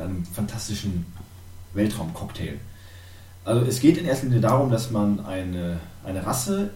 [0.00, 1.06] in einem fantastischen
[1.74, 2.58] Weltraumcocktail.
[3.44, 6.70] Also es geht in erster Linie darum, dass man eine, eine Rasse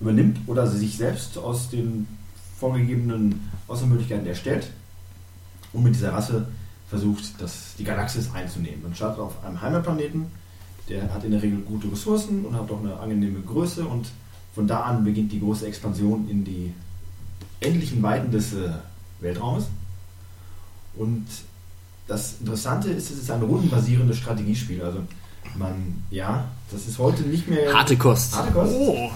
[0.00, 2.06] übernimmt oder sich selbst aus den
[2.58, 4.70] vorgegebenen Außermöglichkeiten erstellt
[5.72, 6.48] und mit dieser Rasse
[6.88, 8.82] versucht, das, die Galaxis einzunehmen.
[8.82, 10.26] Man startet auf einem Heimatplaneten,
[10.88, 14.08] der hat in der Regel gute Ressourcen und hat auch eine angenehme Größe und
[14.54, 16.72] von da an beginnt die große Expansion in die
[17.60, 18.70] endlichen Weiten des äh,
[19.20, 19.66] Weltraumes.
[20.96, 21.26] Und
[22.06, 24.82] das Interessante ist, es ist ein rundenbasierendes Strategiespiel.
[24.82, 25.00] Also
[25.56, 27.72] man, ja, das ist heute nicht mehr...
[27.72, 28.36] Harte Kost.
[28.36, 28.74] Harte Kost.
[28.74, 29.10] Oh.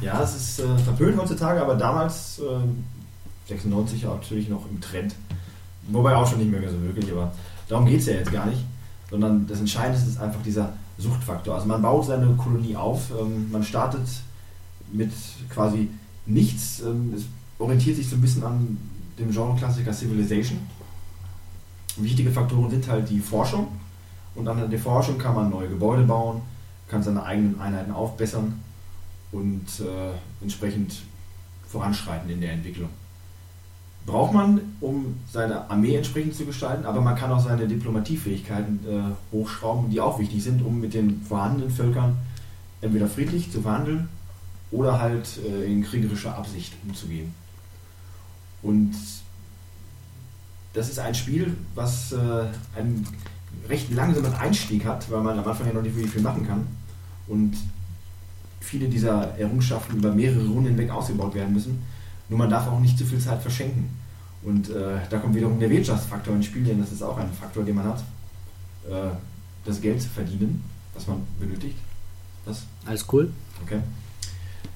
[0.00, 5.14] Ja, es ist äh, verpönt heutzutage, aber damals, äh, 96 war natürlich noch im Trend.
[5.88, 7.32] Wobei auch schon nicht mehr so wirklich, aber
[7.68, 8.64] darum geht es ja jetzt gar nicht.
[9.10, 11.54] Sondern das Entscheidende ist einfach dieser Suchtfaktor.
[11.54, 14.06] Also man baut seine Kolonie auf, ähm, man startet
[14.92, 15.12] mit
[15.50, 15.88] quasi
[16.26, 16.80] nichts.
[16.80, 17.24] Ähm, es
[17.58, 18.78] orientiert sich so ein bisschen an
[19.18, 20.58] dem Genre-Klassiker Civilization.
[21.96, 23.68] Wichtige Faktoren sind halt die Forschung.
[24.34, 26.40] Und an der Forschung kann man neue Gebäude bauen,
[26.88, 28.60] kann seine eigenen Einheiten aufbessern
[29.30, 31.02] und äh, entsprechend
[31.68, 32.88] voranschreiten in der Entwicklung.
[34.04, 39.34] Braucht man, um seine Armee entsprechend zu gestalten, aber man kann auch seine Diplomatiefähigkeiten äh,
[39.34, 42.16] hochschrauben, die auch wichtig sind, um mit den vorhandenen Völkern
[42.80, 44.08] entweder friedlich zu verhandeln
[44.70, 47.32] oder halt äh, in kriegerischer Absicht umzugehen.
[48.62, 48.94] Und
[50.72, 52.16] das ist ein Spiel, was äh,
[52.76, 53.06] einen
[53.68, 56.66] recht langsamen Einstieg hat, weil man am Anfang ja noch nicht wirklich viel machen kann.
[57.26, 57.56] Und
[58.60, 61.82] viele dieser Errungenschaften über mehrere Runden hinweg ausgebaut werden müssen.
[62.28, 63.90] Nur man darf auch nicht zu viel Zeit verschenken.
[64.42, 67.64] Und äh, da kommt wiederum der Wirtschaftsfaktor ins Spiel, denn das ist auch ein Faktor,
[67.64, 68.00] den man hat,
[68.88, 69.14] äh,
[69.64, 71.76] das Geld zu verdienen, was man benötigt.
[72.44, 72.62] Das?
[72.84, 73.30] Alles cool.
[73.62, 73.78] Okay.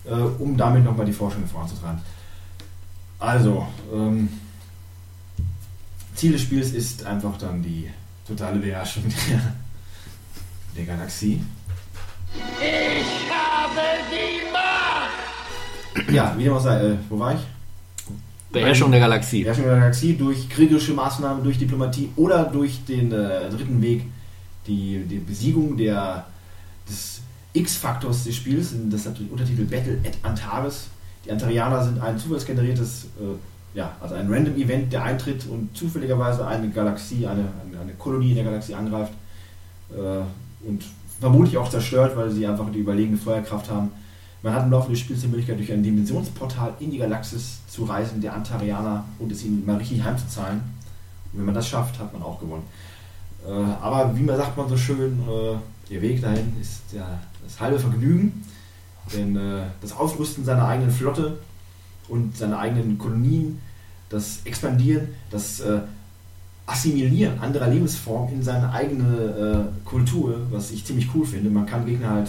[0.05, 2.01] Äh, um damit nochmal die Forschung voranzutreiben.
[3.19, 4.29] Also, ähm,
[6.17, 7.91] Ziel des Spiels ist einfach dann die
[8.27, 9.41] totale Beherrschung der,
[10.77, 11.41] der Galaxie.
[12.35, 13.81] Ich habe
[14.11, 16.13] die Macht!
[16.13, 17.41] Ja, wie dem auch sei, äh, wo war ich?
[18.51, 19.43] Beherrschung der Galaxie.
[19.43, 24.05] Beherrschung der Galaxie durch kriegerische Maßnahmen, durch Diplomatie oder durch den äh, dritten Weg,
[24.67, 26.27] die, die Besiegung der,
[26.89, 27.21] des
[27.53, 28.75] X-Faktors des Spiels.
[28.91, 30.89] Das hat den Untertitel Battle at Antares.
[31.25, 33.37] Die Antarianer sind ein zufallsgeneriertes, äh,
[33.77, 37.45] ja, also ein Random Event, der eintritt und zufälligerweise eine Galaxie, eine,
[37.79, 39.13] eine, Kolonie in der Galaxie angreift
[39.91, 40.83] äh, und
[41.21, 43.91] vermutlich auch zerstört, weil sie einfach die überlegene Feuerkraft haben.
[44.43, 47.85] Man hat im Laufe des Spiels die Möglichkeit, durch ein Dimensionsportal in die Galaxis zu
[47.85, 50.63] reisen, der Antarianer, und es ihnen mal richtig heimzuzahlen.
[51.33, 52.65] Und wenn man das schafft, hat man auch gewonnen.
[53.47, 55.57] Äh, aber wie man sagt man so schön, äh,
[55.91, 58.43] der Weg dahin ist ja das halbe Vergnügen.
[59.15, 61.39] Denn äh, das Aufrüsten seiner eigenen Flotte
[62.09, 63.61] und seiner eigenen Kolonien,
[64.09, 65.81] das Expandieren, das äh,
[66.69, 71.49] Assimilieren anderer Lebensformen in seine eigene äh, Kultur, was ich ziemlich cool finde.
[71.49, 72.29] Man kann Gegner halt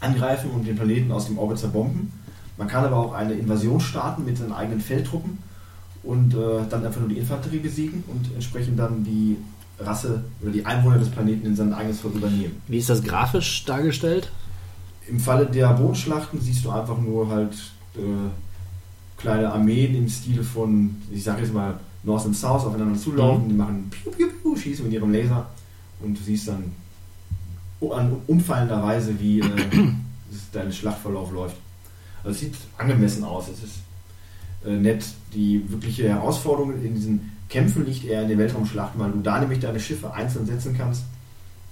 [0.00, 2.12] angreifen und den Planeten aus dem Orbit zerbomben.
[2.58, 5.38] Man kann aber auch eine Invasion starten mit seinen eigenen Feldtruppen
[6.02, 9.38] und äh, dann einfach nur die Infanterie besiegen und entsprechend dann die
[9.78, 12.60] Rasse oder die Einwohner des Planeten in sein eigenes Volk übernehmen.
[12.68, 14.30] Wie ist das grafisch dargestellt?
[15.08, 17.54] Im Falle der Bodenschlachten siehst du einfach nur halt
[17.96, 18.00] äh,
[19.22, 23.44] kleine Armeen im Stile von, ich sage jetzt mal, North und South aufeinander zulaufen.
[23.44, 23.48] Mhm.
[23.48, 25.48] Die machen piu, piu, piu, schießen mit ihrem Laser
[26.00, 26.72] und du siehst dann
[27.80, 29.44] an umfallender Weise, wie äh,
[30.52, 31.56] dein Schlachtverlauf läuft.
[32.18, 33.48] Also es sieht angemessen aus.
[33.48, 33.74] Es ist
[34.64, 35.04] äh, nett.
[35.34, 39.60] Die wirkliche Herausforderung in diesen Kämpfen liegt eher in den Weltraumschlachten, weil du da nämlich
[39.60, 41.04] deine Schiffe einzeln setzen kannst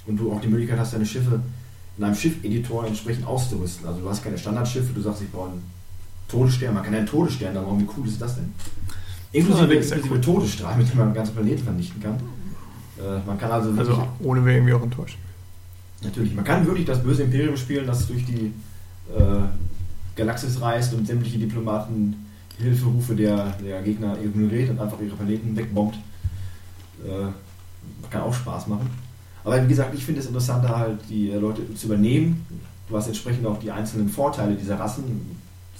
[0.07, 1.41] und du auch die Möglichkeit hast, deine Schiffe
[1.97, 3.87] in einem Schiffeditor entsprechend auszurüsten.
[3.87, 5.80] Also du hast keine Standardschiffe, du sagst, ich brauche einen
[6.31, 6.75] Todesstern.
[6.75, 7.81] Man kann ja einen Todesstern da bauen.
[7.81, 8.53] Wie cool ist das denn?
[9.33, 12.15] Inklusive, inklusive Todesstrahl, mit dem man ganze Planeten vernichten kann.
[12.99, 15.19] Äh, man kann also Also ohne wir irgendwie auch enttäuschen.
[16.03, 18.53] natürlich, man kann wirklich das böse Imperium spielen, das durch die
[19.17, 19.43] äh,
[20.17, 22.27] Galaxis reist und sämtliche Diplomaten
[22.59, 25.97] Hilferufe der, der Gegner ignoriert und einfach ihre Planeten wegbombt.
[27.05, 27.29] Äh,
[28.11, 28.91] kann auch Spaß machen.
[29.45, 32.45] Aber wie gesagt, ich finde es interessanter, halt die Leute zu übernehmen.
[32.89, 35.05] Du hast entsprechend auch die einzelnen Vorteile dieser Rassen.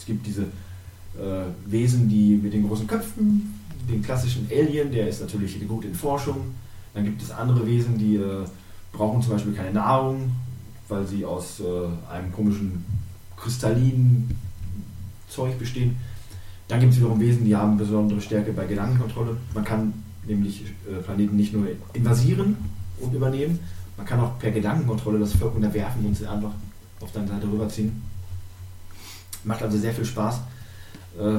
[0.01, 3.55] Es gibt diese äh, Wesen, die mit den großen Köpfen,
[3.87, 6.55] den klassischen Alien, der ist natürlich gut in Forschung.
[6.95, 8.47] Dann gibt es andere Wesen, die äh,
[8.93, 10.33] brauchen zum Beispiel keine Nahrung,
[10.89, 12.83] weil sie aus äh, einem komischen
[13.37, 14.35] kristallinen
[15.29, 15.97] Zeug bestehen.
[16.67, 19.37] Dann gibt es wiederum Wesen, die haben besondere Stärke bei Gedankenkontrolle.
[19.55, 19.93] Man kann
[20.27, 22.57] nämlich äh, Planeten nicht nur invasieren
[23.01, 23.59] und übernehmen,
[23.99, 26.53] man kann auch per Gedankenkontrolle das Volk unterwerfen und sie einfach
[27.01, 28.10] auf deine Seite rüberziehen.
[29.45, 30.41] Macht also sehr viel Spaß.
[31.19, 31.39] Äh,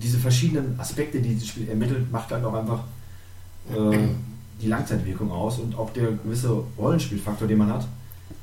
[0.00, 2.80] diese verschiedenen Aspekte, die dieses Spiel ermittelt, macht dann auch einfach
[3.70, 3.98] äh,
[4.60, 7.86] die Langzeitwirkung aus und auch der gewisse Rollenspielfaktor, den man hat.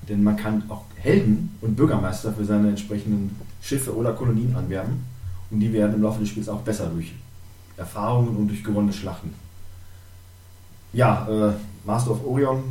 [0.07, 5.03] Denn man kann auch Helden und Bürgermeister für seine entsprechenden Schiffe oder Kolonien anwerben.
[5.49, 7.13] Und die werden im Laufe des Spiels auch besser durch
[7.77, 9.33] Erfahrungen und durch gewonnene Schlachten.
[10.93, 11.53] Ja, äh,
[11.85, 12.63] Master of Orion,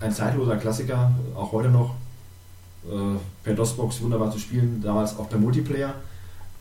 [0.00, 1.94] ein zeitloser Klassiker, auch heute noch.
[2.88, 5.94] Äh, per DOSBox wunderbar zu spielen, damals auch per Multiplayer.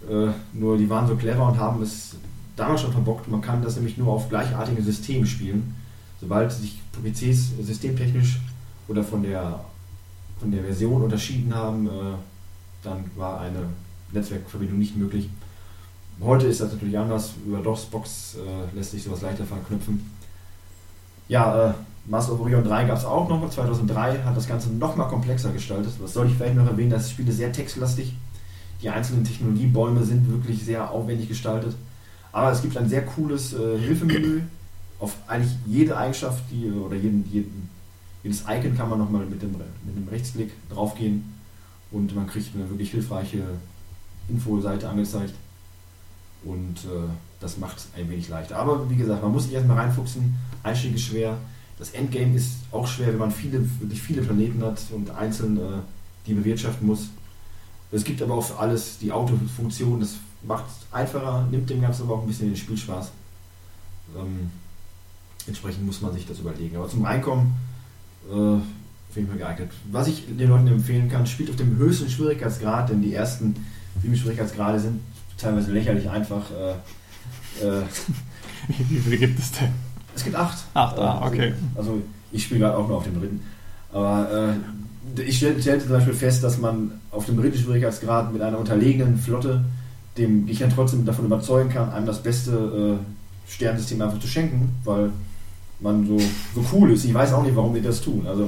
[0.09, 2.15] Äh, nur die waren so clever und haben es
[2.55, 3.27] damals schon verbockt.
[3.27, 5.75] Man kann das nämlich nur auf gleichartigen Systemen spielen.
[6.19, 8.39] Sobald sich PCs systemtechnisch
[8.87, 9.65] oder von der,
[10.39, 11.91] von der Version unterschieden haben, äh,
[12.81, 13.69] dann war eine
[14.11, 15.29] Netzwerkverbindung nicht möglich.
[16.21, 17.33] Heute ist das natürlich anders.
[17.45, 18.37] Über DOSBox
[18.73, 20.09] lässt sich sowas leichter verknüpfen.
[21.27, 21.75] Ja,
[22.07, 23.49] Master of Orion 3 gab es auch noch.
[23.49, 25.93] 2003 hat das Ganze noch mal komplexer gestaltet.
[25.99, 26.91] Was soll ich vielleicht noch erwähnen?
[26.91, 28.13] Das Spiel ist sehr textlastig.
[28.81, 31.75] Die einzelnen Technologiebäume sind wirklich sehr aufwendig gestaltet.
[32.31, 34.41] Aber es gibt ein sehr cooles äh, Hilfemenü.
[34.99, 37.69] Auf eigentlich jede Eigenschaft die, oder jeden, jeden,
[38.23, 41.33] jedes Icon kann man nochmal mit dem, mit dem Rechtsklick draufgehen
[41.91, 43.43] und man kriegt eine wirklich hilfreiche
[44.29, 45.33] Infoseite angezeigt.
[46.43, 47.09] Und äh,
[47.39, 48.57] das macht es ein wenig leichter.
[48.57, 50.35] Aber wie gesagt, man muss sich erstmal reinfuchsen.
[50.63, 51.37] Einstieg ist schwer.
[51.77, 55.61] Das Endgame ist auch schwer, wenn man viele, wirklich viele Planeten hat und einzeln äh,
[56.25, 57.09] die bewirtschaften muss.
[57.91, 62.03] Es gibt aber auch für alles die Autofunktion, das macht es einfacher, nimmt dem Ganzen
[62.03, 63.11] aber auch ein bisschen den Spielspaß.
[64.17, 64.51] Ähm,
[65.47, 66.77] entsprechend muss man sich das überlegen.
[66.77, 67.53] Aber zum Reinkommen
[68.29, 69.71] äh, auf jeden Fall geeignet.
[69.91, 73.55] Was ich den Leuten empfehlen kann, spielt auf dem höchsten Schwierigkeitsgrad, denn die ersten
[74.01, 74.99] sieben Schwierigkeitsgrade sind
[75.37, 76.51] teilweise lächerlich einfach.
[76.51, 77.83] Äh, äh,
[78.67, 79.84] Wie viele gibt es denn?
[80.15, 80.57] Es gibt acht.
[80.73, 81.53] Acht, ah, also, okay.
[81.75, 83.41] Also ich spiele gerade auch nur auf dem dritten.
[83.93, 84.27] Aber
[85.17, 88.57] äh, ich stell- stellte zum Beispiel fest, dass man auf dem dritten Schwierigkeitsgrad mit einer
[88.57, 89.63] unterlegenen Flotte
[90.17, 95.11] dem Gegner trotzdem davon überzeugen kann, einem das beste äh, Sternensystem einfach zu schenken, weil
[95.79, 96.17] man so,
[96.55, 97.03] so cool ist.
[97.05, 98.25] Ich weiß auch nicht, warum die das tun.
[98.27, 98.43] Also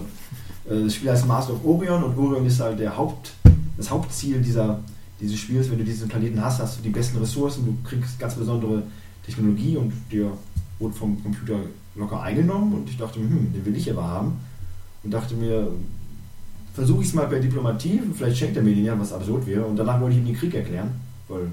[0.70, 3.34] äh, das Spiel heißt Master of Orion und Orion ist halt der Haupt,
[3.78, 4.80] das Hauptziel dieser,
[5.20, 5.70] dieses Spiels.
[5.70, 8.84] Wenn du diesen Planeten hast, hast du die besten Ressourcen, du kriegst ganz besondere
[9.26, 10.32] Technologie und dir
[10.80, 11.60] wurde vom Computer
[11.96, 14.34] locker eingenommen und ich dachte, hm, den will ich aber haben.
[15.04, 15.72] Und dachte mir,
[16.74, 19.66] versuche ich es mal per Diplomatie, vielleicht schenkt er mir den ja, was absurd wäre.
[19.66, 20.92] Und danach wollte ich ihm den Krieg erklären,
[21.28, 21.52] weil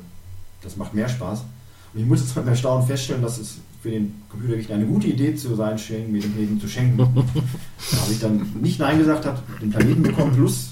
[0.62, 1.44] das macht mehr Spaß.
[1.93, 5.35] Und ich muss jetzt mit Erstaunen feststellen, dass es für den Computergegner eine gute Idee
[5.35, 6.99] zu sein schien, mir den Planeten zu schenken.
[6.99, 7.07] da
[8.01, 10.70] habe ich dann nicht Nein gesagt, habe den Planeten bekommen, plus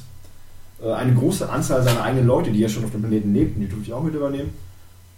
[0.83, 3.69] äh, eine große Anzahl seiner eigenen Leute, die ja schon auf dem Planeten lebten, die
[3.69, 4.51] durfte ich auch mit übernehmen.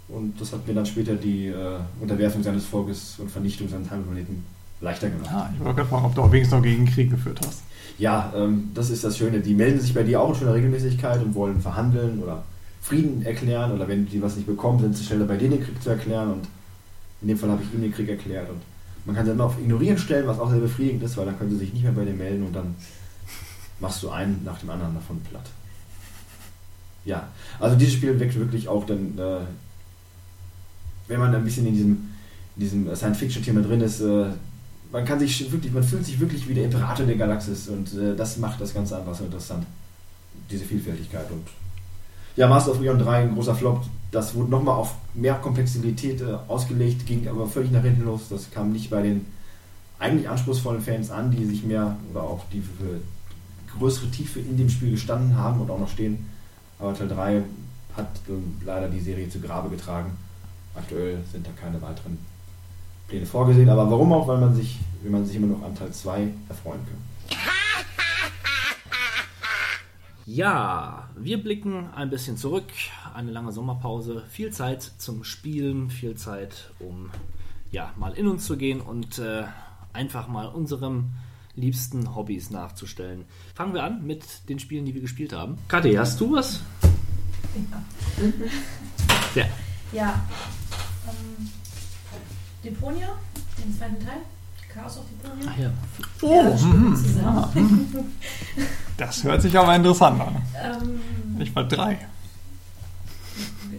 [0.09, 4.45] Und das hat mir dann später die äh, Unterwerfung seines Volkes und Vernichtung seines Heimatplaneten
[4.81, 5.31] leichter gemacht.
[5.33, 7.63] Ah, ich wollte gerade fragen, ob du auch wenigstens noch gegen Krieg geführt hast.
[7.99, 9.41] Ja, ähm, das ist das Schöne.
[9.41, 12.43] Die melden sich bei dir auch in schöner Regelmäßigkeit und wollen verhandeln oder
[12.83, 13.73] Frieden erklären.
[13.73, 16.33] Oder wenn die was nicht bekommen, sind sie schneller bei denen den Krieg zu erklären.
[16.33, 16.49] Und
[17.23, 18.51] in dem Fall habe ich ihm den Krieg erklärt.
[18.51, 18.61] Und
[19.07, 21.51] man kann sie dann auf Ignorieren stellen, was auch sehr befriedigend ist, weil dann können
[21.51, 22.75] sie sich nicht mehr bei dir melden und dann
[23.81, 25.47] machst du einen nach dem anderen davon platt.
[27.05, 27.29] Ja,
[27.61, 29.41] also dieses Spiel weckt wirklich auch dann, äh,
[31.09, 31.91] wenn man ein bisschen in diesem,
[32.57, 34.27] in diesem Science-Fiction-Thema drin ist, äh,
[34.93, 38.15] man kann sich wirklich, man fühlt sich wirklich wie der Imperator der Galaxis und äh,
[38.15, 39.67] das macht das Ganze einfach so interessant.
[40.51, 41.47] Diese Vielfältigkeit und
[42.37, 46.37] ja, Master of Orion 3, ein großer Flop, das wurde nochmal auf mehr Komplexität äh,
[46.49, 48.23] ausgelegt, ging aber völlig nach hinten los.
[48.31, 49.27] Das kam nicht bei den
[49.99, 53.01] eigentlich anspruchsvollen Fans an, die sich mehr oder auch die für
[53.79, 56.27] größere Tiefe in dem Spiel gestanden haben und auch noch stehen.
[56.79, 57.43] Aber Teil 3
[57.97, 60.13] hat ähm, leider die Serie zu Grabe getragen.
[60.75, 62.19] Aktuell sind da keine weiteren
[63.09, 65.93] Pläne vorgesehen, aber warum auch, weil man sich, wenn man sich immer noch an Teil
[65.93, 67.39] 2 erfreuen kann.
[70.27, 72.65] Ja, wir blicken ein bisschen zurück.
[73.13, 77.11] Eine lange Sommerpause, viel Zeit zum Spielen, viel Zeit, um
[77.71, 79.45] ja mal in uns zu gehen und äh,
[79.93, 81.11] einfach mal unserem
[81.57, 83.27] liebsten Hobbys nachzustellen.
[83.55, 85.59] Fangen wir an mit den Spielen, die wir gespielt haben.
[85.69, 86.61] Kathi, hast du was?
[89.35, 89.45] Ja.
[89.93, 90.25] Ja.
[92.65, 93.09] Deponia,
[93.59, 94.19] den zweiten Teil.
[94.73, 95.47] Chaos of Deponia.
[95.49, 95.71] Ach ja.
[96.23, 96.97] Oh, das spielt mhm.
[96.97, 98.17] zusammen.
[98.97, 100.41] Das hört sich aber interessant an.
[100.57, 101.01] ähm,
[101.41, 101.99] Ich war drei.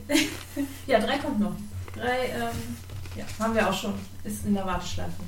[0.88, 1.55] ja, drei kommt noch.
[1.93, 2.75] Drei, ähm,
[3.15, 3.93] ja, haben wir auch schon.
[4.25, 5.23] Ist in der Warteschleife.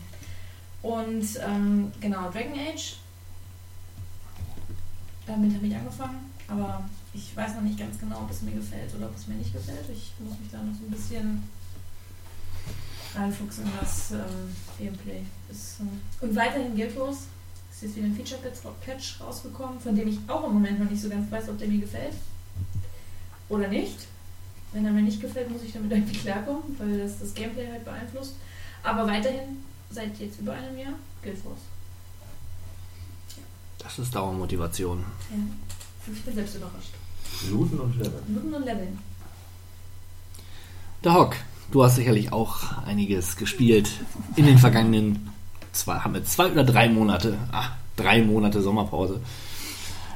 [0.82, 2.98] Und ähm, genau, Dragon Age.
[5.26, 8.94] Damit habe ich angefangen, aber ich weiß noch nicht ganz genau, ob es mir gefällt
[8.96, 9.86] oder ob es mir nicht gefällt.
[9.92, 11.44] Ich muss mich da noch so ein bisschen
[13.18, 15.80] reinfuchsen, in das ähm, Gameplay ist.
[15.80, 17.18] ähm, Und weiterhin Guild Wars.
[17.70, 21.02] Es ist jetzt wieder ein Feature-Patch rausgekommen, von dem ich auch im Moment noch nicht
[21.02, 22.14] so ganz weiß, ob der mir gefällt
[23.50, 24.08] oder nicht.
[24.74, 27.86] Wenn er mir nicht gefällt, muss ich damit irgendwie klarkommen, weil das das Gameplay halt
[27.86, 28.36] beeinflusst.
[28.84, 31.60] Aber weiterhin, seit jetzt über einem Jahr, Guild Wars.
[33.78, 35.00] Das ist Dauermotivation.
[35.30, 36.14] Ja.
[36.14, 36.94] Ich bin selbst überrascht.
[37.50, 38.36] Looten und Leveln.
[38.36, 39.00] Looten und Leveln.
[41.04, 41.36] Der Hock,
[41.72, 43.90] du hast sicherlich auch einiges gespielt
[44.36, 45.30] in den vergangenen
[45.72, 47.38] zwei, haben wir zwei oder drei Monate.
[47.52, 49.22] Ah, drei Monate Sommerpause.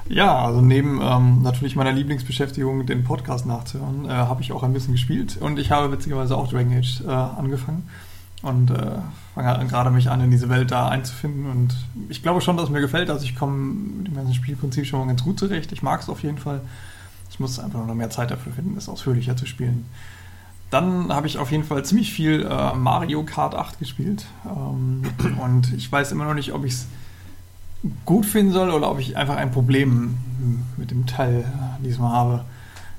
[0.10, 4.74] Ja, also neben ähm, natürlich meiner Lieblingsbeschäftigung, den Podcast nachzuhören, äh, habe ich auch ein
[4.74, 7.88] bisschen gespielt und ich habe witzigerweise auch Dragon Age äh, angefangen
[8.42, 8.98] und äh,
[9.36, 11.78] fange halt gerade mich an, in diese Welt da einzufinden und
[12.10, 13.10] ich glaube schon, dass es mir gefällt.
[13.10, 15.72] Also ich komme mit dem ganzen Spielprinzip schon mal ganz gut zurecht.
[15.72, 16.62] Ich mag es auf jeden Fall.
[17.30, 19.86] Ich muss einfach noch mehr Zeit dafür finden, es ausführlicher zu spielen.
[20.72, 25.04] Dann habe ich auf jeden Fall ziemlich viel äh, Mario Kart 8 gespielt ähm,
[25.44, 26.88] und ich weiß immer noch nicht, ob ich es
[28.06, 30.18] gut finden soll oder ob ich einfach ein Problem
[30.78, 31.44] mit dem Teil
[31.84, 32.46] diesmal habe.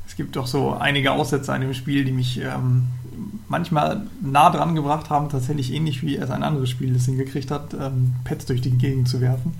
[0.07, 2.89] Es gibt doch so einige Aussätze an dem Spiel, die mich ähm,
[3.49, 7.73] manchmal nah dran gebracht haben, tatsächlich ähnlich wie es ein anderes Spiel das hingekriegt hat,
[7.73, 9.55] ähm, Pets durch die Gegend zu werfen.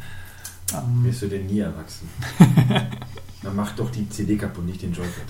[0.75, 2.09] Ähm, Wirst du denn nie erwachsen?
[3.43, 5.25] Dann mach doch die CD kaputt, nicht den Joypad.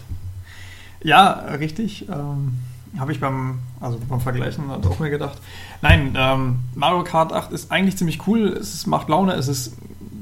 [1.04, 2.08] Ja, richtig.
[2.08, 2.58] Ähm,
[2.98, 5.38] habe ich beim, also beim Vergleichen halt auch mir gedacht.
[5.80, 8.48] Nein, ähm, Mario Kart 8 ist eigentlich ziemlich cool.
[8.48, 9.76] Es macht Laune, es ist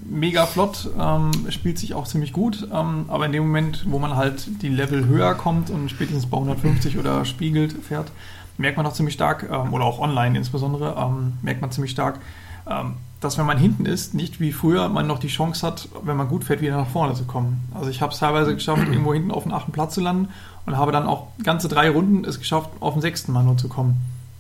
[0.09, 2.69] mega flott, ähm, spielt sich auch ziemlich gut.
[2.73, 6.37] Ähm, aber in dem Moment, wo man halt die Level höher kommt und spätestens bei
[6.37, 8.11] 150 oder spiegelt fährt,
[8.59, 12.21] merkt man auch ziemlich stark, ähm, oder auch online insbesondere, ähm, merkt man ziemlich stark,
[12.69, 16.17] ähm, dass wenn man hinten ist, nicht wie früher man noch die Chance hat, wenn
[16.17, 17.69] man gut fährt, wieder nach vorne zu kommen.
[17.75, 20.29] Also ich habe es teilweise geschafft, irgendwo hinten auf den achten Platz zu landen
[20.67, 23.69] und habe dann auch ganze drei Runden es geschafft, auf den sechsten Mal nur zu
[23.69, 23.97] kommen.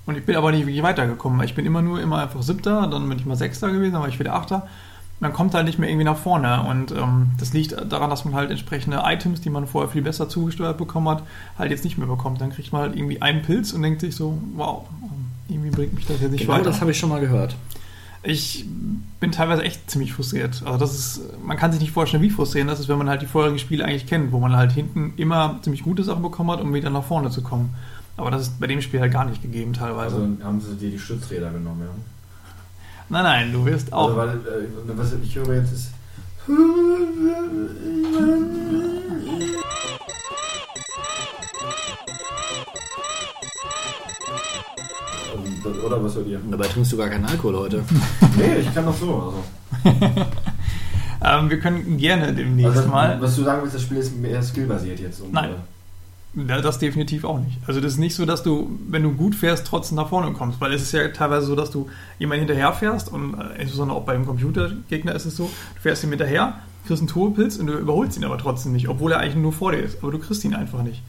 [0.06, 1.42] Und ich bin aber nicht wirklich weitergekommen.
[1.44, 4.08] Ich bin immer nur immer einfach siebter, dann bin ich mal sechster gewesen, dann war
[4.08, 4.66] ich wieder achter.
[5.22, 6.62] Man kommt halt nicht mehr irgendwie nach vorne.
[6.62, 10.28] Und ähm, das liegt daran, dass man halt entsprechende Items, die man vorher viel besser
[10.30, 11.22] zugesteuert bekommen hat,
[11.58, 12.40] halt jetzt nicht mehr bekommt.
[12.40, 14.86] Dann kriegt man halt irgendwie einen Pilz und denkt sich so, wow,
[15.48, 16.64] irgendwie bringt mich das jetzt nicht Genau weiter.
[16.64, 17.54] das habe ich schon mal gehört.
[18.22, 18.66] Ich
[19.18, 20.62] bin teilweise echt ziemlich frustriert.
[20.64, 23.22] Also das ist, man kann sich nicht vorstellen, wie frustrierend das ist, wenn man halt
[23.22, 26.60] die vorherigen Spiele eigentlich kennt, wo man halt hinten immer ziemlich gute Sachen bekommen hat,
[26.60, 27.74] um wieder nach vorne zu kommen.
[28.18, 30.16] Aber das ist bei dem Spiel halt gar nicht gegeben teilweise.
[30.16, 31.88] Also haben sie dir die Stützräder genommen, ja.
[33.08, 34.08] nein, nein, du wirst auch.
[34.08, 35.90] Also, weil, äh, was ich höre jetzt ist.
[45.64, 46.40] Oder was hört ihr?
[46.50, 47.82] Dabei trinkst du gar keinen Alkohol heute.
[48.36, 49.32] Nee, ich kann doch so.
[49.84, 49.96] Also.
[51.24, 53.20] ähm, wir können gerne demnächst Also, mal.
[53.20, 55.20] was du sagen willst, das Spiel ist mehr skillbasiert jetzt.
[55.20, 55.50] Und, Nein.
[56.36, 57.58] äh, Ja, das definitiv auch nicht.
[57.66, 60.60] Also das ist nicht so, dass du, wenn du gut fährst, trotzdem nach vorne kommst,
[60.60, 64.04] weil es ist ja teilweise so, dass du jemand hinterher fährst und äh, insbesondere auch
[64.04, 66.54] beim Computergegner ist es so, du fährst ihm hinterher,
[66.86, 69.72] kriegst einen Turbopilz und du überholst ihn aber trotzdem nicht, obwohl er eigentlich nur vor
[69.72, 71.02] dir ist, aber du kriegst ihn einfach nicht.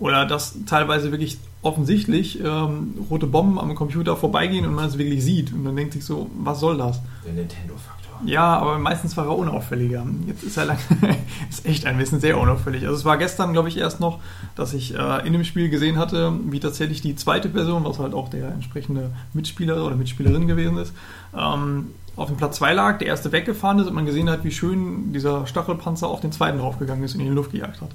[0.00, 5.22] Oder dass teilweise wirklich offensichtlich ähm, rote Bomben am Computer vorbeigehen und man es wirklich
[5.22, 7.00] sieht und dann denkt sich so, was soll das?
[7.24, 8.00] Der Nintendo-Faktor.
[8.24, 10.06] Ja, aber meistens war er unauffälliger.
[10.26, 10.78] Jetzt ist er lang,
[11.50, 12.84] ist echt ein bisschen sehr unauffällig.
[12.84, 14.20] Also es war gestern, glaube ich, erst noch,
[14.56, 18.14] dass ich äh, in dem Spiel gesehen hatte, wie tatsächlich die zweite Person, was halt
[18.14, 20.94] auch der entsprechende Mitspieler oder Mitspielerin gewesen ist,
[21.36, 24.50] ähm, auf dem Platz 2 lag, der erste weggefahren ist und man gesehen hat, wie
[24.50, 27.90] schön dieser Stachelpanzer auf den zweiten draufgegangen ist und ihn in die Luft gejagt hat.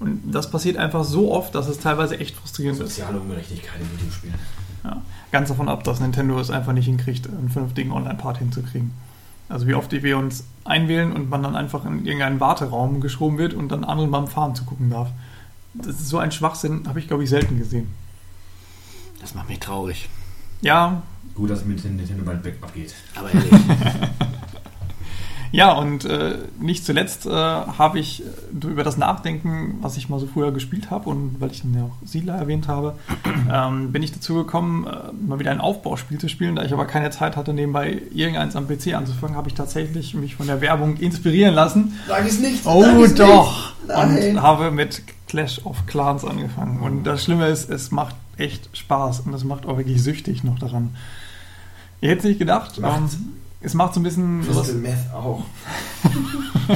[0.00, 2.96] Und das passiert einfach so oft, dass es teilweise echt frustrierend ist.
[2.96, 4.34] Soziale Ungerechtigkeit in Videospielen.
[4.82, 8.92] Ja, ganz davon ab, dass Nintendo es einfach nicht hinkriegt, einen vernünftigen Online-Part hinzukriegen.
[9.48, 13.54] Also wie oft wir uns einwählen und man dann einfach in irgendeinen Warteraum geschoben wird
[13.54, 15.08] und dann anderen beim Fahren zugucken darf.
[15.74, 17.88] Das ist so ein Schwachsinn, habe ich glaube ich selten gesehen.
[19.20, 20.08] Das macht mich traurig.
[20.60, 21.02] Ja,
[21.34, 22.94] Gut, dass mit Nintendo bald weg abgeht.
[23.16, 23.50] Aber ehrlich.
[25.54, 30.18] Ja, und äh, nicht zuletzt äh, habe ich äh, über das Nachdenken, was ich mal
[30.18, 32.96] so früher gespielt habe und weil ich dann ja auch Siedler erwähnt habe,
[33.52, 36.56] ähm, bin ich dazu gekommen, äh, mal wieder ein Aufbauspiel zu spielen.
[36.56, 40.34] Da ich aber keine Zeit hatte, nebenbei irgendeins am PC anzufangen, habe ich tatsächlich mich
[40.34, 42.00] von der Werbung inspirieren lassen.
[42.08, 42.66] Sag es nicht!
[42.66, 43.74] Oh sag es doch!
[44.08, 44.30] Nicht.
[44.30, 46.80] Und habe mit Clash of Clans angefangen.
[46.80, 50.58] Und das Schlimme ist, es macht echt Spaß und es macht auch wirklich süchtig noch
[50.58, 50.96] daran.
[52.00, 52.98] Ihr hättet nicht gedacht, Macht.
[52.98, 55.42] ähm, es macht so ein bisschen Crystal Meth auch.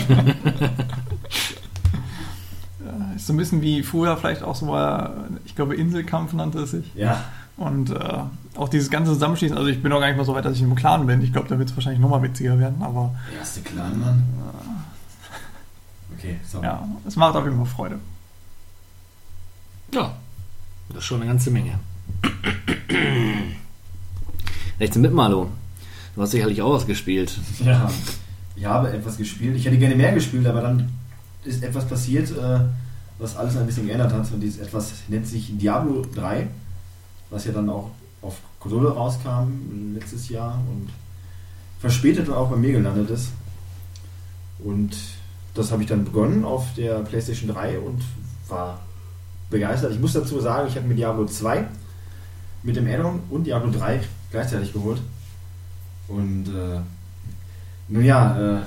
[2.83, 6.60] äh, ist so ein bisschen wie früher vielleicht auch so mal, ich glaube Inselkampf nannte
[6.60, 6.94] es sich.
[6.94, 7.25] Ja.
[7.57, 8.18] Und äh,
[8.57, 10.62] auch dieses ganze Zusammenschießen, also ich bin noch gar nicht mal so weit, dass ich
[10.62, 11.20] im Clan bin.
[11.23, 14.25] Ich glaube, da wird es wahrscheinlich nochmal witziger werden, aber Der erste Clan, Mann.
[16.17, 16.67] Okay, sorry.
[16.67, 17.99] ja, es macht auf jeden Fall Freude.
[19.92, 20.12] Ja,
[20.89, 21.78] das ist schon eine ganze Menge.
[24.81, 25.50] Rechts mit Malo.
[26.18, 27.32] Du hast sicherlich auch was gespielt.
[27.64, 27.88] Ja,
[28.56, 29.55] ich habe etwas gespielt.
[29.55, 30.90] Ich hätte gerne mehr gespielt, aber dann
[31.44, 32.58] ist etwas passiert, äh,
[33.20, 34.28] was alles ein bisschen geändert hat.
[34.32, 36.48] Und dieses etwas nennt sich Diablo 3,
[37.30, 40.88] was ja dann auch auf Konsole rauskam letztes Jahr und
[41.78, 43.30] verspätet auch bei mir gelandet ist.
[44.58, 44.97] Und
[45.55, 48.02] das habe ich dann begonnen auf der PlayStation 3 und
[48.48, 48.80] war
[49.50, 49.92] begeistert.
[49.92, 51.64] Ich muss dazu sagen, ich habe mir Diablo 2
[52.64, 54.00] mit dem Addon und Diablo 3
[54.32, 55.00] gleichzeitig geholt.
[56.08, 56.80] Und äh,
[57.88, 58.60] nun ja, äh,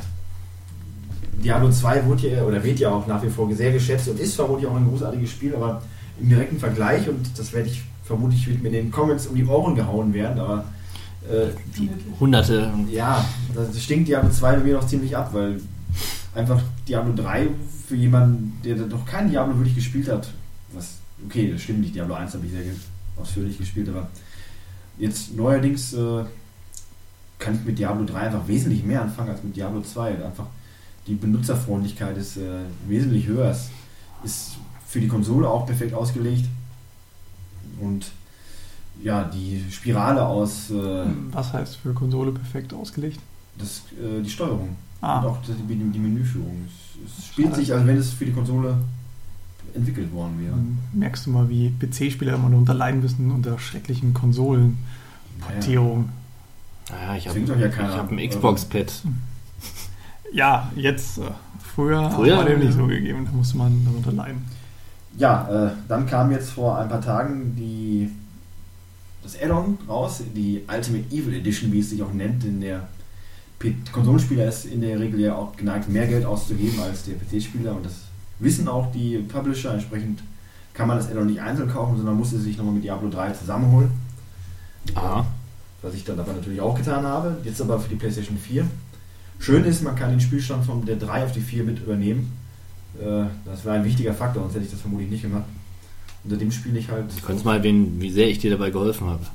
[1.43, 4.35] Diablo 2 wurde ja, oder wird ja auch nach wie vor sehr geschätzt und ist
[4.35, 5.81] vermutlich auch ein großartiges Spiel, aber
[6.19, 9.45] im direkten Vergleich, und das werde ich vermutlich wird mir in den Comments um die
[9.45, 10.65] Ohren gehauen werden, aber
[11.29, 11.47] äh,
[11.77, 11.89] die,
[12.19, 12.71] Hunderte.
[12.91, 13.23] ja,
[13.55, 15.61] das stinkt Diablo 2 bei mir noch ziemlich ab, weil
[16.35, 17.47] einfach Diablo 3
[17.87, 20.29] für jemanden, der noch kein Diablo wirklich gespielt hat,
[20.73, 22.61] was, okay, das stimmt nicht, Diablo 1 habe ich sehr
[23.17, 24.09] ausführlich gespielt, aber
[24.97, 26.23] jetzt neuerdings äh,
[27.41, 30.23] kann ich mit Diablo 3 einfach wesentlich mehr anfangen als mit Diablo 2.
[30.23, 30.45] Einfach
[31.07, 33.49] die Benutzerfreundlichkeit ist äh, wesentlich höher.
[33.49, 33.69] Es
[34.23, 34.51] ist
[34.87, 36.45] für die Konsole auch perfekt ausgelegt.
[37.79, 38.05] Und
[39.03, 43.19] ja, die Spirale aus äh, Was heißt für Konsole perfekt ausgelegt?
[43.57, 45.19] das, äh, die Steuerung Ah.
[45.19, 46.67] und auch die, die Menüführung.
[46.67, 48.77] Es, es spielt sich, als wenn es für die Konsole
[49.73, 50.55] entwickelt worden wäre.
[50.93, 56.05] Merkst du mal, wie PC-Spieler immer darunter leiden müssen unter schrecklichen Konsolenportierungen.
[56.05, 56.11] Naja,
[57.17, 57.89] ich habe ja keiner.
[57.89, 58.91] ich hab ein Xbox-Pad.
[60.33, 61.23] Ja, jetzt, äh,
[61.75, 64.45] früher, Früher, war dem nicht so gegeben, da musste man darunter leiden.
[65.17, 68.09] Ja, äh, dann kam jetzt vor ein paar Tagen die,
[69.23, 72.87] das Add-on raus, die Ultimate Evil Edition, wie es sich auch nennt, in der
[73.59, 77.75] P- Konsolenspieler ist in der Regel ja auch geneigt, mehr Geld auszugeben als der PC-Spieler
[77.75, 77.93] und das
[78.39, 79.73] wissen auch die Publisher.
[79.73, 80.23] Entsprechend
[80.73, 83.31] kann man das Add-on nicht einzeln kaufen, sondern muss es sich nochmal mit Diablo 3
[83.31, 83.91] zusammenholen.
[84.95, 85.25] Aha.
[85.81, 87.37] Was ich dann aber natürlich auch getan habe.
[87.43, 88.65] Jetzt aber für die PlayStation 4.
[89.39, 92.31] Schön ist, man kann den Spielstand von der 3 auf die 4 mit übernehmen.
[93.01, 95.45] Äh, Das war ein wichtiger Faktor, sonst hätte ich das vermutlich nicht gemacht.
[96.23, 97.05] Unter dem spiele ich halt.
[97.19, 99.25] Du kannst mal erwähnen, wie sehr ich dir dabei geholfen habe.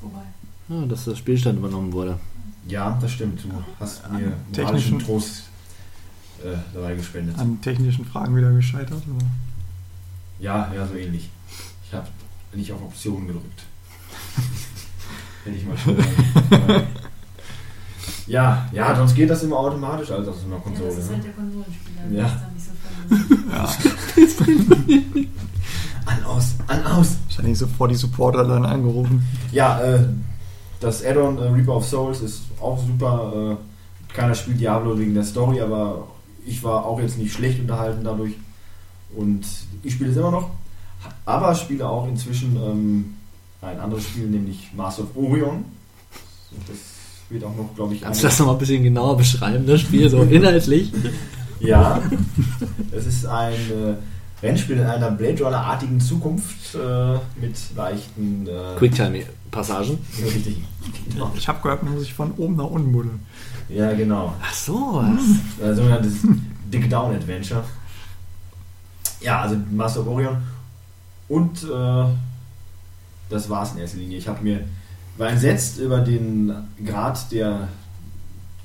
[0.00, 0.22] Wobei.
[0.68, 2.18] Ja, dass das Spielstand übernommen wurde.
[2.66, 3.44] Ja, das stimmt.
[3.44, 5.44] Du hast mir technischen- Trost
[6.44, 7.38] äh, dabei gespendet.
[7.38, 9.02] An technischen Fragen wieder gescheitert.
[9.14, 9.24] Oder?
[10.40, 11.28] Ja, ja, so ähnlich.
[11.86, 12.08] Ich habe
[12.54, 13.62] nicht auf Optionen gedrückt.
[15.44, 15.96] Hätte ich mal schon.
[15.96, 16.86] sagen.
[18.26, 20.88] ja, ja, sonst geht das immer automatisch, also auf so einer Ja, Konsole.
[20.88, 21.16] das ist ne?
[21.16, 22.00] halt der Konsolenspieler.
[22.10, 22.10] Ja.
[22.10, 22.64] Der ist dann nicht
[24.30, 25.26] so voll.
[26.06, 27.16] An, aus, an, aus.
[27.28, 29.26] Wahrscheinlich sofort die Supporter dann angerufen.
[29.52, 30.00] Ja, äh,
[30.80, 33.56] das Add-on äh, Reaper of Souls ist auch super.
[34.12, 36.06] Äh, keiner spielt Diablo wegen der Story, aber
[36.44, 38.34] ich war auch jetzt nicht schlecht unterhalten dadurch.
[39.16, 39.46] Und
[39.82, 40.50] ich spiele es immer noch.
[41.24, 43.14] Aber spiele auch inzwischen ähm,
[43.64, 45.64] ein anderes Spiel, nämlich Master of Orion.
[46.68, 46.76] Das
[47.30, 50.08] wird auch noch, glaube ich, Kannst du das nochmal ein bisschen genauer beschreiben, das Spiel,
[50.08, 50.92] so inhaltlich?
[51.60, 52.00] Ja,
[52.92, 58.46] es ist ein äh, Rennspiel in einer Blade Runner-artigen Zukunft äh, mit leichten.
[58.46, 59.98] Äh, Quicktime-Passagen.
[60.22, 60.58] Richtig.
[61.10, 61.32] Genau.
[61.34, 63.20] Ich habe gehört, man muss sich von oben nach unten buddeln.
[63.68, 64.34] Ja, genau.
[64.42, 65.66] Ach so, was?
[65.66, 66.14] Äh, sogenanntes
[66.70, 67.64] Dig Down Adventure.
[69.20, 70.36] Ja, also Master of Orion.
[71.28, 71.64] Und
[73.28, 74.18] das war's in erster Linie.
[74.18, 74.64] Ich habe mir
[75.16, 76.52] war entsetzt über den
[76.84, 77.68] Grad der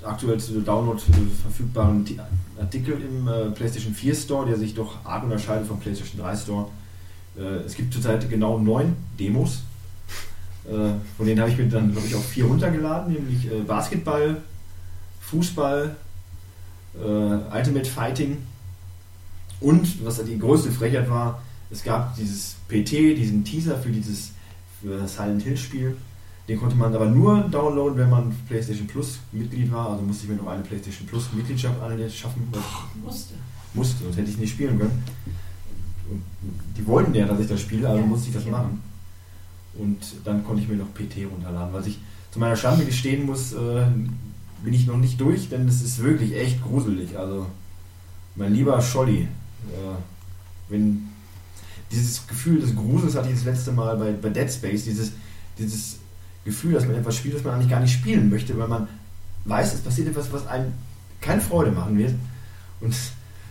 [0.03, 0.99] aktuell zu Download
[1.43, 2.19] verfügbaren Ti-
[2.59, 6.67] Artikel im äh, PlayStation 4 Store, der sich doch arg unterscheidet vom PlayStation 3 Store.
[7.38, 9.59] Äh, es gibt zurzeit genau neun Demos.
[10.65, 10.71] Äh,
[11.17, 14.38] von denen habe ich mir dann, glaube ich, auch vier runtergeladen, nämlich äh, Basketball,
[15.21, 15.95] Fußball,
[16.95, 18.38] äh, Ultimate Fighting
[19.61, 24.31] und, was die größte Frechheit war, es gab dieses PT, diesen Teaser für dieses
[24.82, 25.98] für das Silent Hill Spiel,
[26.49, 29.91] Den konnte man aber nur downloaden, wenn man PlayStation Plus Mitglied war.
[29.91, 31.75] Also musste ich mir noch eine PlayStation Plus Mitgliedschaft
[32.11, 32.48] schaffen.
[33.03, 33.35] Musste.
[33.75, 35.03] Musste, sonst hätte ich nicht spielen können.
[36.09, 36.24] Und
[36.75, 38.82] die wollten ja, dass ich das spiele, also Ja, musste ich das machen.
[39.75, 41.99] Und dann konnte ich mir noch PT runterladen, was ich
[42.32, 43.85] zu meiner Schande gestehen muss, äh,
[44.64, 47.17] bin ich noch nicht durch, denn es ist wirklich echt gruselig.
[47.17, 47.45] Also,
[48.35, 49.98] mein lieber Scholli, äh,
[50.69, 51.08] wenn
[51.92, 55.11] dieses Gefühl des Grusels hatte ich das letzte Mal bei, bei Dead Space, dieses,
[55.58, 55.98] dieses
[56.45, 58.88] Gefühl, dass man etwas spielt, das man eigentlich gar nicht spielen möchte, weil man
[59.45, 60.74] weiß, es passiert etwas, was einem
[61.22, 62.14] keine Freude machen wird.
[62.82, 62.95] Und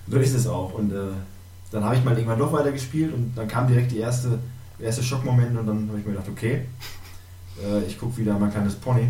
[0.08, 0.75] so ist es auch.
[0.75, 1.12] Und äh,
[1.70, 4.39] dann habe ich mal irgendwann noch weiter gespielt und dann kam direkt die erste,
[4.78, 6.62] der erste Schockmoment und dann habe ich mir gedacht, okay,
[7.62, 9.08] äh, ich gucke wieder mein kleines Pony.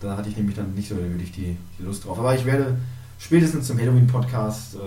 [0.00, 2.18] Da hatte ich nämlich dann nicht so wirklich die, die Lust drauf.
[2.18, 2.78] Aber ich werde
[3.18, 4.78] spätestens zum Halloween-Podcast äh,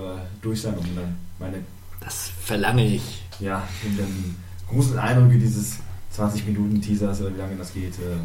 [0.42, 1.58] durch sein, um dann meine
[2.00, 3.23] Das verlange ich.
[3.40, 4.36] Ja, dann die
[4.74, 5.78] großen Eindrücke dieses
[6.12, 8.18] 20 Minuten Teasers oder wie lange das geht, äh,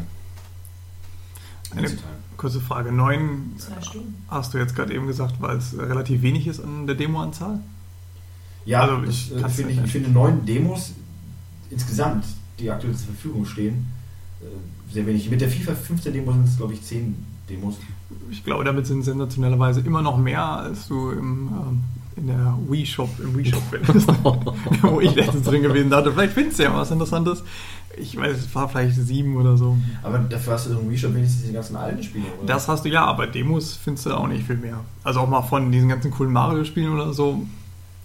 [1.75, 1.89] Eine
[2.37, 2.91] kurze Frage.
[2.91, 3.53] Neun
[4.29, 7.59] hast du jetzt gerade eben gesagt, weil es äh, relativ wenig ist an der Demoanzahl?
[8.65, 10.93] Ja, Also, das, ich äh, kann's finde nicht ich, ich finde neun Demos
[11.69, 12.25] insgesamt,
[12.59, 13.87] die aktuell zur Verfügung stehen,
[14.41, 15.29] äh, sehr wenig.
[15.29, 17.15] Mit der FIFA 15 Demo sind es, glaube ich, 10
[17.49, 17.75] Demos.
[18.31, 21.83] Ich glaube, damit sind sensationellerweise immer noch mehr, als du im, ähm,
[22.19, 24.07] in der Wii-Shop, im Wii-Shop findest.
[24.81, 27.43] wo ich letztens drin gewesen dachte, vielleicht findest du ja was Interessantes.
[27.97, 29.77] Ich weiß, es war vielleicht sieben oder so.
[30.03, 32.53] Aber dafür hast du so ein Wii-Shop wenigstens die ganzen alten Spiele, oder?
[32.53, 34.81] Das hast du ja, aber Demos findest du auch nicht viel mehr.
[35.03, 37.45] Also auch mal von diesen ganzen coolen Mario-Spielen oder so,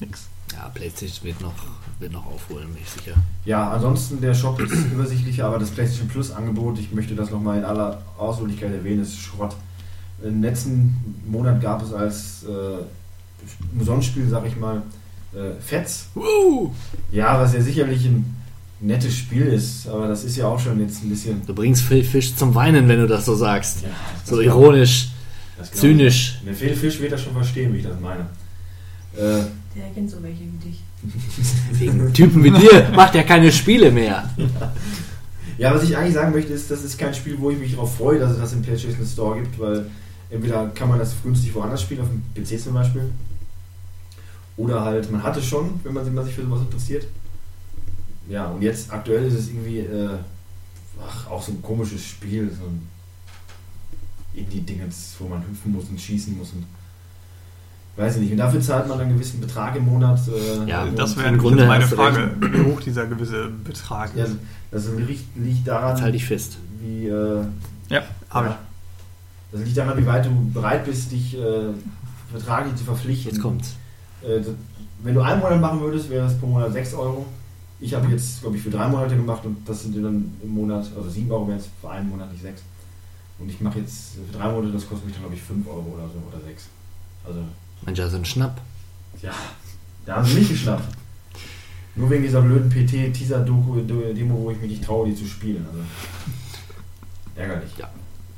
[0.00, 0.28] nix.
[0.52, 1.54] Ja, PlayStation wird noch,
[1.98, 3.16] wird noch aufholen, bin ich sicher.
[3.44, 7.58] Ja, ansonsten der Shop ist übersichtlicher, aber das PlayStation Plus Angebot, ich möchte das nochmal
[7.58, 9.56] in aller Ausführlichkeit erwähnen, ist Schrott.
[10.22, 12.84] Im letzten Monat gab es als äh,
[13.78, 14.82] Umsonstspiel, sag ich mal,
[15.32, 16.08] äh, Fetz.
[17.10, 18.36] Ja, was ja sicherlich ein
[18.80, 21.42] nettes Spiel ist, aber das ist ja auch schon jetzt ein bisschen.
[21.46, 23.82] Du bringst Phil Fisch zum Weinen, wenn du das so sagst.
[23.82, 23.88] Ja,
[24.24, 25.08] so ironisch,
[25.72, 26.40] zynisch.
[26.46, 28.26] Der Phil Fisch wird das schon verstehen, wie ich das meine.
[29.16, 29.44] Äh,
[29.76, 30.82] Der kennt so welche wie dich.
[31.72, 34.28] Wegen Typen wie dir macht er keine Spiele mehr.
[35.56, 37.96] Ja, was ich eigentlich sagen möchte, ist, das ist kein Spiel, wo ich mich darauf
[37.96, 39.86] freue, dass es das im PlayStation Store gibt, weil
[40.28, 43.02] entweder kann man das günstig woanders spielen, auf dem PC zum Beispiel,
[44.56, 47.06] oder halt, man hatte schon, wenn man, wenn man sich für sowas interessiert.
[48.28, 50.10] Ja, und jetzt aktuell ist es irgendwie äh,
[51.06, 52.88] ach, auch so ein komisches Spiel, so ein
[54.34, 56.64] Indie-Dingens, wo man hüpfen muss und schießen muss und
[57.96, 58.32] weiß ich nicht.
[58.32, 60.20] Und dafür zahlt man einen gewissen Betrag im Monat.
[60.28, 64.36] Äh, Ja, Das wäre im Grunde meine Frage, wie hoch dieser gewisse Betrag Ja, ist.
[64.70, 66.56] das liegt, liegt daran, halte ich fest.
[66.80, 67.44] wie äh,
[67.90, 68.58] Ja, habe Ja.
[69.52, 71.66] Das liegt daran, wie weit du bereit bist, dich äh,
[72.32, 73.30] vertraglich zu verpflichten.
[73.32, 73.76] Jetzt kommt's.
[74.26, 74.54] Äh, das-
[75.02, 77.26] wenn du einen Monat machen würdest, wäre es pro Monat 6 Euro.
[77.80, 80.86] Ich habe jetzt, glaube ich, für drei Monate gemacht und das sind dann im Monat,
[80.96, 82.62] also 7 Euro wären es für einen Monat, nicht 6.
[83.38, 85.94] Und ich mache jetzt für drei Monate, das kostet mich dann, glaube ich, 5 Euro
[85.94, 86.68] oder so oder 6.
[87.26, 87.40] Also,
[87.84, 88.60] Mensch, also ein Schnapp.
[89.20, 89.32] ja,
[90.06, 90.94] da haben sie mich geschnappt.
[91.96, 95.66] Nur wegen dieser blöden PT-Teaser-Doku-Demo, wo ich mich nicht traue, die zu spielen.
[95.70, 95.80] Also,
[97.36, 97.70] ärgerlich.
[97.78, 97.90] Ja.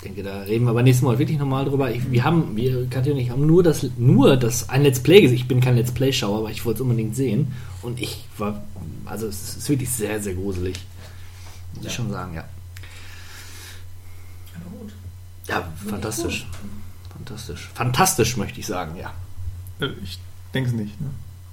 [0.07, 1.91] Ich denke, da reden wir aber nächstes Mal wirklich nochmal drüber.
[1.91, 5.21] Ich, wir haben, wir, Katja und ich haben nur das, nur das, ein Let's Play
[5.21, 5.35] gesehen.
[5.37, 7.53] Ich bin kein Let's Play-Schauer, aber ich wollte es unbedingt sehen.
[7.83, 8.63] Und ich war,
[9.05, 10.77] also es ist wirklich sehr, sehr gruselig.
[11.75, 11.91] Muss Ja.
[11.91, 12.45] ich schon sagen, ja.
[14.55, 14.93] Aber gut.
[15.49, 16.47] Ja, fantastisch.
[17.11, 17.69] Fantastisch.
[17.75, 19.13] Fantastisch, möchte ich sagen, ja.
[19.81, 20.21] Äh, Ich
[20.55, 21.01] denke es nicht.
[21.01, 21.09] Ne?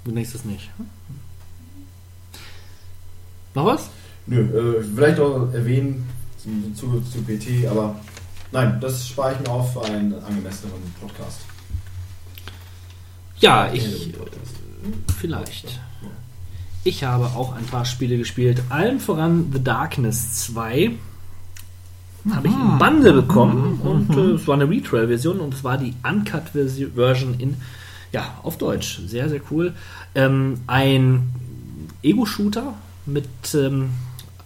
[0.06, 0.69] Du denkst es nicht.
[3.56, 3.90] Noch was?
[4.27, 4.41] Nö,
[4.80, 6.07] äh, vielleicht auch erwähnen
[6.38, 7.99] zu, zu, zu PT, aber
[8.53, 11.41] nein, das spare ich mir auf für einen angemessenen Podcast.
[13.40, 14.56] Ja, ich, Podcast.
[15.19, 15.80] vielleicht.
[16.85, 18.61] Ich habe auch ein paar Spiele gespielt.
[18.69, 20.91] Allen voran The Darkness 2.
[22.32, 25.93] Habe ich im Bundle bekommen und äh, es war eine Retrail-Version und es war die
[26.09, 27.57] Uncut-Version in,
[28.14, 29.01] ja, auf Deutsch.
[29.07, 29.73] Sehr, sehr cool.
[30.15, 31.33] Ähm, ein
[32.01, 32.75] Ego-Shooter
[33.06, 33.90] mit ähm,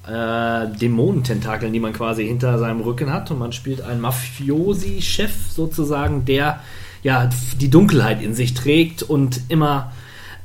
[0.08, 6.26] äh, Dämonententakeln, die man quasi hinter seinem Rücken hat und man spielt einen Mafiosi-Chef sozusagen,
[6.26, 6.62] der
[7.04, 7.30] ja
[7.60, 9.92] die Dunkelheit in sich trägt und immer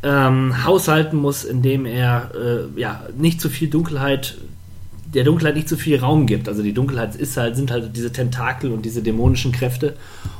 [0.02, 4.36] ähm, haushalten muss, indem er äh, ja nicht zu viel Dunkelheit
[5.14, 6.48] der Dunkelheit nicht zu viel Raum gibt.
[6.48, 9.96] Also die Dunkelheit ist halt, sind halt diese Tentakel und diese dämonischen Kräfte.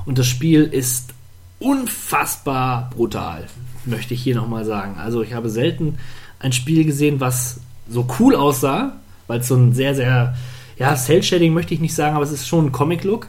[0.06, 1.10] Und das Spiel ist
[1.58, 3.46] unfassbar brutal,
[3.84, 4.96] möchte ich hier nochmal sagen.
[4.98, 5.98] Also ich habe selten
[6.38, 10.34] ein Spiel gesehen, was so cool aussah, weil es so ein sehr, sehr,
[10.78, 13.28] ja, Cell-Shading möchte ich nicht sagen, aber es ist schon ein Comic-Look,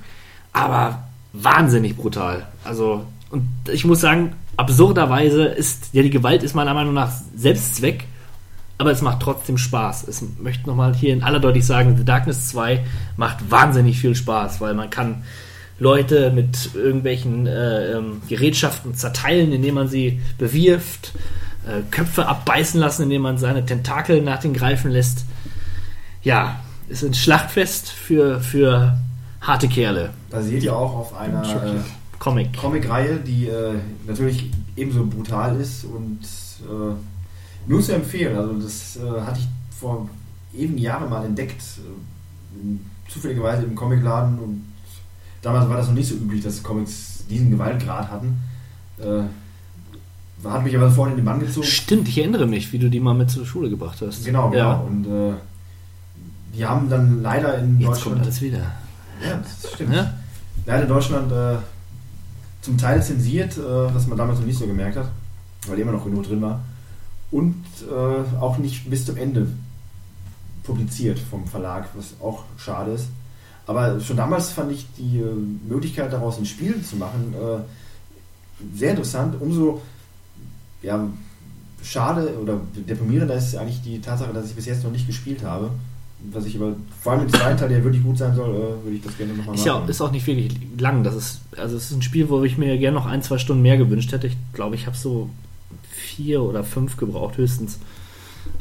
[0.51, 2.47] aber wahnsinnig brutal.
[2.63, 8.05] Also, und ich muss sagen, absurderweise ist, ja, die Gewalt ist meiner Meinung nach Selbstzweck
[8.77, 10.07] aber es macht trotzdem Spaß.
[10.07, 12.83] Es möchte nochmal hier in aller Deutlich sagen, The Darkness 2
[13.17, 15.23] macht wahnsinnig viel Spaß, weil man kann
[15.79, 21.13] Leute mit irgendwelchen äh, ähm, Gerätschaften zerteilen, indem man sie bewirft,
[21.65, 25.25] äh, Köpfe abbeißen lassen, indem man seine Tentakel nach den greifen lässt.
[26.23, 28.97] Ja, ist ein Schlachtfest für, für
[29.41, 30.11] harte Kerle.
[30.29, 31.79] Basiert ja auch auf einer äh,
[32.19, 32.55] Comic.
[32.57, 33.73] Comic-Reihe, die äh,
[34.07, 36.19] natürlich ebenso brutal ist und
[36.61, 36.95] äh,
[37.67, 38.37] nur zu empfehlen.
[38.37, 40.09] Also das äh, hatte ich vor
[40.53, 44.65] ewigen Jahren mal entdeckt, äh, zufälligerweise im Comicladen und
[45.41, 48.41] damals war das noch nicht so üblich, dass Comics diesen Gewaltgrad hatten.
[48.99, 49.23] Äh,
[50.47, 51.65] hat mich aber sofort in den Bann gezogen.
[51.65, 54.25] Stimmt, ich erinnere mich, wie du die mal mit zur Schule gebracht hast.
[54.25, 54.61] Genau, genau.
[54.61, 54.73] Ja.
[54.73, 55.33] Und äh,
[56.53, 58.15] die haben dann leider in Jetzt Deutschland.
[58.15, 58.59] kommt alles wieder.
[59.23, 59.93] Ja, das stimmt.
[59.93, 60.13] Ja?
[60.65, 61.55] Leider in Deutschland äh,
[62.61, 65.09] zum Teil zensiert, äh, was man damals noch nicht so gemerkt hat,
[65.67, 66.63] weil immer noch genug drin war.
[67.31, 69.47] Und äh, auch nicht bis zum Ende
[70.63, 73.07] publiziert vom Verlag, was auch schade ist.
[73.65, 75.33] Aber schon damals fand ich die äh,
[75.67, 79.35] Möglichkeit, daraus ein Spiel zu machen, äh, sehr interessant.
[79.39, 79.81] Umso
[80.81, 81.07] ja,
[81.81, 85.71] schade oder deprimierender ist eigentlich die Tatsache, dass ich bis jetzt noch nicht gespielt habe.
[86.31, 88.95] Was ich aber, vor allem im zweiten Teil, der wirklich gut sein soll, äh, würde
[88.95, 89.89] ich das gerne nochmal Ist ja machen.
[89.89, 91.03] ist auch nicht wirklich lang.
[91.03, 93.61] Das ist, also es ist ein Spiel, wo ich mir gerne noch ein, zwei Stunden
[93.61, 94.27] mehr gewünscht hätte.
[94.27, 95.29] Ich glaube, ich habe so
[95.91, 97.77] vier oder fünf gebraucht, höchstens.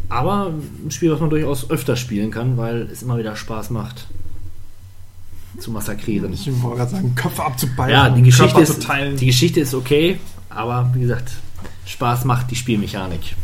[0.08, 0.52] Aber
[0.84, 4.07] ein Spiel, was man durchaus öfter spielen kann, weil es immer wieder Spaß macht
[5.58, 6.32] zu massakrieren.
[6.32, 9.16] Ich wollte gerade sagen, Köpfe abzubeißen, Ja, die Geschichte, Körper zu ist, teilen.
[9.16, 10.18] die Geschichte ist okay,
[10.49, 11.32] aber wie gesagt,
[11.86, 13.36] Spaß macht die Spielmechanik.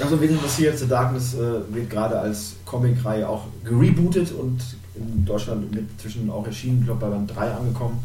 [0.00, 4.60] Also, wen interessiert, The Darkness äh, wird gerade als Comic-Reihe auch gerebootet und
[4.94, 7.98] in Deutschland mit zwischen auch erschienen, ich glaube bei Band 3 angekommen.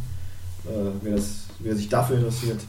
[0.65, 0.69] Äh,
[1.01, 2.61] wer, das, wer sich dafür interessiert,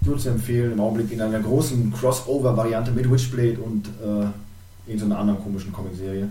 [0.00, 0.72] nur zu empfehlen.
[0.72, 6.28] Im Augenblick in einer großen Crossover-Variante mit Witchblade und äh, irgendeiner anderen komischen Comic-Serie.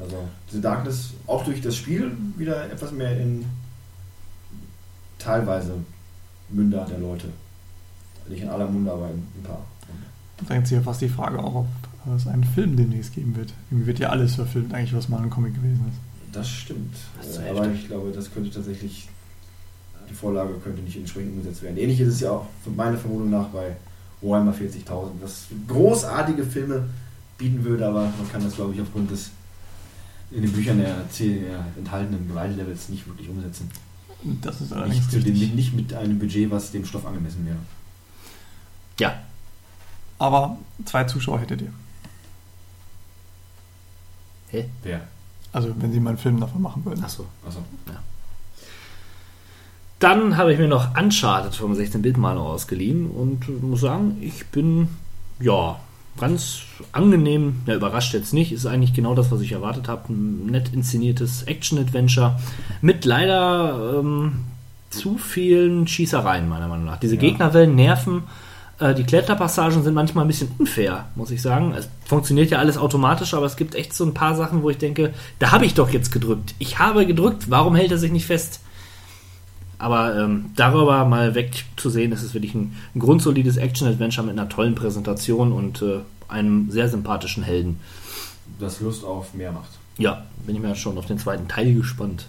[0.00, 0.16] Also,
[0.50, 3.44] The Darkness auch durch das Spiel wieder etwas mehr in
[5.18, 5.74] teilweise
[6.48, 7.26] Münder der Leute.
[8.28, 9.64] Nicht in aller Munde, aber in ein paar.
[10.46, 13.52] Drängt sich ja fast die Frage auch, ob es einen Film demnächst geben wird.
[13.70, 16.34] Irgendwie wird ja alles verfilmt, eigentlich, was mal ein Comic gewesen ist.
[16.34, 16.94] Das stimmt.
[17.18, 19.08] Das ist Äh, aber ich glaube, das könnte tatsächlich,
[20.08, 21.76] die Vorlage könnte nicht entsprechend umgesetzt werden.
[21.76, 23.76] Ähnlich ist es ja auch von meiner Vermutung nach bei
[24.22, 26.84] Warhammer 40.000, was großartige Filme
[27.38, 29.30] bieten würde, aber man kann das, glaube ich, aufgrund des
[30.30, 33.68] in den Büchern der, der enthaltenen Gewaltlevels nicht wirklich umsetzen.
[34.42, 37.56] Das ist allerdings Nicht, nicht mit einem Budget, was dem Stoff angemessen wäre.
[39.00, 39.18] Ja,
[40.20, 41.72] Aber zwei Zuschauer hättet ihr.
[44.50, 44.66] Hä?
[44.82, 45.00] Wer?
[45.52, 47.02] Also, wenn sie mal einen Film davon machen würden.
[47.02, 47.24] achso.
[47.44, 47.60] Achso.
[49.98, 54.88] Dann habe ich mir noch Uncharted vom 16-Bit-Maler ausgeliehen und muss sagen, ich bin
[55.40, 55.78] ja
[56.18, 56.60] ganz
[56.92, 60.12] angenehm, ja, überrascht jetzt nicht, ist eigentlich genau das, was ich erwartet habe.
[60.12, 62.38] Ein nett inszeniertes Action-Adventure
[62.82, 64.44] mit leider ähm,
[64.90, 66.98] zu vielen Schießereien, meiner Meinung nach.
[66.98, 67.20] Diese Ja.
[67.20, 68.24] Gegnerwellen nerven.
[68.80, 71.74] Äh, Die Kletterpassagen sind manchmal ein bisschen unfair, muss ich sagen.
[71.74, 74.78] Es funktioniert ja alles automatisch, aber es gibt echt so ein paar Sachen, wo ich
[74.78, 76.54] denke, da habe ich doch jetzt gedrückt.
[76.58, 78.60] Ich habe gedrückt, warum hält er sich nicht fest?
[79.78, 84.74] Aber ähm, darüber mal wegzusehen, ist es wirklich ein, ein grundsolides Action-Adventure mit einer tollen
[84.74, 87.80] Präsentation und äh, einem sehr sympathischen Helden.
[88.58, 89.70] Das Lust auf mehr macht.
[89.96, 92.26] Ja, bin ich mir schon auf den zweiten Teil gespannt.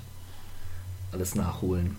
[1.12, 1.98] Alles nachholen.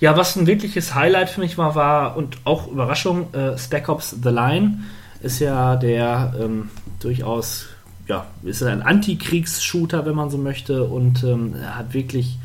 [0.00, 4.16] Ja, was ein wirkliches Highlight für mich war, war und auch Überraschung, äh, Spec Ops
[4.22, 4.80] The Line
[5.22, 6.70] ist ja der ähm,
[7.00, 7.66] durchaus,
[8.08, 12.38] ja, ist ein Antikriegs-Shooter, wenn man so möchte, und ähm, hat wirklich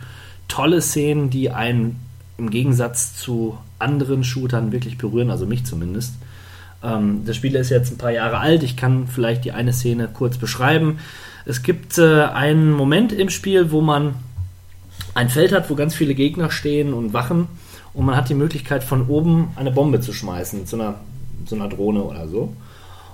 [0.48, 2.00] tolle Szenen, die einen
[2.38, 6.14] im Gegensatz zu anderen Shootern wirklich berühren, also mich zumindest.
[6.84, 8.64] Ähm, das Spiel ist jetzt ein paar Jahre alt.
[8.64, 11.00] Ich kann vielleicht die eine Szene kurz beschreiben.
[11.46, 14.16] Es gibt äh, einen Moment im Spiel, wo man
[15.18, 17.48] ein Feld hat, wo ganz viele Gegner stehen und wachen
[17.94, 20.96] und man hat die Möglichkeit von oben eine Bombe zu schmeißen mit so einer,
[21.48, 22.54] so einer Drohne oder so.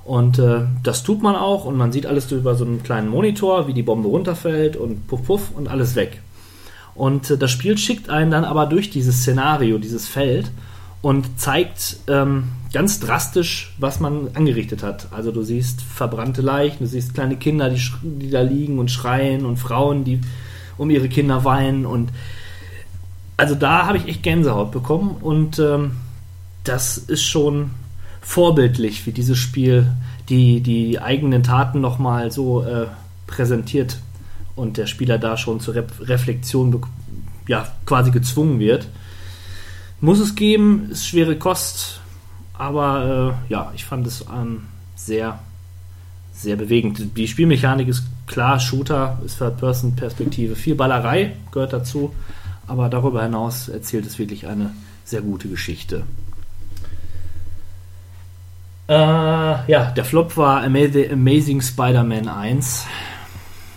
[0.04, 3.70] Und äh, das tut man auch und man sieht alles über so einen kleinen Monitor,
[3.70, 6.22] wie die Bombe runterfällt und puff puff und alles weg.
[6.94, 10.52] Und äh, das Spiel schickt einen dann aber durch dieses Szenario, dieses Feld
[11.02, 15.08] und zeigt ähm, ganz drastisch, was man angerichtet hat.
[15.12, 19.46] Also du siehst verbrannte Leichen, du siehst kleine Kinder, die, die da liegen und schreien
[19.46, 20.20] und Frauen, die
[20.78, 22.12] um ihre Kinder weinen und
[23.38, 25.98] also da habe ich echt Gänsehaut bekommen und ähm,
[26.64, 27.72] das ist schon
[28.22, 29.92] vorbildlich, wie dieses Spiel
[30.30, 32.88] die, die eigenen Taten nochmal so äh,
[33.28, 34.00] präsentiert
[34.56, 36.86] und der Spieler da schon zur Re Reflexion
[37.48, 38.88] ja, quasi gezwungen wird.
[40.00, 42.02] Muss es geben, ist schwere Kost,
[42.54, 45.40] aber äh, ja, ich fand es ein sehr,
[46.34, 47.18] sehr bewegend.
[47.18, 52.14] Die Spielmechanik ist klar, Shooter ist Third-Person-Perspektive, viel Ballerei gehört dazu,
[52.68, 54.72] aber darüber hinaus erzählt es wirklich eine
[55.06, 56.04] sehr gute Geschichte.
[58.88, 62.86] Äh, ja, der Flop war Amazing, Amazing Spider-Man 1.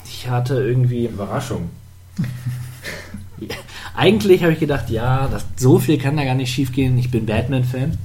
[0.05, 1.07] Ich hatte irgendwie.
[1.07, 1.71] Überraschung.
[3.95, 6.99] Eigentlich habe ich gedacht, ja, das, so viel kann da gar nicht schief gehen.
[6.99, 7.97] Ich bin Batman-Fan.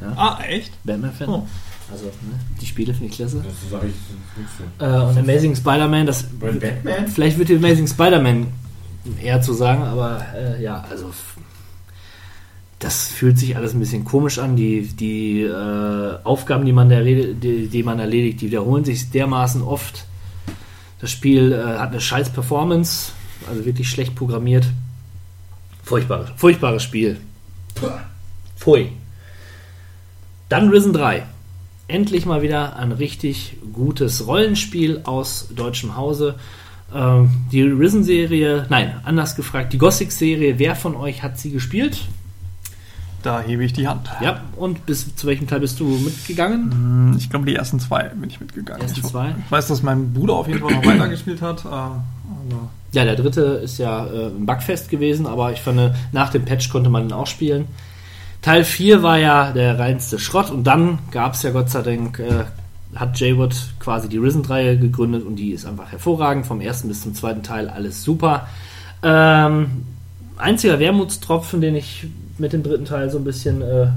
[0.00, 0.72] Ja, Ah, echt?
[0.84, 1.28] Batman-Fan.
[1.28, 1.46] Oh.
[1.90, 3.44] Also, ne, die Spiele finde ich klasse.
[3.46, 4.82] Das sage ich.
[4.84, 6.24] Äh, und Amazing Spider-Man, das.
[6.24, 7.06] Bei Batman?
[7.08, 8.48] Vielleicht wird die Amazing Spider-Man
[9.22, 11.10] eher zu sagen, aber äh, ja, also.
[12.78, 14.54] Das fühlt sich alles ein bisschen komisch an.
[14.54, 19.62] Die, die äh, Aufgaben, die man, erledi- die, die man erledigt, die wiederholen sich dermaßen
[19.62, 20.04] oft.
[21.00, 23.12] Das Spiel äh, hat eine scheiß Performance,
[23.48, 24.66] also wirklich schlecht programmiert.
[25.84, 27.16] Furchtbares, furchtbares Spiel.
[28.58, 28.92] Pfui.
[30.50, 31.22] Dann Risen 3.
[31.88, 36.34] Endlich mal wieder ein richtig gutes Rollenspiel aus deutschem Hause.
[36.94, 42.00] Ähm, die Risen-Serie, nein, anders gefragt, die Gothic-Serie, wer von euch hat sie gespielt?
[43.22, 44.08] Da hebe ich die Hand.
[44.20, 46.70] Ja, und bis zu welchem Teil bist du mitgegangen?
[46.72, 48.82] Hm, Ich glaube, die ersten zwei bin ich mitgegangen.
[48.82, 49.34] Ersten ich, zwei?
[49.44, 51.64] ich weiß, dass mein Bruder auf jeden Fall noch weitergespielt hat.
[51.64, 51.68] Äh,
[52.92, 56.68] Ja, der dritte ist ja äh, ein Bugfest gewesen, aber ich fand, nach dem Patch
[56.68, 57.66] konnte man ihn auch spielen.
[58.46, 62.20] Teil 4 war ja der reinste Schrott und dann gab es ja Gott sei Dank,
[62.20, 62.44] äh,
[62.94, 66.46] hat J-Wood quasi die Risen-Reihe gegründet und die ist einfach hervorragend.
[66.46, 68.46] Vom ersten bis zum zweiten Teil alles super.
[69.02, 69.84] Ähm,
[70.36, 72.06] einziger Wermutstropfen, den ich
[72.38, 73.88] mit dem dritten Teil so ein bisschen äh,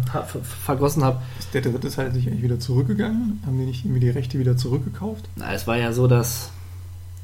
[0.66, 3.44] vergossen habe, ist der dritte Teil sich eigentlich wieder zurückgegangen?
[3.46, 5.30] Haben die nicht irgendwie die Rechte wieder zurückgekauft?
[5.36, 6.50] Na, es war ja so, dass,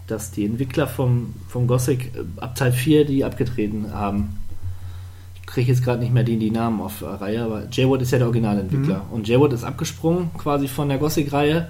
[0.05, 4.44] dass die Entwickler vom, vom Gothic äh, ab Teil 4 die abgetreten haben.
[5.45, 8.11] Ich kriege jetzt gerade nicht mehr die, die Namen auf äh, Reihe, aber J-Wood ist
[8.11, 9.05] ja der Originalentwickler.
[9.11, 11.67] Und J-Wood ist abgesprungen quasi von der Gothic-Reihe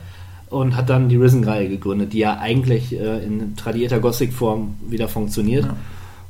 [0.50, 5.66] und hat dann die Risen-Reihe gegründet, die ja eigentlich äh, in tradierter Gothic-Form wieder funktioniert.
[5.66, 5.76] Ja.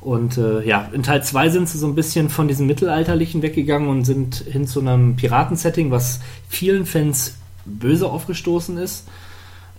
[0.01, 3.89] Und äh, ja, in Teil 2 sind sie so ein bisschen von diesem Mittelalterlichen weggegangen
[3.89, 9.07] und sind hin zu einem Piratensetting, was vielen Fans böse aufgestoßen ist.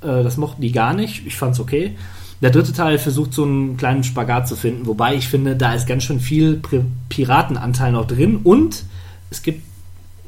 [0.02, 1.26] Äh, das mochten die gar nicht.
[1.26, 1.96] Ich fand's okay.
[2.42, 5.86] Der dritte Teil versucht so einen kleinen Spagat zu finden, wobei ich finde, da ist
[5.86, 6.60] ganz schön viel
[7.08, 8.84] Piratenanteil noch drin und
[9.30, 9.62] es gibt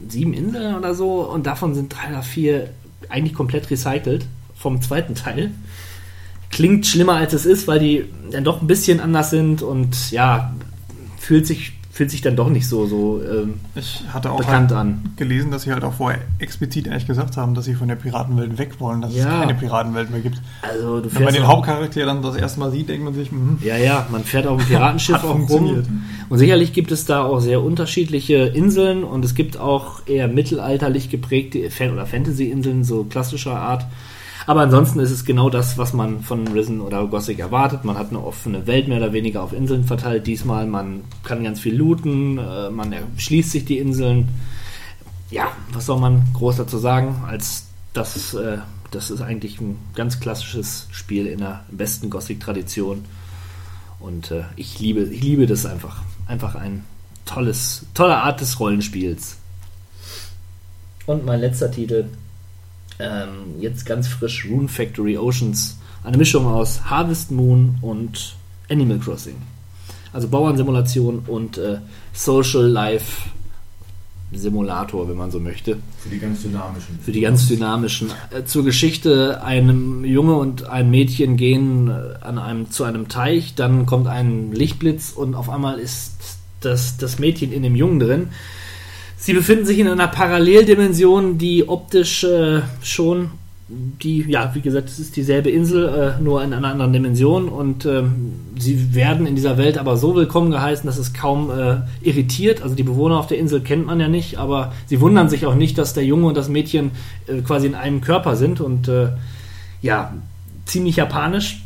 [0.08, 2.70] sieben Inseln oder so und davon sind drei oder vier
[3.08, 5.50] eigentlich komplett recycelt vom zweiten Teil.
[6.50, 10.54] Klingt schlimmer als es ist, weil die dann doch ein bisschen anders sind und ja,
[11.18, 14.81] fühlt sich, fühlt sich dann doch nicht so, so ähm, Ich hatte auch bekannt halt
[14.81, 15.02] an.
[15.17, 18.57] gelesen, dass sie halt auch vorher explizit eigentlich gesagt haben, dass sie von der Piratenwelt
[18.57, 19.25] weg wollen, dass Ja.
[19.25, 20.41] es keine Piratenwelt mehr gibt.
[20.62, 23.59] Also, du Wenn man den Hauptcharakter dann das erste Mal sieht, denkt man sich, mhm.
[23.65, 25.83] Ja, ja, man fährt auf dem Piratenschiff auch rum.
[26.28, 31.10] Und sicherlich gibt es da auch sehr unterschiedliche Inseln und es gibt auch eher mittelalterlich
[31.10, 33.86] geprägte oder Fantasy-Inseln, so klassischer Art.
[34.49, 37.85] Aber ansonsten ist es genau das, was man von Risen oder Gothic erwartet.
[37.85, 40.27] Man hat eine offene Welt mehr oder weniger auf Inseln verteilt.
[40.27, 44.31] Diesmal, man kann ganz viel looten, äh, man schließt sich die Inseln.
[45.31, 48.57] Ja, was soll man groß dazu sagen, als das, äh,
[48.91, 53.05] das ist eigentlich ein ganz klassisches Spiel in der besten Gothic-Tradition.
[54.01, 56.01] Und äh, ich liebe, ich liebe das einfach.
[56.27, 56.85] Einfach ein
[57.27, 59.36] tolles, tolle Art des Rollenspiels.
[61.05, 62.07] Und mein letzter Titel,
[62.99, 65.78] ähm, jetzt ganz frisch, Rune Factory Oceans.
[66.05, 68.35] Eine Mischung aus Harvest Moon und
[68.68, 69.36] Animal Crossing.
[70.12, 71.78] Also Bauernsimulation und äh,
[72.12, 73.28] Social Life
[74.33, 75.78] Simulator, wenn man so möchte.
[75.99, 76.99] Für die ganz dynamischen.
[77.01, 78.10] Für die ganz dynamischen.
[78.31, 83.55] Äh, Zur Geschichte, einem Junge und ein Mädchen gehen äh, an einem, zu einem Teich,
[83.55, 88.28] dann kommt ein Lichtblitz und auf einmal ist das, das Mädchen in dem Jungen drin.
[89.28, 93.32] Sie befinden sich in einer Paralleldimension, die optisch äh, schon
[93.68, 97.84] die, ja, wie gesagt, es ist dieselbe Insel, äh, nur in einer anderen Dimension und
[97.84, 102.62] ähm, sie werden in dieser Welt aber so willkommen geheißen, dass es kaum äh, irritiert.
[102.62, 105.55] Also die Bewohner auf der Insel kennt man ja nicht, aber sie wundern sich auch
[105.55, 106.92] nicht, dass der Junge und das Mädchen
[107.26, 109.08] äh, quasi in einem Körper sind und äh,
[109.82, 110.15] ja,
[110.65, 111.60] ziemlich japanisch.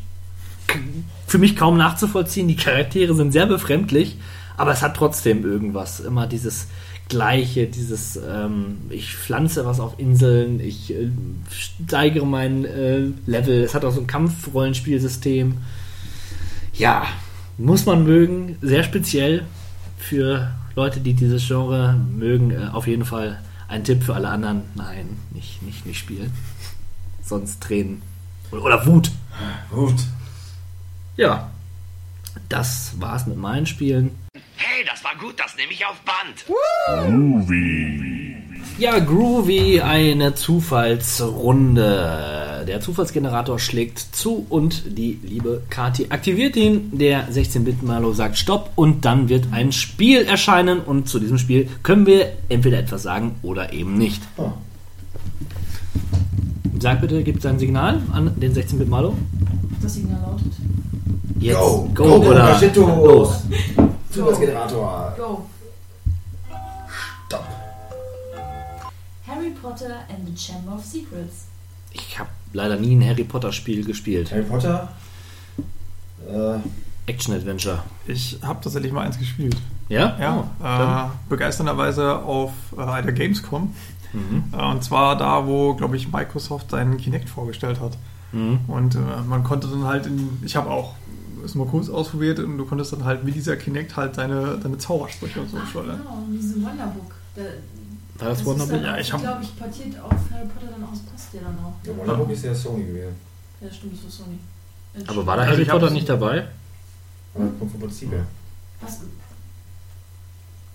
[1.29, 2.49] Für mich kaum nachzuvollziehen.
[2.49, 4.17] Die Charaktere sind sehr befremdlich,
[4.57, 6.01] aber es hat trotzdem irgendwas.
[6.01, 6.67] Immer dieses
[7.09, 11.11] Gleiche, dieses, ähm, ich pflanze was auf Inseln, ich äh,
[11.51, 13.63] steigere mein äh, Level.
[13.63, 15.59] Es hat auch so ein Kampfrollenspielsystem.
[16.75, 17.07] Ja,
[17.59, 18.57] muss man mögen.
[18.63, 19.45] Sehr speziell
[19.99, 22.51] für Leute, die dieses Genre mögen.
[22.51, 24.63] Äh, auf jeden Fall ein Tipp für alle anderen.
[24.75, 26.33] Nein, nicht, nicht, nicht spielen.
[27.23, 28.03] Sonst Tränen.
[28.51, 29.11] Oder, oder Wut.
[29.71, 29.97] Wut.
[31.17, 31.51] Ja,
[32.49, 34.13] das war's mit meinen Spielen.
[34.57, 36.47] Hey, das war gut, das nehme ich auf Band.
[38.79, 42.65] Ja, Groovy, eine Zufallsrunde.
[42.67, 46.97] der Zufallsgenerator schlägt zu und die liebe Kati aktiviert ihn.
[46.97, 52.07] Der 16-Bit-Malo sagt Stopp und dann wird ein Spiel erscheinen und zu diesem Spiel können
[52.07, 54.23] wir entweder etwas sagen oder eben nicht.
[54.37, 54.53] Oh.
[56.79, 59.17] Sag bitte, gibt ein Signal an den 16-Bit-Malo.
[59.83, 60.53] Das Signal lautet.
[61.43, 62.87] Jetzt Go, go, go, oder Gachetto.
[63.05, 63.43] los.
[64.11, 65.15] Zufallsgenerator.
[65.17, 65.47] Go.
[67.27, 67.45] Stopp.
[69.27, 71.47] Harry Potter and the Chamber of Secrets.
[71.93, 74.31] Ich habe leider nie ein Harry Potter Spiel gespielt.
[74.31, 74.89] Harry Potter.
[76.29, 76.59] Äh,
[77.11, 77.83] Action Adventure.
[78.07, 79.57] Ich habe tatsächlich mal eins gespielt.
[79.89, 80.17] Ja?
[80.21, 83.75] Ja, Oh, äh, begeisternderweise auf äh, der Gamescom.
[84.13, 84.45] Mhm.
[84.57, 87.99] Äh, und zwar da, wo, glaube ich, Microsoft seinen Kinect vorgestellt hat.
[88.31, 88.61] Mhm.
[88.69, 88.99] Und äh,
[89.29, 90.95] man konnte dann halt in, ich habe auch
[91.45, 94.79] es mal kurz ausprobiert und du konntest dann halt mit dieser Kinect halt deine, deine
[94.79, 95.99] Zaubersprüche und so steuern.
[95.99, 97.15] Genau, in diesem Wonderbook.
[97.37, 97.43] Da,
[98.19, 98.75] War das Wonderbook?
[98.77, 101.41] Ist dann Ja, ich hab- glaube ich, portiert auf Harry Potter dann aus, passt ja
[101.43, 101.73] dann auch.
[101.85, 103.15] der Wonderbook ist ja Sony gewesen.
[103.61, 104.39] Ja, stimmt, das war Sony.
[104.95, 106.49] Äh, Aber war da Harry Potter nicht dabei?
[107.35, 108.27] Aber das kommt vom Prinzip her.
[108.81, 109.01] Was?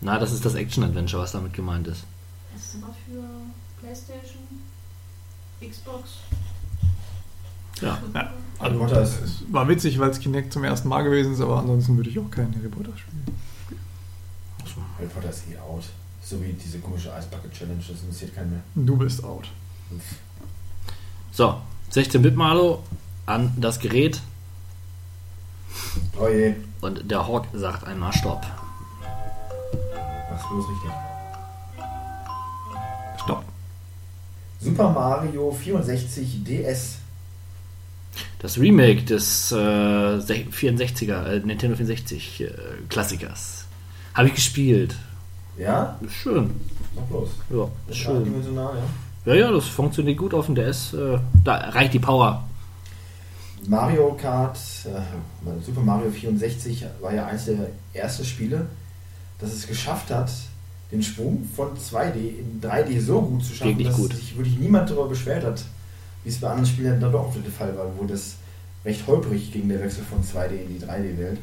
[0.01, 2.03] Na, das ist das Action Adventure, was damit gemeint ist.
[2.53, 3.23] Das ist aber für
[3.81, 4.43] Playstation,
[5.61, 6.09] Xbox.
[7.81, 7.97] Ja.
[8.13, 11.41] Ja, also Potter ist- es war witzig, weil es Kinect zum ersten Mal gewesen ist,
[11.41, 13.23] aber ansonsten würde ich auch keinen Harry Potter spielen.
[14.97, 15.83] Harry Potter ist eh out.
[16.23, 18.61] So wie diese komische Ice Bucket Challenge, das interessiert keinen mehr.
[18.75, 19.47] Du bist out.
[21.31, 21.55] So,
[21.93, 22.83] 16-Bit-Malo
[23.25, 24.21] an das Gerät
[26.19, 28.45] Oh je, und der Hawk sagt einmal Stopp.
[30.31, 30.91] mach's bloß richtig.
[33.23, 33.43] Stopp.
[34.59, 36.97] Super Mario 64 DS.
[38.39, 42.49] Das Remake des äh, 64er, äh, Nintendo 64 äh,
[42.89, 43.65] Klassikers.
[44.13, 44.95] Habe ich gespielt.
[45.57, 45.97] Ja?
[46.01, 46.51] Ist schön.
[46.95, 47.29] Mach bloß.
[47.49, 48.43] Ja, ist schön.
[48.55, 48.71] ja.
[49.25, 50.93] Ja, ja, das funktioniert gut auf dem DS.
[50.93, 52.47] Äh, da reicht die Power.
[53.67, 58.67] Mario Kart, äh, Super Mario 64 war ja eines der ersten Spiele,
[59.39, 60.31] das es geschafft hat,
[60.91, 64.13] den Sprung von 2D in 3D so gut zu schaffen, dass gut.
[64.13, 65.63] sich wirklich niemand darüber beschwert hat,
[66.27, 68.35] wie es bei anderen Spielen dann doch der Fall war, wo das
[68.83, 71.39] recht holprig ging, der Wechsel von 2D in die 3D-Welt.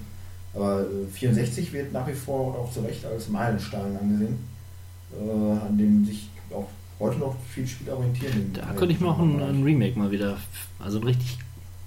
[0.52, 4.38] Aber äh, 64 wird nach wie vor und auch zu Recht als Meilenstein angesehen,
[5.18, 6.68] äh, an dem sich auch
[7.00, 8.50] heute noch viele Spiele orientieren.
[8.52, 10.36] Da könnte ich mir auch ein, ein Remake mal wieder,
[10.78, 11.38] also ein richtig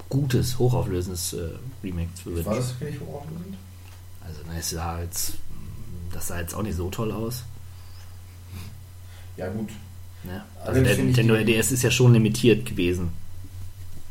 [0.09, 1.49] gutes, hochauflösendes äh,
[1.83, 2.51] Remake zu War wünschen.
[2.55, 3.57] das wirklich hochauflösend?
[4.25, 5.33] Also, na, es sah jetzt,
[6.11, 7.43] das sah jetzt auch nicht so toll aus.
[9.37, 9.69] Ja gut,
[10.27, 10.43] Ne?
[10.59, 13.09] Also Also der Nintendo die- DS ist ja schon limitiert gewesen,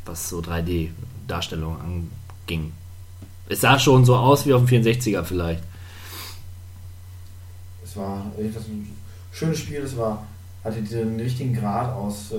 [0.04, 2.72] was so 3D-Darstellung anging.
[3.48, 5.62] Es sah schon so aus wie auf dem 64er vielleicht.
[7.84, 8.88] Es war das ein
[9.32, 10.26] schönes Spiel, es war,
[10.64, 12.36] hatte den richtigen Grad aus äh,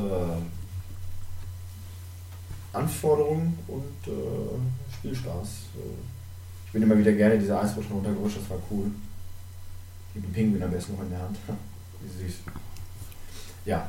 [2.73, 5.47] Anforderungen und äh, Spielspaß.
[6.67, 8.91] Ich bin immer wieder gerne diese Eisrutschen runtergerutscht, das war cool.
[10.13, 11.37] Dem Pinguin am besten noch in der Hand.
[12.01, 12.35] Wie süß.
[13.67, 13.85] Ja,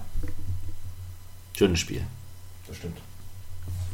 [1.57, 2.03] Schönes Spiel.
[2.67, 2.99] das stimmt.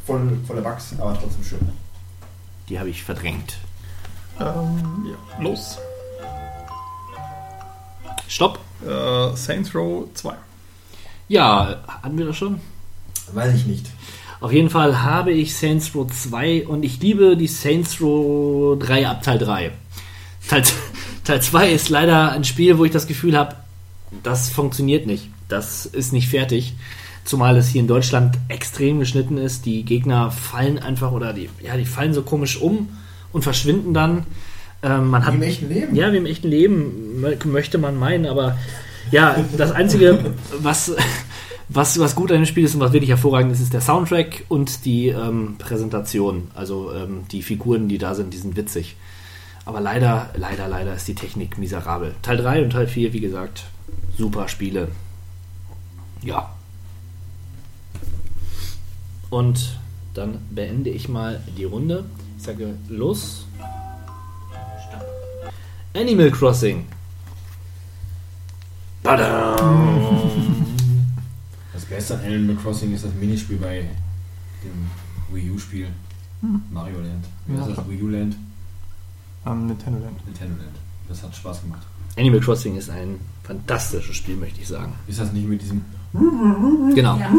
[0.06, 1.68] Voll, voller Bugs, aber trotzdem schön.
[2.68, 3.58] Die habe ich verdrängt.
[4.40, 5.78] Ähm, ja, los.
[8.28, 8.58] Stopp.
[8.86, 10.34] Äh, Saints Row 2.
[11.28, 12.60] Ja, hatten wir das schon?
[13.32, 13.86] Weiß ich nicht.
[14.40, 19.08] Auf jeden Fall habe ich Saints Row 2 und ich liebe die Saints Row 3
[19.08, 19.72] ab Teil 3.
[20.48, 20.62] Teil,
[21.24, 23.56] Teil 2 ist leider ein Spiel, wo ich das Gefühl habe,
[24.22, 25.30] das funktioniert nicht.
[25.48, 26.74] Das ist nicht fertig.
[27.24, 29.64] Zumal es hier in Deutschland extrem geschnitten ist.
[29.66, 32.88] Die Gegner fallen einfach oder die, ja, die fallen so komisch um
[33.32, 34.24] und verschwinden dann.
[34.82, 35.96] Ähm, man hat, Wie im echten Leben?
[35.96, 38.58] Ja, wie im echten Leben mö- möchte man meinen, aber
[39.10, 40.92] ja, das Einzige, was,
[41.70, 44.44] was, was gut an dem Spiel ist und was wirklich hervorragend ist, ist der Soundtrack
[44.48, 46.48] und die ähm, Präsentation.
[46.54, 48.96] Also ähm, die Figuren, die da sind, die sind witzig.
[49.64, 52.14] Aber leider, leider, leider ist die Technik miserabel.
[52.20, 53.64] Teil 3 und Teil 4, wie gesagt,
[54.18, 54.88] super Spiele.
[56.24, 56.50] Ja.
[59.30, 59.78] Und
[60.14, 62.04] dann beende ich mal die Runde.
[62.38, 63.46] Ich sage los.
[65.94, 66.86] Animal Crossing.
[71.72, 73.84] Das Beste an Animal Crossing ist das Minispiel bei
[74.62, 74.90] dem
[75.34, 75.88] Wii U-Spiel.
[76.40, 76.62] Hm.
[76.70, 77.26] Mario Land.
[77.46, 77.60] Wie Ja.
[77.66, 77.88] heißt das?
[77.88, 78.36] Wii U Land?
[79.46, 80.24] Ähm, Nintendo Land.
[80.26, 80.76] Nintendo Land.
[81.08, 81.82] Das hat Spaß gemacht.
[82.16, 84.92] Animal Crossing ist ein fantastisches Spiel, möchte ich sagen.
[85.06, 85.84] Ist das nicht mit diesem.
[86.94, 87.16] Genau.
[87.16, 87.30] Ja.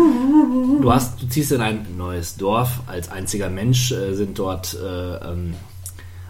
[0.81, 2.81] Du hast, du ziehst in ein neues Dorf.
[2.87, 5.53] Als einziger Mensch äh, sind dort äh, ähm,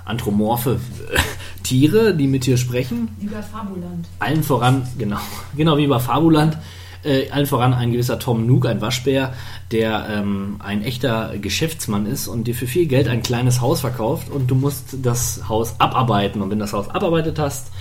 [0.05, 0.79] anthropomorphe
[1.11, 1.19] äh,
[1.63, 3.09] Tiere, die mit dir sprechen.
[3.19, 4.07] Wie bei Fabuland.
[4.19, 5.19] Allen voran, genau,
[5.55, 6.57] genau wie bei Fabuland.
[7.03, 9.33] Äh, allen voran ein gewisser Tom Nook, ein Waschbär,
[9.71, 14.29] der ähm, ein echter Geschäftsmann ist und dir für viel Geld ein kleines Haus verkauft
[14.29, 16.41] und du musst das Haus abarbeiten.
[16.41, 17.71] Und wenn du das Haus abarbeitet hast,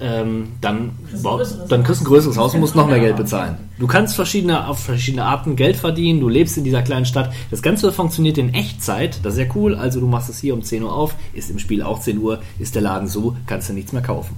[0.00, 3.56] ähm, dann, bau, dann kriegst du ein größeres Haus und musst noch mehr Geld bezahlen.
[3.78, 7.32] Du kannst verschiedene, auf verschiedene Arten Geld verdienen, du lebst in dieser kleinen Stadt.
[7.50, 9.74] Das Ganze funktioniert in Echtzeit, das ist sehr cool.
[9.74, 12.40] Also du machst es hier um 10 Uhr auf, ist im Spiel auch 10 Uhr,
[12.58, 14.36] ist der Laden so, kannst du nichts mehr kaufen.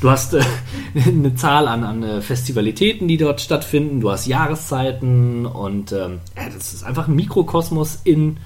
[0.00, 0.42] Du hast äh,
[1.06, 4.00] eine Zahl an, an äh, Festivalitäten, die dort stattfinden.
[4.00, 8.38] Du hast Jahreszeiten und ähm, ja, das ist einfach ein Mikrokosmos in.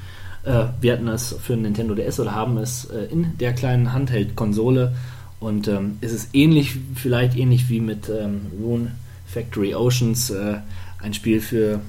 [0.45, 4.95] Äh, wir hatten es für Nintendo DS oder haben es äh, in der kleinen Handheld-Konsole.
[5.41, 8.93] Und ähm, es ist ähnlich, vielleicht ähnlich wie mit ähm, Rune
[9.27, 10.59] Factory Oceans, äh,
[11.03, 11.81] ein Spiel für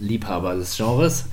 [0.00, 1.26] Liebhaber des Genres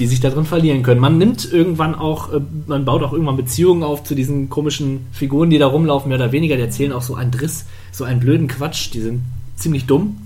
[0.00, 0.98] die sich darin verlieren können.
[0.98, 5.50] Man nimmt irgendwann auch, äh, man baut auch irgendwann Beziehungen auf zu diesen komischen Figuren,
[5.50, 6.56] die da rumlaufen, mehr oder weniger.
[6.56, 8.94] Die erzählen auch so einen Driss, so einen blöden Quatsch.
[8.94, 9.20] Die sind
[9.56, 10.16] ziemlich dumm.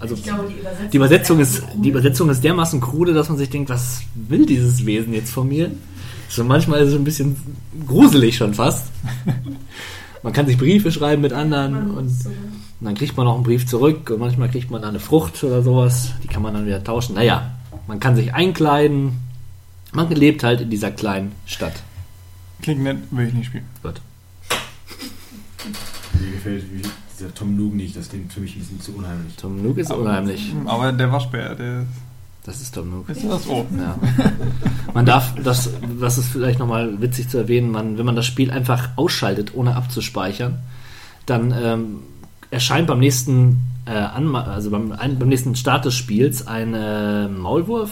[0.00, 3.48] Also glaube, die, Übersetzung die, Übersetzung ist, die Übersetzung ist dermaßen krude, dass man sich
[3.48, 5.70] denkt, was will dieses Wesen jetzt von mir?
[6.28, 7.36] So manchmal ist es ein bisschen
[7.86, 8.88] gruselig schon fast.
[10.22, 12.12] man kann sich Briefe schreiben mit anderen und, und
[12.80, 16.12] dann kriegt man noch einen Brief zurück und manchmal kriegt man eine Frucht oder sowas.
[16.22, 17.14] Die kann man dann wieder tauschen.
[17.14, 17.50] Naja,
[17.86, 19.12] man kann sich einkleiden.
[19.92, 21.74] Man lebt halt in dieser kleinen Stadt.
[22.62, 23.66] Klingt nett, will ich nicht spielen.
[23.82, 24.00] Gut.
[26.20, 26.64] Mir gefällt
[27.22, 29.34] dieser Tom Nook nicht, das klingt für mich ein bisschen zu unheimlich.
[29.36, 30.52] Tom Nook ist aber, unheimlich.
[30.64, 31.86] Aber der Waschbär, der.
[32.44, 33.08] Das ist Tom Nook.
[33.08, 33.66] Ist das so?
[33.76, 33.96] Ja.
[34.94, 38.50] Man darf, das, das ist vielleicht nochmal witzig zu erwähnen, man, wenn man das Spiel
[38.50, 40.58] einfach ausschaltet, ohne abzuspeichern,
[41.24, 41.98] dann ähm,
[42.50, 47.90] erscheint beim nächsten äh, also beim, ein, beim nächsten Start des Spiels ein äh, Maulwurf,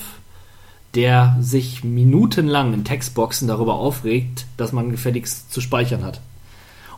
[0.95, 6.21] der sich minutenlang in Textboxen darüber aufregt, dass man gefälligst zu speichern hat.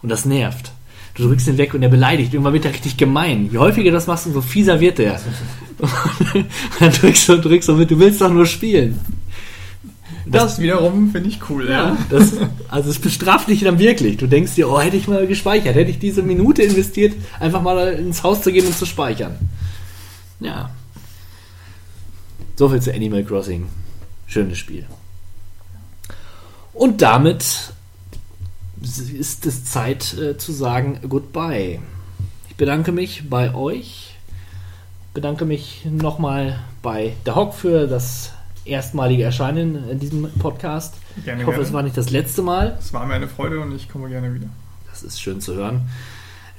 [0.03, 0.73] Und das nervt.
[1.15, 2.33] Du drückst ihn weg und er beleidigt.
[2.33, 3.51] Irgendwann wird er richtig gemein.
[3.53, 5.21] Je häufiger das machst, umso fieser wird er.
[6.81, 8.99] dann drückst du und drückst und mit, du willst doch nur spielen.
[10.25, 11.89] Das, das wiederum finde ich cool, ja.
[11.89, 11.97] ja.
[12.09, 12.33] Das,
[12.69, 14.17] also es bestraft dich dann wirklich.
[14.17, 17.93] Du denkst dir, oh, hätte ich mal gespeichert, hätte ich diese Minute investiert, einfach mal
[17.95, 19.37] ins Haus zu gehen und zu speichern.
[20.41, 20.71] Ja.
[22.57, 23.67] So viel zu Animal Crossing.
[24.27, 24.87] Schönes Spiel.
[26.73, 27.73] Und damit
[28.85, 31.81] ist es Zeit äh, zu sagen Goodbye.
[32.49, 34.17] Ich bedanke mich bei euch.
[35.15, 38.33] Bedanke mich nochmal bei der Hock für das
[38.65, 40.95] erstmalige Erscheinen in diesem Podcast.
[41.25, 41.69] Gerne, ich hoffe, gerne.
[41.69, 42.77] es war nicht das letzte Mal.
[42.79, 44.49] Es war mir eine Freude und ich komme gerne wieder.
[44.91, 45.89] Das ist schön zu hören.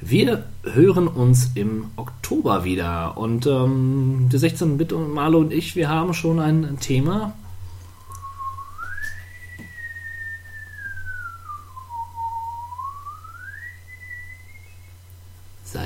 [0.02, 5.88] Wir hören uns im Oktober wieder und ähm, die 16-Bit und Marlo und ich, wir
[5.88, 7.34] haben schon ein Thema.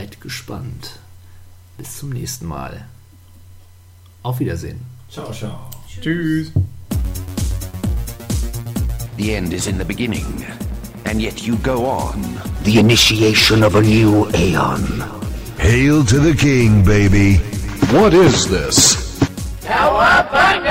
[0.08, 1.00] Seid gespannt.
[1.78, 2.86] Bis zum nächsten Mal.
[4.24, 4.80] Auf Wiedersehen.
[5.12, 5.70] Ciao, ciao.
[6.02, 6.52] Tschüss.
[9.18, 10.46] The end is in the beginning,
[11.04, 12.24] and yet you go on.
[12.64, 15.04] The initiation of a new aeon.
[15.58, 17.42] Hail to the king, baby.
[17.92, 19.20] What is this?
[19.62, 20.67] Cowabunga!